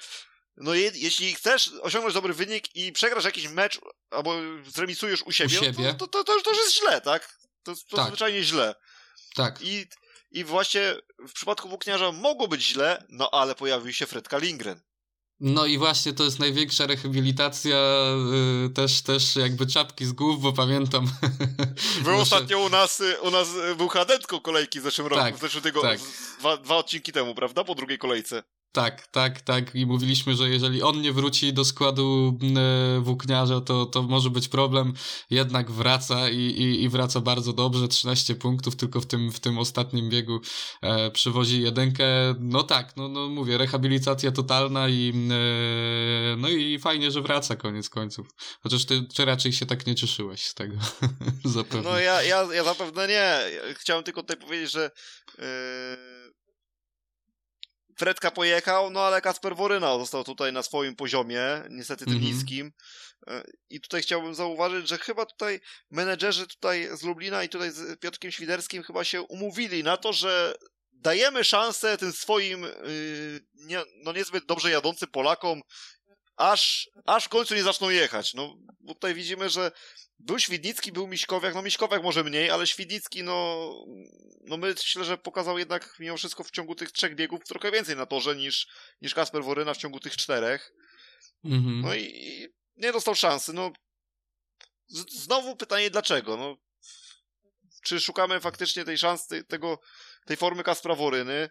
no 0.57 0.73
je, 0.73 0.91
jeśli 0.95 1.35
chcesz 1.35 1.71
osiągnąć 1.81 2.13
dobry 2.13 2.33
wynik 2.33 2.75
i 2.75 2.91
przegrasz 2.91 3.25
jakiś 3.25 3.47
mecz 3.47 3.79
albo 4.09 4.35
zremisujesz 4.67 5.21
u 5.21 5.31
siebie, 5.31 5.59
u 5.59 5.63
siebie. 5.63 5.93
To, 5.93 6.07
to, 6.07 6.23
to, 6.23 6.33
już, 6.33 6.43
to 6.43 6.49
już 6.49 6.59
jest 6.59 6.73
źle, 6.73 7.01
tak? 7.01 7.37
To, 7.63 7.75
to 7.89 7.97
tak. 7.97 8.07
zwyczajnie 8.07 8.43
źle. 8.43 8.75
Tak. 9.35 9.61
I, 9.61 9.87
I 10.31 10.43
właśnie 10.43 10.95
w 11.27 11.33
przypadku 11.33 11.69
Włókniarza 11.69 12.11
mogło 12.11 12.47
być 12.47 12.67
źle, 12.67 13.05
no 13.09 13.29
ale 13.31 13.55
pojawił 13.55 13.93
się 13.93 14.05
Fred 14.05 14.29
Kalingren. 14.29 14.81
No 15.39 15.65
i 15.65 15.77
właśnie 15.77 16.13
to 16.13 16.23
jest 16.23 16.39
największa 16.39 16.87
rehabilitacja 16.87 17.77
yy, 18.63 18.69
też, 18.69 19.01
też 19.01 19.35
jakby 19.35 19.67
czapki 19.67 20.05
z 20.05 20.13
głów, 20.13 20.41
bo 20.41 20.53
pamiętam. 20.53 21.11
Był 22.03 22.19
ostatnio 22.19 22.59
u 22.59 22.69
nas, 22.69 23.03
u 23.21 23.31
nas 23.31 23.47
był 23.77 23.87
kadetką 23.87 24.39
kolejki 24.39 24.79
w 24.79 24.83
zeszłym 24.83 25.07
roku, 25.07 25.21
tak, 25.21 25.37
w 25.37 25.41
zeszłym 25.41 25.63
tygodniu, 25.63 25.89
tak. 25.89 25.99
dwa, 26.39 26.57
dwa 26.57 26.75
odcinki 26.75 27.11
temu, 27.11 27.35
prawda? 27.35 27.63
Po 27.63 27.75
drugiej 27.75 27.97
kolejce. 27.97 28.43
Tak, 28.71 29.07
tak, 29.07 29.41
tak. 29.41 29.75
I 29.75 29.85
mówiliśmy, 29.85 30.35
że 30.35 30.49
jeżeli 30.49 30.81
on 30.81 31.01
nie 31.01 31.13
wróci 31.13 31.53
do 31.53 31.65
składu 31.65 32.37
e, 32.57 32.99
włókniarza, 32.99 33.61
to, 33.61 33.85
to 33.85 34.03
może 34.03 34.29
być 34.29 34.47
problem. 34.47 34.93
Jednak 35.29 35.71
wraca 35.71 36.29
i, 36.29 36.37
i, 36.37 36.83
i 36.83 36.89
wraca 36.89 37.21
bardzo 37.21 37.53
dobrze. 37.53 37.87
13 37.87 38.35
punktów 38.35 38.75
tylko 38.75 39.01
w 39.01 39.05
tym, 39.05 39.31
w 39.31 39.39
tym 39.39 39.57
ostatnim 39.57 40.09
biegu 40.09 40.39
e, 40.81 41.11
przywozi 41.11 41.61
jedynkę. 41.61 42.05
No 42.39 42.63
tak, 42.63 42.97
no, 42.97 43.07
no 43.07 43.29
mówię, 43.29 43.57
rehabilitacja 43.57 44.31
totalna 44.31 44.89
i 44.89 45.13
e, 45.31 46.35
no 46.37 46.49
i 46.49 46.79
fajnie, 46.79 47.11
że 47.11 47.21
wraca 47.21 47.55
koniec 47.55 47.89
końców. 47.89 48.27
Chociaż 48.63 48.85
ty, 48.85 49.03
ty 49.15 49.25
raczej 49.25 49.53
się 49.53 49.65
tak 49.65 49.87
nie 49.87 49.95
cieszyłeś 49.95 50.45
z 50.45 50.53
tego. 50.53 50.75
zapewne. 51.45 51.89
No 51.91 51.99
ja, 51.99 52.23
ja, 52.23 52.53
ja 52.53 52.63
zapewne 52.63 53.07
nie. 53.07 53.39
Chciałem 53.73 54.03
tylko 54.03 54.21
tutaj 54.21 54.37
powiedzieć, 54.37 54.71
że 54.71 54.91
yy 55.37 56.26
Fredka 57.97 58.31
pojechał, 58.31 58.89
no 58.89 59.01
ale 59.01 59.21
Kasper 59.21 59.55
Woryna 59.55 59.97
został 59.97 60.23
tutaj 60.23 60.53
na 60.53 60.63
swoim 60.63 60.95
poziomie, 60.95 61.41
niestety 61.69 62.05
tym 62.05 62.13
-hmm. 62.13 62.21
niskim. 62.21 62.71
E, 63.27 63.43
I 63.69 63.81
tutaj 63.81 64.01
chciałbym 64.01 64.35
zauważyć, 64.35 64.87
że 64.87 64.97
chyba 64.97 65.25
tutaj 65.25 65.59
menedżerzy 65.91 66.47
tutaj 66.47 66.89
z 66.93 67.03
Lublina 67.03 67.43
i 67.43 67.49
tutaj 67.49 67.71
z 67.71 67.99
Piotrkiem 67.99 68.31
Świderskim 68.31 68.83
chyba 68.83 69.03
się 69.03 69.21
umówili 69.21 69.83
na 69.83 69.97
to, 69.97 70.13
że 70.13 70.55
dajemy 70.91 71.43
szansę 71.43 71.97
tym 71.97 72.13
swoim 72.13 72.61
yy, 72.61 73.39
nie, 73.53 73.83
no 74.03 74.13
niezbyt 74.13 74.45
dobrze 74.45 74.71
jadącym 74.71 75.09
Polakom, 75.09 75.61
aż, 76.37 76.89
aż 77.05 77.25
w 77.25 77.29
końcu 77.29 77.55
nie 77.55 77.63
zaczną 77.63 77.89
jechać. 77.89 78.33
No, 78.33 78.55
bo 78.79 78.93
tutaj 78.93 79.13
widzimy, 79.13 79.49
że 79.49 79.71
był 80.19 80.39
Świdnicki, 80.39 80.91
był 80.91 81.07
Miśkowiak, 81.07 81.55
no 81.55 81.61
Miśkowiak 81.61 82.03
może 82.03 82.23
mniej, 82.23 82.49
ale 82.49 82.67
Świdnicki, 82.67 83.23
no, 83.23 83.69
no 84.41 84.57
myślę, 84.57 85.05
że 85.05 85.17
pokazał 85.17 85.59
jednak 85.59 85.95
mimo 85.99 86.17
wszystko 86.17 86.43
w 86.43 86.51
ciągu 86.51 86.75
tych 86.75 86.91
trzech 86.91 87.15
biegów 87.15 87.43
trochę 87.43 87.71
więcej 87.71 87.95
na 87.95 88.05
torze 88.05 88.35
niż, 88.35 88.67
niż 89.01 89.13
Kasper 89.13 89.43
Woryna 89.43 89.73
w 89.73 89.77
ciągu 89.77 89.99
tych 89.99 90.17
czterech. 90.17 90.73
Mhm. 91.43 91.81
No 91.81 91.93
i, 91.93 92.03
i, 92.03 92.47
nie 92.77 92.91
dostał 92.91 93.15
szansy, 93.15 93.53
no. 93.53 93.71
Z, 94.87 95.23
znowu 95.23 95.55
pytanie 95.55 95.89
dlaczego, 95.89 96.37
no. 96.37 96.57
Czy 97.83 97.99
szukamy 97.99 98.39
faktycznie 98.39 98.85
tej 98.85 98.97
szansy, 98.97 99.43
tego, 99.43 99.79
tej 100.25 100.37
formy 100.37 100.63
Kaspra 100.63 100.95
Woryny? 100.95 101.49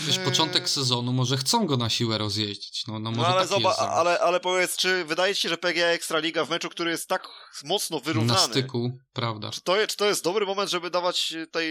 Wiesz, 0.00 0.18
początek 0.18 0.68
sezonu, 0.68 1.12
może 1.12 1.36
chcą 1.36 1.66
go 1.66 1.76
na 1.76 1.90
siłę 1.90 2.18
rozjeździć. 2.18 2.86
No, 2.86 2.98
no, 2.98 3.10
może 3.10 3.22
no 3.22 3.34
ale, 3.34 3.40
tak 3.40 3.48
zobacz, 3.48 3.78
ale, 3.78 4.20
ale 4.20 4.40
powiedz, 4.40 4.76
czy 4.76 5.04
wydaje 5.04 5.34
ci 5.34 5.42
się, 5.42 5.48
że 5.48 5.58
PGA 5.58 5.86
Ekstraliga 5.86 6.44
w 6.44 6.50
meczu, 6.50 6.68
który 6.68 6.90
jest 6.90 7.08
tak 7.08 7.28
mocno 7.64 8.00
wyrównany. 8.00 8.40
Na 8.40 8.46
styku, 8.46 8.98
prawda. 9.12 9.50
Czy 9.50 9.60
to, 9.60 9.86
czy 9.86 9.96
to 9.96 10.06
jest 10.06 10.24
dobry 10.24 10.46
moment, 10.46 10.70
żeby 10.70 10.90
dawać 10.90 11.34
tej 11.50 11.68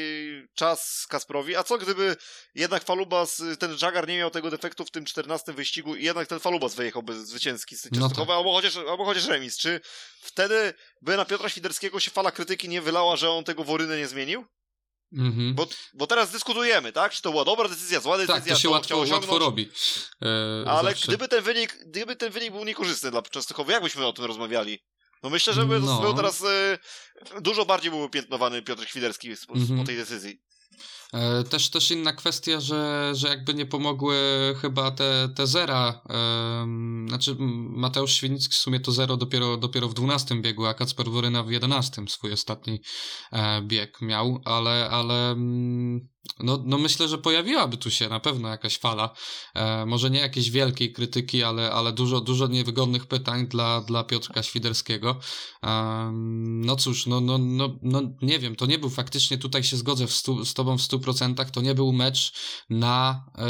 czas 0.56 1.06
Kasprowi? 1.10 1.56
A 1.56 1.64
co 1.64 1.78
gdyby 1.78 2.16
jednak 2.56 2.84
Falubas, 2.84 3.42
ten 3.60 3.78
Jagar 3.82 4.08
nie 4.08 4.18
miał 4.18 4.30
tego 4.30 4.52
defektu 4.52 4.86
w 4.86 4.92
tym 4.92 5.06
14 5.06 5.54
wyścigu 5.54 5.96
i 5.96 6.04
jednak 6.04 6.28
ten 6.28 6.40
Falubas 6.40 6.76
wyjechałby 6.76 7.26
zwycięski 7.26 7.76
z 7.76 7.92
no 7.92 8.10
tak. 8.10 8.30
albo, 8.30 8.54
chociaż, 8.54 8.78
albo 8.78 9.06
chociaż 9.06 9.26
remis. 9.26 9.58
Czy 9.58 9.82
wtedy 10.22 10.74
by 11.02 11.18
na 11.18 11.26
Piotra 11.26 11.50
Świderskiego 11.50 12.00
się 12.00 12.12
fala 12.12 12.32
krytyki 12.32 12.70
nie 12.70 12.82
wylała, 12.82 13.16
że 13.16 13.30
on 13.30 13.44
tego 13.44 13.64
Worynę 13.64 13.98
nie 13.98 14.08
zmienił? 14.08 14.46
Mhm. 15.14 15.56
Bo, 15.56 15.68
bo 15.94 16.08
teraz 16.08 16.32
dyskutujemy, 16.32 16.92
tak? 16.92 17.12
Czy 17.12 17.22
to 17.22 17.32
była 17.32 17.46
dobra 17.46 17.70
decyzja, 17.70 18.00
zła 18.00 18.18
decyzja, 18.18 18.36
tak, 18.36 18.48
to 18.48 18.60
się 18.60 18.70
łatwo, 18.70 18.98
łatwo 18.98 19.40
robi. 19.40 19.70
E, 20.22 20.70
Ale 20.70 20.94
gdyby 20.94 21.28
ten, 21.28 21.44
wynik, 21.44 21.78
gdyby 21.86 22.16
ten 22.16 22.32
wynik 22.32 22.52
był 22.52 22.66
niekorzystny 22.66 23.12
dla 23.12 23.22
Częstochowy, 23.22 23.74
jak 23.74 23.84
byśmy 23.84 24.06
o 24.06 24.14
tym 24.14 24.26
rozmawiali? 24.26 24.80
No 25.24 25.30
myślę, 25.30 25.54
że 25.54 25.66
by 25.66 25.80
no. 25.80 26.02
był 26.02 26.14
teraz 26.14 26.44
e, 26.44 26.78
dużo 27.42 27.66
bardziej 27.66 27.92
byłby 27.92 28.10
piętnowany 28.10 28.62
Piotr 28.62 28.88
Świderski 28.88 29.30
po, 29.48 29.54
mhm. 29.54 29.80
po 29.80 29.86
tej 29.86 29.98
decyzji. 29.98 30.42
E, 31.14 31.44
też, 31.44 31.70
też 31.70 31.92
inna 31.92 32.14
kwestia, 32.14 32.60
że, 32.60 33.12
że 33.16 33.28
jakby 33.28 33.54
nie 33.54 33.66
pomogły 33.66 34.16
chyba 34.62 34.92
te, 34.92 35.30
te 35.36 35.48
zera. 35.48 36.02
Um, 36.10 37.06
znaczy, 37.10 37.36
Mateusz 37.70 38.14
Świnicki 38.14 38.54
w 38.54 38.58
sumie 38.58 38.80
to 38.80 38.92
zero 38.92 39.18
dopiero, 39.18 39.58
dopiero 39.58 39.90
w 39.90 39.94
12 39.94 40.42
biegu, 40.42 40.66
a 40.66 40.74
Kacper 40.74 41.10
Woryna 41.10 41.44
w 41.44 41.52
11 41.52 42.02
swój 42.08 42.34
ostatni 42.34 42.82
e, 43.32 43.62
bieg 43.62 44.02
miał, 44.02 44.42
ale, 44.46 44.90
ale 44.90 45.36
no, 46.40 46.64
no 46.66 46.78
myślę, 46.78 47.08
że 47.08 47.18
pojawiłaby 47.18 47.78
tu 47.78 47.92
się 47.92 48.10
na 48.10 48.20
pewno 48.20 48.50
jakaś 48.50 48.78
fala. 48.78 49.14
E, 49.56 49.86
może 49.86 50.10
nie 50.10 50.20
jakiejś 50.20 50.52
wielkiej 50.52 50.94
krytyki, 50.94 51.44
ale, 51.44 51.72
ale 51.72 51.94
dużo, 51.94 52.22
dużo 52.22 52.48
niewygodnych 52.48 53.06
pytań 53.06 53.48
dla, 53.48 53.82
dla 53.82 54.04
Piotrka 54.04 54.44
Świderskiego. 54.44 55.20
E, 55.64 56.12
no 56.44 56.76
cóż, 56.76 57.08
no, 57.08 57.22
no, 57.22 57.38
no, 57.38 57.80
no 57.82 58.02
nie 58.22 58.40
wiem, 58.40 58.56
to 58.56 58.66
nie 58.66 58.80
był 58.80 58.90
faktycznie, 58.90 59.38
tutaj 59.38 59.64
się 59.64 59.78
zgodzę 59.78 60.08
stu, 60.08 60.46
z 60.46 60.54
tobą 60.54 60.78
w 60.78 60.82
100%, 61.02 61.52
to 61.52 61.62
nie 61.62 61.76
był 61.76 61.94
mecz 61.94 62.34
na, 62.70 63.24
e, 63.38 63.44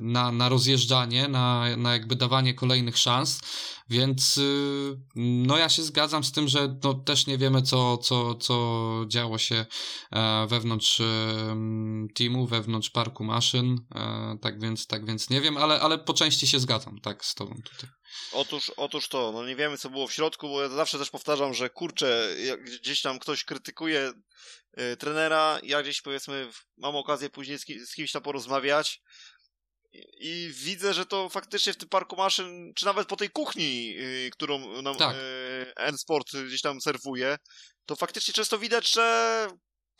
na, 0.00 0.32
na 0.32 0.48
rozjeżdżanie, 0.48 1.28
na, 1.28 1.76
na 1.76 1.92
jakby 1.92 2.16
dawanie 2.16 2.54
kolejnych 2.54 2.98
szans. 2.98 3.40
Więc 3.90 4.38
y, 4.38 4.96
no 5.16 5.58
ja 5.58 5.68
się 5.68 5.82
zgadzam 5.82 6.24
z 6.24 6.32
tym, 6.32 6.48
że 6.48 6.78
no, 6.84 6.94
też 6.94 7.26
nie 7.26 7.38
wiemy, 7.38 7.62
co, 7.62 7.98
co, 7.98 8.34
co 8.34 9.04
działo 9.08 9.38
się 9.38 9.66
e, 10.12 10.46
wewnątrz 10.46 11.02
teamu, 12.14 12.46
wewnątrz 12.46 12.90
parku 12.90 13.24
maszyn. 13.24 13.78
E, 13.94 14.38
tak 14.42 14.60
więc, 14.60 14.86
tak 14.86 15.06
więc 15.06 15.30
nie 15.30 15.40
wiem, 15.40 15.56
ale, 15.56 15.80
ale 15.80 15.98
po 15.98 16.14
części 16.14 16.46
się 16.46 16.60
zgadzam, 16.60 17.00
tak, 17.00 17.24
z 17.24 17.34
tobą 17.34 17.54
tutaj. 17.64 17.90
Otóż, 18.32 18.72
otóż 18.76 19.08
to, 19.08 19.32
no 19.32 19.46
nie 19.46 19.56
wiemy 19.56 19.78
co 19.78 19.90
było 19.90 20.06
w 20.06 20.12
środku, 20.12 20.48
bo 20.48 20.62
ja 20.62 20.68
zawsze 20.68 20.98
też 20.98 21.10
powtarzam, 21.10 21.54
że 21.54 21.70
kurczę, 21.70 22.36
gdzieś 22.64 23.02
tam 23.02 23.18
ktoś 23.18 23.44
krytykuje 23.44 24.12
trenera, 24.98 25.60
ja 25.62 25.82
gdzieś 25.82 26.02
powiedzmy 26.02 26.50
mam 26.76 26.96
okazję 26.96 27.30
później 27.30 27.58
z, 27.58 27.64
z 27.90 27.94
kimś 27.94 28.12
tam 28.12 28.22
porozmawiać, 28.22 29.02
i 30.18 30.50
widzę, 30.54 30.94
że 30.94 31.06
to 31.06 31.28
faktycznie 31.28 31.72
w 31.72 31.76
tym 31.76 31.88
parku 31.88 32.16
maszyn, 32.16 32.72
czy 32.74 32.84
nawet 32.84 33.08
po 33.08 33.16
tej 33.16 33.30
kuchni, 33.30 33.86
yy, 33.86 34.30
którą 34.32 34.82
nam 34.82 34.96
tak. 34.96 35.16
yy, 35.16 35.74
N-Sport 35.76 36.36
gdzieś 36.46 36.62
tam 36.62 36.80
serwuje, 36.80 37.38
to 37.86 37.96
faktycznie 37.96 38.34
często 38.34 38.58
widać, 38.58 38.92
że 38.92 39.48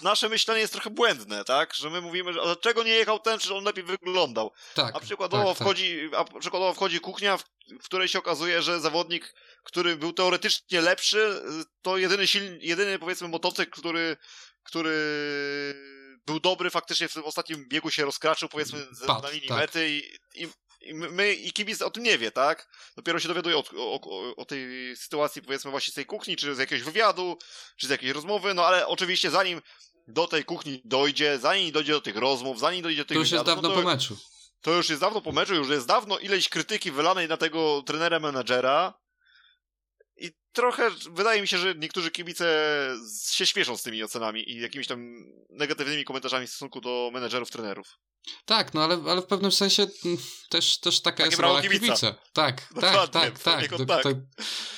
nasze 0.02 0.28
myślenie 0.28 0.60
jest 0.60 0.72
trochę 0.72 0.90
błędne, 0.90 1.44
tak? 1.44 1.74
Że 1.74 1.90
my 1.90 2.00
mówimy, 2.00 2.32
że 2.32 2.40
dlaczego 2.42 2.82
nie 2.82 2.92
jechał 2.92 3.18
ten, 3.18 3.38
czy 3.38 3.54
on 3.54 3.64
lepiej 3.64 3.84
wyglądał. 3.84 4.52
Tak, 4.74 4.96
a 4.96 5.00
przykładowo 5.00 5.44
tak, 5.44 5.58
tak. 5.58 5.66
wchodzi, 5.66 6.08
tak. 6.12 6.20
a 6.20 6.38
przykładowo 6.38 6.74
wchodzi 6.74 7.00
kuchnia, 7.00 7.36
w, 7.36 7.44
w, 7.80 7.84
której 7.84 8.08
się 8.08 8.18
okazuje, 8.18 8.62
że 8.62 8.80
zawodnik, 8.80 9.34
który 9.62 9.96
był 9.96 10.12
teoretycznie 10.12 10.80
lepszy, 10.80 11.42
to 11.82 11.96
jedyny 11.98 12.26
silny, 12.26 12.58
jedyny 12.60 12.98
powiedzmy 12.98 13.28
motocykl, 13.28 13.80
który, 13.80 14.16
który 14.62 14.94
był 16.28 16.40
dobry, 16.40 16.70
faktycznie 16.70 17.08
w 17.08 17.12
tym 17.12 17.24
ostatnim 17.24 17.68
biegu 17.68 17.90
się 17.90 18.04
rozkraczył, 18.04 18.48
powiedzmy, 18.48 18.86
Pad, 19.06 19.22
na 19.22 19.30
linii 19.30 19.48
tak. 19.48 19.58
mety 19.58 19.88
i, 19.90 20.02
i, 20.42 20.48
i, 20.80 20.94
my, 20.94 21.34
i 21.34 21.52
kibic 21.52 21.82
o 21.82 21.90
tym 21.90 22.02
nie 22.02 22.18
wie, 22.18 22.30
tak? 22.30 22.68
Dopiero 22.96 23.20
się 23.20 23.28
dowiaduje 23.28 23.56
o, 23.56 23.64
o, 23.76 24.36
o, 24.36 24.44
tej 24.44 24.96
sytuacji, 24.96 25.42
powiedzmy, 25.42 25.70
właśnie 25.70 25.90
z 25.90 25.94
tej 25.94 26.06
kuchni, 26.06 26.36
czy 26.36 26.54
z 26.54 26.58
jakiegoś 26.58 26.84
wywiadu, 26.84 27.38
czy 27.76 27.86
z 27.86 27.90
jakiejś 27.90 28.12
rozmowy, 28.12 28.54
no 28.54 28.66
ale 28.66 28.86
oczywiście 28.86 29.30
zanim 29.30 29.62
do 30.08 30.26
tej 30.26 30.44
kuchni 30.44 30.82
dojdzie, 30.84 31.38
zanim 31.38 31.72
dojdzie 31.72 31.92
do 31.92 32.00
tych 32.00 32.16
rozmów, 32.16 32.60
zanim 32.60 32.82
dojdzie 32.82 33.02
do 33.02 33.08
tych 33.08 33.16
To 33.16 33.20
już 33.20 33.30
wywiadów, 33.30 33.48
jest 33.48 33.56
dawno 33.56 33.68
no 33.68 33.74
to, 33.74 33.82
po 33.82 33.88
meczu. 33.88 34.16
To 34.60 34.72
już 34.72 34.88
jest 34.88 35.00
dawno 35.00 35.20
po 35.20 35.32
meczu, 35.32 35.54
już 35.54 35.68
jest 35.68 35.86
dawno 35.86 36.18
ileś 36.18 36.48
krytyki 36.48 36.90
wylanej 36.90 37.28
na 37.28 37.36
tego 37.36 37.82
trenera 37.86 38.20
menadżera, 38.20 38.94
trochę 40.52 40.90
wydaje 41.10 41.40
mi 41.40 41.48
się, 41.48 41.58
że 41.58 41.74
niektórzy 41.74 42.10
kibice 42.10 42.46
się 43.30 43.46
śmieszą 43.46 43.76
z 43.76 43.82
tymi 43.82 44.02
ocenami 44.02 44.50
i 44.50 44.60
jakimiś 44.60 44.86
tam 44.86 45.24
negatywnymi 45.50 46.04
komentarzami 46.04 46.46
w 46.46 46.50
stosunku 46.50 46.80
do 46.80 47.10
menedżerów, 47.12 47.50
trenerów. 47.50 47.98
Tak, 48.46 48.74
no 48.74 48.84
ale, 48.84 48.98
ale 49.08 49.22
w 49.22 49.26
pewnym 49.26 49.52
sensie 49.52 49.86
mm, 50.04 50.18
też, 50.48 50.78
też 50.78 51.00
taka 51.00 51.16
Takie 51.16 51.28
jest 51.28 51.38
rola 51.38 51.62
kibica. 51.62 51.86
kibica. 51.86 52.14
Tak, 52.32 52.68
tak, 52.68 52.74
Dokładnie, 52.74 53.20
tak, 53.20 53.38
tak, 53.38 53.68
tak, 53.68 54.02
tak. 54.02 54.16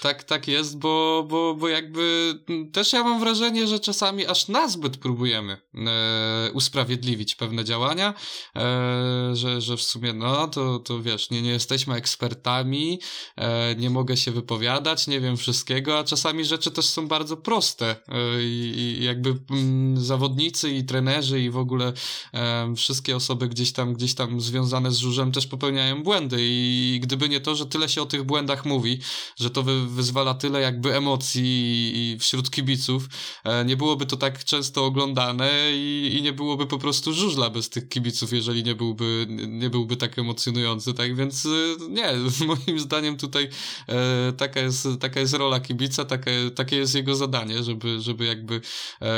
tak, 0.03 0.25
tak, 0.25 0.49
jest, 0.49 0.79
bo, 0.79 1.25
bo, 1.29 1.55
bo 1.55 1.69
jakby 1.69 2.35
mm, 2.49 2.73
też 2.73 2.93
ja 2.93 3.05
mam 3.05 3.21
wrażenie, 3.21 3.67
że 3.67 3.81
czasami 3.81 4.27
aż 4.27 4.49
nazbyt 4.49 4.97
próbujemy 4.97 5.61
e, 5.75 6.53
usprawiedliwić 6.53 7.35
pewne 7.35 7.65
działania, 7.65 8.15
e, 8.57 9.31
że, 9.33 9.61
że 9.61 9.77
w 9.77 9.83
sumie 9.83 10.13
no 10.13 10.49
to, 10.49 10.79
to 10.79 11.03
wiesz, 11.03 11.31
nie, 11.31 11.43
nie 11.43 11.51
jesteśmy 11.51 11.95
ekspertami, 11.95 13.01
e, 13.37 13.75
nie 13.75 13.91
mogę 13.91 14.17
się 14.17 14.31
wypowiadać, 14.31 15.07
nie 15.07 15.21
wiem 15.21 15.37
wszystkiego, 15.37 15.99
a 15.99 16.05
czasami 16.05 16.45
rzeczy 16.45 16.71
też 16.71 16.87
są 16.87 17.09
bardzo 17.09 17.37
proste 17.37 17.97
e, 18.09 18.43
i, 18.43 18.75
i 18.79 19.05
jakby 19.05 19.39
mm, 19.51 20.05
zawodnicy 20.05 20.71
i 20.71 20.85
trenerzy 20.85 21.41
i 21.41 21.51
w 21.51 21.59
ogóle 21.59 21.93
e, 22.35 22.75
wszystkie 22.77 23.17
osoby 23.17 23.40
gdzieś 23.49 23.73
tam, 23.73 23.95
gdzieś 23.95 24.15
tam 24.15 24.41
związane 24.41 24.93
z 24.93 24.99
żużem 24.99 25.33
też 25.33 25.47
popełniają 25.47 26.03
błędy. 26.03 26.37
I 26.41 26.99
gdyby 27.03 27.29
nie 27.29 27.41
to, 27.41 27.55
że 27.55 27.67
tyle 27.67 27.89
się 27.89 28.03
o 28.03 28.07
tych 28.07 28.23
błędach 28.23 28.65
mówi, 28.65 28.99
że 29.37 29.51
to 29.51 29.63
wy, 29.63 29.87
wyzwala 29.87 30.35
tyle 30.35 30.61
jakby 30.61 30.97
emocji 30.97 32.17
wśród 32.21 32.51
kibiców, 32.51 33.09
e, 33.45 33.65
nie 33.65 33.77
byłoby 33.77 34.07
to 34.07 34.17
tak 34.17 34.45
często 34.45 34.85
oglądane 34.85 35.51
i, 35.73 36.17
i 36.19 36.23
nie 36.23 36.33
byłoby 36.33 36.67
po 36.67 36.79
prostu 36.79 37.13
żużla 37.13 37.51
bez 37.51 37.69
tych 37.69 37.89
kibiców, 37.89 38.33
jeżeli 38.33 38.65
nie 38.65 38.75
byłby, 38.75 39.27
nie 39.49 39.71
byłby 39.71 39.97
tak 39.97 40.19
emocjonujący, 40.19 40.95
tak 40.95 41.17
więc 41.17 41.47
e, 41.47 41.49
nie, 41.89 42.13
moim 42.47 42.81
zdaniem 42.81 43.17
tutaj 43.17 43.49
e, 43.89 44.33
taka, 44.33 44.61
jest, 44.61 44.89
taka 45.01 45.21
jest 45.21 45.35
rola 45.35 45.61
kibica, 45.61 46.05
takie, 46.05 46.51
takie 46.55 46.77
jest 46.77 46.95
jego 46.95 47.15
zadanie, 47.15 47.63
żeby, 47.63 48.01
żeby 48.01 48.25
jakby 48.25 48.61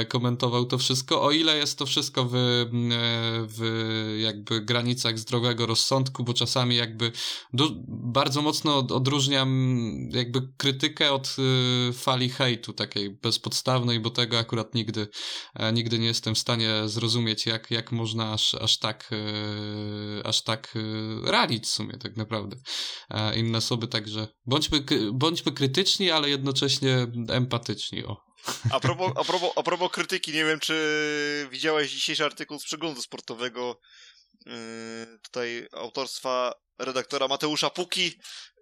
komentował 0.08 0.64
to 0.64 0.78
wszystko, 0.78 1.22
o 1.22 1.30
ile 1.30 1.56
jest 1.56 1.78
to 1.78 1.86
wszystko 1.86 2.24
w, 2.24 2.32
w 3.48 3.60
jakby 4.20 4.60
granicach 4.60 5.18
zdrowego 5.18 5.66
rozsądku, 5.66 6.24
bo 6.24 6.34
czasami 6.34 6.76
jakby 6.76 7.12
bardzo 7.88 8.42
mocno 8.42 8.78
od- 8.78 8.92
odróżniam 8.92 9.50
jakby 10.10 10.40
krytykę 10.56 11.12
od 11.12 11.36
y, 11.90 11.92
fali 11.92 12.28
hejtu 12.28 12.72
takiej 12.72 13.10
bezpodstawnej, 13.10 14.00
bo 14.00 14.10
tego 14.10 14.38
akurat 14.38 14.74
nigdy, 14.74 15.08
e, 15.54 15.72
nigdy 15.72 15.98
nie 15.98 16.06
jestem 16.06 16.34
w 16.34 16.38
stanie 16.38 16.70
zrozumieć, 16.86 17.46
jak, 17.46 17.70
jak 17.70 17.92
można 17.92 18.32
aż, 18.32 18.54
aż 18.54 18.78
tak 18.78 19.10
e, 19.12 20.26
aż 20.26 20.42
tak 20.42 20.74
e, 20.76 21.30
ranić 21.30 21.64
w 21.64 21.70
sumie 21.70 21.98
tak 21.98 22.16
naprawdę 22.16 22.56
inne 23.36 23.58
osoby, 23.58 23.88
także 23.88 24.28
bądźmy, 24.46 24.84
bądźmy 25.12 25.52
krytyczni, 25.52 26.10
ale 26.10 26.30
jednocześnie 26.30 27.06
empatyczni, 27.28 28.04
o. 28.04 28.31
A 28.70 28.80
propos, 28.80 29.12
a, 29.16 29.24
propos, 29.24 29.50
a 29.56 29.62
propos 29.62 29.92
krytyki, 29.92 30.32
nie 30.32 30.44
wiem, 30.44 30.60
czy 30.60 31.48
widziałeś 31.50 31.92
dzisiejszy 31.92 32.24
artykuł 32.24 32.58
z 32.58 32.64
przeglądu 32.64 33.02
sportowego 33.02 33.80
yy, 34.46 34.52
tutaj 35.22 35.68
autorstwa 35.72 36.54
redaktora 36.78 37.28
Mateusza 37.28 37.70
Puki 37.70 38.04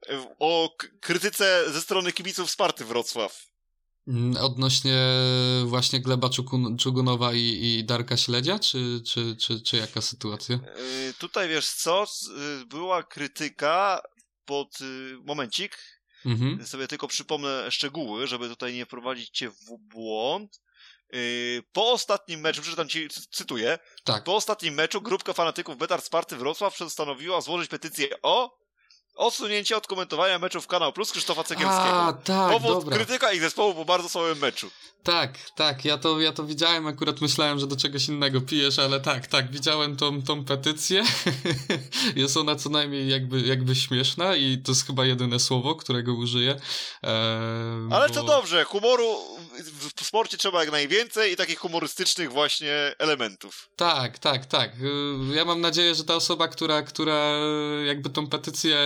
yy, 0.09 0.19
o 0.39 0.77
krytyce 1.01 1.73
ze 1.73 1.81
strony 1.81 2.13
kibiców 2.13 2.51
Sparty 2.51 2.85
Wrocław. 2.85 3.47
Mm, 4.09 4.37
Odnośnie 4.37 4.99
właśnie 5.65 6.01
Gleba 6.01 6.31
Czugunowa 6.79 7.33
i, 7.33 7.59
i 7.63 7.85
Darka 7.85 8.17
Śledzia, 8.17 8.59
czy, 8.59 9.03
czy, 9.07 9.37
czy, 9.37 9.63
czy 9.63 9.77
jaka 9.77 10.01
sytuacja? 10.01 10.55
Yy, 10.57 11.15
tutaj 11.19 11.49
wiesz 11.49 11.69
co, 11.69 12.07
była 12.67 13.03
krytyka 13.03 14.01
pod 14.45 14.79
momencik, 15.25 16.00
Mhm. 16.27 16.67
sobie 16.67 16.89
tylko 16.89 17.09
przypomnę 17.09 17.71
szczegóły, 17.71 18.27
żeby 18.27 18.49
tutaj 18.49 18.75
nie 18.75 18.87
wprowadzić 18.87 19.31
cię 19.31 19.51
w 19.51 19.79
błąd. 19.79 20.61
Yy, 21.13 21.63
po 21.73 21.93
ostatnim 21.93 22.41
meczu, 22.41 22.63
przeczytam 22.63 22.89
ci, 22.89 23.09
cy- 23.09 23.27
cytuję, 23.31 23.79
Tak. 24.05 24.25
Po 24.25 24.37
ostatnim 24.37 24.75
meczu 24.75 25.01
grupka 25.01 25.33
fanatyków 25.33 25.77
Betar 25.77 26.03
Sparty 26.03 26.37
Wrocław 26.37 26.79
postanowiła 26.79 27.41
złożyć 27.41 27.71
petycję 27.71 28.09
o 28.23 28.59
odsunięcie 29.15 29.77
od 29.77 29.87
komentowania 29.87 30.39
meczów 30.39 30.67
Kanał 30.67 30.93
Plus 30.93 31.13
Krzysztofa 31.13 31.45
Cegielskiego. 31.45 32.03
A, 32.03 32.13
tak, 32.13 32.51
Powód 32.53 32.71
dobra. 32.73 32.97
krytyka 32.97 33.33
ich 33.33 33.41
zespołu 33.41 33.75
po 33.75 33.85
bardzo 33.85 34.09
słabym 34.09 34.39
meczu. 34.39 34.71
Tak, 35.03 35.39
tak, 35.57 35.85
ja 35.85 35.99
to, 35.99 36.21
ja 36.21 36.33
to 36.33 36.45
widziałem, 36.45 36.87
akurat 36.87 37.21
myślałem, 37.21 37.59
że 37.59 37.67
do 37.67 37.77
czegoś 37.77 38.09
innego 38.09 38.41
pijesz, 38.41 38.79
ale 38.79 39.01
tak, 39.01 39.27
tak, 39.27 39.51
widziałem 39.51 39.97
tą, 39.97 40.23
tą 40.23 40.45
petycję. 40.45 41.05
jest 42.17 42.37
ona 42.37 42.57
co 42.57 42.71
najmniej 42.71 43.09
jakby, 43.09 43.41
jakby 43.41 43.75
śmieszna 43.75 44.37
i 44.37 44.59
to 44.65 44.73
jest 44.73 44.87
chyba 44.87 45.05
jedyne 45.07 45.39
słowo, 45.41 45.75
którego 45.75 46.15
użyję. 46.15 46.51
Eee, 47.03 47.13
Ale 47.93 48.09
bo- 48.09 48.15
to 48.15 48.23
dobrze, 48.23 48.65
humoru 48.65 49.17
w 49.97 50.07
sporcie 50.07 50.37
trzeba 50.39 50.61
jak 50.61 50.73
najwięcej 50.73 51.33
i 51.33 51.37
takich 51.37 51.59
humorystycznych 51.59 52.33
właśnie 52.33 52.73
elementów. 52.99 53.69
Tak, 53.77 54.19
tak, 54.19 54.47
tak. 54.47 54.71
Y, 54.81 55.35
Ja 55.35 55.45
mam 55.45 55.61
nadzieję, 55.61 55.95
że 55.95 56.05
ta 56.05 56.15
osoba, 56.15 56.49
która, 56.49 56.83
która 56.83 57.31
jakby 57.87 58.11
tą 58.11 58.27
petycję 58.27 58.79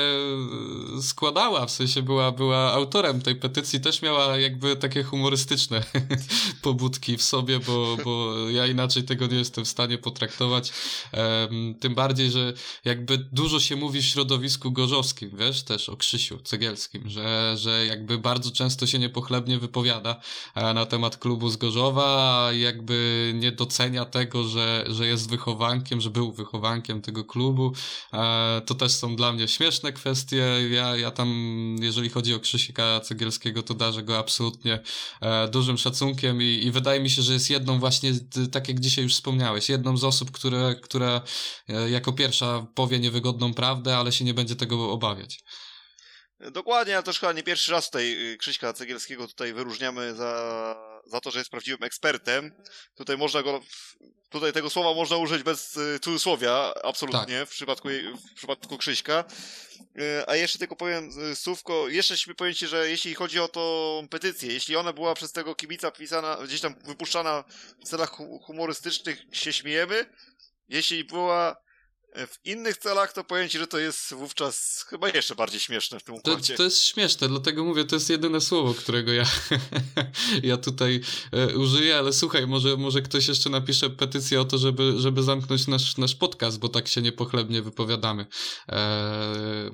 składała, 1.02 1.66
w 1.66 1.70
sensie 1.70 2.02
była, 2.02 2.32
była 2.32 2.72
autorem 2.72 3.22
tej 3.22 3.36
petycji, 3.36 3.80
też 3.80 4.02
miała 4.02 4.38
jakby 4.38 4.76
takie 4.76 5.02
humorystyczne 5.02 5.84
pobudki 6.62 7.16
w 7.16 7.22
sobie, 7.22 7.60
bo, 7.60 7.96
bo 8.04 8.34
ja 8.48 8.66
inaczej 8.66 9.02
tego 9.02 9.26
nie 9.26 9.36
jestem 9.36 9.64
w 9.64 9.68
stanie 9.68 9.98
potraktować. 9.98 10.72
Tym 11.80 11.94
bardziej, 11.94 12.30
że 12.30 12.52
jakby 12.84 13.18
dużo 13.18 13.60
się 13.60 13.76
mówi 13.76 14.02
w 14.02 14.04
środowisku 14.04 14.72
gorzowskim, 14.72 15.30
wiesz, 15.34 15.62
też 15.62 15.88
o 15.88 15.96
Krzysiu 15.96 16.38
Cegielskim, 16.38 17.08
że, 17.10 17.54
że 17.58 17.86
jakby 17.86 18.18
bardzo 18.18 18.50
często 18.50 18.86
się 18.86 18.98
niepochlebnie 18.98 19.58
wypowiada 19.58 20.20
e, 20.54 20.74
na 20.74 20.86
temat 20.86 21.16
klubu 21.16 21.50
z 21.50 21.56
Gorzowa, 21.56 22.48
jakby 22.52 23.32
nie 23.34 23.52
docenia 23.52 24.04
tego, 24.04 24.44
że, 24.44 24.84
że 24.88 25.06
jest 25.06 25.30
wychowankiem, 25.30 26.00
że 26.00 26.10
był 26.10 26.32
wychowankiem 26.32 27.02
tego 27.02 27.24
klubu. 27.24 27.72
E, 28.12 28.62
To 28.66 28.74
też 28.74 28.92
są 28.92 29.16
dla 29.16 29.32
mnie 29.32 29.48
śmieszne 29.48 29.92
kwestie. 29.92 30.03
Ja, 30.70 30.96
ja 30.96 31.10
tam, 31.10 31.28
jeżeli 31.80 32.10
chodzi 32.10 32.34
o 32.34 32.40
Krzysieka 32.40 33.00
Cegielskiego, 33.00 33.62
to 33.62 33.74
darzę 33.74 34.02
go 34.02 34.18
absolutnie 34.18 34.82
e, 35.20 35.48
dużym 35.48 35.78
szacunkiem 35.78 36.42
i, 36.42 36.60
i 36.64 36.70
wydaje 36.70 37.00
mi 37.00 37.10
się, 37.10 37.22
że 37.22 37.32
jest 37.32 37.50
jedną 37.50 37.78
właśnie, 37.78 38.12
tak 38.52 38.68
jak 38.68 38.80
dzisiaj 38.80 39.04
już 39.04 39.14
wspomniałeś, 39.14 39.68
jedną 39.68 39.96
z 39.96 40.04
osób, 40.04 40.30
które, 40.30 40.74
która 40.82 41.22
e, 41.68 41.90
jako 41.90 42.12
pierwsza 42.12 42.66
powie 42.74 42.98
niewygodną 42.98 43.54
prawdę, 43.54 43.96
ale 43.96 44.12
się 44.12 44.24
nie 44.24 44.34
będzie 44.34 44.56
tego 44.56 44.90
obawiać. 44.90 45.40
Dokładnie, 46.50 46.94
ale 46.94 47.02
też 47.02 47.20
chyba 47.20 47.32
nie 47.32 47.42
pierwszy 47.42 47.72
raz 47.72 47.86
tutaj 47.86 48.32
y, 48.32 48.36
Krzyśka 48.36 48.72
Cegielskiego 48.72 49.26
tutaj 49.26 49.52
wyróżniamy 49.52 50.14
za, 50.14 50.93
za 51.06 51.20
to, 51.20 51.30
że 51.30 51.38
jest 51.38 51.50
prawdziwym 51.50 51.82
ekspertem. 51.82 52.52
Tutaj 52.94 53.16
można 53.16 53.42
go, 53.42 53.60
tutaj 54.30 54.52
tego 54.52 54.70
słowa 54.70 54.94
można 54.94 55.16
użyć 55.16 55.42
bez 55.42 55.76
y, 55.76 56.00
cudzysłowia, 56.02 56.74
absolutnie, 56.82 57.46
w, 57.46 57.50
przypadku, 57.50 57.88
w 58.32 58.34
przypadku 58.34 58.78
Krzyśka. 58.78 59.24
Y, 60.00 60.28
A 60.28 60.36
jeszcze 60.36 60.58
tylko 60.58 60.76
powiem 60.76 61.10
y, 61.32 61.36
słówko, 61.36 61.88
jeszcze 61.88 62.16
ci, 62.54 62.66
że 62.66 62.90
jeśli 62.90 63.14
chodzi 63.14 63.40
o 63.40 63.48
tą 63.48 64.06
petycję, 64.10 64.52
jeśli 64.52 64.76
ona 64.76 64.92
była 64.92 65.14
przez 65.14 65.32
tego 65.32 65.54
kibica 65.54 65.90
pisana, 65.90 66.38
gdzieś 66.44 66.60
tam 66.60 66.74
wypuszczana 66.84 67.44
w 67.84 67.88
celach 67.88 68.10
hu- 68.10 68.38
humorystycznych, 68.38 69.18
się 69.32 69.52
śmiejemy. 69.52 70.10
Jeśli 70.68 71.04
była 71.04 71.56
w 72.14 72.46
innych 72.46 72.76
celach, 72.76 73.12
to 73.12 73.24
powiem 73.24 73.48
ci, 73.48 73.58
że 73.58 73.66
to 73.66 73.78
jest 73.78 74.14
wówczas 74.14 74.84
chyba 74.88 75.08
jeszcze 75.08 75.34
bardziej 75.34 75.60
śmieszne 75.60 76.00
w 76.00 76.02
tym 76.02 76.14
To, 76.14 76.32
układzie. 76.32 76.54
to 76.54 76.62
jest 76.62 76.82
śmieszne, 76.84 77.28
dlatego 77.28 77.64
mówię, 77.64 77.84
to 77.84 77.96
jest 77.96 78.10
jedyne 78.10 78.40
słowo, 78.40 78.74
którego 78.74 79.12
ja, 79.12 79.24
ja 80.42 80.56
tutaj 80.56 81.00
e, 81.32 81.56
użyję, 81.56 81.98
ale 81.98 82.12
słuchaj, 82.12 82.46
może, 82.46 82.76
może 82.76 83.02
ktoś 83.02 83.28
jeszcze 83.28 83.50
napisze 83.50 83.90
petycję 83.90 84.40
o 84.40 84.44
to, 84.44 84.58
żeby, 84.58 84.94
żeby 84.96 85.22
zamknąć 85.22 85.66
nasz, 85.66 85.96
nasz 85.96 86.14
podcast, 86.14 86.58
bo 86.58 86.68
tak 86.68 86.88
się 86.88 87.02
niepochlebnie 87.02 87.62
wypowiadamy. 87.62 88.26
E, 88.68 89.70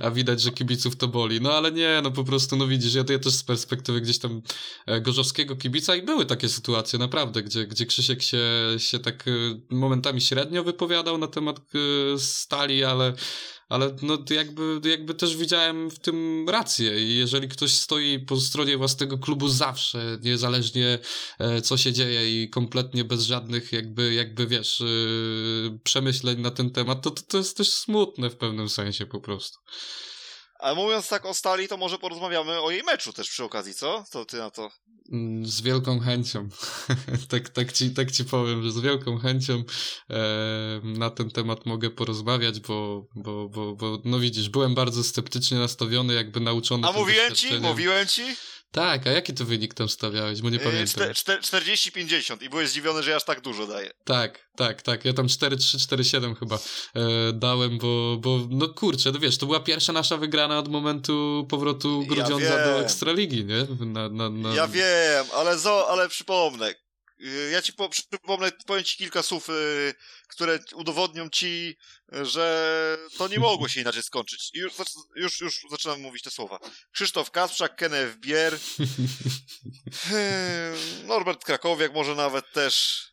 a 0.04 0.10
widać, 0.10 0.40
że 0.40 0.50
kibiców 0.50 0.96
to 0.96 1.08
boli. 1.08 1.40
No 1.40 1.52
ale 1.52 1.72
nie, 1.72 2.00
no 2.02 2.10
po 2.10 2.24
prostu, 2.24 2.56
no 2.56 2.66
widzisz, 2.66 2.94
ja, 2.94 3.04
ja 3.10 3.18
też 3.18 3.32
z 3.34 3.42
perspektywy 3.42 4.00
gdzieś 4.00 4.18
tam 4.18 4.42
e, 4.86 5.00
gorzowskiego 5.00 5.56
kibica 5.56 5.96
i 5.96 6.02
były 6.02 6.26
takie 6.26 6.48
sytuacje, 6.48 6.98
naprawdę, 6.98 7.42
gdzie, 7.42 7.66
gdzie 7.66 7.86
Krzysiek 7.86 8.22
się, 8.22 8.38
się 8.78 8.98
tak 8.98 9.28
e, 9.28 9.30
momentami 9.70 10.20
średnio 10.20 10.64
na 11.18 11.26
temat 11.26 11.58
e, 11.58 12.18
stali, 12.18 12.84
ale 12.84 13.12
ale 13.70 13.96
no 14.02 14.18
jakby, 14.30 14.80
jakby 14.84 15.14
też 15.14 15.36
widziałem 15.36 15.90
w 15.90 15.98
tym 15.98 16.48
rację 16.48 17.16
jeżeli 17.16 17.48
ktoś 17.48 17.74
stoi 17.74 18.18
po 18.18 18.36
stronie 18.36 18.76
własnego 18.76 19.18
klubu 19.18 19.48
zawsze, 19.48 20.18
niezależnie 20.22 20.98
e, 21.38 21.60
co 21.62 21.76
się 21.76 21.92
dzieje 21.92 22.42
i 22.42 22.50
kompletnie 22.50 23.04
bez 23.04 23.22
żadnych 23.22 23.72
jakby, 23.72 24.14
jakby 24.14 24.46
wiesz, 24.46 24.80
e, 24.80 24.84
przemyśleń 25.84 26.40
na 26.40 26.50
ten 26.50 26.70
temat, 26.70 27.02
to, 27.02 27.10
to, 27.10 27.22
to 27.22 27.38
jest 27.38 27.56
też 27.56 27.72
smutne 27.72 28.30
w 28.30 28.36
pewnym 28.36 28.68
sensie 28.68 29.06
po 29.06 29.20
prostu. 29.20 29.58
A 30.60 30.74
mówiąc 30.74 31.08
tak 31.08 31.26
o 31.26 31.34
Stali, 31.34 31.68
to 31.68 31.76
może 31.76 31.98
porozmawiamy 31.98 32.60
o 32.60 32.70
jej 32.70 32.82
meczu 32.82 33.12
też 33.12 33.30
przy 33.30 33.44
okazji, 33.44 33.74
co? 33.74 34.04
Co 34.10 34.24
ty 34.24 34.36
na 34.36 34.50
to? 34.50 34.70
Mm, 35.10 35.46
Z 35.46 35.60
wielką 35.60 36.00
chęcią. 36.00 36.48
tak, 37.28 37.48
tak, 37.48 37.72
ci, 37.72 37.90
tak 37.90 38.12
ci 38.12 38.24
powiem, 38.24 38.62
że 38.62 38.72
z 38.72 38.80
wielką 38.80 39.18
chęcią 39.18 39.64
e, 40.10 40.80
na 40.84 41.10
ten 41.10 41.30
temat 41.30 41.66
mogę 41.66 41.90
porozmawiać, 41.90 42.60
bo, 42.60 43.06
bo, 43.14 43.48
bo, 43.48 43.76
bo 43.76 43.98
no 44.04 44.18
widzisz, 44.18 44.48
byłem 44.48 44.74
bardzo 44.74 45.04
sceptycznie 45.04 45.58
nastawiony, 45.58 46.14
jakby 46.14 46.40
nauczony 46.40 46.88
A 46.88 46.92
mówiłem 46.92 47.34
ci? 47.34 47.60
Mówiłem 47.60 48.06
ci? 48.06 48.22
Tak, 48.72 49.06
a 49.06 49.10
jaki 49.10 49.34
to 49.34 49.44
wynik 49.44 49.74
tam 49.74 49.88
stawiałeś, 49.88 50.42
bo 50.42 50.50
nie 50.50 50.56
Yy, 50.58 50.64
pamiętam. 50.64 51.04
czte- 51.08 51.14
czte- 51.14 51.40
40-50 51.40 52.42
i 52.42 52.48
byłeś 52.50 52.68
zdziwiony, 52.68 53.02
że 53.02 53.16
aż 53.16 53.24
tak 53.24 53.40
dużo 53.40 53.66
daje. 53.66 53.90
Tak, 54.04 54.48
tak, 54.56 54.82
tak. 54.82 55.04
Ja 55.04 55.12
tam 55.12 55.26
4-3, 55.26 55.78
4-7 55.78 56.34
chyba 56.36 56.56
e, 56.56 57.00
dałem, 57.32 57.78
bo, 57.78 58.16
bo 58.20 58.40
no 58.50 58.68
kurczę, 58.68 59.12
no 59.12 59.18
wiesz, 59.18 59.38
to 59.38 59.46
była 59.46 59.60
pierwsza 59.60 59.92
nasza 59.92 60.16
wygrana 60.16 60.58
od 60.58 60.68
momentu 60.68 61.46
powrotu 61.50 62.00
Ja 62.02 62.08
Grudziądza 62.08 62.64
do 62.64 62.74
wiem. 62.74 62.84
Ekstraligi, 62.84 63.44
nie? 63.44 63.66
Na, 63.86 64.08
na, 64.08 64.30
na... 64.30 64.54
Ja 64.54 64.68
wiem, 64.68 65.26
ale 65.36 65.58
zo, 65.58 65.88
ale 65.88 66.08
przypomnę. 66.08 66.74
Yy, 67.20 67.50
Ja 67.52 67.62
ci 67.62 67.72
po, 67.72 67.88
przypomnę, 67.88 68.52
powiem 68.66 68.84
ci 68.84 68.96
kilka 68.98 69.22
słów, 69.22 69.48
yy, 69.48 69.94
które 70.28 70.58
udowodnią 70.74 71.30
ci, 71.30 71.76
że 72.22 72.98
to 73.18 73.28
nie 73.28 73.38
mogło 73.38 73.68
się 73.68 73.80
inaczej 73.80 74.02
skończyć. 74.02 74.50
I 74.54 74.58
już, 74.58 74.72
już, 75.16 75.40
już 75.40 75.60
zaczynam 75.70 76.00
mówić 76.00 76.22
te 76.22 76.30
słowa. 76.30 76.58
Krzysztof 76.92 77.30
Kasprzak, 77.30 77.76
Kenneth 77.76 78.16
Bier, 78.16 78.58
yy, 80.10 81.06
Norbert 81.08 81.44
Krakowiak 81.44 81.94
może 81.94 82.14
nawet 82.14 82.52
też. 82.52 83.04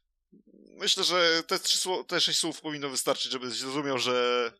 Myślę, 0.80 1.04
że 1.04 1.44
te, 1.48 1.60
trzy, 1.60 1.90
te 2.08 2.22
sześć 2.22 2.40
słów 2.40 2.62
powinno 2.62 2.90
wystarczyć, 2.90 3.32
żeby 3.32 3.52
zrozumiał, 3.52 4.00
że 4.00 4.52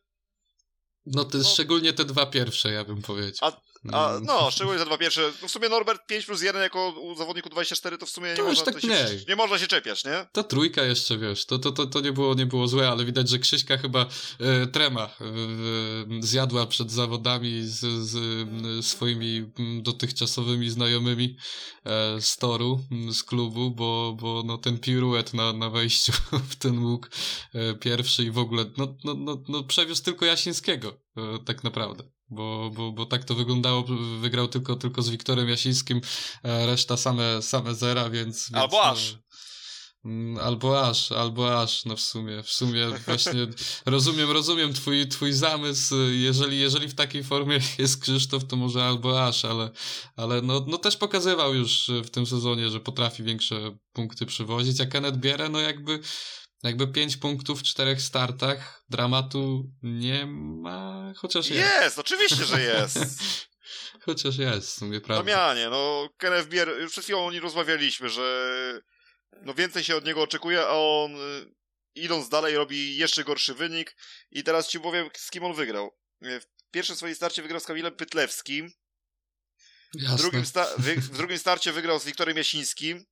No 1.06 1.24
to 1.24 1.38
No. 1.38 1.44
szczególnie 1.44 1.92
te 1.92 2.04
dwa 2.04 2.26
pierwsze, 2.26 2.72
ja 2.72 2.84
bym 2.84 3.02
powiedział. 3.02 3.48
A- 3.48 3.60
A, 3.92 4.10
Mm. 4.12 4.24
no, 4.24 4.50
szczególnie 4.50 4.78
te 4.80 4.86
dwa 4.86 4.98
pierwsze. 4.98 5.32
No 5.42 5.48
w 5.48 5.50
sumie 5.50 5.68
Norbert 5.68 6.06
5 6.06 6.26
plus 6.26 6.42
1 6.42 6.62
jako 6.62 6.88
u 6.90 7.14
zawodniku 7.14 7.48
24 7.48 7.98
to 7.98 8.06
w 8.06 8.10
sumie 8.10 8.28
nie, 8.30 8.36
To 8.36 8.42
już 8.42 8.48
można, 8.58 8.64
tak 8.64 8.74
to 8.74 8.80
się, 8.88 9.24
nie 9.28 9.36
można 9.36 9.58
się 9.58 9.66
czepiać, 9.66 10.04
nie? 10.04 10.26
Ta 10.32 10.42
trójka 10.42 10.82
jeszcze, 10.84 11.18
wiesz, 11.18 11.46
to, 11.46 11.58
to, 11.58 11.72
to, 11.72 11.86
to 11.86 12.00
nie, 12.00 12.12
było, 12.12 12.34
nie 12.34 12.46
było 12.46 12.68
złe, 12.68 12.88
ale 12.88 13.04
widać, 13.04 13.28
że 13.28 13.38
Krzyśka 13.38 13.76
chyba 13.78 14.06
e, 14.40 14.66
trema 14.66 15.02
e, 15.02 15.24
e, 15.24 16.22
zjadła 16.22 16.66
przed 16.66 16.90
zawodami 16.90 17.62
z, 17.62 17.80
z 17.80 18.16
e, 18.78 18.82
swoimi 18.82 19.50
dotychczasowymi 19.82 20.70
znajomymi 20.70 21.36
e, 21.84 22.20
z 22.20 22.36
toru, 22.36 22.80
z 23.12 23.22
klubu, 23.22 23.70
bo, 23.70 24.16
bo 24.20 24.42
no, 24.46 24.58
ten 24.58 24.78
piruet 24.78 25.34
na, 25.34 25.52
na 25.52 25.70
wejściu 25.70 26.12
w 26.50 26.56
ten 26.56 26.78
łuk 26.84 27.10
pierwszy 27.80 28.24
i 28.24 28.30
w 28.30 28.38
ogóle, 28.38 28.64
no, 28.76 28.94
no, 29.04 29.14
no, 29.14 29.42
no 29.48 29.64
przewiózł 29.64 30.02
tylko 30.04 30.24
Jasińskiego, 30.26 30.98
tak 31.46 31.64
naprawdę. 31.64 32.04
Bo, 32.30 32.70
bo, 32.74 32.92
bo 32.92 33.06
tak 33.06 33.24
to 33.24 33.34
wyglądało, 33.34 33.84
wygrał 34.20 34.48
tylko, 34.48 34.76
tylko 34.76 35.02
z 35.02 35.10
Wiktorem 35.10 35.48
Jasińskim, 35.48 36.00
reszta 36.42 36.96
same, 36.96 37.42
same 37.42 37.74
zera, 37.74 38.10
więc... 38.10 38.50
więc 38.50 38.62
Albo 38.62 38.84
aż. 38.84 39.12
no, 39.12 39.18
Mm, 40.04 40.38
Albo 40.38 40.88
aż, 40.88 41.12
albo 41.12 41.60
aż, 41.62 41.84
no 41.84 41.96
w 41.96 42.00
sumie, 42.00 42.42
w 42.42 42.50
sumie 42.50 42.86
właśnie 43.06 43.46
rozumiem, 43.86 44.30
rozumiem 44.30 44.72
twój, 44.72 45.08
twój 45.08 45.32
zamysł, 45.32 45.94
jeżeli, 46.10 46.60
jeżeli 46.60 46.88
w 46.88 46.94
takiej 46.94 47.24
formie 47.24 47.60
jest 47.78 48.02
Krzysztof, 48.02 48.44
to 48.44 48.56
może 48.56 48.84
albo 48.84 49.26
aż, 49.26 49.44
ale, 49.44 49.70
ale 50.16 50.42
no, 50.42 50.64
no 50.66 50.78
też 50.78 50.96
pokazywał 50.96 51.54
już 51.54 51.90
w 52.04 52.10
tym 52.10 52.26
sezonie, 52.26 52.70
że 52.70 52.80
potrafi 52.80 53.22
większe 53.22 53.76
punkty 53.92 54.26
przywozić, 54.26 54.80
a 54.80 54.86
Kenneth 54.86 55.18
Bierę, 55.18 55.48
no 55.48 55.60
jakby, 55.60 56.00
jakby 56.62 56.86
pięć 56.92 57.16
punktów 57.16 57.60
w 57.60 57.62
czterech 57.62 58.02
startach, 58.02 58.82
dramatu 58.88 59.64
nie 59.82 60.26
ma, 60.26 61.12
chociaż 61.16 61.50
jest. 61.50 61.82
Jest, 61.82 61.98
oczywiście, 61.98 62.44
że 62.44 62.60
jest. 62.62 62.98
Chociaż 64.06 64.36
jest, 64.36 64.68
w 64.68 64.72
sumie, 64.72 65.00
prawda. 65.00 65.22
Damianie, 65.24 65.68
no 65.70 66.08
Kenneth 66.16 66.48
Bier, 66.48 66.68
już 66.80 66.92
przed 66.92 67.04
chwilą 67.04 67.26
o 67.26 67.32
nim 67.32 67.42
rozmawialiśmy, 67.42 68.08
że 68.08 68.80
no 69.42 69.54
więcej 69.54 69.84
się 69.84 69.96
od 69.96 70.04
niego 70.04 70.22
oczekuje, 70.22 70.60
a 70.60 70.70
on 70.70 71.14
y, 71.16 71.54
idąc 71.94 72.28
dalej 72.28 72.56
robi 72.56 72.96
jeszcze 72.96 73.24
gorszy 73.24 73.54
wynik 73.54 73.96
i 74.30 74.44
teraz 74.44 74.68
ci 74.68 74.80
powiem, 74.80 75.08
z 75.16 75.30
kim 75.30 75.44
on 75.44 75.54
wygrał. 75.54 75.90
Y, 76.24 76.40
W 76.40 76.70
pierwszym 76.70 76.96
swoim 76.96 77.14
starcie 77.14 77.42
wygrał 77.42 77.60
z 77.60 77.64
Kamilem 77.64 77.96
Pytlewskim, 77.96 78.72
w 79.94 80.14
drugim, 80.16 80.42
wy- 80.78 81.00
w 81.00 81.16
drugim 81.18 81.38
starcie 81.38 81.72
wygrał 81.72 82.00
z 82.00 82.04
Wiktorem 82.04 82.36
Jasińskim 82.36 83.04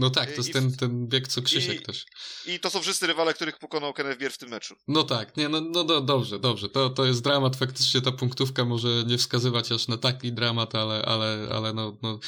No 0.00 0.10
tak, 0.10 0.30
to 0.30 0.36
jest 0.36 0.48
i- 0.48 0.52
ten, 0.52 0.76
ten 0.76 1.08
bieg 1.08 1.28
co 1.28 1.42
Krzysiek 1.42 1.80
i- 1.80 1.84
też. 1.84 2.04
i 2.46 2.60
to 2.60 2.70
są 2.70 2.80
wszyscy 2.80 3.06
rywale, 3.06 3.34
których 3.34 3.58
pokonał 3.58 3.92
Kenneth 3.92 4.18
Bier 4.20 4.32
w 4.32 4.38
tym 4.38 4.48
meczu. 4.48 4.74
No 4.88 5.02
tak, 5.02 5.36
nie, 5.36 5.48
no, 5.48 5.60
no, 5.60 5.84
no 5.84 6.00
dobrze, 6.00 6.38
dobrze. 6.38 6.68
To, 6.68 6.90
to 6.90 7.04
jest 7.04 7.22
dramat. 7.22 7.56
Faktycznie 7.56 8.00
ta 8.00 8.12
punktówka 8.12 8.64
może 8.64 8.88
nie 9.06 9.18
wskazywać 9.18 9.72
aż 9.72 9.88
na 9.88 9.96
taki 9.98 10.32
dramat, 10.32 10.74
ale, 10.74 11.02
ale, 11.02 11.48
ale 11.52 11.72
no, 11.72 11.98
no, 12.02 12.18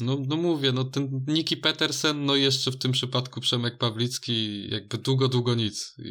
no, 0.00 0.18
no 0.26 0.36
mówię, 0.36 0.72
no 0.72 0.84
ten 0.84 1.24
Niki 1.26 1.56
Petersen, 1.56 2.24
no 2.26 2.36
jeszcze 2.36 2.70
w 2.70 2.78
tym 2.78 2.92
przypadku 2.92 3.40
Przemek 3.40 3.78
Pawlicki, 3.78 4.68
jakby 4.70 4.98
długo, 4.98 5.28
długo 5.28 5.54
nic. 5.54 5.94
I, 5.98 6.08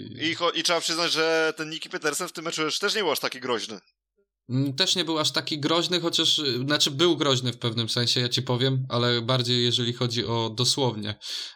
I, 0.56 0.60
I 0.60 0.64
trzeba 0.64 0.82
przyznać, 0.82 1.12
że 1.12 1.54
ten 1.58 1.70
Niki 1.70 1.90
Petersen 1.90 2.28
w 2.28 2.32
tym 2.32 2.46
meczu 2.46 2.62
też 2.80 2.96
nie 2.96 3.02
był 3.02 3.12
aż 3.12 3.20
taki 3.20 3.40
groźny. 3.40 3.80
Mm, 4.50 4.74
Też 4.74 4.96
nie 4.96 5.06
był 5.06 5.20
aż 5.20 5.32
taki 5.32 5.60
groźny, 5.60 6.02
chociaż, 6.02 6.40
y, 6.40 6.58
znaczy 6.58 6.92
był 6.92 7.18
groźny 7.18 7.54
w 7.54 7.58
pewnym 7.58 7.90
sensie, 7.90 8.20
ja 8.20 8.30
ci 8.30 8.42
powiem, 8.42 8.86
ale 8.90 9.22
bardziej 9.22 9.64
jeżeli 9.64 9.94
chodzi 9.94 10.26
o 10.26 10.50
dosłownie, 10.58 11.10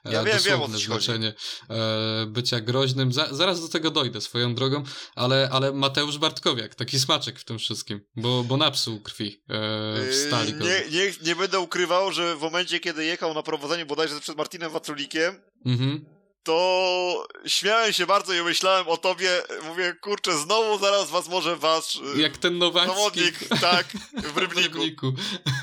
e, 0.06 0.12
Ja 0.14 0.24
wiem, 0.24 0.26
wiem, 0.26 0.38
dosłowne 0.54 0.76
co 0.76 0.82
ci 0.82 0.88
chodzi. 0.88 1.06
znaczenie 1.06 1.34
e, 1.70 2.26
bycia 2.26 2.60
groźnym. 2.60 3.14
Za, 3.14 3.34
zaraz 3.36 3.62
do 3.62 3.68
tego 3.70 3.92
dojdę 3.92 4.22
swoją 4.22 4.56
drogą, 4.56 4.84
ale, 5.16 5.50
ale 5.52 5.74
Mateusz 5.74 6.18
Bartkowiak, 6.18 6.76
taki 6.76 7.00
smaczek 7.00 7.40
w 7.40 7.46
tym 7.46 7.60
wszystkim, 7.60 8.02
bo, 8.16 8.44
bo 8.44 8.58
napsuł 8.58 9.00
krwi 9.02 9.44
e, 9.50 10.12
w 10.12 10.16
stali. 10.28 10.52
Yy, 10.52 10.60
nie, 10.60 11.00
nie, 11.00 11.12
nie 11.24 11.36
będę 11.36 11.60
ukrywał, 11.60 12.12
że 12.12 12.36
w 12.36 12.42
momencie, 12.42 12.80
kiedy 12.80 13.06
jechał 13.06 13.34
na 13.34 13.44
prowadzeniu 13.44 13.86
bodajże 13.86 14.20
przed 14.20 14.38
Martinem 14.38 14.72
Waculikiem, 14.72 15.36
Mhm. 15.66 16.17
To 16.48 17.28
śmiałem 17.46 17.94
się 17.94 18.06
bardzo 18.06 18.34
i 18.34 18.42
myślałem 18.42 18.88
o 18.88 18.98
tobie, 18.98 19.44
mówię, 19.64 19.96
kurczę, 20.02 20.38
znowu 20.38 20.80
zaraz 20.80 21.10
was 21.10 21.28
może 21.28 21.56
wasz 21.56 21.96
yy, 21.96 22.22
Jak 22.22 22.38
ten 22.38 22.58
Nowacki 22.58 22.96
zawodnik, 22.96 23.34
tak, 23.62 23.88
w 24.14 24.32
w 24.34 24.38
Rybniku, 24.38 24.78
Rybniku. 24.78 25.14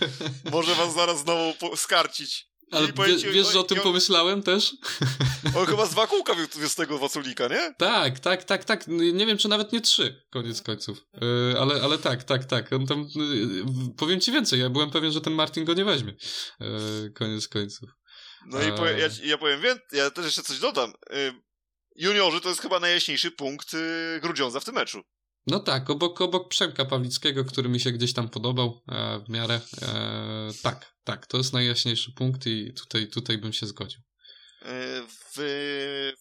może 0.53 0.75
was 0.75 0.95
zaraz 0.95 1.19
znowu 1.19 1.77
skarcić. 1.77 2.47
Ale 2.71 2.87
wie, 2.93 3.21
ci, 3.21 3.27
wiesz, 3.27 3.53
że 3.53 3.61
o 3.61 3.63
tym 3.63 3.79
on- 3.79 3.85
pomyślałem 3.85 4.43
też? 4.43 4.77
On 5.57 5.67
chyba 5.71 5.87
z 5.87 5.91
dwa 5.91 6.07
kółka 6.07 6.35
wiózł 6.35 6.77
tego 6.77 6.99
Waculika, 6.99 7.49
nie? 7.49 7.75
Tak, 7.79 8.21
tak, 8.21 8.45
tak, 8.45 8.65
tak. 8.65 8.85
Nie 8.89 9.27
wiem, 9.27 9.39
czy 9.39 9.49
nawet 9.49 9.73
nie 9.73 9.81
trzy, 9.81 10.23
koniec 10.31 10.63
końców. 10.63 10.99
Yy, 11.15 11.61
ale, 11.61 11.83
ale 11.83 11.99
tak, 11.99 12.25
tak, 12.25 12.45
tak. 12.45 12.73
On 12.73 12.87
tam, 12.87 13.09
yy, 13.17 13.65
powiem 13.97 14.21
ci 14.21 14.33
więcej, 14.33 14.61
ja 14.61 14.71
byłem 14.71 14.91
pewien, 14.91 15.13
że 15.13 15.21
ten 15.21 15.33
Martin 15.33 15.65
go 15.65 15.75
nie 15.75 15.85
weźmie. 15.85 16.15
Yy, 16.61 17.11
koniec 17.15 17.49
końców. 17.49 17.91
No 18.47 18.63
i 18.63 18.73
powiem, 18.73 18.99
ja, 18.99 19.09
ja 19.23 19.39
powiem 19.39 19.61
więcej, 19.61 19.99
ja 19.99 20.11
też 20.11 20.25
jeszcze 20.25 20.43
coś 20.43 20.59
dodam. 20.59 20.93
Yy, 21.11 21.43
juniorzy 21.97 22.41
to 22.41 22.49
jest 22.49 22.61
chyba 22.61 22.81
najjaśniejszy 22.81 23.31
punkt 23.31 23.73
yy, 23.73 24.21
Grudziądza 24.23 24.61
w 24.61 24.65
tym 24.65 24.75
meczu. 24.75 25.03
No 25.47 25.61
tak, 25.61 25.91
obok, 25.91 26.21
obok 26.21 26.49
Przemka 26.49 26.85
Pawlickiego, 26.85 27.45
który 27.45 27.69
mi 27.69 27.81
się 27.81 27.93
gdzieś 27.93 28.13
tam 28.13 28.29
podobał 28.29 28.83
e, 28.89 29.21
w 29.27 29.29
miarę. 29.29 29.61
E, 29.83 30.51
tak, 30.63 30.95
tak, 31.05 31.27
to 31.27 31.37
jest 31.39 31.53
najjaśniejszy 31.53 32.13
punkt 32.13 32.47
i 32.47 32.75
tutaj, 32.75 33.09
tutaj 33.09 33.39
bym 33.39 33.53
się 33.53 33.67
zgodził. 33.67 34.01
Yy, 34.63 34.69
W 35.37 36.13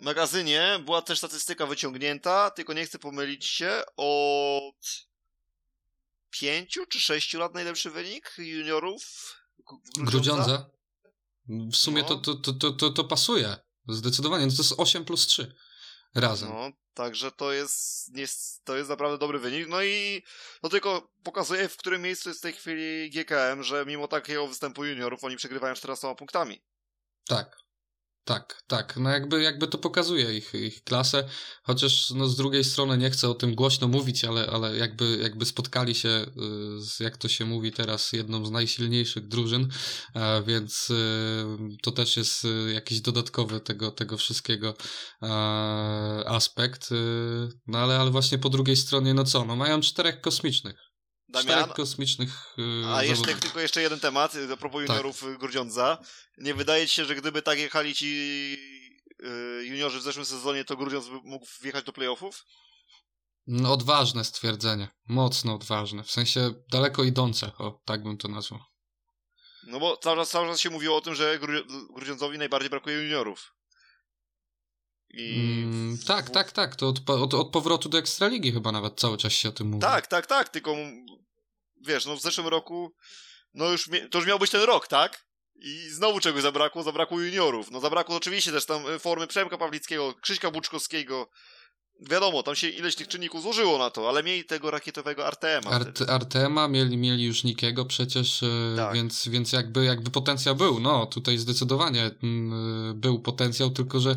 magazynie 0.00 0.80
była 0.84 1.02
też 1.02 1.18
statystyka 1.18 1.66
wyciągnięta, 1.66 2.50
tylko 2.50 2.72
nie 2.72 2.86
chcę 2.86 2.98
pomylić 2.98 3.46
się, 3.46 3.82
od 3.96 5.06
pięciu 6.30 6.86
czy 6.86 7.00
sześciu 7.00 7.38
lat 7.38 7.54
najlepszy 7.54 7.90
wynik 7.90 8.34
juniorów 8.38 9.36
Grudziądza. 9.96 10.70
W 11.48 11.76
sumie 11.76 12.02
No. 12.02 12.08
to, 12.08 12.34
to, 12.34 12.52
to, 12.52 12.72
to, 12.72 12.90
to, 12.90 13.04
pasuje. 13.04 13.56
Zdecydowanie. 13.88 14.46
No 14.46 14.52
to 14.52 14.58
jest 14.62 14.74
8 14.76 15.04
plus 15.04 15.26
3 15.26 15.54
razem. 16.14 16.48
No, 16.48 16.70
także 16.94 17.32
to 17.32 17.52
jest, 17.52 18.08
nie, 18.14 18.26
to 18.64 18.76
jest 18.76 18.90
naprawdę 18.90 19.18
dobry 19.18 19.38
wynik. 19.38 19.68
No 19.68 19.82
i 19.82 20.22
no 20.62 20.68
tylko 20.68 21.12
pokazuje, 21.22 21.68
w 21.68 21.76
którym 21.76 22.02
miejscu 22.02 22.28
jest 22.28 22.40
w 22.40 22.42
tej 22.42 22.52
chwili 22.52 23.10
GKM, 23.10 23.62
że 23.62 23.84
mimo 23.86 24.08
takiego 24.08 24.46
występu 24.46 24.84
juniorów 24.84 25.24
oni 25.24 25.36
przegrywają 25.36 25.74
14 25.74 26.14
punktami. 26.14 26.62
Tak. 27.26 27.56
Tak, 28.24 28.62
tak. 28.66 28.96
No 28.96 29.10
jakby, 29.10 29.42
jakby 29.42 29.66
to 29.66 29.78
pokazuje 29.78 30.36
ich, 30.36 30.54
ich 30.54 30.84
klasę, 30.84 31.28
chociaż 31.62 32.10
no 32.10 32.26
z 32.26 32.36
drugiej 32.36 32.64
strony 32.64 32.98
nie 32.98 33.10
chcę 33.10 33.28
o 33.28 33.34
tym 33.34 33.54
głośno 33.54 33.88
mówić, 33.88 34.24
ale, 34.24 34.46
ale 34.46 34.76
jakby, 34.76 35.18
jakby 35.22 35.46
spotkali 35.46 35.94
się 35.94 36.08
y, 36.08 36.80
z, 36.80 37.00
jak 37.00 37.16
to 37.16 37.28
się 37.28 37.44
mówi 37.44 37.72
teraz, 37.72 38.12
jedną 38.12 38.46
z 38.46 38.50
najsilniejszych 38.50 39.28
drużyn, 39.28 39.68
e, 40.14 40.42
więc 40.42 40.90
y, 40.90 41.44
to 41.82 41.90
też 41.90 42.16
jest 42.16 42.44
y, 42.44 42.72
jakiś 42.74 43.00
dodatkowy 43.00 43.60
tego, 43.60 43.90
tego 43.90 44.16
wszystkiego 44.16 44.74
e, 45.22 45.26
aspekt. 46.28 46.90
No 47.66 47.78
ale, 47.78 47.98
ale 47.98 48.10
właśnie 48.10 48.38
po 48.38 48.48
drugiej 48.48 48.76
stronie, 48.76 49.14
no 49.14 49.24
co, 49.24 49.44
no 49.44 49.56
mają 49.56 49.80
czterech 49.80 50.20
kosmicznych. 50.20 50.89
Damian, 51.30 51.58
Czterech 51.58 51.76
kosmicznych 51.76 52.54
y, 52.58 52.86
a 52.94 53.04
jeszcze 53.04 53.34
tylko 53.34 53.60
jeszcze 53.60 53.82
jeden 53.82 54.00
temat, 54.00 54.32
a 54.52 54.56
propos 54.56 54.80
Tak. 54.80 54.88
juniorów 54.88 55.22
y, 55.22 55.38
Grudziądza. 55.38 55.98
Nie 56.38 56.54
wydaje 56.54 56.86
ci 56.88 56.94
się, 56.94 57.04
że 57.04 57.14
gdyby 57.14 57.42
tak 57.42 57.58
jechali 57.58 57.94
ci 57.94 58.06
y, 59.24 59.66
juniorzy 59.66 59.98
w 59.98 60.02
zeszłym 60.02 60.24
sezonie, 60.24 60.64
to 60.64 60.76
Grudziądz 60.76 61.08
by 61.08 61.20
mógł 61.24 61.46
wjechać 61.62 61.84
do 61.84 61.92
playoffów? 61.92 62.44
No, 63.46 63.72
odważne 63.72 64.24
stwierdzenie. 64.24 64.88
Mocno 65.08 65.54
odważne. 65.54 66.04
W 66.04 66.10
sensie 66.10 66.54
daleko 66.72 67.04
idące. 67.04 67.52
O, 67.58 67.80
tak 67.84 68.02
bym 68.02 68.16
to 68.16 68.28
nazwał. 68.28 68.60
No 69.66 69.80
bo 69.80 69.96
cały 69.96 70.16
czas, 70.16 70.30
cały 70.30 70.48
czas 70.48 70.60
się 70.60 70.70
mówiło 70.70 70.96
o 70.96 71.00
tym, 71.00 71.14
że 71.14 71.38
Gru- 71.38 71.94
Grudziądzowi 71.94 72.38
najbardziej 72.38 72.70
brakuje 72.70 72.96
juniorów. 73.02 73.52
I 75.10 75.34
Mm, 75.36 75.98
tak, 76.06 76.30
tak, 76.30 76.52
tak. 76.52 76.76
To 76.76 76.88
od, 76.88 77.10
od, 77.10 77.34
od 77.34 77.50
powrotu 77.50 77.88
do 77.88 77.98
Ekstraligi 77.98 78.52
chyba 78.52 78.72
nawet 78.72 79.00
cały 79.00 79.16
czas 79.16 79.32
się 79.32 79.48
o 79.48 79.52
tym 79.52 79.66
mówi. 79.66 79.80
Tak, 79.80 80.06
tak, 80.06 80.26
tak, 80.26 80.48
tylko 80.48 80.76
wiesz, 81.86 82.06
no 82.06 82.16
w 82.16 82.20
zeszłym 82.20 82.48
roku, 82.48 82.94
no 83.54 83.70
już, 83.70 83.88
to 84.10 84.18
już 84.18 84.26
miał 84.26 84.38
być 84.38 84.50
ten 84.50 84.62
rok, 84.62 84.88
tak? 84.88 85.24
I 85.62 85.88
znowu 85.90 86.20
czegoś 86.20 86.42
zabrakło, 86.42 86.82
zabrakło 86.82 87.20
juniorów. 87.20 87.70
No 87.70 87.80
zabrakło 87.80 88.16
oczywiście 88.16 88.52
też 88.52 88.66
tam 88.66 88.82
formy 88.98 89.26
Przemka 89.26 89.58
Pawlickiego, 89.58 90.14
Krzyśka 90.22 90.50
Buczkowskiego, 90.50 91.30
wiadomo, 92.10 92.42
tam 92.42 92.54
się 92.54 92.68
ileś 92.68 92.94
tych 92.94 93.08
czynników 93.08 93.42
złożyło 93.42 93.78
na 93.78 93.90
to, 93.90 94.08
ale 94.08 94.22
mieli 94.22 94.44
tego 94.44 94.70
rakietowego 94.70 95.26
Artema. 95.26 95.70
Art, 95.70 96.02
Artema, 96.08 96.68
mieli, 96.68 96.96
mieli 96.96 97.24
już 97.24 97.44
Nikiego 97.44 97.84
przecież, 97.84 98.42
e, 98.42 98.46
tak. 98.76 98.94
więc, 98.94 99.28
więc 99.28 99.52
jakby, 99.52 99.84
jakby 99.84 100.10
potencjał 100.10 100.56
był. 100.56 100.80
No, 100.80 101.06
tutaj 101.06 101.38
zdecydowanie 101.38 102.10
mm, 102.22 103.00
był 103.00 103.22
potencjał, 103.22 103.70
tylko 103.70 104.00
że 104.00 104.16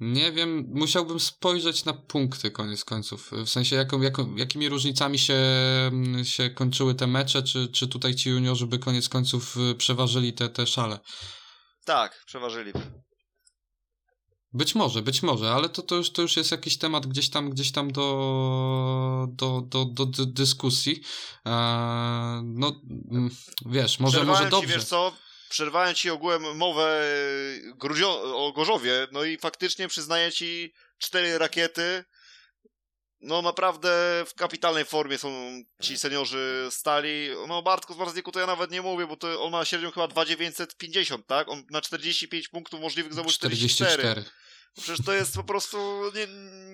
nie 0.00 0.32
wiem, 0.32 0.64
musiałbym 0.68 1.20
spojrzeć 1.20 1.84
na 1.84 1.92
punkty 1.92 2.50
koniec 2.50 2.84
końców. 2.84 3.30
W 3.32 3.48
sensie, 3.48 3.76
jaką, 3.76 4.00
jaką, 4.00 4.36
jakimi 4.36 4.68
różnicami 4.68 5.18
się, 5.18 5.34
mm, 5.86 6.24
się 6.24 6.50
kończyły 6.50 6.94
te 6.94 7.06
mecze, 7.06 7.42
czy, 7.42 7.68
czy 7.68 7.88
tutaj 7.88 8.14
ci 8.14 8.30
juniorzy 8.30 8.66
by 8.66 8.78
koniec 8.78 9.08
końców 9.08 9.56
y, 9.56 9.74
przeważyli 9.74 10.32
te, 10.32 10.48
te 10.48 10.66
szale. 10.66 10.98
Tak, 11.84 12.24
przeważyliby. 12.26 12.80
Być 14.52 14.74
może, 14.74 15.02
być 15.02 15.22
może, 15.22 15.52
ale 15.52 15.68
to, 15.68 15.82
to, 15.82 15.94
już, 15.94 16.12
to 16.12 16.22
już 16.22 16.36
jest 16.36 16.50
jakiś 16.50 16.78
temat 16.78 17.06
gdzieś 17.06 17.30
tam, 17.30 17.50
gdzieś 17.50 17.72
tam 17.72 17.92
do, 17.92 19.26
do, 19.30 19.60
do, 19.60 19.84
do, 19.84 20.06
do 20.06 20.26
dyskusji. 20.26 21.02
Eee, 21.44 22.42
no, 22.44 22.80
mm, 23.10 23.30
wiesz, 23.66 24.00
może, 24.00 24.24
może 24.24 24.50
dobrze. 24.50 24.68
Ci, 24.68 24.74
wiesz 24.74 24.84
co, 24.84 25.12
przerwałem 25.48 25.94
ci 25.94 26.10
ogółem 26.10 26.56
mowę 26.56 27.02
Gruzio 27.76 28.22
o 28.46 28.52
Gorzowie, 28.52 29.06
no 29.12 29.24
i 29.24 29.38
faktycznie 29.38 29.88
przyznaję 29.88 30.32
ci 30.32 30.72
cztery 30.98 31.38
rakiety. 31.38 32.04
No 33.20 33.42
naprawdę 33.42 33.88
w 34.26 34.34
kapitalnej 34.34 34.84
formie 34.84 35.18
są 35.18 35.62
ci 35.82 35.98
seniorzy 35.98 36.68
stali. 36.70 37.28
No 37.48 37.62
Bartku 37.62 37.94
z 37.94 37.96
Warzniku 37.96 38.32
to 38.32 38.40
ja 38.40 38.46
nawet 38.46 38.70
nie 38.70 38.82
mówię, 38.82 39.06
bo 39.06 39.16
to 39.16 39.42
on 39.42 39.52
ma 39.52 39.64
średnią 39.64 39.90
chyba 39.90 40.08
2950, 40.08 41.26
tak? 41.26 41.48
On 41.48 41.62
na 41.70 41.80
45 41.80 42.48
punktów 42.48 42.80
możliwych 42.80 43.12
zdobył 43.12 43.32
44. 43.32 44.02
44. 44.02 44.43
Przecież 44.82 45.06
to 45.06 45.12
jest 45.12 45.34
po 45.34 45.44
prostu 45.44 45.76
nie, 46.14 46.26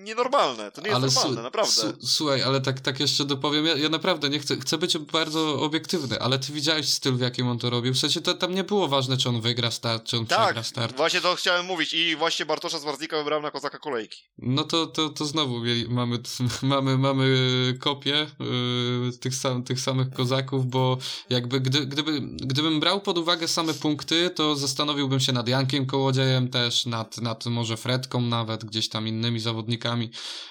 nienormalne. 0.03 0.71
To 0.71 0.81
nie 0.81 0.87
jest 0.87 0.95
ale 0.95 1.07
normalne, 1.07 1.41
naprawdę. 1.41 1.93
Słuchaj, 2.03 2.41
ale 2.41 2.61
tak, 2.61 2.79
tak 2.79 2.99
jeszcze 2.99 3.25
dopowiem. 3.25 3.65
Ja, 3.65 3.75
ja, 3.75 3.89
naprawdę 3.89 4.29
nie 4.29 4.39
chcę, 4.39 4.55
chcę 4.55 4.77
być 4.77 4.97
bardzo 4.97 5.59
obiektywny, 5.59 6.19
ale 6.19 6.39
ty 6.39 6.53
widziałeś 6.53 6.89
styl, 6.89 7.13
w 7.13 7.19
jakim 7.19 7.47
on 7.47 7.59
to 7.59 7.69
robił. 7.69 7.93
W 7.93 7.97
sensie 7.97 8.21
to 8.21 8.33
tam 8.33 8.55
nie 8.55 8.63
było 8.63 8.87
ważne, 8.87 9.17
czy 9.17 9.29
on 9.29 9.41
wygra 9.41 9.71
start, 9.71 10.03
czy 10.03 10.17
on 10.17 10.25
tak, 10.25 10.45
przegra 10.45 10.63
start. 10.63 10.97
właśnie 10.97 11.21
to 11.21 11.35
chciałem 11.35 11.65
mówić. 11.65 11.93
I 11.93 12.15
właśnie 12.15 12.45
Bartosza 12.45 12.79
Zwarznika 12.79 13.17
wybrałem 13.17 13.43
na 13.43 13.51
kozaka 13.51 13.79
kolejki. 13.79 14.21
No 14.37 14.63
to, 14.63 14.87
to, 14.87 15.09
to 15.09 15.25
znowu 15.25 15.59
mieli, 15.59 15.89
mamy, 15.89 16.19
mamy, 16.61 16.97
mamy 16.97 17.27
kopię 17.79 18.27
yy, 18.39 19.17
tych, 19.19 19.35
sam, 19.35 19.63
tych 19.63 19.79
samych 19.79 20.13
kozaków, 20.13 20.65
bo 20.65 20.97
jakby 21.29 21.59
gdy, 21.59 21.85
gdyby, 21.85 22.21
gdybym 22.21 22.79
brał 22.79 23.01
pod 23.01 23.17
uwagę 23.17 23.47
same 23.47 23.73
punkty, 23.73 24.29
to 24.29 24.55
zastanowiłbym 24.55 25.19
się 25.19 25.31
nad 25.31 25.47
Jankiem 25.47 25.85
Kołodziejem 25.85 26.49
też, 26.49 26.85
nad, 26.85 27.17
nad 27.17 27.45
może 27.45 27.77
Fred 27.77 27.90
Fredką 27.91 28.21
nawet, 28.21 28.65
gdzieś 28.65 28.89
tam 28.89 29.07
innymi 29.07 29.39
zawodnikami, 29.39 30.09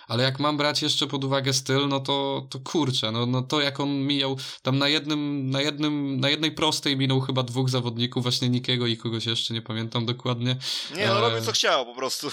ale 0.09 0.25
jak 0.25 0.41
mam 0.41 0.57
brać 0.57 0.83
jeszcze 0.83 1.07
pod 1.07 1.25
uwagę 1.25 1.53
styl, 1.53 1.89
no 1.89 2.01
to, 2.01 2.47
to 2.51 2.59
kurczę, 2.59 3.12
no, 3.12 3.27
no 3.27 3.43
to 3.43 3.61
jak 3.61 3.81
on 3.81 4.07
mijał, 4.07 4.37
tam 4.62 4.79
na 4.79 4.89
jednym, 4.89 5.51
na 5.51 5.61
jednym, 5.61 6.21
na 6.21 6.31
jednej 6.31 6.53
prostej 6.53 6.97
minął 6.97 7.21
chyba 7.21 7.43
dwóch 7.43 7.71
zawodników, 7.71 8.23
właśnie 8.23 8.49
Nikiego 8.49 8.87
i 8.87 8.97
kogoś 8.97 9.27
jeszcze 9.27 9.55
nie 9.55 9.62
pamiętam 9.62 10.07
dokładnie. 10.07 10.57
Nie, 10.97 11.07
no 11.07 11.21
robił 11.21 11.41
co 11.41 11.53
chciał 11.53 11.87
po 11.87 11.95
prostu. 11.95 12.31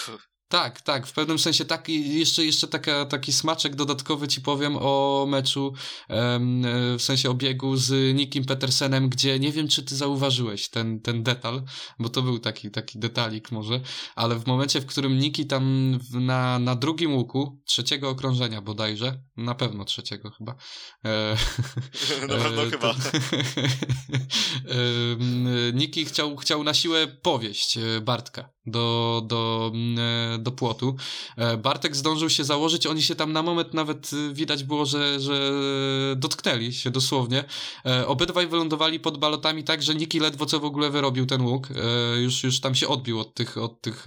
Tak, 0.49 0.81
tak, 0.81 1.07
w 1.07 1.13
pewnym 1.13 1.39
sensie 1.39 1.65
tak 1.65 1.89
i 1.89 2.19
jeszcze, 2.19 2.45
jeszcze 2.45 2.67
taka, 2.67 3.05
taki 3.05 3.33
smaczek 3.33 3.75
dodatkowy 3.75 4.27
ci 4.27 4.41
powiem 4.41 4.77
o 4.79 5.25
meczu, 5.29 5.73
em, 6.09 6.63
w 6.97 7.01
sensie 7.01 7.29
obiegu 7.29 7.77
z 7.77 8.15
Nikim 8.15 8.45
Petersenem, 8.45 9.09
gdzie 9.09 9.39
nie 9.39 9.51
wiem, 9.51 9.67
czy 9.67 9.83
ty 9.83 9.95
zauważyłeś 9.95 10.69
ten, 10.69 11.01
ten 11.01 11.23
detal, 11.23 11.63
bo 11.99 12.09
to 12.09 12.21
był 12.21 12.39
taki, 12.39 12.71
taki 12.71 12.99
detalik 12.99 13.51
może, 13.51 13.81
ale 14.15 14.35
w 14.35 14.47
momencie, 14.47 14.81
w 14.81 14.85
którym 14.85 15.19
Niki 15.19 15.47
tam 15.47 15.97
na, 16.13 16.59
na 16.59 16.75
drugim 16.75 17.15
łuku, 17.15 17.61
trzeciego 17.65 18.09
okrążenia 18.09 18.61
bodajże, 18.61 19.21
na 19.37 19.55
pewno 19.55 19.85
trzeciego 19.85 20.31
chyba. 20.31 20.55
E, 21.05 21.37
na 22.27 22.35
pewno 22.37 22.63
e, 22.63 22.69
chyba. 22.69 22.89
e, 24.69 25.73
Niki 25.73 26.05
chciał, 26.05 26.35
chciał 26.37 26.63
na 26.63 26.73
siłę 26.73 27.07
powieść 27.07 27.77
e, 27.77 28.01
Bartka 28.01 28.56
do, 28.67 29.21
do, 29.25 29.71
e, 30.33 30.37
do 30.37 30.51
płotu. 30.51 30.95
E, 31.37 31.57
Bartek 31.57 31.95
zdążył 31.95 32.29
się 32.29 32.43
założyć, 32.43 32.87
oni 32.87 33.01
się 33.01 33.15
tam 33.15 33.33
na 33.33 33.41
moment 33.41 33.73
nawet 33.73 34.09
e, 34.13 34.33
widać 34.33 34.63
było, 34.63 34.85
że, 34.85 35.19
że 35.19 35.51
dotknęli 36.15 36.73
się 36.73 36.91
dosłownie. 36.91 37.43
Obydwaj 38.07 38.47
wylądowali 38.47 38.99
pod 38.99 39.17
balotami 39.17 39.63
tak, 39.63 39.83
że 39.83 39.95
Niki 39.95 40.19
ledwo 40.19 40.45
co 40.45 40.59
w 40.59 40.65
ogóle 40.65 40.89
wyrobił 40.89 41.25
ten 41.25 41.41
łuk. 41.41 41.67
Już, 42.21 42.43
już 42.43 42.59
tam 42.59 42.75
się 42.75 42.87
odbił 42.87 43.19
od 43.19 43.33
tych, 43.33 43.57
od 43.57 43.81
tych, 43.81 44.05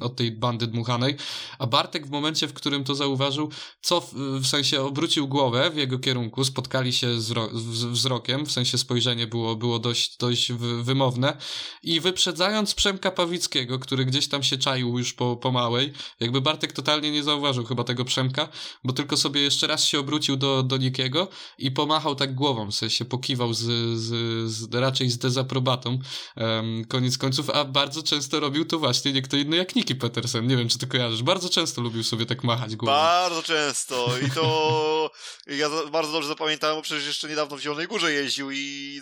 od 0.00 0.16
tej 0.16 0.32
bandy 0.32 0.66
dmuchanej. 0.66 1.16
A 1.58 1.66
Bartek 1.66 2.06
w 2.06 2.10
momencie, 2.10 2.48
w 2.48 2.52
którym 2.52 2.84
to 2.84 2.94
zauważył, 2.94 3.50
co 3.80 4.00
w, 4.00 4.14
w 4.14 4.46
sensie 4.46 4.82
obrócił 4.82 5.28
głowę 5.28 5.70
w 5.70 5.76
jego 5.76 5.98
kierunku, 5.98 6.44
spotkali 6.44 6.92
się 6.92 7.20
z, 7.20 7.32
z 7.54 7.84
wzrokiem, 7.84 8.46
w 8.46 8.52
sensie 8.52 8.78
spojrzenie 8.78 9.26
było, 9.26 9.56
było 9.56 9.78
dość, 9.78 10.16
dość 10.16 10.52
wymowne 10.82 11.36
i 11.82 12.00
wyprzedzając 12.00 12.74
Przemka 12.74 13.10
Pawickiego, 13.10 13.78
który 13.86 14.04
gdzieś 14.04 14.28
tam 14.28 14.42
się 14.42 14.58
czaił 14.58 14.98
już 14.98 15.12
po, 15.12 15.36
po 15.36 15.52
małej. 15.52 15.92
Jakby 16.20 16.40
Bartek 16.40 16.72
totalnie 16.72 17.10
nie 17.10 17.22
zauważył 17.22 17.64
chyba 17.64 17.84
tego 17.84 18.04
Przemka, 18.04 18.48
bo 18.84 18.92
tylko 18.92 19.16
sobie 19.16 19.40
jeszcze 19.40 19.66
raz 19.66 19.84
się 19.84 19.98
obrócił 19.98 20.36
do, 20.36 20.62
do 20.62 20.76
Nikiego 20.76 21.28
i 21.58 21.70
pomachał 21.70 22.14
tak 22.14 22.34
głową, 22.34 22.70
w 22.70 22.74
sensie 22.74 23.04
pokiwał 23.04 23.54
z, 23.54 23.62
z, 23.98 24.50
z 24.50 24.74
raczej 24.74 25.10
z 25.10 25.18
dezaprobatą 25.18 25.98
um, 26.36 26.84
koniec 26.84 27.18
końców, 27.18 27.50
a 27.50 27.64
bardzo 27.64 28.02
często 28.02 28.40
robił 28.40 28.64
to 28.64 28.78
właśnie 28.78 29.12
nie 29.12 29.22
kto 29.22 29.36
inny 29.36 29.56
jak 29.56 29.76
Niki 29.76 29.94
Petersen. 29.94 30.46
Nie 30.46 30.56
wiem, 30.56 30.68
czy 30.68 30.78
to 30.78 30.86
kojarzysz. 30.86 31.22
Bardzo 31.22 31.48
często 31.48 31.82
lubił 31.82 32.04
sobie 32.04 32.26
tak 32.26 32.44
machać 32.44 32.76
głową. 32.76 32.92
Bardzo 32.92 33.42
często 33.42 34.08
i 34.26 34.30
to 34.30 35.10
ja 35.60 35.68
bardzo 35.92 36.12
dobrze 36.12 36.28
zapamiętałem, 36.28 36.76
bo 36.76 36.82
przecież 36.82 37.06
jeszcze 37.06 37.28
niedawno 37.28 37.56
w 37.56 37.60
Zielonej 37.60 37.86
Górze 37.86 38.12
jeździł 38.12 38.50
i 38.50 39.00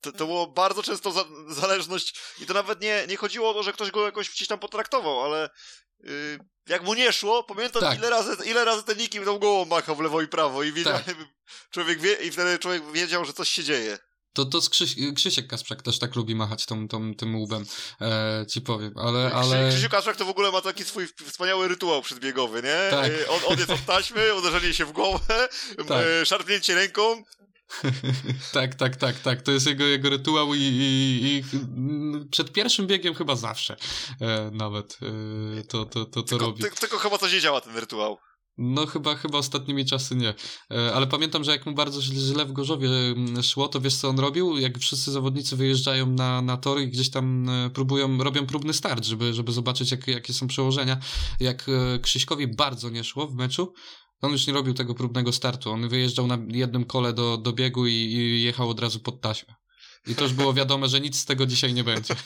to, 0.00 0.12
to 0.12 0.26
było 0.26 0.46
bardzo 0.46 0.82
często 0.82 1.12
za, 1.12 1.24
zależność 1.48 2.14
i 2.40 2.46
to 2.46 2.54
nawet 2.54 2.80
nie, 2.80 3.04
nie 3.08 3.16
chodziło 3.16 3.50
o 3.50 3.54
to, 3.54 3.62
że 3.62 3.72
ktoś 3.72 3.90
go 3.90 4.04
jakoś 4.04 4.30
gdzieś 4.30 4.48
tam 4.48 4.58
potraktował, 4.58 5.22
ale 5.22 5.50
yy, 6.00 6.38
jak 6.68 6.82
mu 6.82 6.94
nie 6.94 7.12
szło, 7.12 7.44
pamiętam 7.44 7.82
tak. 7.82 7.98
ile, 7.98 8.10
razy, 8.10 8.36
ile 8.44 8.64
razy 8.64 8.82
ten 8.82 8.98
nikim 8.98 9.24
tą 9.24 9.38
głową 9.38 9.64
machał 9.64 9.96
w 9.96 10.00
lewo 10.00 10.22
i 10.22 10.28
prawo 10.28 10.62
i 10.62 10.72
wiedział, 10.72 10.92
tak. 10.92 11.16
człowiek 11.74 12.00
wie, 12.00 12.14
i 12.14 12.30
wtedy 12.30 12.58
człowiek 12.58 12.92
wiedział, 12.92 13.24
że 13.24 13.32
coś 13.32 13.48
się 13.48 13.64
dzieje. 13.64 13.98
To, 14.36 14.44
to 14.44 14.60
Krzyś, 14.70 14.94
Krzysiek 15.14 15.46
Kasprzak 15.46 15.82
też 15.82 15.98
tak 15.98 16.16
lubi 16.16 16.34
machać 16.34 16.66
tą, 16.66 16.88
tą, 16.88 17.14
tym 17.14 17.36
łubem, 17.36 17.66
e, 18.00 18.44
ci 18.48 18.60
powiem, 18.60 18.92
ale... 18.96 19.32
ale... 19.34 19.68
Krzysiek 19.70 19.90
Kasprzak 19.90 20.16
to 20.16 20.24
w 20.24 20.28
ogóle 20.28 20.52
ma 20.52 20.60
taki 20.60 20.84
swój 20.84 21.06
wspaniały 21.26 21.68
rytuał 21.68 22.02
przedbiegowy, 22.02 22.62
nie? 22.62 22.90
Tak. 22.90 23.10
E, 23.10 23.28
on, 23.28 23.40
on 23.46 23.58
jest 23.58 23.70
od 23.70 23.84
taśmy, 23.84 24.34
uderzenie 24.38 24.74
się 24.74 24.84
w 24.84 24.92
głowę, 24.92 25.48
tak. 25.88 26.04
e, 26.22 26.26
szarpnięcie 26.26 26.74
ręką, 26.74 27.22
tak, 28.52 28.74
tak, 28.74 28.96
tak, 28.96 29.20
tak. 29.20 29.42
To 29.42 29.52
jest 29.52 29.66
jego, 29.66 29.84
jego 29.84 30.10
rytuał 30.10 30.54
i, 30.54 30.60
i, 30.60 31.32
i 31.36 31.42
przed 32.30 32.52
pierwszym 32.52 32.86
biegiem 32.86 33.14
chyba 33.14 33.36
zawsze 33.36 33.76
e, 34.20 34.50
nawet 34.50 34.98
e, 35.58 35.62
to, 35.62 35.84
to, 35.84 36.04
to, 36.04 36.06
to 36.06 36.22
tylko, 36.22 36.46
robi. 36.46 36.62
Ty, 36.62 36.70
tylko 36.70 36.98
chyba 36.98 37.18
coś 37.18 37.32
nie 37.32 37.40
działa 37.40 37.60
ten 37.60 37.76
rytuał. 37.76 38.18
No 38.58 38.86
chyba, 38.86 39.14
chyba 39.14 39.38
ostatnimi 39.38 39.84
czasy 39.84 40.16
nie. 40.16 40.34
E, 40.70 40.94
ale 40.94 41.06
pamiętam, 41.06 41.44
że 41.44 41.50
jak 41.50 41.66
mu 41.66 41.72
bardzo 41.72 42.02
źle 42.02 42.46
w 42.46 42.52
Gorzowie 42.52 42.88
mm, 42.88 43.42
szło, 43.42 43.68
to 43.68 43.80
wiesz 43.80 43.96
co 43.96 44.08
on 44.08 44.18
robił? 44.18 44.58
Jak 44.58 44.78
wszyscy 44.78 45.10
zawodnicy 45.12 45.56
wyjeżdżają 45.56 46.06
na, 46.06 46.42
na 46.42 46.56
tory 46.56 46.82
i 46.82 46.88
gdzieś 46.88 47.10
tam 47.10 47.48
e, 47.48 47.70
próbują, 47.70 48.18
robią 48.18 48.46
próbny 48.46 48.72
start, 48.72 49.04
żeby, 49.04 49.34
żeby 49.34 49.52
zobaczyć 49.52 49.90
jak, 49.90 50.08
jakie 50.08 50.32
są 50.32 50.46
przełożenia. 50.46 50.98
Jak 51.40 51.66
e, 51.68 51.98
Krzyśkowi 51.98 52.46
bardzo 52.46 52.90
nie 52.90 53.04
szło 53.04 53.26
w 53.26 53.34
meczu, 53.34 53.72
on 54.20 54.32
już 54.32 54.46
nie 54.46 54.52
robił 54.52 54.74
tego 54.74 54.94
próbnego 54.94 55.32
startu. 55.32 55.70
On 55.70 55.88
wyjeżdżał 55.88 56.26
na 56.26 56.38
jednym 56.48 56.84
kole 56.84 57.12
do, 57.12 57.38
do 57.38 57.52
biegu 57.52 57.86
i, 57.86 57.92
i 57.92 58.42
jechał 58.42 58.68
od 58.68 58.80
razu 58.80 59.00
pod 59.00 59.20
taśmę. 59.20 59.54
I 60.06 60.14
to 60.14 60.24
już 60.24 60.32
było 60.32 60.54
wiadome, 60.54 60.88
że 60.88 61.00
nic 61.00 61.18
z 61.18 61.24
tego 61.24 61.46
dzisiaj 61.46 61.74
nie 61.74 61.84
będzie. 61.84 62.14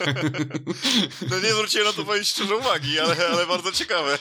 No 1.29 1.39
nie 1.39 1.53
zwróciłem 1.53 1.87
na 1.87 1.93
to 1.93 2.05
powiem 2.05 2.23
szczerze 2.23 2.55
uwagi, 2.55 2.99
ale, 2.99 3.27
ale 3.27 3.47
bardzo 3.47 3.71
ciekawe. 3.71 4.19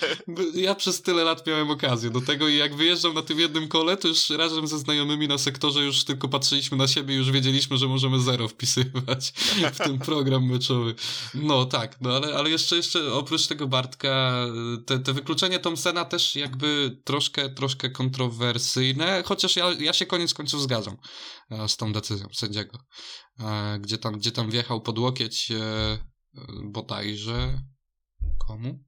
Ja 0.54 0.74
przez 0.74 1.02
tyle 1.02 1.24
lat 1.24 1.46
miałem 1.46 1.70
okazję 1.70 2.10
do 2.10 2.20
tego 2.20 2.48
i 2.48 2.56
jak 2.56 2.74
wyjeżdżam 2.74 3.14
na 3.14 3.22
tym 3.22 3.40
jednym 3.40 3.68
kole, 3.68 3.96
to 3.96 4.08
już 4.08 4.30
razem 4.30 4.66
ze 4.66 4.78
znajomymi 4.78 5.28
na 5.28 5.38
sektorze 5.38 5.80
już 5.80 6.04
tylko 6.04 6.28
patrzyliśmy 6.28 6.76
na 6.76 6.88
siebie 6.88 7.14
i 7.14 7.18
już 7.18 7.30
wiedzieliśmy, 7.30 7.76
że 7.76 7.88
możemy 7.88 8.20
zero 8.20 8.48
wpisywać 8.48 9.32
w 9.72 9.78
ten 9.78 9.98
program 9.98 10.46
meczowy. 10.46 10.94
No 11.34 11.64
tak, 11.64 12.00
no 12.00 12.10
ale, 12.16 12.34
ale 12.34 12.50
jeszcze, 12.50 12.76
jeszcze 12.76 13.12
oprócz 13.12 13.46
tego 13.46 13.66
Bartka, 13.66 14.46
te, 14.86 14.98
te 14.98 15.12
wykluczenie 15.12 15.58
Thompsona 15.58 16.04
też 16.04 16.36
jakby 16.36 16.98
troszkę, 17.04 17.50
troszkę 17.50 17.90
kontrowersyjne, 17.90 19.22
chociaż 19.26 19.56
ja, 19.56 19.72
ja 19.80 19.92
się 19.92 20.06
koniec 20.06 20.34
końców 20.34 20.62
zgadzam 20.62 20.96
e, 21.50 21.68
z 21.68 21.76
tą 21.76 21.92
decyzją 21.92 22.28
sędziego. 22.32 22.78
E, 23.40 23.78
gdzie 23.80 23.98
tam, 23.98 24.18
gdzie 24.18 24.32
tam 24.32 24.50
wjechał 24.50 24.80
pod 24.80 24.98
łokieć 24.98 25.50
e, 25.50 25.98
bodajże 26.64 27.60
komu? 28.38 28.84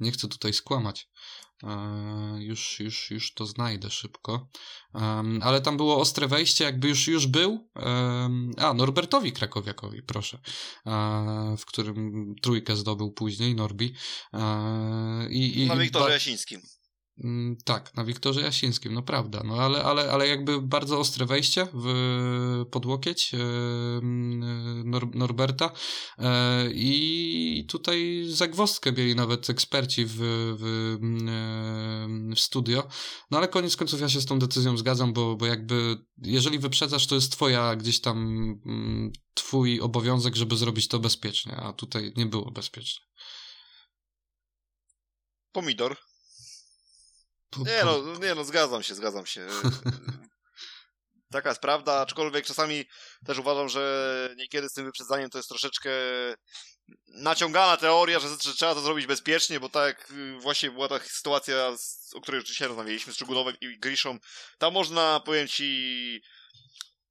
Nie 0.00 0.12
chcę 0.12 0.28
tutaj 0.28 0.52
skłamać. 0.52 1.08
E, 1.62 2.36
już, 2.38 2.80
już, 2.80 3.10
już 3.10 3.34
to 3.34 3.46
znajdę 3.46 3.90
szybko. 3.90 4.48
ale 5.42 5.60
tam 5.60 5.76
było 5.76 6.00
ostre 6.00 6.28
wejście, 6.28 6.64
jakby 6.64 6.88
już, 6.88 7.08
już 7.08 7.26
był. 7.26 7.70
a, 8.56 8.74
Norbertowi 8.74 9.32
Krakowiakowi, 9.32 10.02
proszę. 10.02 10.38
W 11.58 11.64
którym 11.66 12.34
trójkę 12.42 12.76
zdobył 12.76 13.12
później, 13.12 13.54
Norbi. 13.54 13.94
I, 15.30 15.62
i, 15.62 15.66
Na 15.66 15.76
Wiktorze 15.76 16.12
Jasińskim. 16.12 16.60
Mm, 17.24 17.56
tak, 17.64 17.94
na 17.94 18.04
Wiktorze 18.04 18.40
Jasińskim, 18.40 18.94
no 18.94 19.02
prawda, 19.02 19.42
no 19.44 19.54
ale, 19.54 19.84
ale, 19.84 20.10
ale 20.12 20.28
jakby 20.28 20.62
bardzo 20.62 20.98
ostre 20.98 21.26
wejście 21.26 21.66
w 21.72 22.66
podłokieć 22.70 23.34
e, 23.34 23.38
mm, 23.38 24.90
Nor 24.90 25.14
Norberta 25.14 25.72
e, 26.18 26.70
i 26.72 27.66
tutaj 27.68 28.24
zagwozdkę 28.28 28.92
mieli 28.92 29.14
nawet 29.14 29.50
eksperci 29.50 30.04
w, 30.06 30.14
w, 30.60 30.96
mm, 31.02 32.34
w 32.34 32.40
studio, 32.40 32.88
no 33.30 33.38
ale 33.38 33.48
koniec 33.48 33.76
końców 33.76 34.00
ja 34.00 34.08
się 34.08 34.20
z 34.20 34.26
tą 34.26 34.38
decyzją 34.38 34.76
zgadzam, 34.76 35.12
bo, 35.12 35.36
bo 35.36 35.46
jakby 35.46 35.96
jeżeli 36.22 36.58
wyprzedzasz, 36.58 37.06
to 37.06 37.14
jest 37.14 37.32
twoja 37.32 37.76
gdzieś 37.76 38.00
tam 38.00 38.36
twój 39.34 39.80
obowiązek, 39.80 40.36
żeby 40.36 40.56
zrobić 40.56 40.88
to 40.88 40.98
bezpiecznie, 40.98 41.56
a 41.56 41.72
tutaj 41.72 42.12
nie 42.16 42.26
było 42.26 42.50
bezpiecznie. 42.50 43.04
Pomidor. 45.52 45.96
Nie 47.56 47.84
no, 47.84 48.18
nie 48.18 48.34
no, 48.34 48.44
zgadzam 48.44 48.82
się, 48.82 48.94
zgadzam 48.94 49.26
się. 49.26 49.46
Taka 51.32 51.48
jest 51.48 51.60
prawda, 51.60 52.00
aczkolwiek 52.00 52.46
czasami 52.46 52.84
też 53.26 53.38
uważam, 53.38 53.68
że 53.68 54.34
niekiedy 54.36 54.68
z 54.68 54.72
tym 54.72 54.84
wyprzedzaniem 54.84 55.30
to 55.30 55.38
jest 55.38 55.48
troszeczkę 55.48 55.90
naciągana 57.08 57.76
teoria, 57.76 58.20
że, 58.20 58.28
że 58.28 58.54
trzeba 58.54 58.74
to 58.74 58.80
zrobić 58.80 59.06
bezpiecznie, 59.06 59.60
bo 59.60 59.68
tak 59.68 60.12
właśnie 60.38 60.70
była 60.70 60.88
ta 60.88 60.98
sytuacja, 60.98 61.72
o 62.14 62.20
której 62.20 62.38
już 62.38 62.48
dzisiaj 62.48 62.68
rozmawialiśmy 62.68 63.12
z 63.12 63.16
Czugunowem 63.16 63.56
i 63.60 63.78
Griszą. 63.78 64.18
Tam 64.58 64.72
można, 64.72 65.20
powiem 65.20 65.48
ci, 65.48 66.22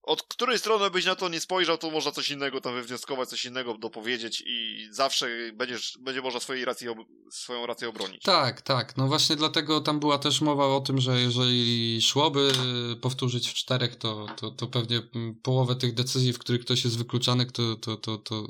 od 0.05 0.23
której 0.23 0.59
strony 0.59 0.89
byś 0.91 1.05
na 1.05 1.15
to 1.15 1.29
nie 1.29 1.39
spojrzał, 1.39 1.77
to 1.77 1.91
można 1.91 2.11
coś 2.11 2.29
innego 2.29 2.61
tam 2.61 2.73
wywnioskować, 2.73 3.29
coś 3.29 3.45
innego 3.45 3.77
dopowiedzieć 3.77 4.43
i 4.45 4.87
zawsze 4.91 5.27
będziesz, 5.53 5.97
będzie 6.01 6.21
można 6.21 6.39
swojej 6.39 6.65
racji, 6.65 6.87
swoją 7.31 7.65
rację 7.65 7.89
obronić. 7.89 8.23
Tak, 8.23 8.61
tak. 8.61 8.97
No 8.97 9.07
właśnie 9.07 9.35
dlatego 9.35 9.81
tam 9.81 9.99
była 9.99 10.17
też 10.17 10.41
mowa 10.41 10.65
o 10.65 10.79
tym, 10.79 11.01
że 11.01 11.21
jeżeli 11.21 12.01
szłoby 12.01 12.51
powtórzyć 13.01 13.49
w 13.49 13.53
czterech, 13.53 13.95
to, 13.95 14.25
to, 14.37 14.51
to 14.51 14.67
pewnie 14.67 15.01
połowę 15.43 15.75
tych 15.75 15.93
decyzji, 15.93 16.33
w 16.33 16.39
których 16.39 16.61
ktoś 16.61 16.83
jest 16.83 16.97
wykluczany, 16.97 17.45
to, 17.45 17.75
to, 17.75 17.97
to, 17.97 18.17
to 18.17 18.47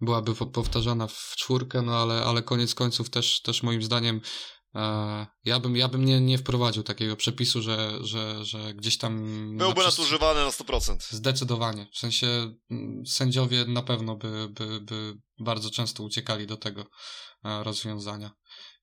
byłaby 0.00 0.34
powtarzana 0.34 1.06
w 1.06 1.34
czwórkę, 1.36 1.82
no 1.82 1.96
ale, 1.96 2.24
ale 2.24 2.42
koniec 2.42 2.74
końców 2.74 3.10
też, 3.10 3.42
też 3.42 3.62
moim 3.62 3.82
zdaniem 3.82 4.20
ja 5.44 5.60
bym, 5.60 5.76
ja 5.76 5.88
bym 5.88 6.04
nie, 6.04 6.20
nie 6.20 6.38
wprowadził 6.38 6.82
takiego 6.82 7.16
przepisu, 7.16 7.62
że, 7.62 7.98
że, 8.00 8.44
że 8.44 8.74
gdzieś 8.74 8.98
tam. 8.98 9.16
Byłby 9.56 9.80
na 9.80 9.88
nadużywany 9.88 10.40
na 10.40 10.50
100%. 10.50 10.96
Zdecydowanie. 11.10 11.86
W 11.92 11.98
sensie 11.98 12.54
mm, 12.70 13.06
sędziowie 13.06 13.64
na 13.64 13.82
pewno 13.82 14.16
by, 14.16 14.48
by, 14.48 14.80
by 14.80 15.18
bardzo 15.38 15.70
często 15.70 16.02
uciekali 16.02 16.46
do 16.46 16.56
tego 16.56 16.86
e, 17.44 17.64
rozwiązania. 17.64 18.30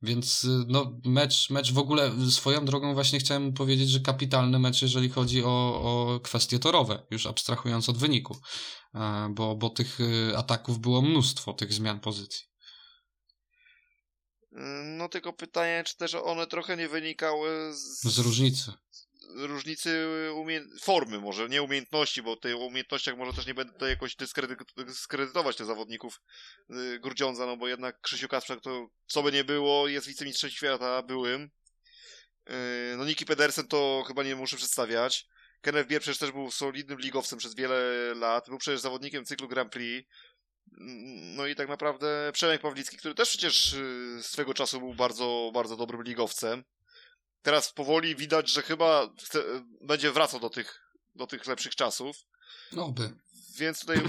Więc 0.01 0.43
y, 0.43 0.65
no, 0.67 0.99
mecz, 1.05 1.49
mecz 1.49 1.73
w 1.73 1.77
ogóle 1.77 2.11
swoją 2.31 2.65
drogą 2.65 2.93
właśnie 2.93 3.19
chciałem 3.19 3.53
powiedzieć, 3.53 3.89
że 3.89 3.99
kapitalny 3.99 4.59
mecz, 4.59 4.81
jeżeli 4.81 5.09
chodzi 5.09 5.43
o, 5.43 5.81
o 5.83 6.19
kwestie 6.19 6.59
torowe, 6.59 7.05
już 7.11 7.25
abstrahując 7.25 7.89
od 7.89 7.97
wyniku, 7.97 8.37
e, 8.95 9.29
bo, 9.31 9.55
bo 9.55 9.69
tych 9.69 9.99
y, 9.99 10.37
ataków 10.37 10.79
było 10.79 11.01
mnóstwo, 11.01 11.53
tych 11.53 11.73
zmian 11.73 11.99
pozycji. 11.99 12.54
No 14.83 15.09
tylko 15.09 15.33
pytanie, 15.33 15.83
czy 15.87 15.97
też 15.97 16.15
one 16.15 16.47
trochę 16.47 16.77
nie 16.77 16.89
wynikały 16.89 17.73
z, 17.73 18.01
z 18.03 18.19
różnicy. 18.19 18.71
różnicy 19.35 20.07
umie... 20.35 20.61
formy 20.81 21.19
może, 21.19 21.49
nie 21.49 21.63
umiejętności, 21.63 22.21
bo 22.21 22.35
tej 22.35 22.53
umiejętnościach 22.53 23.17
może 23.17 23.33
też 23.33 23.45
nie 23.45 23.53
będę 23.53 23.73
tutaj 23.73 23.89
jakoś 23.89 24.15
dyskredy... 24.15 24.55
dyskredytować 24.77 25.55
tych 25.55 25.65
zawodników 25.65 26.21
yy, 26.69 26.99
Grudziądza, 26.99 27.45
no 27.45 27.57
bo 27.57 27.67
jednak 27.67 28.01
Krzysiu 28.01 28.27
Kasprzak 28.27 28.61
to 28.61 28.87
co 29.07 29.23
by 29.23 29.31
nie 29.31 29.43
było, 29.43 29.87
jest 29.87 30.07
wicemistrzem 30.07 30.49
świata 30.49 31.03
byłym. 31.03 31.49
Yy, 32.49 32.55
no 32.97 33.05
Niki 33.05 33.25
Pedersen 33.25 33.67
to 33.67 34.03
chyba 34.07 34.23
nie 34.23 34.35
muszę 34.35 34.57
przedstawiać. 34.57 35.27
Kenneth 35.61 35.89
Bier 35.89 36.01
przecież 36.01 36.17
też 36.17 36.31
był 36.31 36.51
solidnym 36.51 36.99
ligowcem 36.99 37.39
przez 37.39 37.55
wiele 37.55 38.13
lat, 38.15 38.49
był 38.49 38.57
przecież 38.57 38.81
zawodnikiem 38.81 39.25
cyklu 39.25 39.47
Grand 39.47 39.71
Prix. 39.71 40.09
No 41.35 41.47
i 41.47 41.55
tak 41.55 41.69
naprawdę 41.69 42.31
Przemek 42.33 42.61
Pawlicki, 42.61 42.97
który 42.97 43.15
też 43.15 43.29
przecież 43.29 43.73
y, 43.73 44.19
swego 44.21 44.53
czasu 44.53 44.79
był 44.79 44.93
bardzo, 44.93 45.51
bardzo 45.53 45.77
dobrym 45.77 46.03
ligowcem. 46.03 46.63
Teraz 47.41 47.73
powoli 47.73 48.15
widać, 48.15 48.49
że 48.49 48.61
chyba 48.61 49.09
chce, 49.23 49.43
będzie 49.81 50.11
wracał 50.11 50.39
do 50.39 50.49
tych, 50.49 50.81
do 51.15 51.27
tych 51.27 51.47
lepszych 51.47 51.75
czasów. 51.75 52.17
No 52.71 52.91
by. 52.91 53.13
Więc 53.57 53.79
tutaj, 53.79 54.01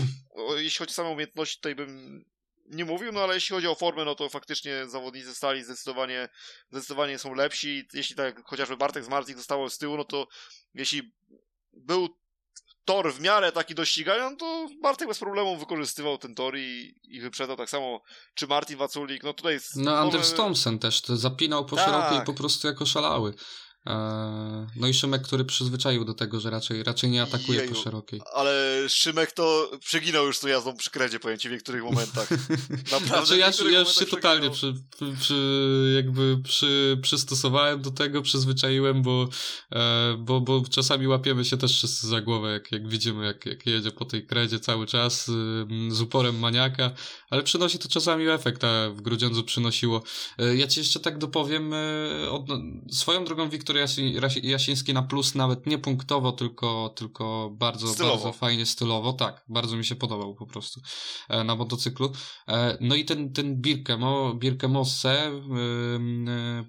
jeśli 0.57 0.79
chodzi 0.79 0.91
o 0.91 0.95
samą 0.95 1.11
umiejętność, 1.13 1.57
tutaj 1.57 1.75
bym 1.75 2.25
nie 2.67 2.85
mówił, 2.85 3.13
no 3.13 3.23
ale 3.23 3.35
jeśli 3.35 3.55
chodzi 3.55 3.67
o 3.67 3.75
formę, 3.75 4.05
no 4.05 4.15
to 4.15 4.29
faktycznie 4.29 4.87
zawodnicy 4.89 5.35
stali 5.35 5.65
zdecydowanie, 5.65 6.29
zdecydowanie 6.71 7.19
są 7.19 7.35
lepsi. 7.35 7.89
Jeśli 7.93 8.17
tak 8.17 8.43
chociażby 8.45 8.77
Bartek 8.77 9.05
z 9.05 9.09
Martik 9.09 9.37
zostało 9.37 9.71
z 9.71 9.79
tyłu, 9.79 9.97
no 9.97 10.05
to 10.05 10.29
jeśli 10.75 11.13
był 11.73 12.09
tor 12.87 13.13
w 13.13 13.21
miarę 13.21 13.53
taki 13.53 13.75
dościgają, 13.75 14.37
to 14.37 14.69
Bartek 14.83 15.09
bez 15.09 15.19
problemu 15.19 15.57
wykorzystywał 15.57 16.19
ten 16.19 16.35
tor 16.35 16.59
i, 16.59 16.95
i 17.09 17.21
wyprzedał 17.21 17.57
tak 17.57 17.71
samo, 17.71 18.01
czy 18.35 18.47
Martin 18.47 18.77
Waculik, 18.77 19.23
no 19.23 19.35
tutaj... 19.35 19.59
No 19.77 19.99
Anders 19.99 20.35
Thompson 20.35 20.79
też, 20.79 21.03
to 21.03 21.17
zapinał 21.17 21.67
po 21.67 21.77
tak. 21.77 21.85
szerokiej 21.85 22.25
po 22.27 22.35
prostu 22.35 22.67
jako 22.67 22.87
szalały. 22.87 23.35
E, 23.87 24.67
no 24.77 24.89
i 24.89 24.95
Szymek, 24.95 25.23
który 25.23 25.45
przyzwyczaił 25.45 26.05
do 26.05 26.15
tego, 26.15 26.41
że 26.41 26.51
raczej, 26.51 26.83
raczej 26.83 27.11
nie 27.11 27.23
atakuje 27.23 27.59
Jeju, 27.59 27.75
po 27.75 27.81
szerokiej. 27.81 28.21
Ale 28.35 28.85
Szymek 28.89 29.33
to 29.33 29.71
przeginał 29.81 30.27
już 30.27 30.39
tą 30.39 30.49
jazdą 30.49 30.77
przy 30.77 30.91
kredzie, 30.91 31.21
powiem 31.21 31.39
ci, 31.39 31.49
w 31.49 31.53
niektórych 31.53 31.83
momentach. 31.83 32.29
Naprawdę, 32.93 33.07
znaczy 33.07 33.39
ja, 33.39 33.71
ja 33.71 33.81
już 33.81 33.95
się 33.95 34.07
totalnie 34.07 34.51
przy, 34.51 34.75
przy, 35.21 35.93
jakby 35.97 36.39
przy, 36.45 36.99
przystosowałem 37.03 37.83
do 37.83 37.91
tego, 37.91 38.23
przyzwyczaiłem, 38.23 39.03
bo, 39.03 39.29
e, 39.73 40.17
bo, 40.19 40.41
bo 40.41 40.63
czasami 40.71 41.09
łapiemy 41.09 41.45
się 41.45 41.57
też 41.57 41.73
wszyscy 41.73 42.07
za 42.07 42.21
głowę, 42.21 42.53
jak, 42.53 42.73
jak 42.73 42.89
widzimy, 42.89 43.25
jak, 43.25 43.47
jak 43.47 43.67
jedzie 43.67 43.91
po 43.91 44.05
tej 44.05 44.27
kredzie 44.27 44.61
cały 44.61 44.87
czas 44.87 45.31
z 45.89 46.01
uporem 46.01 46.39
maniaka, 46.39 46.91
ale 47.31 47.43
przynosi 47.43 47.79
to 47.79 47.89
czasami 47.89 48.29
efekt, 48.29 48.65
a 48.65 48.91
w 48.91 49.01
Grudziądzu 49.01 49.45
przynosiło. 49.45 50.03
E, 50.39 50.57
ja 50.57 50.67
ci 50.67 50.81
jeszcze 50.81 51.01
tak 51.01 51.19
dopowiem, 51.19 51.73
od, 52.31 52.47
swoją 52.91 53.25
drogą 53.25 53.49
Wiktor 53.49 53.76
Jasi, 53.79 54.21
Jasiński 54.43 54.95
na 54.95 55.03
plus 55.03 55.35
nawet 55.35 55.67
nie 55.67 55.79
punktowo, 55.79 56.33
tylko, 56.33 56.95
tylko 56.97 57.51
bardzo, 57.53 57.89
stylowo. 57.89 58.15
bardzo 58.15 58.33
fajnie 58.33 58.67
stylowo. 58.67 59.13
Tak, 59.13 59.45
bardzo 59.49 59.77
mi 59.77 59.85
się 59.85 59.97
podobał 59.97 60.35
po 60.35 60.47
prostu 60.47 60.81
e, 61.29 61.45
na 61.45 61.57
motocyklu. 61.57 62.13
E, 62.49 62.79
no 62.81 62.95
i 62.95 63.05
ten, 63.05 63.33
ten 63.33 63.61
Birkemo, 63.61 64.35
Birkemosse, 64.35 65.07
e, 65.07 65.41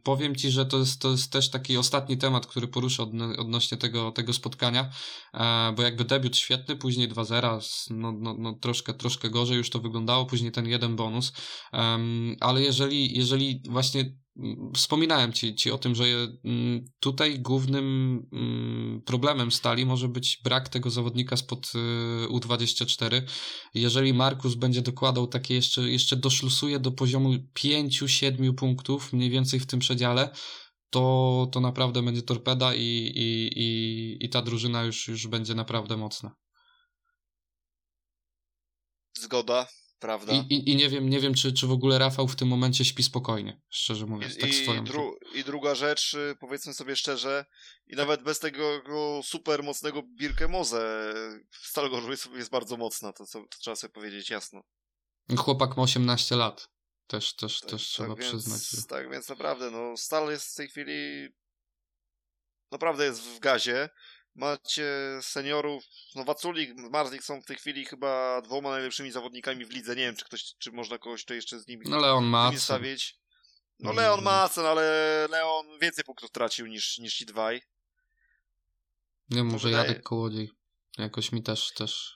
powiem 0.03 0.35
ci, 0.35 0.51
że 0.51 0.65
to 0.65 0.77
jest, 0.77 1.01
to 1.01 1.11
jest 1.11 1.31
też 1.31 1.49
taki 1.49 1.77
ostatni 1.77 2.17
temat, 2.17 2.47
który 2.47 2.67
poruszę 2.67 3.03
od, 3.03 3.09
odnośnie 3.37 3.77
tego, 3.77 4.11
tego 4.11 4.33
spotkania, 4.33 4.89
bo 5.75 5.81
jakby 5.81 6.05
debiut 6.05 6.37
świetny, 6.37 6.75
później 6.75 7.09
2-0, 7.09 7.87
no, 7.89 8.11
no, 8.11 8.35
no 8.39 8.53
troszkę, 8.53 8.93
troszkę 8.93 9.29
gorzej 9.29 9.57
już 9.57 9.69
to 9.69 9.79
wyglądało, 9.79 10.25
później 10.25 10.51
ten 10.51 10.67
jeden 10.67 10.95
bonus, 10.95 11.33
ale 12.39 12.61
jeżeli, 12.61 13.17
jeżeli 13.17 13.61
właśnie 13.69 14.15
Wspominałem 14.75 15.33
ci, 15.33 15.55
ci 15.55 15.71
o 15.71 15.77
tym, 15.77 15.95
że 15.95 16.05
mm, 16.45 16.85
tutaj 16.99 17.39
głównym 17.39 17.85
mm, 18.31 19.01
problemem 19.05 19.51
stali 19.51 19.85
może 19.85 20.07
być 20.07 20.39
brak 20.43 20.69
tego 20.69 20.89
zawodnika 20.89 21.37
spod 21.37 21.71
y, 21.75 22.27
U24. 22.27 23.21
Jeżeli 23.73 24.13
Markus 24.13 24.55
będzie 24.55 24.81
dokładał 24.81 25.27
takie 25.27 25.53
jeszcze, 25.53 25.81
jeszcze 25.81 26.15
doszlusuje 26.15 26.79
do 26.79 26.91
poziomu 26.91 27.33
5-7 27.59 28.53
punktów, 28.53 29.13
mniej 29.13 29.29
więcej 29.29 29.59
w 29.59 29.65
tym 29.65 29.79
przedziale, 29.79 30.29
to, 30.89 31.47
to 31.51 31.59
naprawdę 31.59 32.03
będzie 32.03 32.21
torpeda 32.21 32.75
i, 32.75 33.11
i, 33.15 33.51
i, 33.55 34.25
i 34.25 34.29
ta 34.29 34.41
drużyna 34.41 34.83
już, 34.83 35.07
już 35.07 35.27
będzie 35.27 35.55
naprawdę 35.55 35.97
mocna. 35.97 36.35
Zgoda. 39.17 39.67
Prawda. 39.99 40.33
I, 40.33 40.37
i, 40.37 40.71
I, 40.71 40.75
nie 40.75 40.89
wiem, 40.89 41.09
nie 41.09 41.19
wiem 41.19 41.33
czy, 41.33 41.53
czy 41.53 41.67
w 41.67 41.71
ogóle 41.71 41.99
Rafał 41.99 42.27
w 42.27 42.35
tym 42.35 42.47
momencie 42.47 42.85
śpi 42.85 43.03
spokojnie, 43.03 43.61
szczerze 43.69 44.05
mówiąc, 44.05 44.37
I, 44.37 44.39
tak 44.39 44.53
swoją 44.53 44.83
dru 44.83 45.17
I 45.35 45.43
druga 45.43 45.75
rzecz, 45.75 46.13
y, 46.13 46.35
powiedzmy 46.39 46.73
sobie 46.73 46.95
szczerze, 46.95 47.45
i 47.87 47.95
nawet 47.95 48.23
bez 48.23 48.39
tego 48.39 48.81
super 49.23 49.63
mocnego 49.63 50.03
Birkemoze 50.03 51.13
Stal 51.51 51.89
jest, 52.09 52.29
jest 52.35 52.51
bardzo 52.51 52.77
mocna, 52.77 53.13
to, 53.13 53.25
to, 53.25 53.39
to, 53.41 53.57
trzeba 53.59 53.75
sobie 53.75 53.93
powiedzieć 53.93 54.29
jasno. 54.29 54.63
Chłopak 55.37 55.77
ma 55.77 55.83
18 55.83 56.35
lat, 56.35 56.69
też, 57.07 57.35
też, 57.35 57.59
tak, 57.59 57.69
też 57.69 57.81
tak 57.81 57.89
trzeba 57.89 58.15
więc, 58.15 58.29
przyznać. 58.29 58.69
Że... 58.69 58.83
Tak, 58.83 59.11
więc 59.11 59.29
naprawdę, 59.29 59.71
no 59.71 59.97
Stal 59.97 60.29
jest 60.29 60.53
w 60.53 60.55
tej 60.55 60.67
chwili 60.67 61.29
naprawdę 62.71 63.05
jest 63.05 63.21
w 63.21 63.39
gazie. 63.39 63.89
Macie 64.37 65.19
seniorów, 65.21 65.83
no 66.15 66.23
Waculik, 66.23 66.75
Marzik 66.75 67.23
są 67.23 67.41
w 67.41 67.45
tej 67.45 67.57
chwili 67.57 67.85
chyba 67.85 68.41
dwoma 68.41 68.71
najlepszymi 68.71 69.11
zawodnikami 69.11 69.65
w 69.65 69.69
lidze. 69.69 69.95
Nie 69.95 70.01
wiem, 70.01 70.15
czy 70.15 70.25
ktoś, 70.25 70.53
czy 70.57 70.71
można 70.71 70.97
kogoś 70.97 71.25
to 71.25 71.33
jeszcze 71.33 71.59
z 71.59 71.67
nimi, 71.67 71.85
no, 71.89 71.99
Leon 71.99 72.25
ma 72.25 72.51
stawić. 72.57 73.19
No 73.79 73.93
Leon 73.93 74.23
ma 74.23 74.49
cen, 74.49 74.65
ale 74.65 75.27
Leon 75.29 75.65
więcej 75.81 76.03
punktów 76.03 76.31
tracił 76.31 76.65
niż, 76.65 76.97
niż 76.97 77.15
ci 77.15 77.25
dwaj. 77.25 77.61
Nie 79.29 79.43
może 79.43 79.71
Jadek 79.71 80.03
Kołodziej. 80.03 80.49
Jakoś 80.97 81.31
mi 81.31 81.43
też, 81.43 81.73
też 81.73 82.15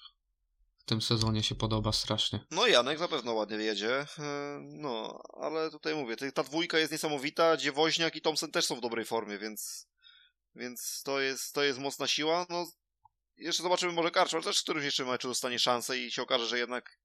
w 0.78 0.84
tym 0.84 1.02
sezonie 1.02 1.44
się 1.44 1.56
podoba 1.56 1.92
strasznie. 1.92 2.40
No 2.52 2.68
Janek 2.68 3.00
na 3.00 3.08
pewno 3.08 3.34
ładnie 3.34 3.58
jedzie. 3.58 4.06
E, 4.20 4.60
no, 4.62 5.22
ale 5.42 5.72
tutaj 5.72 5.96
mówię, 5.96 6.16
ta 6.34 6.44
dwójka 6.44 6.80
jest 6.80 6.92
niesamowita, 6.92 7.58
gdzie 7.58 7.72
Woźniak 7.72 8.16
i 8.16 8.22
Thompson 8.22 8.52
też 8.52 8.66
są 8.66 8.76
w 8.76 8.82
dobrej 8.82 9.06
formie, 9.06 9.38
więc 9.38 9.91
więc 10.56 11.02
to 11.06 11.20
jest, 11.20 11.54
to 11.54 11.64
jest 11.64 11.80
mocna 11.80 12.08
siła. 12.08 12.46
No, 12.50 12.66
jeszcze 13.38 13.64
zobaczymy, 13.64 13.92
może 13.92 14.12
Karczmar 14.12 14.44
też 14.44 14.60
w 14.60 14.64
którymś 14.64 14.86
jeszcze 14.86 15.06
meczu 15.06 15.28
dostanie 15.28 15.60
szansę 15.60 15.98
i 15.98 16.12
się 16.12 16.22
okaże, 16.22 16.48
że 16.48 16.60
jednak 16.60 17.02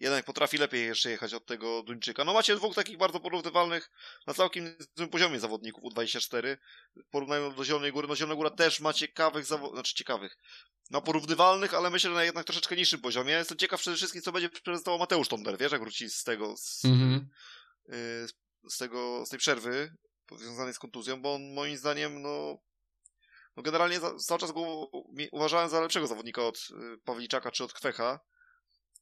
jednak 0.00 0.24
potrafi 0.24 0.58
lepiej 0.58 0.86
jeszcze 0.86 1.10
jechać 1.10 1.34
od 1.34 1.46
tego 1.46 1.82
Duńczyka. 1.82 2.24
No 2.24 2.34
macie 2.34 2.56
dwóch 2.56 2.74
takich 2.74 2.98
bardzo 2.98 3.20
porównywalnych 3.20 3.90
na 4.26 4.34
całkiem 4.34 4.76
złym 4.96 5.08
poziomie 5.08 5.40
zawodników 5.40 5.84
U24. 5.84 6.56
Porównując 7.10 7.56
do 7.56 7.64
Zielonej 7.64 7.92
Góry, 7.92 8.08
no 8.08 8.16
Zielona 8.16 8.34
Góra 8.34 8.50
też 8.50 8.80
ma 8.80 8.92
ciekawych 8.92 9.44
zawodników, 9.44 9.76
znaczy 9.76 9.94
ciekawych, 9.94 10.36
no 10.90 11.02
porównywalnych, 11.02 11.74
ale 11.74 11.90
myślę, 11.90 12.10
że 12.10 12.16
na 12.16 12.24
jednak 12.24 12.46
troszeczkę 12.46 12.76
niższym 12.76 13.00
poziomie. 13.00 13.32
Ja 13.32 13.38
jestem 13.38 13.58
ciekaw 13.58 13.80
przede 13.80 13.96
wszystkim, 13.96 14.22
co 14.22 14.32
będzie 14.32 14.48
prezentował 14.48 14.98
Mateusz 14.98 15.28
Tonder, 15.28 15.58
wiesz, 15.58 15.72
jak 15.72 15.80
wróci 15.80 16.10
z 16.10 16.22
tego, 16.22 16.56
z, 16.56 16.82
mm-hmm. 16.84 17.20
z 18.68 18.78
tego, 18.78 19.26
z 19.26 19.28
tej 19.28 19.38
przerwy 19.38 19.96
związanej 20.36 20.74
z 20.74 20.78
kontuzją, 20.78 21.22
bo 21.22 21.34
on 21.34 21.54
moim 21.54 21.76
zdaniem, 21.76 22.22
no 22.22 22.58
no 23.56 23.62
generalnie 23.62 24.00
za, 24.00 24.14
cały 24.14 24.40
czas 24.40 24.52
go 24.52 24.90
uważałem 25.32 25.68
za 25.68 25.80
lepszego 25.80 26.06
zawodnika 26.06 26.46
od 26.46 26.56
y, 26.56 26.98
Pawliczaka 27.04 27.50
czy 27.50 27.64
od 27.64 27.72
Kwecha. 27.72 28.20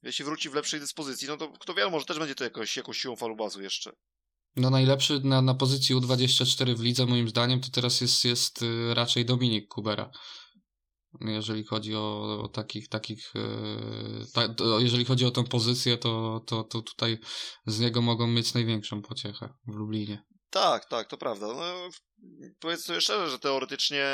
Jeśli 0.03 0.25
wróci 0.25 0.49
w 0.49 0.53
lepszej 0.53 0.79
dyspozycji, 0.79 1.27
no 1.27 1.37
to 1.37 1.51
kto 1.51 1.73
wie, 1.73 1.89
może 1.89 2.05
też 2.05 2.19
będzie 2.19 2.35
to 2.35 2.43
jakoś, 2.43 2.77
jakąś 2.77 2.97
siłą 2.97 3.15
falubazu 3.15 3.61
jeszcze. 3.61 3.91
No 4.55 4.69
najlepszy 4.69 5.19
na, 5.23 5.41
na 5.41 5.53
pozycji 5.53 5.95
U24 5.95 6.75
w 6.75 6.81
lidze 6.81 7.05
moim 7.05 7.29
zdaniem 7.29 7.61
to 7.61 7.67
teraz 7.71 8.01
jest, 8.01 8.25
jest 8.25 8.61
y, 8.61 8.93
raczej 8.93 9.25
Dominik 9.25 9.67
Kubera. 9.67 10.11
Jeżeli 11.21 11.63
chodzi 11.63 11.95
o, 11.95 12.39
o 12.43 12.47
takich, 12.47 12.89
takich 12.89 13.31
yy, 13.35 14.25
ta, 14.33 14.49
to, 14.49 14.79
jeżeli 14.79 15.05
chodzi 15.05 15.25
o 15.25 15.31
tę 15.31 15.43
pozycję, 15.43 15.97
to, 15.97 16.41
to, 16.47 16.63
to 16.63 16.81
tutaj 16.81 17.19
z 17.65 17.79
niego 17.79 18.01
mogą 18.01 18.27
mieć 18.27 18.53
największą 18.53 19.01
pociechę 19.01 19.53
w 19.67 19.75
Lublinie. 19.75 20.23
Tak, 20.53 20.85
tak, 20.85 21.07
to 21.07 21.17
prawda. 21.17 21.47
No, 21.47 21.89
powiedz 22.59 22.85
sobie 22.85 23.01
szczerze, 23.01 23.29
że 23.29 23.39
teoretycznie 23.39 24.05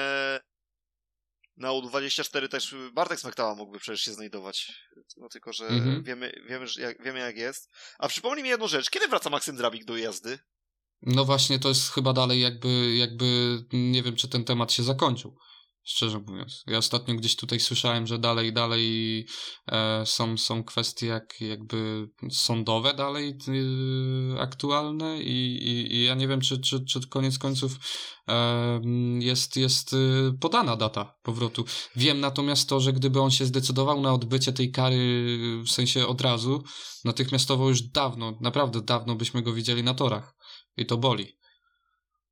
na 1.58 1.70
U24 1.70 2.48
też 2.48 2.76
Bartek 2.94 3.20
Smektała 3.20 3.56
mógłby 3.56 3.80
przecież 3.80 4.02
się 4.02 4.14
znajdować. 4.14 4.72
No 5.18 5.30
tylko, 5.30 5.54
że 5.54 5.68
mhm. 5.68 6.04
wiemy, 6.04 6.32
wiemy, 6.48 6.66
jak, 6.78 7.04
wiemy 7.04 7.20
jak 7.20 7.38
jest. 7.38 7.70
A 7.98 8.08
przypomnij 8.08 8.44
mi 8.44 8.50
jedną 8.50 8.68
rzecz. 8.68 8.90
Kiedy 8.90 9.08
wraca 9.08 9.30
Maksym 9.30 9.56
Drabik 9.56 9.86
do 9.86 9.98
jazdy? 9.98 10.40
No 11.02 11.26
właśnie, 11.26 11.60
to 11.60 11.70
jest 11.70 11.92
chyba 11.92 12.14
dalej 12.14 12.42
jakby, 12.42 12.96
jakby 12.96 13.26
nie 13.74 14.04
wiem, 14.04 14.16
czy 14.16 14.28
ten 14.28 14.46
temat 14.46 14.72
się 14.72 14.84
zakończył 14.84 15.38
szczerze 15.84 16.20
mówiąc. 16.28 16.64
Ja 16.68 16.78
ostatnio 16.78 17.16
gdzieś 17.16 17.36
tutaj 17.36 17.60
słyszałem, 17.60 18.08
że 18.08 18.20
dalej, 18.20 18.54
dalej 18.54 19.26
e, 19.68 20.06
są, 20.06 20.38
są 20.38 20.64
kwestie 20.64 21.08
jak, 21.08 21.42
jakby 21.42 22.10
sądowe 22.32 22.94
dalej 22.94 23.38
y, 23.48 24.40
aktualne 24.40 25.22
i, 25.22 25.58
i, 25.58 25.96
i, 25.96 26.04
ja 26.04 26.16
nie 26.16 26.28
wiem, 26.28 26.42
czy, 26.42 26.62
czy, 26.62 26.86
czy 26.86 27.08
koniec 27.10 27.38
końców 27.38 27.76
e, 28.28 28.82
jest, 29.20 29.58
jest 29.58 29.94
y, 29.94 29.98
podana 30.40 30.76
data 30.76 31.16
powrotu. 31.24 31.66
Wiem 31.96 32.20
natomiast 32.20 32.70
to, 32.70 32.80
że 32.80 32.94
gdyby 32.94 33.22
on 33.22 33.32
się 33.32 33.46
zdecydował 33.46 34.02
na 34.02 34.14
odbycie 34.14 34.54
tej 34.54 34.72
kary 34.72 35.28
w 35.66 35.72
sensie 35.72 36.08
od 36.08 36.22
razu, 36.22 36.64
natychmiastowo 37.06 37.70
już 37.70 37.82
dawno, 37.82 38.38
naprawdę 38.42 38.82
dawno 38.82 39.16
byśmy 39.16 39.42
go 39.42 39.54
widzieli 39.54 39.84
na 39.84 39.94
torach. 39.94 40.36
I 40.78 40.86
to 40.86 40.98
boli. 40.98 41.39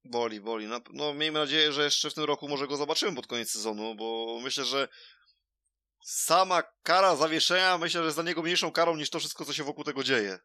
Boli, 0.09 0.41
boli. 0.41 0.67
No, 0.93 1.13
miejmy 1.13 1.39
nadzieję, 1.39 1.73
że 1.73 1.84
jeszcze 1.84 2.09
w 2.09 2.13
tym 2.13 2.23
roku 2.23 2.47
może 2.47 2.67
go 2.67 2.77
zobaczymy 2.77 3.15
pod 3.15 3.27
koniec 3.27 3.51
sezonu, 3.51 3.95
bo 3.95 4.39
myślę, 4.43 4.65
że 4.65 4.88
sama 6.03 6.63
kara 6.84 7.15
zawieszenia 7.15 7.77
myślę, 7.77 8.01
że 8.01 8.05
jest 8.05 8.17
dla 8.17 8.23
niego 8.23 8.41
mniejszą 8.41 8.71
karą 8.71 8.95
niż 8.95 9.09
to 9.09 9.19
wszystko, 9.19 9.45
co 9.45 9.53
się 9.53 9.63
wokół 9.63 9.84
tego 9.84 10.03
dzieje. 10.03 10.39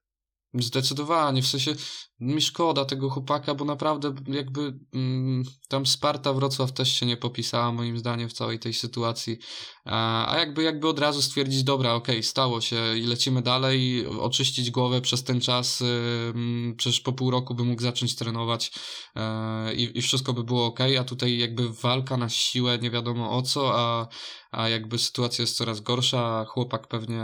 Zdecydowanie, 0.54 1.42
w 1.42 1.46
sensie 1.46 1.74
mi 2.22 2.40
szkoda 2.40 2.84
tego 2.84 3.10
chłopaka, 3.10 3.54
bo 3.54 3.64
naprawdę 3.64 4.14
jakby 4.26 4.78
mm, 4.94 5.42
tam 5.68 5.86
Sparta 5.86 6.32
Wrocław 6.32 6.72
też 6.72 6.92
się 6.92 7.06
nie 7.06 7.16
popisała 7.16 7.72
moim 7.72 7.98
zdaniem 7.98 8.28
w 8.28 8.32
całej 8.32 8.58
tej 8.58 8.74
sytuacji, 8.74 9.38
a, 9.84 10.32
a 10.32 10.38
jakby, 10.38 10.62
jakby 10.62 10.88
od 10.88 10.98
razu 10.98 11.22
stwierdzić, 11.22 11.64
dobra, 11.64 11.94
okej, 11.94 12.14
okay, 12.14 12.22
stało 12.22 12.60
się 12.60 12.98
i 12.98 13.02
lecimy 13.02 13.42
dalej, 13.42 14.06
oczyścić 14.06 14.70
głowę 14.70 15.00
przez 15.00 15.24
ten 15.24 15.40
czas, 15.40 15.80
yy, 15.80 16.74
przecież 16.76 17.00
po 17.00 17.12
pół 17.12 17.30
roku 17.30 17.54
by 17.54 17.64
mógł 17.64 17.82
zacząć 17.82 18.16
trenować 18.16 18.72
yy, 19.16 19.74
i 19.74 20.02
wszystko 20.02 20.32
by 20.32 20.44
było 20.44 20.66
ok, 20.66 20.80
a 21.00 21.04
tutaj 21.04 21.38
jakby 21.38 21.72
walka 21.72 22.16
na 22.16 22.28
siłę, 22.28 22.78
nie 22.78 22.90
wiadomo 22.90 23.36
o 23.36 23.42
co, 23.42 23.78
a 23.78 24.08
a 24.52 24.68
jakby 24.68 24.98
sytuacja 24.98 25.42
jest 25.42 25.56
coraz 25.56 25.80
gorsza, 25.80 26.44
chłopak 26.44 26.88
pewnie, 26.88 27.22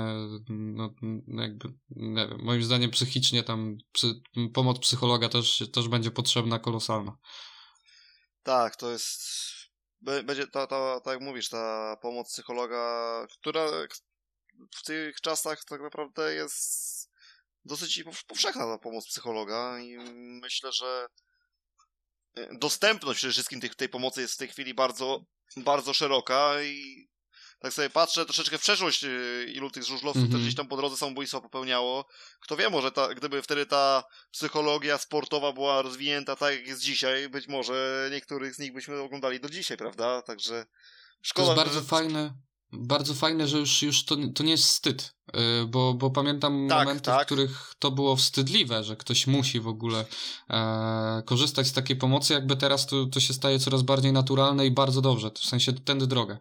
no, 0.49 0.95
jakby, 1.29 1.69
nie 1.91 2.27
wiem, 2.29 2.39
moim 2.43 2.63
zdaniem 2.63 2.91
psychicznie 2.91 3.43
tam 3.43 3.79
psy, 3.93 4.15
pomoc 4.55 4.79
psychologa 4.89 5.29
też, 5.29 5.63
też 5.73 5.89
będzie 5.89 6.11
potrzebna 6.11 6.59
kolosalna. 6.59 7.17
Tak, 8.43 8.77
to 8.77 8.91
jest, 8.91 9.23
będzie 10.01 10.47
ta, 10.47 10.67
ta, 10.67 11.01
tak 11.01 11.13
jak 11.13 11.23
mówisz, 11.23 11.49
ta 11.49 11.97
pomoc 12.03 12.33
psychologa, 12.33 13.27
która 13.33 13.67
w 14.75 14.83
tych 14.83 15.21
czasach 15.21 15.65
tak 15.65 15.81
naprawdę 15.81 16.35
jest 16.35 17.11
dosyć 17.65 18.05
powszechna 18.27 18.65
ta 18.65 18.79
pomoc 18.79 19.07
psychologa 19.07 19.79
i 19.81 19.97
myślę, 20.43 20.73
że 20.73 21.07
dostępność 22.53 23.19
przede 23.19 23.33
wszystkim 23.33 23.61
tej, 23.61 23.71
tej 23.71 23.89
pomocy 23.89 24.21
jest 24.21 24.35
w 24.35 24.39
tej 24.39 24.49
chwili 24.49 24.75
bardzo, 24.75 25.25
bardzo 25.57 25.95
szeroka 25.95 26.63
i 26.63 27.09
tak 27.59 27.73
sobie 27.73 27.91
patrzę 27.91 28.25
troszeczkę 28.25 28.59
w 28.59 28.61
przeszłość, 28.61 29.05
y, 29.05 29.53
ilu 29.55 29.71
tych 29.71 29.85
żużlowców 29.85 30.23
mm 30.23 30.37
-hmm. 30.37 30.43
gdzieś 30.43 30.55
tam 30.55 30.69
po 30.69 30.77
drodze 30.77 30.97
samobójstwa 30.97 31.41
popełniało. 31.41 32.07
Kto 32.41 32.57
wie, 32.57 32.71
może 32.71 32.93
ta, 32.93 33.15
gdyby 33.15 33.43
wtedy 33.43 33.67
ta 33.67 34.05
psychologia 34.31 34.99
sportowa 34.99 35.53
była 35.53 35.83
rozwinięta 35.83 36.37
tak 36.37 36.55
jak 36.55 36.67
jest 36.67 36.83
dzisiaj, 36.83 37.29
być 37.29 37.49
może 37.49 38.09
niektórych 38.13 38.55
z 38.55 38.59
nich 38.59 38.73
byśmy 38.73 39.01
oglądali 39.01 39.41
do 39.41 39.49
dzisiaj, 39.49 39.77
prawda? 39.77 40.23
Także 40.23 40.67
szkoda. 41.23 41.47
To 41.47 41.53
jest 41.53 41.65
bardzo 41.65 41.81
że... 41.81 41.87
fajne, 41.87 42.35
bardzo 42.73 43.15
fajne, 43.15 43.49
że 43.49 43.59
już, 43.59 43.83
już 43.83 44.05
to, 44.05 44.17
to 44.35 44.43
nie 44.43 44.51
jest 44.51 44.65
wstyd, 44.65 45.15
y, 45.29 45.67
bo, 45.67 45.95
bo 45.95 46.11
pamiętam 46.11 46.67
tak, 46.69 46.79
momenty, 46.79 47.05
tak. 47.05 47.23
w 47.23 47.27
których 47.27 47.75
to 47.79 47.91
było 47.91 48.17
wstydliwe, 48.17 48.85
że 48.85 48.97
ktoś 48.97 49.27
musi 49.27 49.61
w 49.61 49.69
ogóle 49.69 50.05
e, 50.51 51.23
korzystać 51.27 51.67
z 51.67 51.73
takiej 51.73 51.97
pomocy, 51.97 52.33
jakby 52.33 52.57
teraz 52.57 52.87
to, 52.87 53.07
to 53.07 53.21
się 53.21 53.35
staje 53.35 53.59
coraz 53.59 53.83
bardziej 53.83 54.13
naturalne 54.13 54.67
i 54.67 54.71
bardzo 54.71 55.01
dobrze, 55.01 55.31
w 55.35 55.39
sensie 55.39 55.73
tędy 55.73 56.07
drogę. 56.07 56.39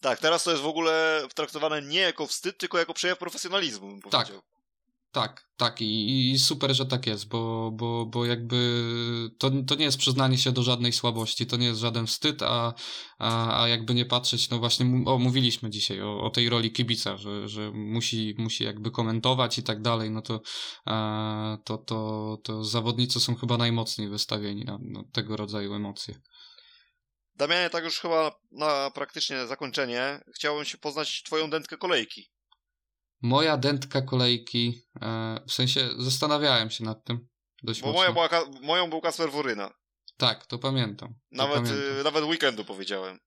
Tak, 0.00 0.20
teraz 0.20 0.44
to 0.44 0.50
jest 0.50 0.62
w 0.62 0.66
ogóle 0.66 1.22
traktowane 1.34 1.82
nie 1.82 2.00
jako 2.00 2.26
wstyd, 2.26 2.58
tylko 2.58 2.78
jako 2.78 2.94
przejaw 2.94 3.18
profesjonalizmu, 3.18 3.88
bym 3.88 4.02
tak. 4.02 4.10
powiedział. 4.10 4.42
Tak, 5.16 5.48
tak 5.56 5.80
i, 5.80 6.30
i 6.30 6.38
super, 6.38 6.74
że 6.74 6.86
tak 6.86 7.06
jest, 7.06 7.28
bo, 7.28 7.70
bo, 7.74 8.06
bo 8.06 8.24
jakby 8.24 8.82
to, 9.38 9.50
to 9.66 9.74
nie 9.74 9.84
jest 9.84 9.98
przyznanie 9.98 10.38
się 10.38 10.52
do 10.52 10.62
żadnej 10.62 10.92
słabości, 10.92 11.46
to 11.46 11.56
nie 11.56 11.66
jest 11.66 11.80
żaden 11.80 12.06
wstyd, 12.06 12.42
a, 12.42 12.74
a, 13.18 13.62
a 13.62 13.68
jakby 13.68 13.94
nie 13.94 14.04
patrzeć, 14.04 14.50
no 14.50 14.58
właśnie, 14.58 14.86
o, 15.06 15.18
mówiliśmy 15.18 15.70
dzisiaj 15.70 16.02
o, 16.02 16.20
o 16.20 16.30
tej 16.30 16.48
roli 16.48 16.72
kibica, 16.72 17.16
że, 17.16 17.48
że 17.48 17.70
musi, 17.74 18.34
musi 18.38 18.64
jakby 18.64 18.90
komentować 18.90 19.58
i 19.58 19.62
tak 19.62 19.82
dalej, 19.82 20.10
no 20.10 20.22
to, 20.22 20.40
a, 20.84 21.58
to, 21.64 21.78
to, 21.78 22.38
to 22.42 22.64
zawodnicy 22.64 23.20
są 23.20 23.34
chyba 23.34 23.56
najmocniej 23.56 24.08
wystawieni 24.08 24.64
na, 24.64 24.78
na 24.80 25.04
tego 25.12 25.36
rodzaju 25.36 25.74
emocje. 25.74 26.20
Damianie, 27.36 27.70
tak 27.70 27.84
już 27.84 28.00
chyba 28.00 28.40
na 28.52 28.90
praktycznie 28.90 29.46
zakończenie, 29.46 30.20
chciałbym 30.34 30.64
się 30.64 30.78
poznać 30.78 31.22
twoją 31.22 31.50
dętkę 31.50 31.76
kolejki. 31.76 32.30
Moja 33.22 33.56
dętka 33.56 34.02
kolejki, 34.02 34.82
e, 35.02 35.40
w 35.48 35.52
sensie 35.52 35.88
zastanawiałem 35.98 36.70
się 36.70 36.84
nad 36.84 37.04
tym 37.04 37.28
dość 37.62 37.82
Bo 37.82 37.92
moja 37.92 38.12
była, 38.12 38.28
moją 38.62 38.90
był 38.90 39.00
Kasper 39.00 39.30
Woryna. 39.30 39.70
Tak, 40.16 40.46
to 40.46 40.58
pamiętam. 40.58 41.08
To 41.08 41.14
nawet, 41.30 41.54
pamiętam. 41.54 41.98
Y, 42.00 42.04
nawet 42.04 42.24
weekendu 42.24 42.64
powiedziałem. 42.64 43.18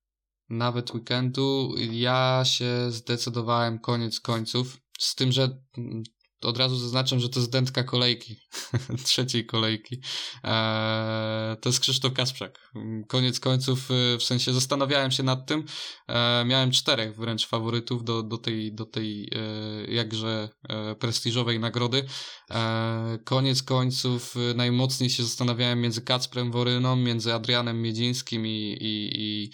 Nawet 0.50 0.94
weekendu. 0.94 1.76
Ja 1.92 2.42
się 2.46 2.92
zdecydowałem 2.92 3.80
koniec 3.80 4.20
końców, 4.20 4.78
z 5.00 5.16
tym, 5.16 5.32
że 5.32 5.44
mm, 5.78 6.04
od 6.42 6.58
razu 6.58 6.78
zaznaczam, 6.78 7.20
że 7.20 7.30
to 7.30 7.40
jest 7.40 7.52
dętka 7.52 7.84
kolejki, 7.84 8.36
trzeciej 9.06 9.46
kolejki. 9.46 10.02
Eee, 10.44 11.58
to 11.62 11.70
jest 11.70 11.80
Krzysztof 11.80 12.14
Kasprzak. 12.14 12.72
Koniec 13.08 13.40
końców, 13.40 13.92
e, 13.92 14.18
w 14.18 14.24
sensie 14.24 14.54
zastanawiałem 14.54 15.12
się 15.12 15.24
nad 15.24 15.46
tym. 15.46 15.66
Eee, 16.08 16.46
miałem 16.46 16.72
czterech 16.72 17.16
wręcz 17.16 17.48
faworytów 17.48 18.04
do, 18.04 18.24
do 18.24 18.38
tej, 18.38 18.74
do 18.74 18.86
tej 18.86 19.30
e, 19.32 19.92
jakże 19.92 20.50
e, 20.70 20.96
prestiżowej 20.96 21.60
nagrody. 21.60 22.06
Eee, 22.50 23.20
koniec 23.24 23.64
końców 23.64 24.36
e, 24.38 24.54
najmocniej 24.54 25.10
się 25.10 25.24
zastanawiałem 25.24 25.82
między 25.82 26.02
Kacprem 26.02 26.52
Woryną, 26.52 26.96
między 26.96 27.34
Adrianem 27.34 27.82
Miedzińskim 27.82 28.48
i, 28.48 28.78
i, 28.82 29.12
i, 29.16 29.52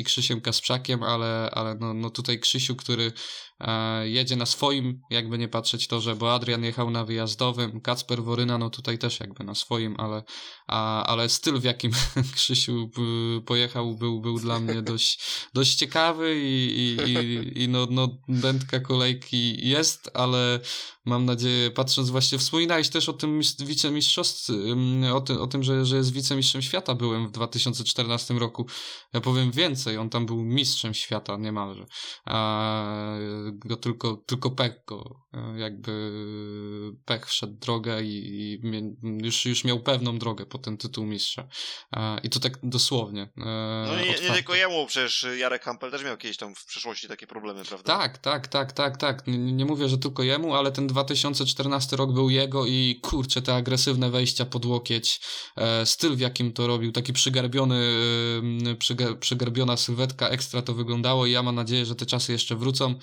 i 0.00 0.04
Krzysiem 0.04 0.40
Kasprzakiem, 0.40 1.02
ale, 1.02 1.50
ale 1.52 1.74
no, 1.74 1.94
no 1.94 2.10
tutaj 2.10 2.40
Krzysiu, 2.40 2.76
który 2.76 3.12
jedzie 4.04 4.36
na 4.36 4.46
swoim 4.46 5.00
jakby 5.10 5.28
jakby 5.28 5.38
nie 5.38 5.48
patrzeć 5.48 5.86
to, 5.86 6.00
że 6.00 6.16
bo 6.16 6.34
Adrian 6.34 6.64
jechał 6.64 6.90
na 6.90 7.04
wyjazdowym, 7.04 7.80
Kacper 7.80 8.22
Woryna, 8.22 8.58
no 8.58 8.70
tutaj 8.70 8.98
też 8.98 9.20
jakby 9.20 9.44
na 9.44 9.54
swoim, 9.54 9.94
ale, 9.98 10.22
a, 10.66 11.04
ale 11.06 11.28
styl 11.28 11.60
w 11.60 11.64
jakim 11.64 11.92
Krzysiu 12.34 12.90
pojechał 13.46 13.94
był, 13.94 14.20
był 14.20 14.38
dla 14.38 14.60
mnie 14.60 14.82
dość, 14.82 15.20
dość 15.54 15.74
ciekawy 15.74 16.40
i, 16.40 16.76
i, 16.76 17.10
i, 17.10 17.62
i 17.62 17.68
no, 17.68 17.86
no 17.90 18.08
dętka 18.28 18.80
kolejki 18.80 19.68
jest, 19.68 20.10
ale 20.14 20.60
mam 21.08 21.24
nadzieję, 21.24 21.70
patrząc 21.70 22.10
właśnie, 22.10 22.38
wspominałeś 22.38 22.88
też 22.88 23.08
o 23.08 23.12
tym 23.12 23.40
wicemistrzostwie, 23.60 24.54
o 25.14 25.20
tym, 25.20 25.40
o 25.40 25.46
tym 25.46 25.62
że, 25.62 25.84
że 25.84 25.96
jest 25.96 26.12
wicemistrzem 26.12 26.62
świata 26.62 26.94
byłem 26.94 27.28
w 27.28 27.30
2014 27.30 28.34
roku. 28.34 28.66
Ja 29.12 29.20
powiem 29.20 29.50
więcej, 29.50 29.96
on 29.96 30.10
tam 30.10 30.26
był 30.26 30.44
mistrzem 30.44 30.94
świata 30.94 31.36
niemalże. 31.36 31.86
A, 32.24 33.18
go 33.52 33.76
tylko, 33.76 34.16
tylko 34.26 34.50
e, 34.50 35.27
jakby 35.56 36.12
pech 37.04 37.26
wszedł 37.26 37.52
drogę 37.52 38.02
i, 38.02 38.26
i 38.32 38.60
już, 39.24 39.44
już 39.44 39.64
miał 39.64 39.80
pewną 39.80 40.18
drogę 40.18 40.46
po 40.46 40.58
ten 40.58 40.76
tytuł 40.76 41.06
mistrza. 41.06 41.48
A, 41.90 42.20
I 42.22 42.30
to 42.30 42.40
tak 42.40 42.52
dosłownie. 42.62 43.22
E, 43.22 43.84
no 43.86 43.96
nie, 44.00 44.28
nie 44.28 44.34
tylko 44.34 44.54
jemu, 44.54 44.86
przecież 44.86 45.26
Jarek 45.38 45.62
Hampel 45.62 45.90
też 45.90 46.04
miał 46.04 46.16
kiedyś 46.16 46.36
tam 46.36 46.54
w 46.54 46.64
przeszłości 46.64 47.08
takie 47.08 47.26
problemy, 47.26 47.64
prawda? 47.64 47.98
Tak, 47.98 48.18
tak, 48.18 48.48
tak, 48.48 48.72
tak, 48.72 48.96
tak. 48.96 49.26
Nie, 49.26 49.38
nie 49.38 49.64
mówię, 49.64 49.88
że 49.88 49.98
tylko 49.98 50.22
jemu, 50.22 50.54
ale 50.54 50.72
ten 50.72 50.86
2014 50.86 51.96
rok 51.96 52.12
był 52.12 52.30
jego 52.30 52.66
i 52.66 53.00
kurczę, 53.02 53.42
te 53.42 53.54
agresywne 53.54 54.10
wejścia 54.10 54.44
pod 54.44 54.66
łokieć, 54.66 55.20
e, 55.56 55.86
styl 55.86 56.16
w 56.16 56.20
jakim 56.20 56.52
to 56.52 56.66
robił, 56.66 56.92
taki 56.92 57.12
przygarbiony, 57.12 57.94
e, 58.66 58.74
przyga, 58.74 59.14
przygarbiona 59.14 59.76
sylwetka 59.76 60.28
ekstra 60.28 60.62
to 60.62 60.74
wyglądało 60.74 61.26
i 61.26 61.30
ja 61.30 61.42
mam 61.42 61.54
nadzieję, 61.54 61.86
że 61.86 61.94
te 61.94 62.06
czasy 62.06 62.32
jeszcze 62.32 62.56
wrócą. 62.56 62.94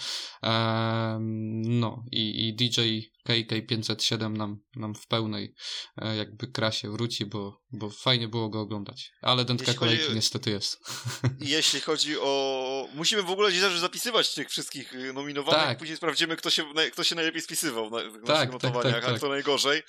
E, 0.44 1.18
no 1.66 2.04
i, 2.16 2.48
i 2.48 2.54
DJ 2.54 2.82
KK507 3.30 4.38
nam, 4.38 4.60
nam 4.76 4.96
w 4.96 5.08
pełnej 5.08 5.56
e, 5.98 6.16
jakby 6.16 6.48
krasie 6.48 6.92
wróci, 6.92 7.26
bo, 7.26 7.62
bo 7.72 7.90
fajnie 7.90 8.28
było 8.28 8.50
go 8.50 8.60
oglądać. 8.60 9.12
Ale 9.22 9.46
dętka 9.46 9.66
jeśli 9.66 9.80
kolejki 9.80 10.04
chodzi, 10.04 10.16
niestety 10.16 10.50
jest. 10.50 10.80
Jeśli 11.40 11.82
chodzi 11.82 12.18
o... 12.20 12.88
Musimy 12.94 13.24
w 13.24 13.30
ogóle 13.30 13.54
dzisiaj 13.54 13.80
zapisywać 13.80 14.34
tych 14.34 14.50
wszystkich 14.50 14.94
y, 14.94 15.14
nominowanych, 15.14 15.66
tak. 15.66 15.78
później 15.78 15.98
sprawdzimy, 15.98 16.36
kto 16.36 16.50
się, 16.50 16.64
kto 16.92 17.04
się 17.04 17.16
najlepiej 17.16 17.42
spisywał 17.42 17.90
w 17.90 17.94
tak, 17.94 18.06
naszych 18.06 18.28
tak, 18.28 18.52
notowaniach, 18.52 19.06
tak, 19.06 19.14
a 19.14 19.18
kto 19.18 19.30
najgorzej. 19.30 19.84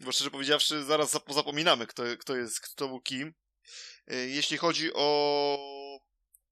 Bo 0.00 0.12
szczerze 0.12 0.30
powiedziawszy, 0.30 0.84
zaraz 0.84 1.18
zapominamy, 1.28 1.86
kto, 1.86 2.02
kto 2.18 2.36
jest, 2.36 2.60
kto 2.60 2.88
był 2.88 3.00
kim. 3.00 3.34
Y, 4.12 4.30
jeśli 4.30 4.56
chodzi 4.56 4.90
o 4.94 5.58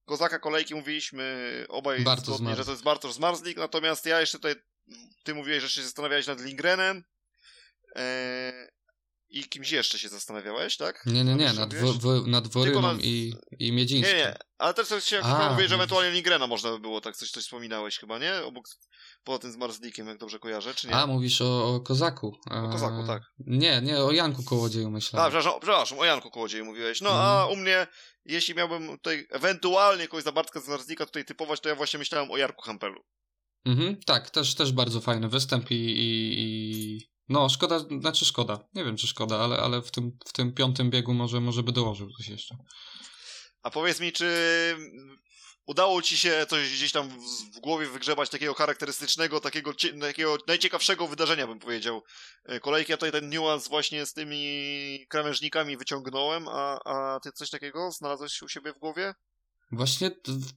Kozaka 0.05 0.39
kolejki 0.39 0.75
mówiliśmy 0.75 1.67
obaj 1.69 2.05
zgodnie, 2.19 2.57
że 2.57 2.65
to 2.65 2.71
jest 2.71 2.83
Bartosz 2.83 3.13
Zmarzlik, 3.13 3.57
natomiast 3.57 4.07
ja 4.07 4.21
jeszcze 4.21 4.39
tutaj, 4.39 4.55
ty 5.25 5.35
mówiłeś, 5.35 5.63
że 5.63 5.71
się 5.71 5.83
zastanawiałeś 5.83 6.27
nad 6.27 6.41
Lindgrenem 6.41 7.05
e, 7.97 8.69
i 9.31 9.45
kimś 9.45 9.71
jeszcze 9.71 9.99
się 9.99 10.09
zastanawiałeś, 10.09 10.77
tak? 10.77 11.07
Nie, 11.07 11.25
nie, 11.25 11.35
nie, 11.35 11.53
nad, 11.53 11.75
wo, 11.75 12.23
nad 12.27 12.49
Woryną 12.49 12.83
nad... 12.83 13.01
i, 13.01 13.35
i 13.59 13.73
Miedzińskim. 13.73 14.17
Nie, 14.17 14.23
nie, 14.23 14.37
ale 14.59 14.75
też 14.75 15.05
się 15.05 15.23
mówię, 15.51 15.69
że 15.69 15.75
ewentualnie 15.75 16.11
Lindgrena 16.11 16.47
można 16.47 16.71
by 16.71 16.79
było, 16.79 17.01
tak 17.01 17.17
coś, 17.17 17.31
coś 17.31 17.45
wspominałeś 17.45 17.99
chyba, 17.99 18.19
nie? 18.19 18.35
Obok, 18.45 18.65
poza 19.25 19.39
tym 19.39 19.53
z 19.53 19.57
Marzlikiem, 19.57 20.07
jak 20.07 20.19
dobrze 20.19 20.39
kojarzę, 20.39 20.75
czy 20.75 20.89
nie? 20.89 20.95
A, 20.95 21.07
mówisz 21.07 21.41
o, 21.41 21.75
o 21.75 21.81
Kozaku. 21.81 22.37
O 22.51 22.69
Kozaku, 22.69 23.07
tak. 23.07 23.23
Nie, 23.39 23.81
nie, 23.83 23.99
o 23.99 24.13
Janku 24.13 24.43
Kołodzieju 24.43 24.91
myślałem. 24.91 25.27
A, 25.27 25.31
przepraszam, 25.31 25.61
przepraszam, 25.61 25.99
o 25.99 26.05
Janku 26.05 26.31
Kołodzieju 26.31 26.65
mówiłeś. 26.65 27.01
No, 27.01 27.11
a 27.11 27.43
mhm. 27.43 27.59
u 27.59 27.63
mnie 27.63 27.87
jeśli 28.25 28.55
miałbym 28.55 28.89
tutaj 28.89 29.27
ewentualnie 29.31 30.09
kogoś 30.09 30.25
za 30.25 30.33
Bartka 30.33 30.61
Znarznika 30.61 31.07
tutaj 31.07 31.25
typować, 31.25 31.61
to 31.61 31.69
ja 31.69 31.75
właśnie 31.75 31.99
myślałem 31.99 32.31
o 32.31 32.37
Jarku 32.37 32.63
Hampelu. 32.63 33.05
Mhm, 33.65 33.97
tak, 34.07 34.31
też, 34.31 34.55
też 34.55 34.73
bardzo 34.73 35.01
fajny 35.01 35.29
występ 35.29 35.71
i, 35.71 35.75
i, 35.75 36.35
i, 36.39 37.01
no 37.29 37.49
szkoda, 37.49 37.79
znaczy 37.79 38.25
szkoda, 38.25 38.69
nie 38.75 38.85
wiem 38.85 38.97
czy 38.97 39.07
szkoda, 39.07 39.39
ale, 39.39 39.57
ale 39.57 39.83
w, 39.83 39.91
tym, 39.91 40.19
w 40.27 40.33
tym 40.33 40.55
piątym 40.55 40.91
biegu 40.91 41.15
może, 41.15 41.41
może 41.41 41.63
by 41.63 41.73
dołożył 41.73 42.11
coś 42.11 42.29
jeszcze. 42.29 42.57
A 43.63 43.71
powiedz 43.71 44.01
mi, 44.01 44.13
czy 44.13 44.27
udało 45.69 46.03
ci 46.03 46.19
się 46.19 46.47
coś 46.49 46.73
gdzieś 46.73 46.93
tam 46.93 47.09
w, 47.55 47.61
głowie 47.61 47.87
wygrzebać 47.87 48.31
takiego 48.31 48.55
charakterystycznego, 48.55 49.41
takiego, 49.41 49.73
takiego 50.01 50.37
najciekawszego 50.47 51.09
wydarzenia, 51.09 51.47
bym 51.47 51.59
powiedział. 51.59 52.03
E, 52.45 52.61
kolejki, 52.61 52.93
ja 52.93 52.97
tutaj 52.97 53.13
ten 53.13 53.31
niuans 53.31 53.69
właśnie 53.69 54.07
z 54.07 54.13
tymi 54.13 55.07
krawężnikami 55.09 55.77
wyciągnąłem, 55.77 56.49
a, 56.49 56.79
a 56.85 57.21
ty 57.21 57.33
coś 57.33 57.51
takiego 57.51 57.91
znalazłeś 57.91 58.43
u 58.43 58.49
siebie 58.49 58.73
w 58.73 58.79
głowie? 58.79 59.15
Właśnie, 59.73 60.11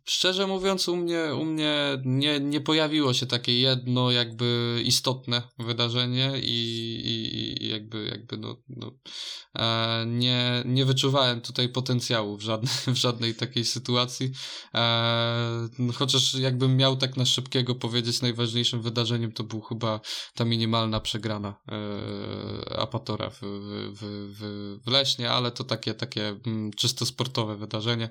szczerze 0.05 0.47
mówiąc, 0.47 0.87
u 0.87 0.95
mnie, 0.95 1.35
u 1.35 1.45
mnie 1.45 2.01
nie, 2.05 2.39
nie 2.39 2.61
pojawiło 2.61 3.13
się 3.13 3.25
takie 3.25 3.59
jedno 3.59 4.11
jakby 4.11 4.81
istotne 4.85 5.41
wydarzenie 5.59 6.31
i, 6.35 6.59
i, 7.05 7.63
i 7.63 7.69
jakby, 7.69 8.05
jakby 8.05 8.37
no, 8.37 8.57
no 8.69 8.91
e, 9.55 10.05
nie, 10.07 10.63
nie 10.65 10.85
wyczuwałem 10.85 11.41
tutaj 11.41 11.69
potencjału 11.69 12.37
w 12.37 12.41
żadnej, 12.41 12.73
w 12.95 12.97
żadnej 12.97 13.35
takiej 13.35 13.65
sytuacji. 13.65 14.31
E, 14.75 15.69
chociaż 15.93 16.33
jakbym 16.33 16.77
miał 16.77 16.97
tak 16.97 17.17
na 17.17 17.25
szybkiego 17.25 17.75
powiedzieć, 17.75 18.21
najważniejszym 18.21 18.81
wydarzeniem 18.81 19.31
to 19.31 19.43
był 19.43 19.61
chyba 19.61 19.99
ta 20.35 20.45
minimalna 20.45 20.99
przegrana 20.99 21.55
e, 21.71 22.79
Apatora 22.79 23.29
w, 23.29 23.39
w, 23.41 23.99
w, 24.39 24.79
w 24.85 24.87
Leśnie, 24.87 25.31
ale 25.31 25.51
to 25.51 25.63
takie, 25.63 25.93
takie 25.93 26.27
mm, 26.45 26.71
czysto 26.73 27.05
sportowe 27.05 27.57
wydarzenie. 27.57 28.09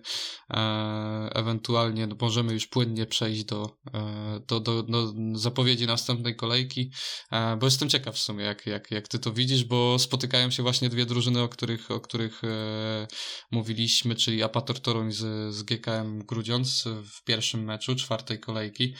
E, 0.50 0.89
ewentualnie 1.34 2.06
no, 2.06 2.16
możemy 2.20 2.52
już 2.52 2.66
płynnie 2.66 3.06
przejść 3.06 3.44
do, 3.44 3.78
e, 3.94 4.40
do, 4.46 4.60
do, 4.60 4.82
do 4.82 5.12
zapowiedzi 5.34 5.86
następnej 5.86 6.36
kolejki, 6.36 6.92
e, 7.32 7.56
bo 7.56 7.66
jestem 7.66 7.88
ciekaw 7.88 8.14
w 8.14 8.18
sumie, 8.18 8.44
jak, 8.44 8.66
jak, 8.66 8.90
jak 8.90 9.08
ty 9.08 9.18
to 9.18 9.32
widzisz, 9.32 9.64
bo 9.64 9.98
spotykają 9.98 10.50
się 10.50 10.62
właśnie 10.62 10.88
dwie 10.88 11.06
drużyny, 11.06 11.42
o 11.42 11.48
których, 11.48 11.90
o 11.90 12.00
których 12.00 12.44
e, 12.44 13.06
mówiliśmy, 13.50 14.14
czyli 14.14 14.42
Apator 14.42 14.80
Toruń 14.80 15.12
z, 15.12 15.54
z 15.54 15.62
GKM 15.62 16.18
Grudziądz 16.18 16.84
w 17.12 17.24
pierwszym 17.24 17.64
meczu 17.64 17.96
czwartej 17.96 18.40
kolejki. 18.40 18.94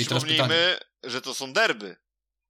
I 0.00 0.06
teraz 0.06 0.24
pytanie... 0.24 0.78
że 1.04 1.20
to 1.20 1.34
są 1.34 1.52
derby. 1.52 1.96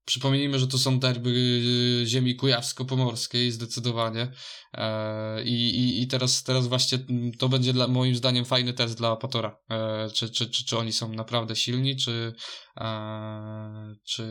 Przypomnijmy, 0.08 0.58
że 0.58 0.66
to 0.66 0.78
są 0.78 0.98
derby 0.98 1.30
y, 1.30 2.06
ziemi 2.06 2.36
kujawsko-pomorskiej 2.36 3.50
zdecydowanie 3.50 4.32
e, 4.74 5.42
i, 5.44 5.52
i, 5.52 6.02
i 6.02 6.06
teraz, 6.06 6.42
teraz 6.42 6.66
właśnie 6.66 6.98
to 7.38 7.48
będzie 7.48 7.72
dla, 7.72 7.88
moim 7.88 8.16
zdaniem 8.16 8.44
fajny 8.44 8.72
test 8.72 8.96
dla 8.96 9.16
Patora, 9.16 9.58
e, 9.70 10.10
czy, 10.10 10.30
czy, 10.30 10.50
czy, 10.50 10.64
czy 10.64 10.78
oni 10.78 10.92
są 10.92 11.12
naprawdę 11.12 11.56
silni, 11.56 11.96
czy, 11.96 12.34
e, 12.76 13.96
czy, 14.04 14.24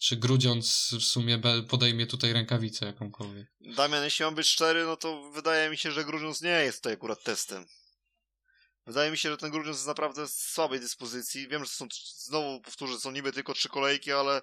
czy 0.00 0.16
Grudziądz 0.16 0.94
w 1.00 1.02
sumie 1.02 1.40
podejmie 1.68 2.06
tutaj 2.06 2.32
rękawicę 2.32 2.86
jakąkolwiek. 2.86 3.46
Damian, 3.76 4.04
jeśli 4.04 4.24
mam 4.24 4.34
być 4.34 4.46
szczery, 4.46 4.84
no 4.84 4.96
to 4.96 5.30
wydaje 5.30 5.70
mi 5.70 5.76
się, 5.76 5.92
że 5.92 6.04
Grudziądz 6.04 6.42
nie 6.42 6.50
jest 6.50 6.78
tutaj 6.78 6.92
akurat 6.92 7.22
testem. 7.22 7.66
Wydaje 8.88 9.10
mi 9.10 9.18
się, 9.18 9.30
że 9.30 9.36
ten 9.36 9.50
Grudziądz 9.50 9.76
jest 9.76 9.86
naprawdę 9.86 10.26
w 10.26 10.30
słabej 10.30 10.80
dyspozycji. 10.80 11.48
Wiem, 11.48 11.64
że 11.64 11.70
są, 11.70 11.86
znowu 12.16 12.60
powtórzę, 12.60 13.00
są 13.00 13.10
niby 13.10 13.32
tylko 13.32 13.54
trzy 13.54 13.68
kolejki, 13.68 14.12
ale 14.12 14.42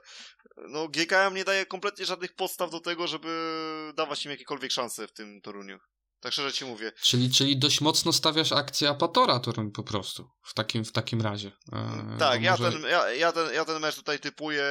no 0.57 0.87
GKM 0.87 1.35
nie 1.35 1.43
daje 1.43 1.65
kompletnie 1.65 2.05
żadnych 2.05 2.35
podstaw 2.35 2.71
do 2.71 2.79
tego, 2.79 3.07
żeby 3.07 3.91
dawać 3.95 4.25
im 4.25 4.31
jakiekolwiek 4.31 4.71
szanse 4.71 5.07
w 5.07 5.13
tym 5.13 5.41
Toruniu. 5.41 5.79
Tak 6.19 6.33
szczerze 6.33 6.53
ci 6.53 6.65
mówię. 6.65 6.91
Czyli, 7.01 7.31
czyli 7.31 7.57
dość 7.57 7.81
mocno 7.81 8.13
stawiasz 8.13 8.51
akcję 8.51 8.89
Apatora 8.89 9.39
Toruń 9.39 9.71
po 9.71 9.83
prostu, 9.83 10.29
w 10.43 10.53
takim, 10.53 10.85
w 10.85 10.91
takim 10.91 11.21
razie. 11.21 11.51
Eee, 11.71 12.19
tak, 12.19 12.41
ja, 12.41 12.51
może... 12.51 12.71
ten, 12.71 12.83
ja, 12.83 13.11
ja, 13.11 13.31
ten, 13.31 13.53
ja 13.53 13.65
ten 13.65 13.81
mecz 13.81 13.95
tutaj 13.95 14.19
typuję 14.19 14.63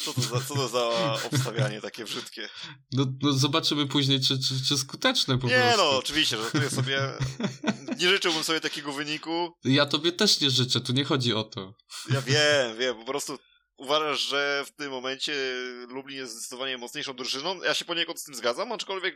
Co 0.05 0.13
to 0.15 0.21
za, 0.21 0.41
co 0.41 0.55
to 0.55 0.69
za 0.69 0.91
obstawianie 1.33 1.81
takie 1.81 2.05
brzydkie? 2.05 2.49
No, 2.93 3.07
no 3.23 3.33
zobaczymy 3.33 3.87
później, 3.87 4.21
czy, 4.21 4.39
czy, 4.39 4.55
czy 4.69 4.79
skuteczne 4.79 5.39
po 5.39 5.47
Nie 5.47 5.55
prostu. 5.55 5.77
no, 5.79 5.99
oczywiście, 5.99 6.37
żartuję 6.37 6.71
sobie. 6.71 7.01
Nie 8.01 8.09
życzyłbym 8.09 8.45
sobie 8.45 8.61
takiego 8.61 8.93
wyniku. 8.93 9.53
Ja 9.65 9.87
tobie 9.87 10.13
też 10.13 10.41
nie 10.41 10.51
życzę, 10.51 10.81
tu 10.81 10.93
nie 10.93 11.05
chodzi 11.05 11.35
o 11.35 11.45
to. 11.45 11.75
Ja 12.11 12.23
wiem, 12.23 12.79
wiem, 12.79 12.97
po 12.97 13.05
prostu 13.05 13.39
uważasz, 13.77 14.21
że 14.21 14.65
w 14.67 14.73
tym 14.73 14.91
momencie 14.91 15.33
Lublin 15.89 16.19
jest 16.19 16.33
zdecydowanie 16.33 16.79
mocniejszą 16.79 17.13
drużyną. 17.13 17.63
Ja 17.63 17.75
się 17.75 17.85
poniekąd 17.85 18.21
z 18.21 18.25
tym 18.25 18.35
zgadzam, 18.35 18.73
aczkolwiek 18.73 19.15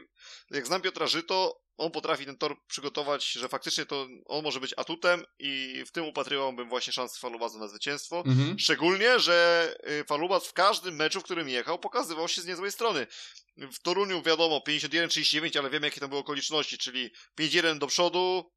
jak 0.51 0.67
znam 0.67 0.83
Piotra 0.83 1.07
Żyto, 1.07 1.61
on 1.81 1.91
potrafi 1.91 2.27
ten 2.27 2.37
tor 2.37 2.57
przygotować, 2.67 3.33
że 3.33 3.49
faktycznie 3.49 3.87
to 3.87 4.07
on 4.27 4.45
może 4.45 4.61
być 4.61 4.75
atutem 4.77 5.25
i 5.39 5.85
w 5.87 5.93
tym 5.93 6.05
upatrywałbym 6.05 6.69
właśnie 6.69 6.93
szans 6.93 7.19
Falubazu 7.19 7.59
na 7.59 7.69
zwycięstwo. 7.69 8.23
Mhm. 8.27 8.59
Szczególnie, 8.59 9.19
że 9.19 9.69
y, 10.01 10.05
Falubas 10.05 10.47
w 10.47 10.53
każdym 10.53 10.97
meczu, 10.97 11.21
w 11.21 11.25
którym 11.25 11.49
jechał, 11.49 11.79
pokazywał 11.79 12.29
się 12.29 12.43
z 12.43 12.47
niezłej 12.47 12.73
strony. 12.73 13.07
W 13.57 13.83
Toruniu 13.83 14.23
wiadomo 14.23 14.63
51-39, 14.69 15.59
ale 15.59 15.71
wiemy 15.71 15.87
jakie 15.87 16.01
tam 16.01 16.09
były 16.09 16.21
okoliczności, 16.21 16.79
czyli 16.79 17.11
5-1 17.41 17.79
do 17.79 17.87
przodu, 17.87 18.53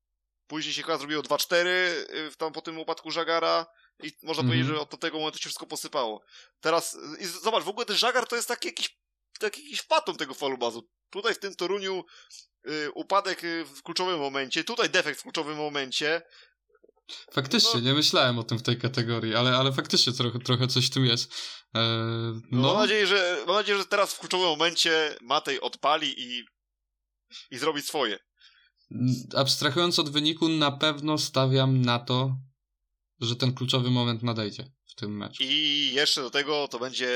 później 0.48 0.74
się 0.74 0.82
chyba 0.82 0.98
zrobiło 0.98 1.22
2-4 1.22 1.56
y, 1.56 2.32
w 2.32 2.38
tam 2.38 2.54
po 2.54 2.62
tym 2.62 2.80
upadku 2.80 3.12
Żagara 3.12 3.66
i 4.04 4.12
można 4.24 4.42
Mhm. 4.42 4.48
powiedzieć, 4.48 4.68
że 4.68 4.80
od 4.80 5.00
tego 5.00 5.18
momentu 5.18 5.38
się 5.38 5.42
wszystko 5.44 5.66
posypało. 5.66 6.22
Teraz, 6.60 6.98
i 7.20 7.26
zobacz, 7.26 7.64
w 7.64 7.68
ogóle 7.68 7.86
ten 7.86 7.98
Żagar 7.98 8.28
to 8.28 8.36
jest 8.36 8.48
taki 8.48 8.68
jakiś, 8.68 8.98
taki 9.40 9.64
jakiś 9.64 9.82
fatum 9.82 10.16
tego 10.16 10.34
Falubazu. 10.34 10.90
Tutaj 11.10 11.34
w 11.36 11.40
tym 11.40 11.56
Toruniu 11.56 12.04
y, 12.70 12.92
upadek 12.92 13.44
y, 13.44 13.66
w 13.66 13.84
kluczowym 13.84 14.20
momencie, 14.20 14.64
tutaj 14.64 14.90
defekt 14.90 15.20
w 15.20 15.24
kluczowym 15.24 15.58
momencie, 15.58 16.22
Faktycznie, 17.34 17.80
No. 17.80 17.86
nie 17.86 17.94
myślałem 17.94 18.40
o 18.40 18.44
tym 18.44 18.58
w 18.58 18.64
tej 18.64 18.78
kategorii, 18.78 19.36
ale, 19.36 19.58
ale 19.58 19.74
faktycznie 19.74 20.14
trochę, 20.14 20.40
trochę 20.40 20.68
coś 20.68 20.90
tu 20.90 21.04
jest. 21.04 21.32
E, 21.76 21.80
No. 21.80 22.42
Mam, 22.52 22.62
no, 22.62 22.74
nadzieję, 22.74 23.08
że, 23.08 23.44
mam 23.48 23.56
nadzieję, 23.56 23.78
że 23.78 23.86
teraz 23.86 24.14
w 24.14 24.20
kluczowym 24.20 24.48
momencie 24.48 25.18
Matej 25.22 25.62
odpali 25.62 26.22
i, 26.22 26.44
i 27.52 27.58
zrobi 27.58 27.82
swoje. 27.82 28.20
abstrahując 29.36 30.00
od 30.00 30.10
wyniku, 30.10 30.50
na 30.50 30.72
pewno 30.72 31.18
stawiam 31.18 31.82
na 31.82 32.00
to, 32.00 32.36
że 33.26 33.36
ten 33.36 33.54
kluczowy 33.54 33.90
moment 33.90 34.24
nadejdzie 34.24 34.72
w 34.92 34.96
tym 34.96 35.18
meczu. 35.18 35.44
I 35.44 35.92
jeszcze 35.94 36.22
do 36.22 36.30
tego 36.30 36.68
to 36.68 36.80
będzie 36.80 37.10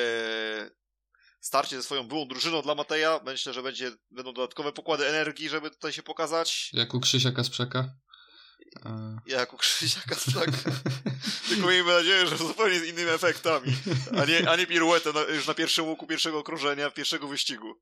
starcie 1.42 1.76
ze 1.78 1.84
swoją 1.84 2.08
byłą 2.08 2.28
drużyną 2.28 2.62
dla 2.62 2.76
Mateja. 2.76 3.20
Myślę, 3.26 3.54
że 3.54 3.64
będzie, 3.64 3.92
będą 4.12 4.34
dodatkowe 4.34 4.72
pokłady 4.74 5.08
energii, 5.08 5.50
żeby 5.50 5.70
tutaj 5.72 5.94
się 5.94 6.04
pokazać. 6.04 6.70
Jak 6.74 6.94
u 6.94 7.00
Krzysia 7.00 7.32
Kasprzaka. 7.32 7.96
E, 8.86 9.18
Jak 9.26 9.54
u 9.54 9.58
Krzysiaka 9.58 10.16
Straka. 10.30 10.52
Tylko 11.50 11.68
miejmy 11.68 11.94
nadzieję, 11.94 12.28
że 12.28 12.38
zupełnie 12.38 12.80
z 12.80 12.84
innymi 12.84 13.10
efektami. 13.10 13.74
A 14.22 14.26
nie, 14.26 14.50
a 14.50 14.56
nie 14.56 14.68
piruetę 14.68 15.14
na, 15.14 15.22
już 15.22 15.48
na 15.48 15.54
pierwszym 15.54 15.86
łuku 15.86 16.08
pierwszego 16.08 16.40
okrążenia, 16.40 16.90
pierwszego 16.92 17.28
wyścigu. 17.28 17.74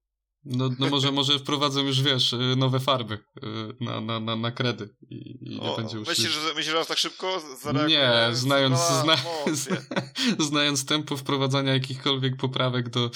No, 0.46 0.70
no 0.80 0.90
może, 0.90 1.12
może 1.12 1.40
wprowadzą 1.40 1.86
już, 1.86 2.02
wiesz, 2.02 2.34
y, 2.34 2.56
nowe 2.58 2.80
farby 2.80 3.14
y, 3.14 3.20
na, 3.80 4.02
na, 4.02 4.20
na, 4.20 4.36
na 4.36 4.52
kredy 4.52 4.96
i, 5.10 5.38
i 5.42 5.60
nie 5.60 5.62
O, 5.62 5.78
będzie 5.78 5.98
już... 5.98 6.08
myślisz, 6.08 6.32
że, 6.32 6.54
myślisz, 6.54 6.76
że 6.76 6.86
tak 6.86 6.98
szybko 6.98 7.42
zareaguje? 7.62 7.98
Nie, 7.98 8.36
znając, 8.36 8.80
zna, 8.80 9.14
emocje. 9.14 9.78
znając 10.50 10.86
tempo 10.86 11.18
wprowadzania 11.18 11.74
jakichkolwiek 11.74 12.38
poprawek 12.38 12.90
do, 12.90 13.12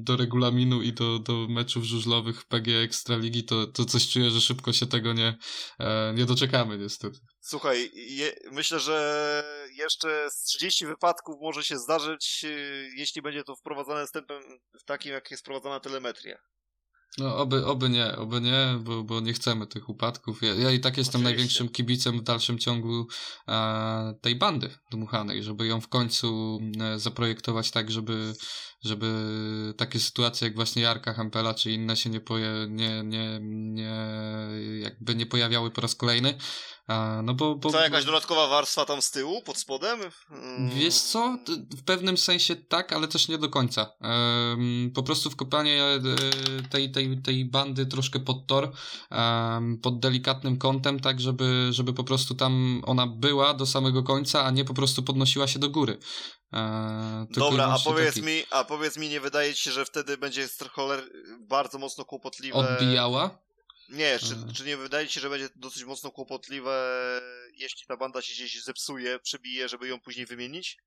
do 0.00 0.16
regulaminu 0.16 0.82
i 0.82 0.92
do, 0.92 1.18
do 1.18 1.46
meczów 1.48 1.84
żużlowych 1.84 2.44
PG 2.44 2.82
Ekstraligi, 2.82 3.44
to, 3.44 3.66
to 3.66 3.84
coś 3.84 4.08
czuję, 4.08 4.30
że 4.30 4.40
szybko 4.40 4.72
się 4.72 4.86
tego 4.86 5.12
nie, 5.12 5.38
e, 5.78 6.14
nie 6.16 6.24
doczekamy 6.24 6.78
niestety. 6.78 7.18
Słuchaj, 7.40 7.90
je, 7.94 8.32
myślę, 8.52 8.80
że 8.80 9.44
jeszcze 9.76 10.30
z 10.30 10.42
30 10.42 10.86
wypadków 10.86 11.40
może 11.40 11.64
się 11.64 11.78
zdarzyć, 11.78 12.42
yy, 12.42 12.88
jeśli 12.96 13.22
będzie 13.22 13.44
to 13.44 13.56
wprowadzane 13.56 14.06
z 14.06 14.10
tempem 14.10 14.42
takim, 14.86 15.12
jak 15.12 15.30
jest 15.30 15.42
wprowadzana 15.42 15.80
telemetria. 15.80 16.38
No, 17.18 17.36
oby, 17.36 17.66
oby 17.66 17.88
nie, 17.88 18.16
oby 18.16 18.40
nie, 18.40 18.78
bo, 18.80 19.02
bo 19.02 19.20
nie 19.20 19.32
chcemy 19.32 19.66
tych 19.66 19.88
upadków. 19.88 20.42
Ja, 20.42 20.54
ja 20.54 20.70
i 20.70 20.80
tak 20.80 20.96
jestem 20.96 21.20
Oczywiście. 21.20 21.22
największym 21.22 21.68
kibicem 21.68 22.18
w 22.18 22.22
dalszym 22.22 22.58
ciągu 22.58 23.06
e, 23.48 24.14
tej 24.20 24.36
bandy 24.36 24.70
dmuchanej, 24.90 25.42
żeby 25.42 25.66
ją 25.66 25.80
w 25.80 25.88
końcu 25.88 26.58
e, 26.80 26.98
zaprojektować 26.98 27.70
tak, 27.70 27.90
żeby, 27.90 28.34
żeby 28.84 29.06
takie 29.76 30.00
sytuacje 30.00 30.48
jak 30.48 30.56
właśnie 30.56 30.82
Jarka 30.82 31.14
Hampela 31.14 31.54
czy 31.54 31.70
inne 31.70 31.96
się 31.96 32.10
nie, 32.10 32.20
poje, 32.20 32.66
nie, 32.68 33.02
nie, 33.02 33.40
nie, 33.42 33.96
jakby 34.80 35.14
nie 35.14 35.26
pojawiały 35.26 35.70
po 35.70 35.80
raz 35.80 35.94
kolejny. 35.94 36.38
No 37.22 37.34
bo, 37.34 37.54
bo, 37.54 37.70
Co, 37.70 37.80
jakaś 37.80 38.04
dodatkowa 38.04 38.48
warstwa 38.48 38.84
tam 38.84 39.02
z 39.02 39.10
tyłu, 39.10 39.42
pod 39.42 39.58
spodem? 39.58 40.00
Mm, 40.30 40.70
Wiesz 40.70 40.94
co? 40.94 41.38
W 41.76 41.84
pewnym 41.84 42.16
sensie 42.16 42.56
tak, 42.56 42.92
ale 42.92 43.08
też 43.08 43.28
nie 43.28 43.38
do 43.38 43.48
końca. 43.48 43.90
Po 44.94 45.02
prostu 45.02 45.30
wkopanie 45.30 45.82
tej, 46.70 46.92
tej, 46.92 47.22
tej 47.22 47.44
bandy 47.44 47.86
troszkę 47.86 48.20
pod 48.20 48.46
tor, 48.46 48.72
pod 49.82 50.00
delikatnym 50.00 50.58
kątem, 50.58 51.00
tak 51.00 51.20
żeby, 51.20 51.68
żeby 51.70 51.92
po 51.92 52.04
prostu 52.04 52.34
tam 52.34 52.82
ona 52.86 53.06
była 53.06 53.54
do 53.54 53.66
samego 53.66 54.02
końca, 54.02 54.44
a 54.44 54.50
nie 54.50 54.64
po 54.64 54.74
prostu 54.74 55.02
podnosiła 55.02 55.46
się 55.46 55.58
do 55.58 55.70
góry. 55.70 55.98
E, 56.52 57.26
Dobra, 57.30 57.66
a 57.66 57.78
powiedz 57.78 58.14
taki. 58.14 58.26
mi, 58.26 58.42
a 58.50 58.64
powiedz 58.64 58.96
mi, 58.96 59.08
nie 59.08 59.20
wydaje 59.20 59.54
ci 59.54 59.62
się, 59.62 59.70
że 59.70 59.84
wtedy 59.84 60.16
będzie 60.18 60.48
choler 60.72 61.04
bardzo 61.40 61.78
mocno 61.78 62.04
kłopotliwe... 62.04 62.58
Odbijała? 62.58 63.43
Nie, 63.88 64.18
czy, 64.18 64.34
Mhm. 64.34 64.54
czy 64.54 64.64
nie 64.64 64.76
wydaje 64.76 65.08
ci 65.08 65.14
się, 65.14 65.20
że 65.20 65.30
będzie 65.30 65.48
dosyć 65.56 65.84
mocno 65.84 66.10
kłopotliwe, 66.10 67.20
jeśli 67.56 67.86
ta 67.86 67.96
banda 67.96 68.22
się 68.22 68.34
gdzieś 68.34 68.62
zepsuje, 68.64 69.18
przebije, 69.18 69.68
żeby 69.68 69.88
ją 69.88 70.00
później 70.00 70.26
wymienić? 70.26 70.78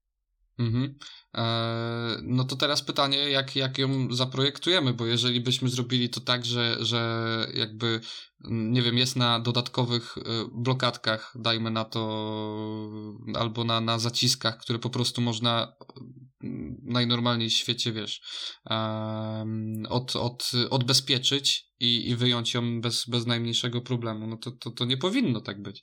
Mhm. 0.59 0.95
E, 1.35 2.17
no 2.23 2.43
to 2.43 2.55
teraz 2.55 2.81
pytanie, 2.81 3.29
jak, 3.29 3.55
jak 3.55 3.77
ją 3.77 4.15
zaprojektujemy, 4.15 4.93
bo 4.93 5.05
jeżeli 5.05 5.41
byśmy 5.41 5.69
zrobili 5.69 6.09
to 6.09 6.21
tak, 6.21 6.45
że, 6.45 6.77
że 6.79 7.27
jakby, 7.53 8.01
mm, 8.45 8.71
nie 8.71 8.81
wiem, 8.81 8.97
jest 8.97 9.15
na 9.15 9.39
dodatkowych 9.39 10.17
e, 10.17 10.21
blokadkach, 10.51 11.33
dajmy 11.35 11.71
na 11.71 11.85
to, 11.85 12.01
albo 13.35 13.63
na, 13.63 13.81
na 13.81 13.99
zaciskach, 13.99 14.57
które 14.57 14.79
po 14.79 14.89
prostu 14.89 15.21
można 15.21 15.73
najnormalniej 16.83 17.49
w 17.49 17.53
świecie, 17.53 17.91
wiesz, 17.91 18.21
od, 19.89 20.15
od, 20.15 20.51
odbezpieczyć 20.69 21.67
i, 21.79 22.09
i 22.09 22.15
wyjąć 22.15 22.53
ją 22.53 22.81
bez, 22.81 23.05
bez 23.07 23.25
najmniejszego 23.25 23.81
problemu, 23.81 24.27
no 24.27 24.37
to, 24.37 24.51
to, 24.51 24.71
to 24.71 24.85
nie 24.85 24.97
powinno 24.97 25.41
tak 25.41 25.61
być. 25.61 25.81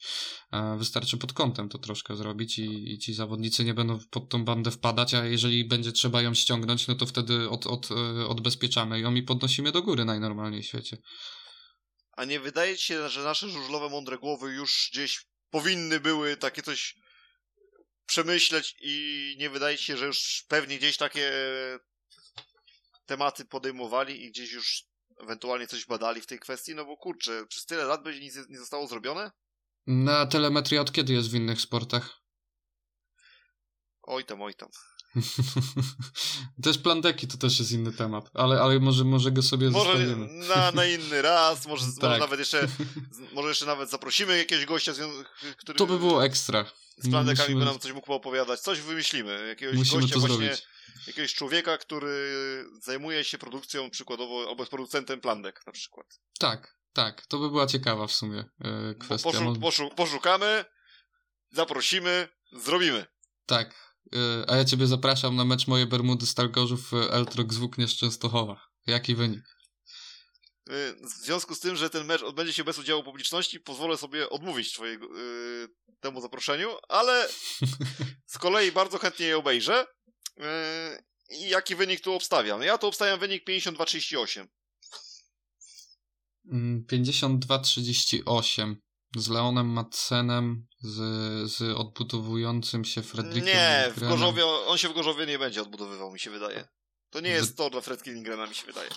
E, 0.53 0.77
Wystarczy 0.79 1.19
pod 1.19 1.33
kątem 1.33 1.69
to 1.69 1.79
troszkę 1.79 2.17
zrobić 2.17 2.59
i, 2.59 2.93
i 2.93 2.99
ci 2.99 3.15
zawodnicy 3.15 3.65
nie 3.65 3.75
będą 3.75 3.99
pod 4.11 4.29
tą 4.29 4.45
bandę 4.45 4.71
wpadać, 4.71 5.15
a 5.15 5.25
jeżeli 5.25 5.69
będzie 5.69 5.93
trzeba 5.93 6.23
ją 6.23 6.35
ściągnąć, 6.35 6.87
no 6.87 6.95
to 6.95 7.07
wtedy 7.07 7.51
od, 7.51 7.67
od, 7.67 7.91
e, 7.91 8.27
odbezpieczamy 8.27 9.01
ją 9.01 9.15
i 9.15 9.23
podnosimy 9.23 9.73
do 9.73 9.83
góry 9.83 10.05
najnormalniej 10.05 10.63
w 10.63 10.67
świecie. 10.67 10.97
A 12.17 12.25
nie 12.25 12.41
wydaje 12.41 12.77
ci 12.77 12.85
się, 12.85 13.09
że 13.09 13.25
nasze 13.25 13.49
żużlowe 13.49 13.89
mądre 13.89 14.19
głowy 14.19 14.53
już 14.53 14.91
gdzieś 14.93 15.27
powinny 15.51 16.01
były 16.01 16.37
takie 16.37 16.63
coś 16.63 16.95
przemyśleć 18.07 18.77
i 18.81 19.37
nie 19.39 19.51
wydaje 19.51 19.79
się, 19.79 19.97
że 19.97 20.07
już 20.07 20.45
pewnie 20.49 20.79
gdzieś 20.79 20.97
takie 20.97 21.33
tematy 23.07 23.45
podejmowali 23.45 24.25
i 24.25 24.31
gdzieś 24.31 24.53
już 24.53 24.85
ewentualnie 25.21 25.67
coś 25.67 25.87
badali 25.87 26.21
w 26.21 26.27
tej 26.27 26.39
kwestii? 26.39 26.75
No 26.75 26.85
bo 26.85 26.97
kurczę, 26.97 27.47
przez 27.47 27.67
tyle 27.67 27.85
lat 27.85 28.03
będzie 28.03 28.21
nic 28.21 28.37
nie 28.49 28.59
zostało 28.59 28.87
zrobione? 28.87 29.31
Na 29.87 30.27
telemetria 30.27 30.81
od 30.81 30.93
kiedy 30.93 31.13
jest 31.13 31.31
w 31.31 31.35
innych 31.35 31.61
sportach? 31.61 32.21
Oj 34.03 34.25
tam, 34.25 34.43
oj 34.43 34.55
tam. 34.55 34.69
też 36.63 36.79
plandeki 36.79 37.29
to 37.29 37.37
też 37.39 37.59
jest 37.59 37.73
inny 37.73 37.93
temat, 37.93 38.31
ale, 38.35 38.61
ale 38.61 38.79
może, 38.81 39.05
może 39.05 39.33
go 39.33 39.43
sobie 39.43 39.71
może 39.71 39.85
zostawimy. 39.99 40.27
na, 40.49 40.73
na 40.73 40.87
inny 40.87 41.23
raz, 41.23 41.67
może, 41.67 41.85
Tak. 41.87 42.03
może 42.03 42.19
nawet 42.19 42.39
jeszcze 42.39 42.69
może 43.33 43.49
jeszcze 43.49 43.67
nawet 43.67 43.91
zaprosimy 43.91 44.39
jakiegoś 44.39 44.67
gościa, 44.67 44.93
który 45.57 45.79
To 45.79 45.87
by 45.87 45.99
było 45.99 46.25
ekstra. 46.25 46.65
z 46.99 47.11
plandekami 47.11 47.47
Musimy- 47.49 47.59
by 47.65 47.71
nam 47.71 47.79
coś 47.81 47.93
mógł 47.93 48.13
opowiadać. 48.13 48.61
Coś 48.61 48.81
wymyślimy. 48.81 49.47
Jakiegoś 49.49 49.77
Musimy 49.77 50.03
gościa 50.03 50.19
właśnie, 50.19 50.37
zrobić. 50.37 50.63
jakiegoś 51.07 51.35
człowieka, 51.35 51.79
który 51.79 52.35
zajmuje 52.83 53.25
się 53.25 53.39
produkcją 53.39 53.91
przykładowo, 53.91 54.47
albo 54.49 54.63
jest 54.63 54.71
producentem 54.71 55.21
plandek 55.21 55.63
na 55.67 55.73
przykład. 55.73 56.07
Tak, 56.39 56.77
tak. 56.93 57.27
To 57.27 57.39
by 57.39 57.49
była 57.51 57.67
ciekawa 57.67 58.07
w 58.07 58.13
sumie 58.13 58.45
e, 58.61 58.95
kwestia. 58.95 59.31
poszu, 59.31 59.61
poszu, 59.61 59.91
poszukamy, 59.97 60.65
zaprosimy, 61.51 62.29
zrobimy. 62.53 63.07
Tak. 63.47 63.94
E, 64.13 64.51
A 64.51 64.57
ja 64.57 64.65
ciebie 64.65 64.87
zapraszam 64.87 65.37
na 65.37 65.45
mecz 65.45 65.67
moje 65.67 65.87
Bermudy 65.87 66.27
Stalgorzów 66.27 66.95
e, 66.95 67.11
Eltrok 67.11 67.53
Zwóknie 67.55 67.89
z 67.89 67.95
Częstochowa. 67.95 68.69
Jaki 68.87 69.15
wynik? 69.15 69.45
Y, 70.71 70.95
W 71.03 71.25
związku 71.25 71.55
z 71.55 71.61
tym, 71.61 71.77
że 71.77 71.91
ten 71.91 72.07
mecz 72.07 72.23
odbędzie 72.23 72.53
się 72.53 72.65
bez 72.65 72.79
udziału 72.79 73.03
publiczności, 73.03 73.61
pozwolę 73.61 73.97
sobie 73.97 74.31
odmówić 74.31 74.73
twojego, 74.73 75.07
y, 75.07 75.69
temu 76.01 76.21
zaproszeniu, 76.21 76.77
ale 76.89 77.29
z 78.33 78.39
kolei 78.39 78.73
bardzo 78.73 78.99
chętnie 78.99 79.27
je 79.27 79.39
obejrzę. 79.39 79.87
I 81.31 81.49
jaki 81.49 81.77
wynik 81.77 82.01
tu 82.01 82.13
obstawiam? 82.13 82.63
Ja 82.63 82.79
tu 82.79 82.87
obstawiam 82.87 83.21
wynik 83.21 83.49
52-38. 83.49 84.47
Mm, 86.51 86.85
52-38 86.87 88.77
z 89.17 89.29
Leonem 89.29 89.67
Madsenem, 89.67 90.67
z, 90.85 90.97
z 91.53 91.77
odbudowującym 91.77 92.85
się 92.85 93.03
Fredrikiem 93.03 93.45
Nie, 93.45 93.93
w. 93.97 94.01
Gorzowie, 94.01 94.47
on 94.47 94.79
się 94.79 94.89
w 94.89 94.93
Gorzowie 94.95 95.27
nie 95.27 95.39
będzie 95.39 95.63
odbudowywał, 95.63 96.13
mi 96.13 96.21
się 96.21 96.31
wydaje. 96.31 96.69
To 97.11 97.21
nie 97.21 97.31
jest 97.31 97.57
to 97.57 97.71
dla 97.71 97.81
Fredki 97.81 98.11
Lingrena, 98.11 98.47
mi 98.47 98.55
się 98.55 98.67
wydaje. 98.67 98.91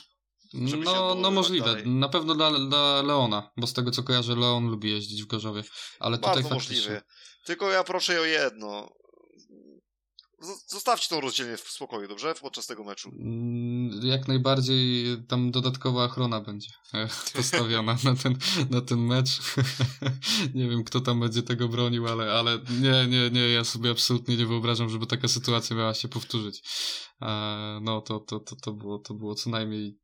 żeby 0.53 0.85
się 0.85 0.91
No, 0.91 1.15
no 1.15 1.31
możliwe. 1.31 1.65
dalej. 1.65 1.87
Na 1.87 2.09
pewno 2.09 2.35
dla, 2.35 2.59
dla 2.59 3.01
Leona, 3.01 3.51
bo 3.57 3.67
z 3.67 3.73
tego 3.73 3.91
co 3.91 4.03
kojarzę, 4.03 4.35
Leon 4.35 4.67
lubi 4.69 4.91
jeździć 4.91 5.23
w 5.23 5.27
Gorzowie. 5.27 5.63
Ale 5.99 6.17
tutaj 6.17 6.33
Bardzo 6.33 6.49
faktycznie... 6.49 6.75
możliwe. 6.75 7.01
Tylko 7.45 7.71
ja 7.71 7.83
proszę 7.83 8.21
o 8.21 8.25
jedno. 8.25 8.89
Zostawcie 10.67 11.09
tą 11.09 11.21
rozdzielnię 11.21 11.57
w 11.57 11.69
spokoju, 11.69 12.07
dobrze? 12.07 12.35
Podczas 12.41 12.67
tego 12.67 12.83
meczu. 12.83 13.09
Mm, 13.09 14.07
Jak 14.07 14.27
najbardziej 14.27 15.05
tam 15.27 15.51
dodatkowa 15.51 16.03
ochrona 16.05 16.41
będzie 16.41 16.69
postawiona 17.35 17.97
na 18.03 18.15
ten, 18.15 18.37
na 18.69 18.81
ten 18.81 18.99
mecz. 18.99 19.29
nie 20.55 20.69
wiem, 20.69 20.83
kto 20.83 21.01
tam 21.01 21.19
będzie 21.19 21.43
tego 21.43 21.67
bronił, 21.67 22.07
ale, 22.07 22.33
ale 22.33 22.59
nie, 22.81 23.07
nie, 23.07 23.29
nie, 23.29 23.49
ja 23.49 23.63
sobie 23.63 23.91
absolutnie 23.91 24.37
nie 24.37 24.45
wyobrażam, 24.45 24.89
żeby 24.89 25.07
taka 25.07 25.27
sytuacja 25.27 25.75
miała 25.75 25.93
się 25.93 26.07
powtórzyć. 26.07 26.63
E, 27.21 27.79
No, 27.81 28.01
to, 28.01 28.19
to, 28.19 28.39
to, 28.39 28.55
to, 28.55 28.73
było, 28.73 28.99
to 28.99 29.13
było 29.13 29.35
co 29.35 29.49
najmniej 29.49 29.99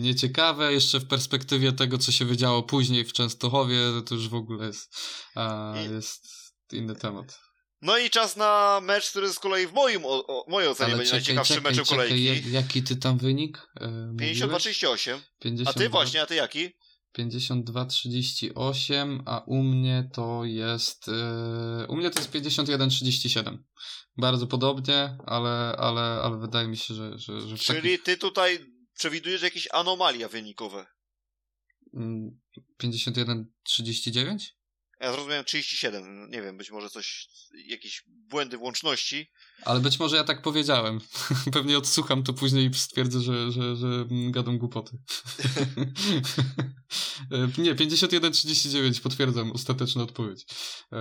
nieciekawe. 0.00 0.72
Jeszcze 0.72 1.00
w 1.00 1.06
perspektywie 1.06 1.72
tego, 1.72 1.98
co 1.98 2.12
się 2.12 2.24
wydziało 2.24 2.62
później 2.62 3.04
w 3.04 3.12
Częstochowie, 3.12 3.78
to 4.06 4.14
już 4.14 4.28
w 4.28 4.34
ogóle 4.34 4.66
jest, 4.66 4.96
e, 5.36 5.84
jest 5.92 6.26
inny 6.72 6.94
temat. 6.96 7.49
No 7.82 7.98
i 7.98 8.10
czas 8.10 8.36
na 8.36 8.80
mecz, 8.82 9.10
który 9.10 9.32
z 9.32 9.38
kolei 9.38 9.66
w 9.66 9.72
moim, 9.72 10.04
o, 10.04 10.26
o, 10.26 10.50
mojej 10.50 10.68
ocenie 10.68 10.96
będzie 10.96 11.12
najciekawszym 11.12 11.62
meczem 11.62 11.84
kolejki. 11.84 12.24
jak, 12.24 12.46
jaki 12.46 12.82
ty 12.82 12.96
tam 12.96 13.18
wynik? 13.18 13.68
E, 13.80 13.88
mówiłeś? 13.90 14.38
52-38. 14.38 15.14
A 15.14 15.18
52. 15.42 15.72
ty 15.72 15.88
właśnie, 15.88 16.22
a 16.22 16.26
ty 16.26 16.34
jaki? 16.34 16.70
52-38, 17.18 19.22
a 19.26 19.42
u 19.46 19.62
mnie 19.62 20.08
to 20.12 20.44
jest. 20.44 21.06
Yy, 21.06 21.86
u 21.88 21.96
mnie 21.96 22.10
to 22.10 22.20
jest 22.20 22.32
51-37. 22.32 23.58
Bardzo 24.16 24.46
podobnie, 24.46 25.16
ale, 25.26 25.76
ale, 25.78 26.00
ale 26.00 26.38
wydaje 26.38 26.68
mi 26.68 26.76
się, 26.76 26.94
że. 26.94 27.18
że, 27.18 27.40
że 27.40 27.58
Czyli 27.58 27.80
takich, 27.80 28.02
ty 28.02 28.16
tutaj 28.16 28.58
przewidujesz 28.94 29.42
jakieś 29.42 29.68
anomalia 29.72 30.28
wynikowe. 30.28 30.86
mm, 31.94 32.40
51-39? 32.82 34.38
Ja 35.00 35.12
zrozumiałem 35.12 35.44
37, 35.44 36.30
nie 36.30 36.42
wiem, 36.42 36.56
być 36.56 36.70
może 36.70 36.90
coś, 36.90 37.28
jakieś 37.66 38.04
błędy 38.06 38.58
w 38.58 38.62
łączności. 38.62 39.30
Ale 39.64 39.80
być 39.80 39.98
może 39.98 40.16
ja 40.16 40.24
tak 40.24 40.42
powiedziałem. 40.42 41.00
Pewnie 41.52 41.78
odsłucham 41.78 42.22
to 42.22 42.32
później 42.32 42.66
i 42.66 42.74
stwierdzę, 42.74 43.20
że, 43.20 43.52
że, 43.52 43.76
że 43.76 43.86
gadam 44.10 44.58
głupoty. 44.58 44.98
E, 47.32 47.62
nie, 47.62 47.74
51-39, 47.74 49.00
potwierdzam, 49.00 49.52
ostateczna 49.52 50.02
odpowiedź. 50.02 50.46
E, 50.92 50.96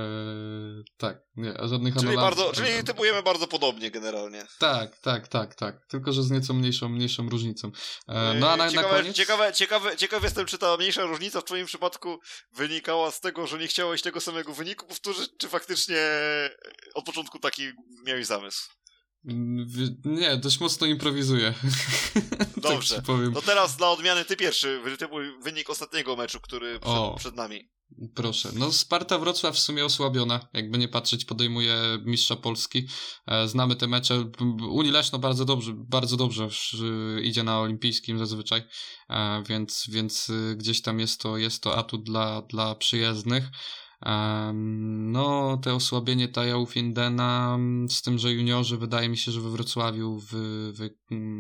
tak, 0.98 1.22
nie, 1.36 1.62
a 1.62 1.68
żadnych 1.68 1.94
Czyli, 1.96 2.08
anomalii- 2.08 2.22
bardzo, 2.22 2.52
czyli 2.54 2.84
typujemy 2.84 3.24
bardzo 3.24 3.48
podobnie 3.48 3.92
generalnie. 3.92 4.46
Tak, 4.60 5.00
tak, 5.00 5.28
tak, 5.28 5.56
tak. 5.56 5.86
Tylko, 5.88 6.14
że 6.14 6.24
z 6.24 6.32
nieco 6.32 6.54
mniejszą, 6.54 6.90
mniejszą 6.90 7.30
różnicą. 7.30 7.72
E, 8.08 8.34
no 8.34 8.52
a 8.52 8.58
na, 8.58 8.70
ciekawe, 8.70 8.88
na 8.88 8.98
koniec... 8.98 9.16
ciekawe, 9.16 9.54
ciekawe, 9.54 9.98
ciekaw 9.98 10.24
jestem, 10.24 10.46
czy 10.46 10.58
ta 10.58 10.78
mniejsza 10.78 11.04
różnica 11.04 11.42
w 11.42 11.46
twoim 11.46 11.66
przypadku 11.66 12.20
wynikała 12.54 13.12
z 13.12 13.20
tego, 13.20 13.48
że 13.48 13.58
nie 13.58 13.68
chciałeś 13.90 14.02
tego 14.02 14.22
samego 14.22 14.54
wyniku 14.54 14.86
powtórzyć, 14.86 15.32
czy 15.38 15.50
faktycznie 15.50 15.98
od 16.94 17.06
początku 17.06 17.40
taki 17.40 17.74
miałeś 18.04 18.26
zamysł? 18.26 18.70
Nie, 20.06 20.38
dość 20.38 20.60
mocno 20.60 20.88
improwizuję. 20.88 21.54
Dobrze. 22.58 22.96
tak 22.96 23.06
powiem. 23.06 23.34
To 23.34 23.42
teraz 23.42 23.78
dla 23.78 23.90
odmiany 23.92 24.26
ty 24.26 24.38
pierwszy, 24.38 24.82
wytypuj 24.84 25.24
wynik 25.44 25.70
ostatniego 25.70 26.16
meczu, 26.16 26.40
który 26.42 26.80
przed, 26.80 26.94
O. 26.94 27.16
przed 27.20 27.36
nami. 27.36 27.70
Proszę. 28.16 28.50
No 28.56 28.72
Sparta 28.72 29.20
Wrocław 29.20 29.56
w 29.56 29.60
sumie 29.60 29.86
osłabiona, 29.86 30.48
jakby 30.54 30.78
nie 30.78 30.88
patrzeć, 30.88 31.26
podejmuje 31.26 31.76
mistrza 32.06 32.36
Polski. 32.36 32.88
E, 33.28 33.48
Znamy 33.48 33.76
te 33.76 33.88
mecze. 33.88 34.32
Unii 34.70 34.92
Leszno 34.92 35.20
bardzo 35.20 35.46
dobrze, 35.46 35.72
bardzo 35.76 36.18
dobrze 36.18 36.44
sz- 36.46 37.24
idzie 37.24 37.44
na 37.44 37.60
olimpijskim 37.60 38.20
zazwyczaj, 38.20 38.62
e, 39.10 39.44
więc, 39.48 39.86
więc 39.90 40.30
y, 40.30 40.56
gdzieś 40.58 40.82
tam 40.82 41.00
jest 41.00 41.22
to, 41.22 41.38
jest 41.38 41.64
to 41.64 41.78
atut 41.78 42.04
dla, 42.04 42.42
dla 42.42 42.76
przyjezdnych. 42.76 43.44
No, 44.02 45.60
te 45.64 45.74
osłabienie 45.74 46.28
Taja 46.28 46.66
Findena, 46.66 47.56
mm, 47.56 47.90
z 47.90 48.02
tym, 48.02 48.18
że 48.18 48.34
juniorzy 48.34 48.78
wydaje 48.78 49.10
mi 49.10 49.18
się, 49.18 49.32
że 49.32 49.42
we 49.42 49.50
Wrocławiu 49.50 50.22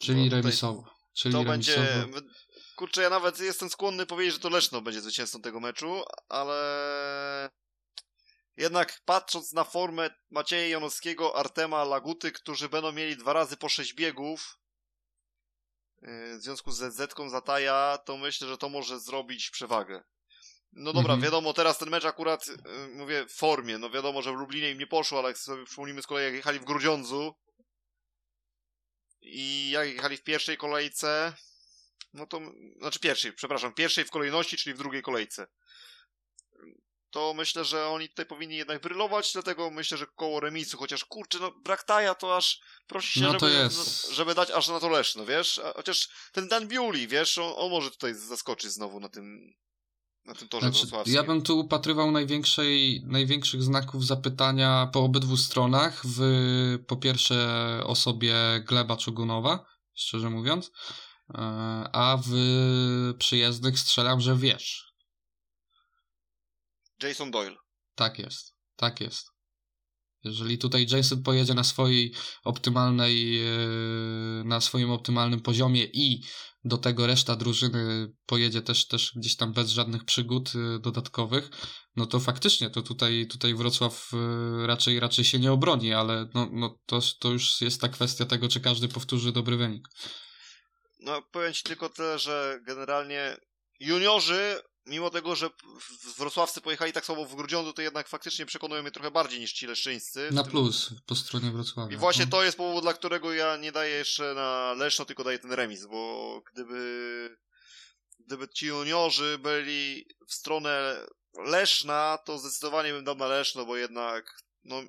Czyli 0.03 0.29
No 0.31 0.37
remisowo. 0.37 0.85
Czyli 1.15 1.33
To 1.35 1.45
remisowo. 1.45 1.81
będzie. 1.81 2.23
Kurczę, 2.77 3.03
ja 3.03 3.11
nawet 3.11 3.41
jestem 3.41 3.71
skłonny 3.71 4.07
powiedzieć, 4.07 4.35
że 4.35 4.41
to 4.41 4.49
Leszno 4.49 4.81
będzie 4.81 5.01
zwycięzcą 5.01 5.41
tego 5.43 5.61
meczu, 5.61 6.03
ale. 6.29 7.51
Jednak 8.57 9.01
patrząc 9.05 9.53
na 9.53 9.65
formę 9.65 10.11
Macieja 10.31 10.69
Janowskiego, 10.69 11.37
Artema, 11.37 11.85
Laguty, 11.85 12.33
którzy 12.33 12.69
będą 12.69 12.93
mieli 12.93 13.17
dwa 13.17 13.33
razy 13.33 13.57
po 13.57 13.69
sześć 13.69 13.95
biegów, 13.95 14.59
yy, 16.03 16.39
w 16.39 16.43
związku 16.43 16.73
z 16.73 16.79
ZZ-ką 16.79 17.29
Zataja, 17.31 17.99
to 18.05 18.17
myślę, 18.17 18.49
że 18.49 18.59
to 18.59 18.69
może 18.69 19.01
zrobić 19.01 19.51
przewagę. 19.51 20.03
No 20.73 20.93
dobra, 20.93 21.15
Mhm. 21.15 21.21
wiadomo, 21.21 21.53
teraz 21.53 21.79
ten 21.79 21.91
mecz 21.91 22.05
akurat, 22.05 22.47
yy, 22.47 22.55
mówię, 22.95 23.27
w 23.27 23.33
formie. 23.33 23.79
No 23.79 23.91
wiadomo, 23.91 24.23
że 24.23 24.33
w 24.33 24.37
Lublinie 24.37 24.71
im 24.71 24.79
nie 24.79 24.87
poszło, 24.87 25.19
ale 25.19 25.29
jak 25.29 25.39
sobie 25.39 25.65
przypomnimy 25.65 26.03
z 26.03 26.07
kolei, 26.07 26.25
jak 26.25 26.35
jechali 26.35 26.59
w 26.59 26.65
Grudziądzu 26.65 27.35
i 29.23 29.71
jak 29.71 29.89
jechali 29.89 30.17
w 30.17 30.23
pierwszej 30.23 30.57
kolejce, 30.57 31.33
no 32.15 32.27
to, 32.27 32.41
znaczy 32.79 32.99
pierwszej, 32.99 33.33
przepraszam, 33.33 33.75
pierwszej 33.75 34.05
w 34.05 34.11
kolejności, 34.11 34.57
czyli 34.57 34.75
w 34.75 34.79
drugiej 34.79 35.03
kolejce. 35.03 35.47
To 37.11 37.35
myślę, 37.35 37.65
że 37.65 37.87
oni 37.87 38.09
tutaj 38.09 38.27
powinni 38.27 38.57
jednak 38.57 38.81
brylować, 38.83 39.33
dlatego 39.33 39.71
myślę, 39.71 39.99
że 39.99 40.07
koło 40.07 40.41
remisu, 40.41 40.79
chociaż 40.79 41.05
kurczę, 41.05 41.39
no 41.39 41.51
brak 41.51 41.83
taja 41.83 42.15
to 42.15 42.37
aż 42.37 42.61
prosi 42.87 43.21
się, 43.21 43.21
No 43.21 43.33
żeby, 43.33 43.69
no, 43.77 44.15
żeby 44.15 44.35
dać 44.35 44.51
aż 44.51 44.69
na 44.69 44.81
to 44.81 44.89
Leszno, 44.89 45.27
wiesz? 45.27 45.59
A, 45.59 45.73
chociaż 45.73 46.09
ten 46.33 46.49
Dan 46.49 46.69
Bewley, 46.69 47.09
wiesz, 47.09 47.39
on, 47.39 47.55
on 47.57 47.71
może 47.71 47.91
tutaj 47.91 48.15
zaskoczyć 48.15 48.71
znowu 48.71 49.01
na 49.01 49.09
tym 49.09 49.55
na 50.25 50.35
tym 50.35 50.49
torze 50.49 50.67
Znaczy, 50.67 50.81
wrocławskim. 50.81 51.15
ja 51.15 51.23
bym 51.23 51.43
tu 51.43 51.59
upatrywał 51.61 52.11
największej, 52.11 53.03
największych 53.07 53.63
znaków 53.63 54.07
zapytania 54.07 54.91
po 54.93 55.01
obydwu 55.01 55.37
stronach. 55.37 56.03
W, 56.07 56.21
po 56.87 56.97
pierwsze 56.97 57.81
osobie 57.85 58.35
Gleba 58.67 58.97
Czugunowa, 58.97 59.67
szczerze 59.95 60.31
mówiąc, 60.31 60.71
e, 61.35 61.39
a 61.93 62.19
w 62.27 62.31
przyjezdnych 63.19 63.79
strzelam, 63.79 64.21
że 64.21 64.37
wiesz. 64.37 64.93
Jason 67.03 67.31
Doyle. 67.31 67.57
Tak 67.95 68.19
jest. 68.19 68.55
Tak 68.77 69.01
jest. 69.01 69.33
Jeżeli 70.25 70.59
tutaj 70.59 70.87
Jason 70.91 71.23
pojedzie 71.23 71.55
na 71.55 71.65
swojej 71.65 72.15
optymalnej, 72.45 73.47
e, 73.47 73.51
na 74.45 74.61
swoim 74.61 74.91
optymalnym 74.91 75.41
poziomie 75.41 75.85
i 75.85 76.23
do 76.65 76.79
tego 76.79 77.07
reszta 77.07 77.37
drużyny 77.37 78.13
pojedzie 78.27 78.63
też, 78.63 78.87
też 78.87 79.13
gdzieś 79.17 79.37
tam 79.37 79.53
bez 79.53 79.71
żadnych 79.71 80.05
przygód 80.05 80.53
e, 80.55 80.79
dodatkowych, 80.79 81.51
no 81.97 82.07
to 82.07 82.21
faktycznie 82.21 82.71
to 82.71 82.83
tutaj, 82.83 83.27
tutaj 83.31 83.55
Wrocław 83.55 84.11
e, 84.13 84.67
raczej, 84.67 85.01
raczej 85.01 85.25
się 85.25 85.39
nie 85.39 85.53
obroni, 85.53 85.93
ale 85.93 86.29
no, 86.35 86.49
no 86.53 86.79
to, 86.87 87.01
to 87.19 87.29
już 87.29 87.61
jest 87.61 87.81
ta 87.81 87.89
kwestia 87.89 88.25
tego, 88.25 88.49
czy 88.49 88.61
każdy 88.61 88.89
powtórzy 88.89 89.33
dobry 89.33 89.57
wynik. 89.57 89.89
No 91.01 91.23
powiem 91.23 91.53
ci 91.53 91.63
tylko 91.63 91.89
tyle, 91.89 92.19
że 92.19 92.61
generalnie 92.67 93.37
juniorzy 93.81 94.63
mimo 94.87 95.11
tego, 95.11 95.37
że 95.37 95.51
wrocławcy 96.19 96.61
pojechali 96.61 96.93
tak 96.93 97.07
samo 97.07 97.25
w 97.25 97.35
Grudziądzu, 97.35 97.73
to 97.73 97.83
jednak 97.83 98.09
faktycznie 98.09 98.47
przekonują 98.47 98.83
mnie 98.83 98.91
trochę 98.91 99.11
bardziej 99.11 99.41
niż 99.41 99.53
ci 99.53 99.67
leszczyńscy. 99.67 100.29
Na 100.33 100.45
plus 100.45 100.91
po 101.07 101.15
stronie 101.15 101.51
Wrocławia. 101.51 101.95
I 101.95 101.99
właśnie 101.99 102.25
no. 102.25 102.31
to 102.31 102.45
jest 102.45 102.57
powód, 102.57 102.83
dla 102.83 102.95
którego 102.95 103.33
ja 103.33 103.57
nie 103.57 103.73
daję 103.73 103.95
jeszcze 103.95 104.35
na 104.35 104.73
Leszno, 104.73 105.05
tylko 105.05 105.25
daję 105.25 105.39
ten 105.39 105.53
remis, 105.53 105.87
bo 105.87 106.43
gdyby 106.53 107.37
gdyby 108.27 108.49
ci 108.49 108.67
juniorzy 108.67 109.39
byli 109.39 110.07
w 110.29 110.35
stronę 110.35 111.07
Leszna, 111.35 112.19
to 112.25 112.39
zdecydowanie 112.39 112.93
bym 112.93 113.05
dał 113.05 113.15
na 113.15 113.27
Leszno, 113.27 113.67
bo 113.67 113.77
jednak 113.77 114.43
no 114.65 114.83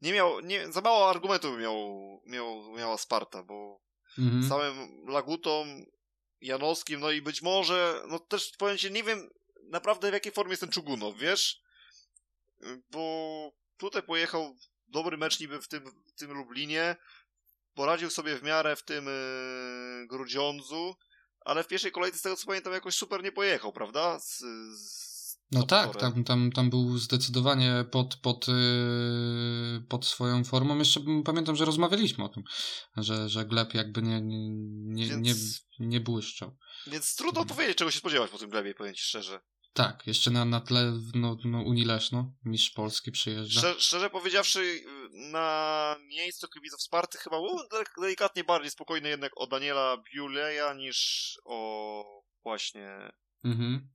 nie 0.00 0.12
miał, 0.12 0.40
nie, 0.40 0.72
za 0.72 0.80
mało 0.80 1.10
argumentów 1.10 1.58
miał, 1.58 1.98
miał, 2.26 2.72
miała 2.72 2.98
Sparta, 2.98 3.42
bo 3.42 3.80
mhm. 4.18 4.48
samym 4.48 5.06
Lagutą 5.08 5.84
Janowskim, 6.40 7.00
no 7.00 7.10
i 7.10 7.22
być 7.22 7.42
może, 7.42 8.02
no 8.08 8.18
też 8.18 8.52
powiem 8.58 8.78
ci, 8.78 8.92
nie 8.92 9.02
wiem 9.02 9.30
naprawdę 9.62 10.10
w 10.10 10.14
jakiej 10.14 10.32
formie 10.32 10.50
jest 10.50 10.60
ten 10.60 10.70
Czugunow, 10.70 11.16
wiesz? 11.16 11.62
Bo 12.90 13.52
tutaj 13.76 14.02
pojechał 14.02 14.56
dobry 14.88 15.16
mecz 15.16 15.40
niby 15.40 15.62
w 15.62 15.68
tym, 15.68 15.90
w 16.06 16.12
tym 16.12 16.32
Lublinie, 16.32 16.96
poradził 17.74 18.10
sobie 18.10 18.36
w 18.36 18.42
miarę 18.42 18.76
w 18.76 18.82
tym 18.82 19.06
yy, 19.06 20.06
Grudziądzu, 20.06 20.96
ale 21.40 21.64
w 21.64 21.68
pierwszej 21.68 21.92
kolejce 21.92 22.18
z 22.18 22.22
tego 22.22 22.36
co 22.36 22.46
pamiętam 22.46 22.72
jakoś 22.72 22.94
super 22.94 23.22
nie 23.22 23.32
pojechał, 23.32 23.72
prawda? 23.72 24.18
Z, 24.18 24.38
z 24.78 25.09
no 25.52 25.62
tak, 25.62 25.96
tam, 25.96 26.24
tam, 26.24 26.52
tam 26.52 26.70
był 26.70 26.98
zdecydowanie 26.98 27.84
pod, 27.90 28.16
pod, 28.16 28.48
yy, 28.48 29.80
pod 29.88 30.06
swoją 30.06 30.44
formą. 30.44 30.78
Jeszcze 30.78 31.00
pamiętam, 31.24 31.56
że 31.56 31.64
rozmawialiśmy 31.64 32.24
o 32.24 32.28
tym, 32.28 32.42
że, 32.96 33.28
że 33.28 33.44
Gleb 33.44 33.74
jakby 33.74 34.02
nie, 34.02 34.20
nie, 34.20 35.06
Więc... 35.06 35.26
nie, 35.78 35.86
nie 35.86 36.00
błyszczał. 36.00 36.56
Więc 36.86 37.16
trudno 37.16 37.44
powiedzieć, 37.44 37.78
czego 37.78 37.90
się 37.90 37.98
spodziewać 37.98 38.30
po 38.30 38.38
tym 38.38 38.50
Glebie, 38.50 38.74
powiem 38.74 38.94
ci 38.94 39.02
szczerze. 39.02 39.40
Tak, 39.72 40.06
jeszcze 40.06 40.30
na, 40.30 40.44
na 40.44 40.60
tle 40.60 40.92
no, 41.14 41.36
no, 41.44 41.62
Unii 41.62 41.84
Leszno, 41.84 42.32
mistrz 42.44 42.70
Polski 42.70 43.12
przyjeżdża. 43.12 43.60
Szczerze, 43.60 43.80
szczerze 43.80 44.10
powiedziawszy, 44.10 44.84
na 45.12 45.96
miejscu 46.08 46.48
kibiców 46.48 46.80
wsparty 46.80 47.18
chyba 47.18 47.36
był 47.36 47.58
delikatnie 48.00 48.44
bardziej 48.44 48.70
spokojny 48.70 49.08
jednak 49.08 49.32
o 49.36 49.46
Daniela 49.46 49.96
Biuleja 49.96 50.74
niż 50.74 51.38
o 51.44 52.22
właśnie 52.42 53.12
mhm. 53.44 53.88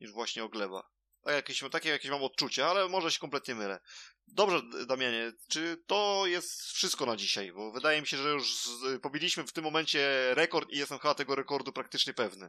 niż 0.00 0.12
właśnie 0.12 0.44
o 0.44 0.48
Gleba. 0.48 0.92
Jakieś, 1.26 1.64
takie 1.70 1.88
jakieś 1.88 2.10
mam 2.10 2.22
odczucie, 2.22 2.66
ale 2.66 2.88
może 2.88 3.10
się 3.10 3.18
kompletnie 3.18 3.54
mylę. 3.54 3.78
Dobrze, 4.26 4.62
Damianie, 4.86 5.32
czy 5.48 5.76
to 5.86 6.22
jest 6.26 6.62
wszystko 6.62 7.06
na 7.06 7.16
dzisiaj? 7.16 7.52
Bo 7.52 7.72
wydaje 7.72 8.00
mi 8.00 8.06
się, 8.06 8.16
że 8.16 8.28
już 8.28 8.68
pobiliśmy 9.02 9.44
w 9.44 9.52
tym 9.52 9.64
momencie 9.64 10.30
rekord 10.34 10.70
i 10.70 10.78
jestem 10.78 10.98
chyba 10.98 11.14
tego 11.14 11.34
rekordu 11.34 11.72
praktycznie 11.72 12.14
pewny. 12.14 12.48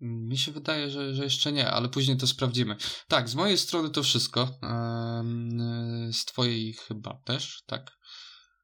Mi 0.00 0.38
się 0.38 0.52
wydaje, 0.52 0.90
że, 0.90 1.14
że 1.14 1.24
jeszcze 1.24 1.52
nie, 1.52 1.70
ale 1.70 1.88
później 1.88 2.16
to 2.16 2.26
sprawdzimy. 2.26 2.76
Tak, 3.08 3.28
z 3.28 3.34
mojej 3.34 3.58
strony 3.58 3.90
to 3.90 4.02
wszystko. 4.02 4.58
Z 6.12 6.24
twojej 6.24 6.72
chyba 6.72 7.20
też, 7.24 7.62
tak? 7.66 7.90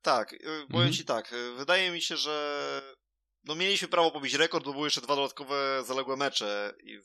Tak, 0.02 0.32
y, 0.32 0.39
powiem 0.39 0.66
mhm. 0.70 0.93
ci 0.93 1.05
tak. 1.05 1.32
Y, 1.32 1.55
wydaje 1.56 1.90
mi 1.90 2.02
się, 2.02 2.16
że 2.16 2.82
no 3.44 3.55
mieliśmy 3.55 3.89
prawo 3.89 4.10
pobić 4.10 4.35
rekord, 4.35 4.64
bo 4.64 4.73
były 4.73 4.86
jeszcze 4.86 5.01
dwa 5.01 5.16
dodatkowe 5.16 5.85
zaległe 5.86 6.16
mecze 6.16 6.74
i 6.85 6.98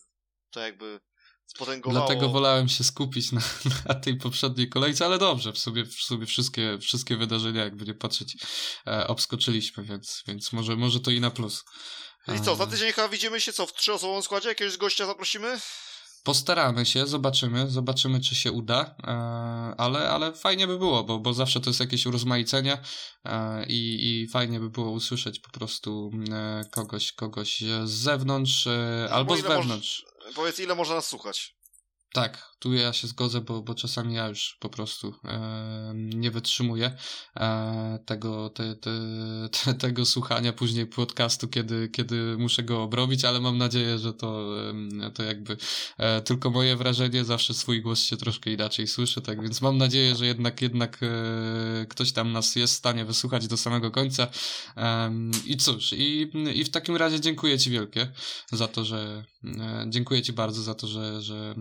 to 0.52 0.60
jakby 0.60 1.00
spotęgowało. 1.48 2.06
Dlatego 2.06 2.30
wolałem 2.30 2.70
się 2.70 2.84
skupić 2.84 3.32
na, 3.32 3.42
na, 3.88 3.96
tej 3.96 4.16
poprzedniej 4.16 4.70
kolejce, 4.70 5.06
ale 5.06 5.18
dobrze, 5.18 5.54
w 5.54 5.58
sobie, 5.60 5.86
w 5.86 5.94
sobie 5.94 6.26
wszystkie, 6.26 6.78
wszystkie 6.82 7.18
wydarzenia, 7.18 7.64
jakby 7.64 7.86
nie 7.86 7.94
patrzeć, 7.94 8.38
e, 8.88 9.08
obskoczyliśmy, 9.08 9.84
więc, 9.84 10.24
więc 10.28 10.54
może, 10.54 10.76
może 10.76 11.00
to 11.00 11.12
i 11.12 11.20
na 11.20 11.32
plus. 11.32 11.64
I 12.36 12.42
co, 12.42 12.56
za 12.56 12.68
tydzień 12.68 12.92
chyba 12.92 13.10
widzimy 13.10 13.42
się 13.42 13.54
co, 13.54 13.68
w 13.68 13.74
trzyosobowym 13.74 14.24
składzie? 14.24 14.50
Jakiegoś 14.50 14.78
gościa 14.78 15.06
zaprosimy? 15.06 15.60
Postaramy 16.24 16.86
się, 16.86 17.08
zobaczymy, 17.08 17.70
zobaczymy, 17.70 18.20
czy 18.22 18.36
się 18.36 18.52
uda, 18.52 18.96
e, 19.04 19.12
ale, 19.78 20.10
ale 20.10 20.34
fajnie 20.34 20.68
by 20.68 20.78
było, 20.78 21.04
bo, 21.04 21.20
bo 21.20 21.34
zawsze 21.34 21.60
to 21.60 21.70
jest 21.70 21.80
jakieś 21.80 22.06
urozmaicenie 22.06 22.78
e, 23.26 23.66
i, 23.66 24.22
i 24.22 24.28
fajnie 24.28 24.60
by 24.60 24.70
było 24.70 24.92
usłyszeć 24.92 25.40
po 25.40 25.50
prostu 25.50 26.12
e, 26.32 26.66
kogoś, 26.72 27.12
kogoś 27.12 27.64
z 27.84 27.92
zewnątrz 27.92 28.68
albo 29.12 29.38
z 29.38 29.42
wewnątrz. 29.42 30.11
Powiedz, 30.36 30.60
ile 30.60 30.76
można 30.76 30.96
nas 30.96 31.08
słuchać? 31.08 31.56
Tak, 32.14 32.52
tu 32.60 32.74
ja 32.74 32.94
się 32.94 33.08
zgodzę, 33.08 33.42
bo, 33.42 33.62
bo 33.62 33.76
czasami 33.76 34.14
ja 34.14 34.28
już 34.28 34.58
po 34.60 34.70
prostu 34.70 35.14
e, 35.24 35.92
nie 35.96 36.32
wytrzymuję 36.32 36.96
e, 37.36 38.00
tego, 38.06 38.50
te, 38.50 38.76
te, 38.76 38.92
te, 39.52 39.74
tego 39.74 40.06
słuchania 40.06 40.54
później 40.54 40.86
podcastu, 40.88 41.48
kiedy, 41.48 41.90
kiedy 41.90 42.38
muszę 42.38 42.64
go 42.64 42.84
obrobić, 42.84 43.26
ale 43.26 43.40
mam 43.40 43.58
nadzieję, 43.58 43.98
że 43.98 44.14
to, 44.14 44.56
e, 45.02 45.12
to 45.12 45.24
jakby 45.24 45.58
e, 45.98 46.22
tylko 46.22 46.50
moje 46.50 46.76
wrażenie, 46.76 47.26
zawsze 47.26 47.54
swój 47.54 47.82
głos 47.82 48.02
się 48.02 48.18
troszkę 48.18 48.52
inaczej 48.52 48.88
słyszy, 48.88 49.22
tak 49.22 49.42
więc 49.42 49.62
mam 49.62 49.78
nadzieję, 49.78 50.16
że 50.16 50.26
jednak, 50.26 50.62
jednak 50.62 51.00
e, 51.04 51.86
ktoś 51.86 52.12
tam 52.12 52.32
nas 52.32 52.56
jest 52.56 52.74
w 52.74 52.78
stanie 52.78 53.06
wysłuchać 53.06 53.48
do 53.48 53.58
samego 53.58 53.92
końca. 53.92 54.28
I 55.46 55.58
cóż, 55.58 55.94
i, 55.94 56.32
i 56.54 56.64
w 56.64 56.70
takim 56.70 56.96
razie 56.96 57.20
dziękuję 57.20 57.60
Ci 57.60 57.70
wielkie 57.70 58.12
za 58.52 58.68
to, 58.68 58.86
że 58.86 59.26
e, 59.44 59.86
dziękuję 59.90 60.22
Ci 60.22 60.34
bardzo 60.34 60.62
za 60.62 60.76
to, 60.76 60.88
że, 60.88 61.22
że 61.22 61.56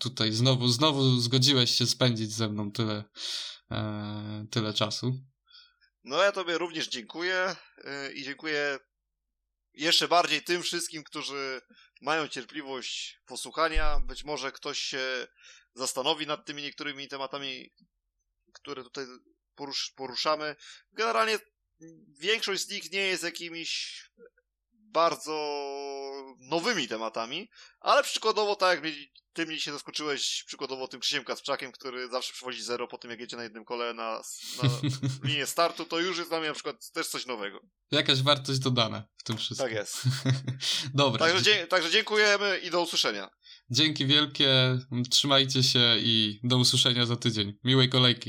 tutaj 0.00 0.32
znowu 0.32 0.68
znowu, 0.68 1.20
zgodziłeś 1.20 1.70
się 1.70 1.86
spędzić 1.86 2.32
ze 2.32 2.48
mną 2.48 2.72
tyle, 2.72 3.04
e, 3.70 4.46
tyle 4.50 4.74
czasu. 4.74 5.12
No 6.04 6.22
ja 6.22 6.32
tobie 6.32 6.58
również 6.58 6.88
dziękuję 6.88 7.56
e, 7.84 8.12
i 8.12 8.24
dziękuję 8.24 8.78
jeszcze 9.74 10.08
bardziej 10.08 10.42
tym 10.42 10.62
wszystkim, 10.62 11.04
którzy 11.04 11.60
mają 12.00 12.28
cierpliwość 12.28 13.20
posłuchania. 13.26 14.00
Być 14.00 14.24
może 14.24 14.52
ktoś 14.52 14.78
się 14.78 15.26
zastanowi 15.74 16.26
nad 16.26 16.46
tymi 16.46 16.62
niektórymi 16.62 17.08
tematami, 17.08 17.70
które 18.52 18.82
tutaj 18.82 19.06
porusz 19.54 19.92
poruszamy. 19.96 20.56
Generalnie 20.92 21.38
większość 22.18 22.62
z 22.62 22.70
nich 22.70 22.92
nie 22.92 23.06
jest 23.06 23.22
jakimiś 23.22 24.02
bardzo 24.94 25.34
nowymi 26.38 26.88
tematami, 26.88 27.50
ale 27.80 28.02
przykładowo 28.02 28.56
tak 28.56 28.84
jak 28.84 28.94
ty 29.32 29.46
mnie 29.46 29.60
się 29.60 29.72
zaskoczyłeś 29.72 30.44
przykładowo 30.46 30.88
tym 30.88 31.00
Krzysiem 31.00 31.24
Kacprzakiem, 31.24 31.72
który 31.72 32.08
zawsze 32.08 32.32
przywozi 32.32 32.62
zero 32.62 32.88
po 32.88 32.98
tym, 32.98 33.10
jak 33.10 33.20
jedzie 33.20 33.36
na 33.36 33.42
jednym 33.42 33.64
kole 33.64 33.94
na, 33.94 34.22
na 34.62 34.68
linię 35.28 35.46
startu, 35.46 35.84
to 35.84 36.00
już 36.00 36.18
jest 36.18 36.30
dla 36.30 36.38
mnie 36.38 36.48
na 36.48 36.54
przykład 36.54 36.90
też 36.90 37.06
coś 37.06 37.26
nowego. 37.26 37.60
Jakaś 37.90 38.22
wartość 38.22 38.58
dodana 38.58 39.04
w 39.16 39.22
tym 39.22 39.36
wszystkim. 39.36 39.68
Tak 39.68 39.76
jest. 39.76 40.02
Dobra. 40.94 41.26
Także, 41.26 41.66
także 41.66 41.90
dziękujemy 41.90 42.58
i 42.58 42.70
do 42.70 42.82
usłyszenia. 42.82 43.30
Dzięki 43.70 44.06
wielkie, 44.06 44.78
trzymajcie 45.10 45.62
się 45.62 45.96
i 45.98 46.40
do 46.42 46.58
usłyszenia 46.58 47.06
za 47.06 47.16
tydzień. 47.16 47.58
Miłej 47.64 47.88
kolejki. 47.88 48.22